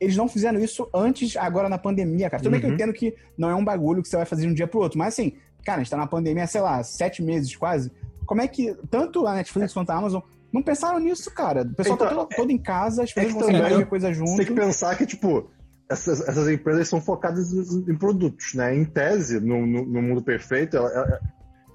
eles 0.00 0.16
não 0.16 0.28
fizeram 0.28 0.58
isso 0.58 0.88
antes, 0.92 1.36
agora 1.36 1.68
na 1.68 1.78
pandemia, 1.78 2.28
cara. 2.28 2.42
Tudo 2.42 2.50
bem 2.50 2.60
que 2.60 2.66
eu 2.66 2.70
Uhum. 2.70 2.74
entendo 2.74 2.92
que 2.92 3.14
não 3.38 3.48
é 3.48 3.54
um 3.54 3.64
bagulho 3.64 4.02
que 4.02 4.08
você 4.08 4.16
vai 4.16 4.26
fazer 4.26 4.42
de 4.42 4.48
um 4.48 4.54
dia 4.54 4.66
pro 4.66 4.80
outro, 4.80 4.98
mas 4.98 5.14
assim, 5.14 5.34
cara, 5.64 5.80
a 5.80 5.84
gente 5.84 5.90
tá 5.90 5.96
na 5.96 6.08
pandemia, 6.08 6.48
sei 6.48 6.60
lá, 6.60 6.82
sete 6.82 7.22
meses 7.22 7.54
quase. 7.54 7.92
Como 8.26 8.40
é 8.40 8.48
que 8.48 8.74
tanto 8.90 9.26
a 9.28 9.34
Netflix 9.34 9.72
quanto 9.72 9.90
a 9.90 9.94
Amazon 9.94 10.20
não 10.54 10.62
pensaram 10.62 10.98
nisso, 11.00 11.30
cara? 11.34 11.62
O 11.62 11.74
pessoal 11.74 11.98
tá 11.98 12.04
Então, 12.06 12.16
todo, 12.18 12.28
todo 12.36 12.50
em 12.50 12.58
casa, 12.58 13.02
as 13.02 13.12
pessoas 13.12 13.32
que 13.34 13.38
conseguem 13.40 13.60
também 13.62 13.78
ver 13.78 13.86
coisa 13.86 14.12
junto. 14.12 14.30
Você 14.30 14.36
tem 14.38 14.46
que 14.46 14.54
pensar 14.54 14.96
que, 14.96 15.04
tipo, 15.04 15.50
essas, 15.90 16.20
essas 16.26 16.48
empresas 16.48 16.88
são 16.88 17.00
focadas 17.00 17.52
em, 17.52 17.94
produtos, 17.96 18.54
né? 18.54 18.74
Em 18.74 18.84
tese, 18.84 19.40
no, 19.40 19.66
no, 19.66 19.84
no 19.84 20.00
mundo 20.02 20.22
perfeito, 20.22 20.76
ela- 20.76 20.90
ela- 20.90 21.20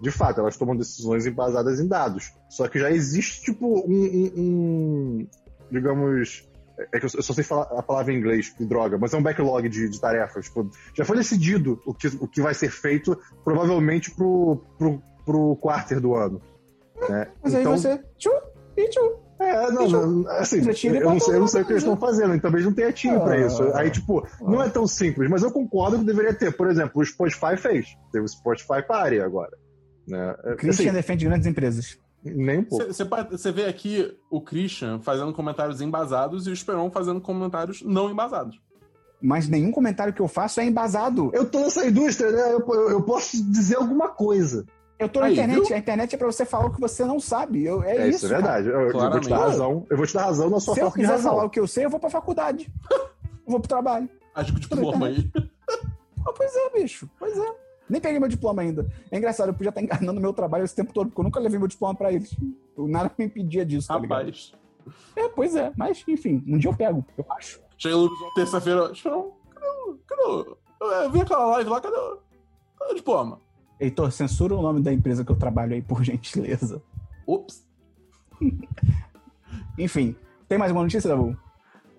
de 0.01 0.09
fato, 0.11 0.39
elas 0.39 0.55
tomam 0.55 0.75
decisões 0.77 1.25
embasadas 1.27 1.79
em 1.79 1.87
dados. 1.87 2.31
Só 2.49 2.67
que 2.69 2.79
já 2.79 2.89
existe, 2.89 3.43
tipo, 3.43 3.67
um, 3.85 3.93
um- 3.93 4.31
um- 4.37 5.27
digamos. 5.69 6.47
É 6.93 6.97
que 6.99 7.05
eu 7.05 7.09
só 7.21 7.33
sei 7.33 7.43
falar 7.43 7.63
a 7.77 7.83
palavra 7.83 8.13
em 8.13 8.17
inglês, 8.17 8.55
droga, 8.57 8.97
mas 8.97 9.13
é 9.13 9.17
um 9.17 9.21
backlog 9.21 9.67
de, 9.67 9.89
de 9.89 9.99
tarefas. 9.99 10.45
Tipo, 10.45 10.71
já 10.95 11.03
foi 11.03 11.17
decidido 11.17 11.77
o 11.85 11.93
que, 11.93 12.07
o 12.07 12.25
que 12.25 12.41
vai 12.41 12.53
ser 12.53 12.71
feito, 12.71 13.19
provavelmente, 13.43 14.09
pro, 14.11 14.63
pro, 14.77 15.01
pro 15.25 15.57
quarter 15.57 15.99
do 15.99 16.15
ano. 16.15 16.41
Né? 17.09 17.27
Mas 17.43 17.53
aí 17.53 17.61
Então- 17.61 17.77
você. 17.77 17.97
Tchu, 18.17 18.29
e 18.81 19.19
é, 19.41 19.71
não, 19.71 19.87
não, 19.87 20.29
assim, 20.31 20.57
eu 20.59 20.65
não 21.09 21.19
sei, 21.19 21.35
eu 21.35 21.39
não 21.39 21.47
sei 21.47 21.61
o 21.61 21.65
que 21.65 21.71
eles 21.71 21.83
pra 21.83 21.93
estão 21.93 21.95
fazendo, 21.97 22.35
e 22.35 22.41
talvez 22.41 22.65
não 22.65 22.73
tenha 22.73 22.91
time 22.91 23.17
pra 23.19 23.33
Ah. 23.35 23.37
isso. 23.45 23.63
Aí, 23.73 23.89
tipo, 23.89 24.27
não 24.41 24.61
é 24.61 24.67
tão 24.67 24.85
simples, 24.85 25.29
mas 25.29 25.43
eu 25.43 25.49
concordo 25.51 25.97
que 25.99 26.03
deveria 26.03 26.33
ter. 26.33 26.51
Por 26.51 26.67
exemplo, 26.69 27.01
o 27.01 27.05
Spotify 27.05 27.55
fez. 27.55 27.87
Teve 28.11 28.25
o 28.25 28.27
Spotify 28.27 28.85
Party 28.85 29.21
agora. 29.21 29.55
Né? 30.05 30.35
É, 30.43 30.55
Christian 30.55 30.85
assim, 30.87 30.93
defende 30.93 31.25
grandes 31.25 31.47
empresas. 31.47 31.97
nem 32.21 32.59
um 32.59 32.63
pouco. 32.65 32.85
Você 33.31 33.51
vê 33.51 33.63
aqui 33.65 34.13
o 34.29 34.41
Christian 34.41 34.99
fazendo 34.99 35.31
comentários 35.31 35.79
embasados 35.79 36.45
e 36.45 36.49
o 36.49 36.53
Esperon 36.53 36.91
fazendo 36.91 37.21
comentários 37.21 37.81
não 37.81 38.09
embasados. 38.11 38.59
Mas 39.21 39.47
nenhum 39.47 39.71
comentário 39.71 40.13
que 40.13 40.21
eu 40.21 40.27
faço 40.27 40.59
é 40.59 40.65
embasado. 40.65 41.29
Eu 41.33 41.45
tô 41.45 41.59
nessa 41.59 41.85
indústria, 41.85 42.29
né? 42.31 42.53
Eu, 42.53 42.59
eu- 42.73 42.89
eu 42.89 43.01
posso 43.03 43.41
dizer 43.51 43.77
alguma 43.77 44.09
coisa. 44.09 44.65
Eu 44.99 45.07
tô 45.07 45.21
na 45.21 45.27
Aí, 45.27 45.33
internet. 45.33 45.65
viu? 45.67 45.75
A 45.75 45.79
internet 45.79 46.13
é 46.13 46.17
pra 46.17 46.27
você 46.27 46.45
falar 46.45 46.65
o 46.65 46.73
que 46.73 46.79
você 46.79 47.05
não 47.05 47.19
sabe. 47.19 47.63
Eu- 47.63 47.81
é, 47.83 47.95
É, 47.97 48.07
isso. 48.09 48.25
é 48.25 48.29
verdade. 48.29 48.67
Eu, 48.67 48.81
eu 48.81 48.91
vou 48.91 49.19
te 49.21 49.29
dar 49.29 49.37
razão. 49.39 49.87
Eu 49.89 49.97
vou 49.97 50.05
te 50.05 50.13
dar 50.13 50.23
razão 50.25 50.49
na 50.49 50.59
sua 50.59 50.73
Se 50.75 50.81
eu 50.81 50.91
quiser 50.91 51.07
razão. 51.07 51.31
falar 51.31 51.45
o 51.45 51.49
que 51.49 51.59
eu 51.59 51.67
sei, 51.67 51.85
eu 51.85 51.89
vou 51.89 51.99
pra 51.99 52.09
faculdade. 52.09 52.69
eu 52.91 52.99
vou 53.47 53.59
pro 53.59 53.69
trabalho. 53.69 54.09
Acho 54.35 54.51
que 54.53 54.57
o 54.57 54.61
diploma 54.61 55.07
aí. 55.07 55.31
Ah, 56.27 56.33
pois 56.35 56.53
é, 56.55 56.69
bicho. 56.81 57.09
Pois 57.17 57.37
é. 57.37 57.55
Nem 57.89 57.99
peguei 58.01 58.19
meu 58.19 58.27
diploma 58.29 58.61
ainda. 58.61 58.87
É 59.09 59.17
engraçado, 59.17 59.47
eu 59.49 59.53
podia 59.53 59.69
estar 59.69 59.81
enganando 59.81 60.19
meu 60.21 60.33
trabalho 60.33 60.63
esse 60.63 60.75
tempo 60.75 60.93
todo, 60.93 61.07
porque 61.07 61.19
eu 61.21 61.23
nunca 61.23 61.39
levei 61.39 61.57
meu 61.57 61.67
diploma 61.67 61.95
pra 61.95 62.11
eles. 62.11 62.35
Nada 62.77 63.09
me 63.17 63.25
impedia 63.25 63.65
disso, 63.65 63.87
tá 63.87 63.97
ligado? 63.97 64.17
Rapaz. 64.19 64.53
É, 65.15 65.27
pois 65.29 65.55
é. 65.55 65.71
Mas, 65.75 66.03
enfim, 66.07 66.43
um 66.47 66.57
dia 66.57 66.69
eu 66.69 66.75
pego, 66.75 67.03
eu 67.17 67.25
acho. 67.31 67.59
Chega 67.77 67.95
no 67.95 68.09
terça-feira. 68.35 68.91
Cadê 69.01 69.15
o. 69.15 69.33
Cadê 70.05 70.21
o. 70.23 70.57
Eu 70.81 71.09
vi 71.11 71.21
aquela 71.21 71.45
live 71.47 71.69
lá, 71.69 71.81
cadê 71.81 71.95
o. 71.97 72.19
Cadê 72.77 72.91
o 72.91 72.95
diploma? 72.95 73.39
Heitor, 73.79 74.11
censura 74.11 74.55
o 74.55 74.61
nome 74.61 74.81
da 74.81 74.91
empresa 74.91 75.23
que 75.23 75.31
eu 75.31 75.35
trabalho 75.35 75.73
aí, 75.73 75.81
por 75.81 76.03
gentileza. 76.03 76.81
Ops. 77.25 77.63
Enfim, 79.77 80.15
tem 80.47 80.57
mais 80.57 80.71
alguma 80.71 80.83
notícia, 80.83 81.09
Dabu? 81.09 81.37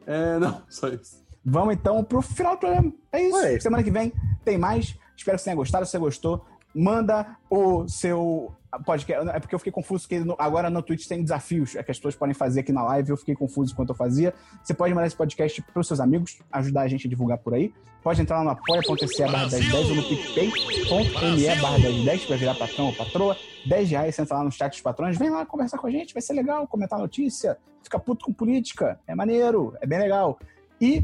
É, 0.06 0.38
não, 0.38 0.62
só 0.68 0.88
isso. 0.88 1.24
Vamos 1.44 1.74
então 1.74 2.04
pro 2.04 2.20
final 2.20 2.56
do 2.56 2.60
programa. 2.60 2.92
É 3.12 3.22
isso. 3.22 3.36
Ué. 3.36 3.58
Semana 3.60 3.82
que 3.82 3.90
vem 3.90 4.12
tem 4.44 4.58
mais. 4.58 4.98
Espero 5.16 5.36
que 5.36 5.42
você 5.42 5.44
tenha 5.44 5.56
gostado. 5.56 5.86
Se 5.86 5.92
você 5.92 5.98
gostou, 5.98 6.44
manda 6.74 7.36
o 7.48 7.88
seu 7.88 8.54
podcast. 8.84 9.28
É 9.30 9.40
porque 9.40 9.54
eu 9.54 9.58
fiquei 9.58 9.72
confuso, 9.72 10.06
no- 10.24 10.36
agora 10.38 10.70
no 10.70 10.82
Twitch 10.82 11.06
tem 11.06 11.22
desafios 11.22 11.74
é 11.76 11.82
que 11.82 11.90
as 11.90 11.96
pessoas 11.98 12.14
podem 12.14 12.34
fazer 12.34 12.60
aqui 12.60 12.72
na 12.72 12.82
live. 12.84 13.10
Eu 13.10 13.16
fiquei 13.16 13.34
confuso 13.34 13.72
enquanto 13.72 13.88
eu 13.90 13.94
fazia. 13.94 14.32
Você 14.62 14.72
pode 14.74 14.94
mandar 14.94 15.06
esse 15.06 15.16
podcast 15.16 15.60
pros 15.72 15.86
seus 15.86 16.00
amigos, 16.00 16.38
ajudar 16.52 16.82
a 16.82 16.88
gente 16.88 17.06
a 17.06 17.10
divulgar 17.10 17.38
por 17.38 17.54
aí. 17.54 17.72
Pode 18.02 18.20
entrar 18.22 18.38
lá 18.38 18.44
no 18.44 18.50
apoia.se 18.50 19.22
barra 19.24 19.46
1010 19.48 19.90
ou 19.90 19.96
no 19.96 20.02
picpay.me 20.04 21.60
barra 21.60 21.78
1010 21.78 22.24
pra 22.26 22.36
virar 22.36 22.54
patrão 22.54 22.86
ou 22.86 22.92
patroa. 22.94 23.36
10 23.66 23.90
reais, 23.90 24.14
você 24.14 24.22
entra 24.22 24.38
lá 24.38 24.44
no 24.44 24.50
chat 24.50 24.70
dos 24.72 24.80
patrões, 24.80 25.18
vem 25.18 25.28
lá 25.30 25.44
conversar 25.44 25.76
com 25.78 25.86
a 25.86 25.90
gente, 25.90 26.14
vai 26.14 26.22
ser 26.22 26.32
legal, 26.32 26.66
comentar 26.66 26.98
notícia, 26.98 27.58
fica 27.82 27.98
puto 27.98 28.24
com 28.24 28.32
política, 28.32 28.98
é 29.06 29.14
maneiro, 29.14 29.74
é 29.80 29.86
bem 29.86 29.98
legal. 29.98 30.38
E 30.80 31.02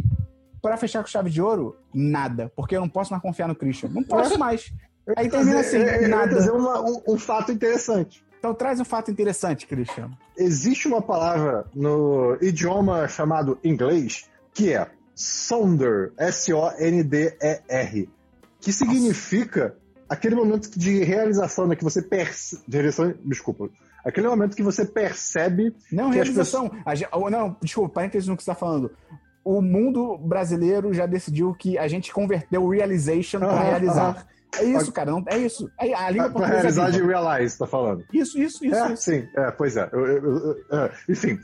Pra 0.62 0.76
fechar 0.76 1.00
com 1.00 1.06
chave 1.06 1.30
de 1.30 1.40
ouro, 1.40 1.76
nada. 1.94 2.50
Porque 2.56 2.74
eu 2.74 2.80
não 2.80 2.88
posso 2.88 3.12
mais 3.12 3.22
confiar 3.22 3.46
no 3.46 3.54
Christian. 3.54 3.88
Não 3.90 4.02
posso 4.02 4.36
mais. 4.40 4.72
Aí 5.16 5.28
termina 5.28 5.60
assim, 5.60 5.76
Eu 5.76 5.82
ia- 5.84 5.96
eu 5.96 6.02
ia 6.02 6.08
nada. 6.08 6.28
trazer 6.30 6.50
uma- 6.50 6.80
um, 6.80 7.02
um 7.08 7.18
fato 7.18 7.52
interessante. 7.52 8.24
Então 8.38 8.54
traz 8.54 8.80
um 8.80 8.84
fato 8.84 9.10
interessante, 9.10 9.66
Christian. 9.66 10.10
Existe 10.36 10.86
uma 10.88 11.02
palavra 11.02 11.64
no 11.74 12.36
idioma 12.40 13.06
chamado 13.08 13.58
inglês 13.62 14.28
que 14.54 14.72
é 14.72 14.86
sonder, 15.14 16.12
S-O-N-D-E-R, 17.06 18.08
que 18.60 18.72
significa 18.72 19.76
aquele 20.08 20.34
momento 20.34 20.70
de 20.78 21.02
realização, 21.02 21.66
né, 21.66 21.74
que 21.76 21.84
você 21.84 22.02
percebe... 22.02 22.62
Desculpa. 23.24 23.68
Aquele 24.04 24.28
momento 24.28 24.54
que 24.54 24.62
você 24.62 24.84
percebe 24.84 25.74
Não, 25.90 26.10
realização. 26.10 26.70
A 26.84 26.94
gen- 26.94 27.08
oh, 27.12 27.28
não, 27.28 27.56
desculpa, 27.60 27.94
parênteses 27.94 28.28
no 28.28 28.36
que 28.36 28.42
você 28.44 28.50
está 28.50 28.58
falando. 28.58 28.90
O 29.44 29.60
mundo 29.60 30.16
brasileiro 30.18 30.92
já 30.94 31.06
decidiu 31.06 31.52
que 31.54 31.76
a 31.76 31.88
gente 31.88 32.12
converteu 32.12 32.62
o 32.62 32.70
realization 32.70 33.40
para 33.40 33.60
realizar. 33.64 34.26
É 34.58 34.64
isso, 34.64 34.92
cara. 34.92 35.10
Não, 35.10 35.24
é 35.28 35.38
isso. 35.38 35.70
É, 35.80 35.94
a 35.94 36.10
língua 36.10 36.30
portuguesa. 36.30 36.54
realizar 36.60 36.88
é 36.88 36.90
de 36.90 37.00
viva. 37.00 37.08
realize, 37.20 37.58
tá 37.58 37.66
falando. 37.66 38.04
Isso, 38.12 38.38
isso, 38.38 38.64
isso. 38.64 38.74
é, 38.74 38.92
isso. 38.92 39.02
sim, 39.02 39.26
é, 39.36 39.50
pois 39.50 39.76
é. 39.76 39.88
Eu- 39.92 40.06
eu- 40.06 40.22
eu- 40.24 40.56
é, 40.78 40.90
enfim, 41.08 41.38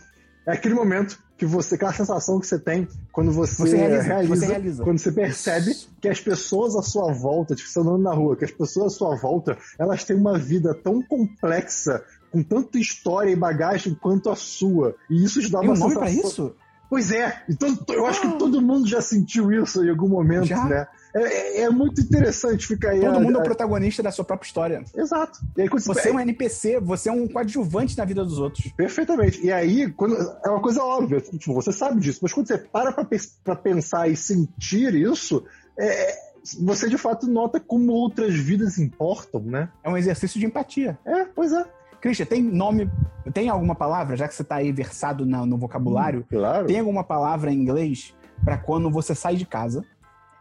É 0.44 0.54
aquele 0.54 0.74
momento 0.74 1.16
que 1.38 1.46
você, 1.46 1.76
aquela 1.76 1.92
sensação 1.92 2.40
que 2.40 2.46
você 2.48 2.58
tem 2.58 2.88
quando 3.12 3.30
você, 3.30 3.62
Você 3.62 3.76
realiza, 3.76 4.02
realiza, 4.02 4.34
você 4.34 4.46
realiza. 4.46 4.82
quando 4.82 4.98
você 4.98 5.12
percebe 5.12 5.72
que 6.00 6.08
as 6.08 6.20
pessoas 6.20 6.74
à 6.74 6.82
sua 6.82 7.12
volta, 7.12 7.54
tipo, 7.54 7.68
você 7.68 7.78
andando 7.78 8.02
na 8.02 8.12
rua, 8.12 8.34
que 8.36 8.44
as 8.44 8.50
pessoas 8.50 8.92
à 8.92 8.96
sua 8.96 9.14
volta, 9.14 9.56
elas 9.78 10.02
têm 10.02 10.16
uma 10.16 10.36
vida 10.36 10.74
tão 10.74 11.00
complexa, 11.00 12.02
com 12.32 12.42
tanta 12.42 12.76
história 12.76 13.30
e 13.30 13.36
bagagem 13.36 13.94
quanto 13.94 14.30
a 14.30 14.34
sua. 14.34 14.96
E 15.08 15.22
isso 15.22 15.40
te 15.40 15.48
dá 15.48 15.60
Tem 15.60 15.68
uma 15.68 15.76
um 15.76 15.78
nome 15.78 15.94
sensação. 15.94 16.12
pra 16.20 16.28
isso? 16.28 16.56
Pois 16.90 17.12
é, 17.12 17.42
então 17.48 17.78
eu 17.90 18.04
acho 18.06 18.20
que 18.22 18.36
todo 18.36 18.60
mundo 18.60 18.88
já 18.88 19.00
sentiu 19.00 19.50
isso 19.52 19.84
em 19.84 19.90
algum 19.90 20.08
momento, 20.08 20.46
Já? 20.46 20.64
né? 20.64 20.86
É, 21.14 21.22
é- 21.22 21.60
é 21.62 21.70
muito 21.70 22.00
interessante 22.00 22.66
ficar 22.66 22.90
aí. 22.90 23.00
Todo 23.00 23.16
a- 23.16 23.20
mundo 23.20 23.34
é 23.34 23.38
o 23.38 23.40
a- 23.40 23.44
protagonista 23.44 24.02
da 24.02 24.10
sua 24.10 24.24
própria 24.24 24.46
história. 24.46 24.82
Exato. 24.96 25.38
E 25.56 25.62
aí, 25.62 25.68
quando 25.68 25.82
Você 25.82 26.08
é 26.08 26.12
um 26.12 26.20
NPC, 26.20 26.80
você 26.80 27.08
é 27.08 27.12
um 27.12 27.28
coadjuvante 27.28 27.96
na 27.98 28.04
vida 28.04 28.24
dos 28.24 28.38
outros. 28.38 28.72
Perfeitamente. 28.76 29.44
E 29.44 29.52
aí, 29.52 29.90
quando, 29.92 30.16
é 30.44 30.48
uma 30.48 30.60
coisa 30.62 30.82
óbvia, 30.82 31.20
tipo, 31.20 31.52
você 31.52 31.72
sabe 31.72 32.00
disso, 32.00 32.20
mas 32.22 32.32
quando 32.32 32.46
você 32.46 32.56
para 32.58 32.92
pra, 32.92 33.04
pes- 33.04 33.38
pra 33.44 33.54
pensar 33.54 34.08
e 34.08 34.16
sentir 34.16 34.94
isso, 34.94 35.44
é, 35.78 36.14
você 36.60 36.88
de 36.88 36.96
fato 36.98 37.26
nota 37.26 37.60
como 37.60 37.92
outras 37.92 38.34
vidas 38.34 38.78
importam, 38.78 39.40
né? 39.42 39.68
É 39.84 39.90
um 39.90 39.96
exercício 39.96 40.40
de 40.40 40.46
empatia. 40.46 40.98
É, 41.04 41.24
pois 41.26 41.52
é. 41.52 41.64
Christian, 42.00 42.26
tem 42.26 42.42
nome, 42.42 42.90
tem 43.32 43.48
alguma 43.48 43.76
palavra, 43.76 44.16
já 44.16 44.26
que 44.26 44.34
você 44.34 44.42
tá 44.42 44.56
aí 44.56 44.72
versado 44.72 45.24
na- 45.24 45.46
no 45.46 45.56
vocabulário, 45.56 46.26
Claro. 46.28 46.66
tem 46.66 46.80
alguma 46.80 47.04
palavra 47.04 47.52
em 47.52 47.56
inglês 47.60 48.12
pra 48.44 48.58
quando 48.58 48.90
você 48.90 49.14
sai 49.14 49.36
de 49.36 49.46
casa? 49.46 49.84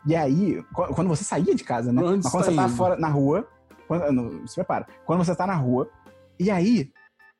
E 0.05 0.15
aí, 0.15 0.63
qu- 0.73 0.93
quando 0.95 1.07
você 1.07 1.23
saía 1.23 1.53
de 1.53 1.63
casa, 1.63 1.91
né? 1.93 2.01
Onde 2.01 2.23
Mas 2.23 2.31
quando 2.31 2.43
você 2.45 2.49
você 2.51 2.55
tá 2.55 2.61
tá 2.63 2.67
indo? 2.67 2.77
fora 2.77 2.95
na 2.97 3.07
rua, 3.07 3.47
quando, 3.87 4.11
no- 4.11 4.47
se 4.47 4.55
prepara. 4.55 4.87
Quando 5.05 5.23
você 5.23 5.35
tá 5.35 5.45
na 5.45 5.55
rua, 5.55 5.89
e 6.39 6.49
aí, 6.49 6.91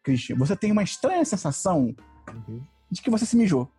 Christian, 0.03 0.35
você 0.37 0.55
tem 0.55 0.71
uma 0.71 0.83
estranha 0.83 1.25
sensação 1.25 1.95
Uhum. 2.31 2.61
de 2.91 3.01
que 3.01 3.09
você 3.09 3.25
se 3.25 3.35
mijou. 3.35 3.71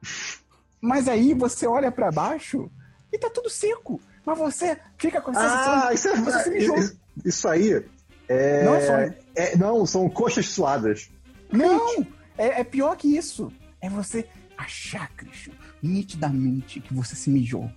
Mas 0.80 1.06
aí 1.08 1.32
você 1.34 1.66
olha 1.66 1.92
pra 1.92 2.10
baixo 2.10 2.70
e 3.12 3.18
tá 3.18 3.30
tudo 3.30 3.48
seco. 3.48 4.00
Mas 4.26 4.38
você 4.38 4.78
fica 4.98 5.20
com 5.20 5.30
a 5.30 5.34
sensação 5.34 5.72
Ah, 5.74 5.92
isso, 5.94 6.08
você 6.24 6.38
se 6.42 6.48
é, 6.48 6.52
mijou. 6.52 6.76
isso, 6.78 7.00
isso 7.24 7.48
aí 7.48 7.84
é, 8.28 8.64
Não 8.64 8.74
é 8.74 8.80
sonho. 8.80 9.14
é- 9.36 9.56
Não, 9.56 9.86
são 9.86 10.08
coxas 10.08 10.46
suadas. 10.48 11.10
Não! 11.52 12.04
É, 12.38 12.60
é 12.60 12.64
pior 12.64 12.96
que 12.96 13.16
isso. 13.16 13.52
É 13.80 13.88
você 13.90 14.26
achar, 14.56 15.08
Christian, 15.16 15.54
nitidamente 15.82 16.80
que 16.80 16.94
você 16.94 17.14
se 17.14 17.30
mijou. 17.30 17.70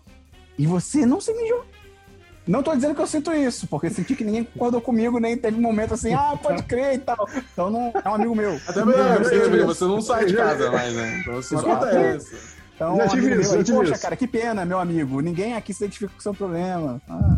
E 0.58 0.66
você 0.66 1.06
não 1.06 1.20
se 1.20 1.34
mijou. 1.34 1.66
Não 2.48 2.62
tô 2.62 2.76
dizendo 2.76 2.94
que 2.94 3.02
eu 3.02 3.08
sinto 3.08 3.34
isso, 3.34 3.66
porque 3.68 3.90
senti 3.90 4.16
que 4.16 4.24
ninguém 4.24 4.44
concordou 4.44 4.80
comigo, 4.80 5.20
nem 5.20 5.36
teve 5.36 5.58
um 5.58 5.62
momento 5.62 5.96
assim, 5.96 6.14
ah, 6.14 6.38
pode 6.42 6.62
crer 6.64 6.94
e 6.94 6.98
tal. 7.00 7.28
Então 7.52 7.72
não 7.72 7.92
é 8.04 8.08
um 8.08 8.14
amigo 8.14 8.36
meu. 8.36 8.60
Até 8.68 8.86
Não, 8.86 9.66
você, 9.66 9.86
não 9.86 10.00
sai 10.02 10.26
de 10.26 10.36
casa 10.36 10.72
mais, 10.72 10.94
né? 10.94 11.20
Então 11.22 11.40
isso 11.40 11.56
não 11.56 11.62
Exato. 11.62 11.86
acontece. 11.86 12.36
Então, 12.76 12.98
Já 12.98 13.04
um 13.04 13.08
tive 13.08 13.26
amigo 13.28 13.42
isso, 13.42 13.58
já 13.58 13.64
tive 13.64 13.78
Poxa, 13.80 13.94
isso. 13.94 14.02
cara, 14.02 14.16
que 14.16 14.28
pena, 14.28 14.64
meu 14.66 14.80
amigo. 14.80 15.22
Ninguém 15.22 15.56
aqui 15.56 15.74
se 15.74 15.84
identifica 15.84 16.12
com 16.14 16.20
o 16.20 16.22
seu 16.22 16.34
problema. 16.34 17.02
Ah, 17.10 17.38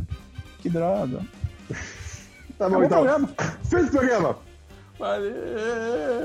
que 0.59 0.69
droga. 0.69 1.21
Tá 2.57 2.67
bom, 2.67 2.77
Acabou 2.77 2.79
o 2.79 2.83
então. 2.85 2.97
programa. 3.03 3.29
Feito 3.69 3.87
o 3.87 3.91
programa. 3.91 4.37
Valeu! 4.99 5.33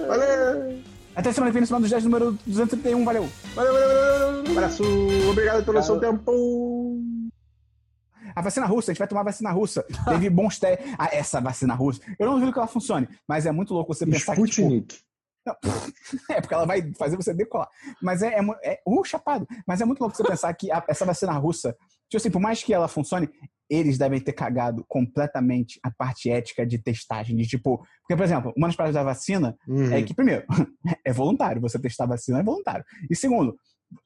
Valeu! 0.09 0.79
Até 1.15 1.33
semana 1.33 1.51
que 1.51 1.55
vem 1.55 1.61
no 1.61 1.67
Semana 1.67 1.83
dos 1.83 1.91
10, 1.91 2.05
número 2.05 2.33
231. 2.47 3.05
Valeu. 3.05 3.29
Valeu, 3.55 3.73
valeu, 3.73 3.89
valeu, 3.89 4.43
valeu! 4.43 4.53
Abraço, 4.53 4.83
obrigado 5.31 5.65
pelo 5.65 5.83
seu 5.83 6.01
tempo. 6.01 7.01
A 8.35 8.41
vacina 8.41 8.65
russa, 8.67 8.91
a 8.91 8.95
gente 8.95 8.99
vai 8.99 9.09
tomar 9.09 9.21
a 9.21 9.25
vacina 9.25 9.51
russa. 9.51 9.85
Teve 10.09 10.31
bons 10.31 10.59
testes. 10.59 10.95
Ah, 10.99 11.11
essa 11.13 11.39
vacina 11.41 11.75
russa. 11.75 12.01
Eu 12.19 12.27
não 12.27 12.35
duvido 12.35 12.53
que 12.53 12.59
ela 12.59 12.67
funcione, 12.67 13.07
mas 13.29 13.45
é 13.45 13.53
muito 13.53 13.75
louco 13.75 13.93
você 13.93 14.07
pensar 14.07 14.35
que. 14.35 14.43
Tipo, 14.45 14.63
Sputnik. 14.69 15.01
é, 16.31 16.41
porque 16.41 16.55
ela 16.55 16.65
vai 16.65 16.93
fazer 16.95 17.17
você 17.17 17.35
decolar. 17.35 17.69
Mas 18.01 18.23
é, 18.23 18.29
é, 18.39 18.73
é 18.73 18.81
uh, 18.87 19.05
chapado. 19.05 19.47
Mas 19.67 19.81
é 19.81 19.85
muito 19.85 20.01
louco 20.01 20.17
você 20.17 20.23
pensar 20.25 20.53
que 20.55 20.71
a- 20.73 20.85
essa 20.89 21.05
vacina 21.05 21.33
russa, 21.33 21.77
tipo 22.09 22.17
assim, 22.17 22.31
por 22.31 22.41
mais 22.41 22.63
que 22.63 22.73
ela 22.73 22.89
funcione, 22.89 23.29
eles 23.73 23.97
devem 23.97 24.21
ter 24.21 24.33
cagado 24.35 24.85
completamente 24.87 25.81
a 25.83 25.91
parte 25.91 26.31
ética 26.31 26.67
de 26.67 26.79
testagem. 26.79 27.35
De 27.35 27.47
tipo, 27.47 27.79
porque, 28.03 28.15
por 28.15 28.25
exemplo, 28.25 28.53
uma 28.55 28.69
das 28.69 28.77
partes 28.77 28.95
da 28.95 29.03
vacina 29.03 29.57
Uhum. 29.67 29.93
é 29.93 30.03
que, 30.03 30.13
primeiro, 30.13 30.45
é 31.05 31.13
voluntário. 31.13 31.61
Você 31.63 31.79
testar 31.79 32.05
a 32.05 32.09
vacina 32.09 32.41
é 32.41 32.43
voluntário. 32.43 32.85
E 33.11 33.17
segundo, 33.17 33.57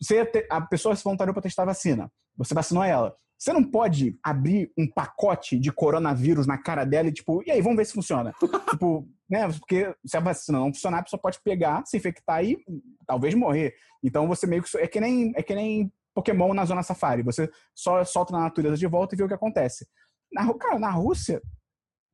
você 0.01 0.31
a 0.49 0.61
pessoa 0.61 0.95
se 0.95 1.03
voluntariou 1.03 1.35
para 1.35 1.43
testar 1.43 1.65
a 1.65 1.67
vacina. 1.67 2.11
Você 2.37 2.55
vacinou 2.55 2.85
ela. 2.85 3.15
Você 3.39 3.53
não 3.53 3.63
pode 3.63 4.17
abrir 4.23 4.71
um 4.79 4.89
pacote 4.89 5.59
de 5.59 5.71
coronavírus 5.71 6.47
na 6.47 6.57
cara 6.57 6.85
dela 6.85 7.09
e, 7.09 7.13
tipo, 7.13 7.43
e 7.47 7.51
aí, 7.51 7.61
vamos 7.61 7.77
ver 7.77 7.85
se 7.85 7.93
funciona. 7.93 8.33
tipo, 8.71 9.07
né? 9.29 9.47
Porque 9.49 9.95
se 10.07 10.17
a 10.17 10.21
vacina 10.21 10.59
não 10.59 10.73
funcionar, 10.73 11.01
a 11.01 11.03
pessoa 11.03 11.21
pode 11.21 11.39
pegar, 11.43 11.85
se 11.85 11.97
infectar 11.97 12.45
e 12.45 12.57
talvez 13.07 13.35
morrer. 13.35 13.75
Então 14.03 14.27
você 14.29 14.47
meio 14.47 14.63
que. 14.63 14.79
É 14.79 14.87
que 14.87 15.01
nem, 15.01 15.33
é 15.35 15.43
que 15.43 15.55
nem 15.55 15.93
Pokémon 16.17 16.55
na 16.55 16.65
zona 16.65 16.83
safari. 16.83 17.23
Você 17.23 17.51
só 17.75 18.03
solta 18.03 18.33
na 18.33 18.41
natureza 18.41 18.79
de 18.79 18.87
volta 18.87 19.15
e 19.15 19.19
vê 19.19 19.25
o 19.25 19.29
que 19.29 19.35
acontece. 19.35 19.87
Na, 20.33 20.53
cara, 20.55 20.79
na 20.79 20.91
Rússia, 20.91 21.43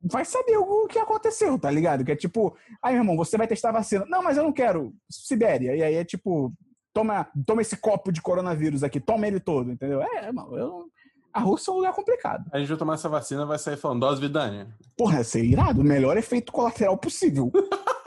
vai 0.01 0.25
saber 0.25 0.57
o 0.57 0.87
que 0.87 0.99
aconteceu, 0.99 1.57
tá 1.57 1.71
ligado? 1.71 2.03
Que 2.03 2.11
é 2.11 2.15
tipo, 2.15 2.53
aí, 2.83 2.93
meu 2.93 3.03
irmão, 3.03 3.15
você 3.15 3.37
vai 3.37 3.47
testar 3.47 3.69
a 3.69 3.73
vacina. 3.73 4.05
Não, 4.09 4.21
mas 4.21 4.35
eu 4.35 4.43
não 4.43 4.51
quero. 4.51 4.93
Sibéria. 5.09 5.73
E 5.73 5.81
aí 5.81 5.95
é 5.95 6.03
tipo, 6.03 6.53
toma, 6.93 7.29
toma 7.47 7.61
esse 7.61 7.77
copo 7.77 8.11
de 8.11 8.21
coronavírus 8.21 8.83
aqui, 8.83 8.99
toma 8.99 9.25
ele 9.25 9.39
todo, 9.39 9.71
entendeu? 9.71 10.01
É, 10.01 10.29
mano, 10.33 10.57
eu. 10.57 10.85
A 11.33 11.39
Rússia 11.39 11.71
é 11.71 11.73
um 11.73 11.77
lugar 11.77 11.93
complicado. 11.93 12.45
A 12.51 12.59
gente 12.59 12.67
vai 12.67 12.77
tomar 12.77 12.93
essa 12.93 13.09
vacina 13.09 13.43
vai 13.43 13.57
sair 13.57 13.77
falando 13.77 14.01
dose 14.01 14.21
Vidânia. 14.21 14.67
Porra, 14.95 15.17
ia 15.17 15.23
ser 15.23 15.43
irado. 15.43 15.81
O 15.81 15.83
melhor 15.83 16.15
efeito 16.15 16.51
colateral 16.51 16.95
possível. 16.97 17.51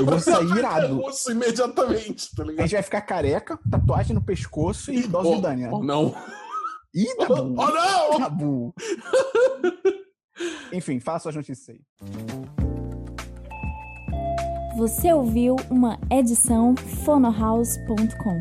Eu 0.00 0.06
vou 0.06 0.18
sair 0.20 0.48
irado. 0.58 1.00
Russo 1.00 1.30
imediatamente, 1.32 2.34
tá 2.34 2.42
A 2.42 2.46
ligado? 2.46 2.62
gente 2.66 2.72
vai 2.74 2.82
ficar 2.82 3.00
careca, 3.02 3.58
tatuagem 3.70 4.14
no 4.14 4.22
pescoço 4.22 4.92
e 4.92 5.06
dose 5.06 5.28
Oh, 5.28 5.36
de 5.36 5.42
Dânia. 5.42 5.70
oh, 5.72 5.82
não! 5.82 6.14
Ih, 6.94 7.06
Oh, 7.20 7.24
Dabu! 7.26 7.54
não! 7.54 8.18
Dabu! 8.20 8.74
Enfim, 10.72 10.98
fala 11.00 11.18
suas 11.18 11.36
notícias 11.36 11.68
aí. 11.76 11.80
Você 14.76 15.12
ouviu 15.12 15.56
uma 15.70 15.98
edição 16.10 16.74
fonohouse.com. 17.04 18.40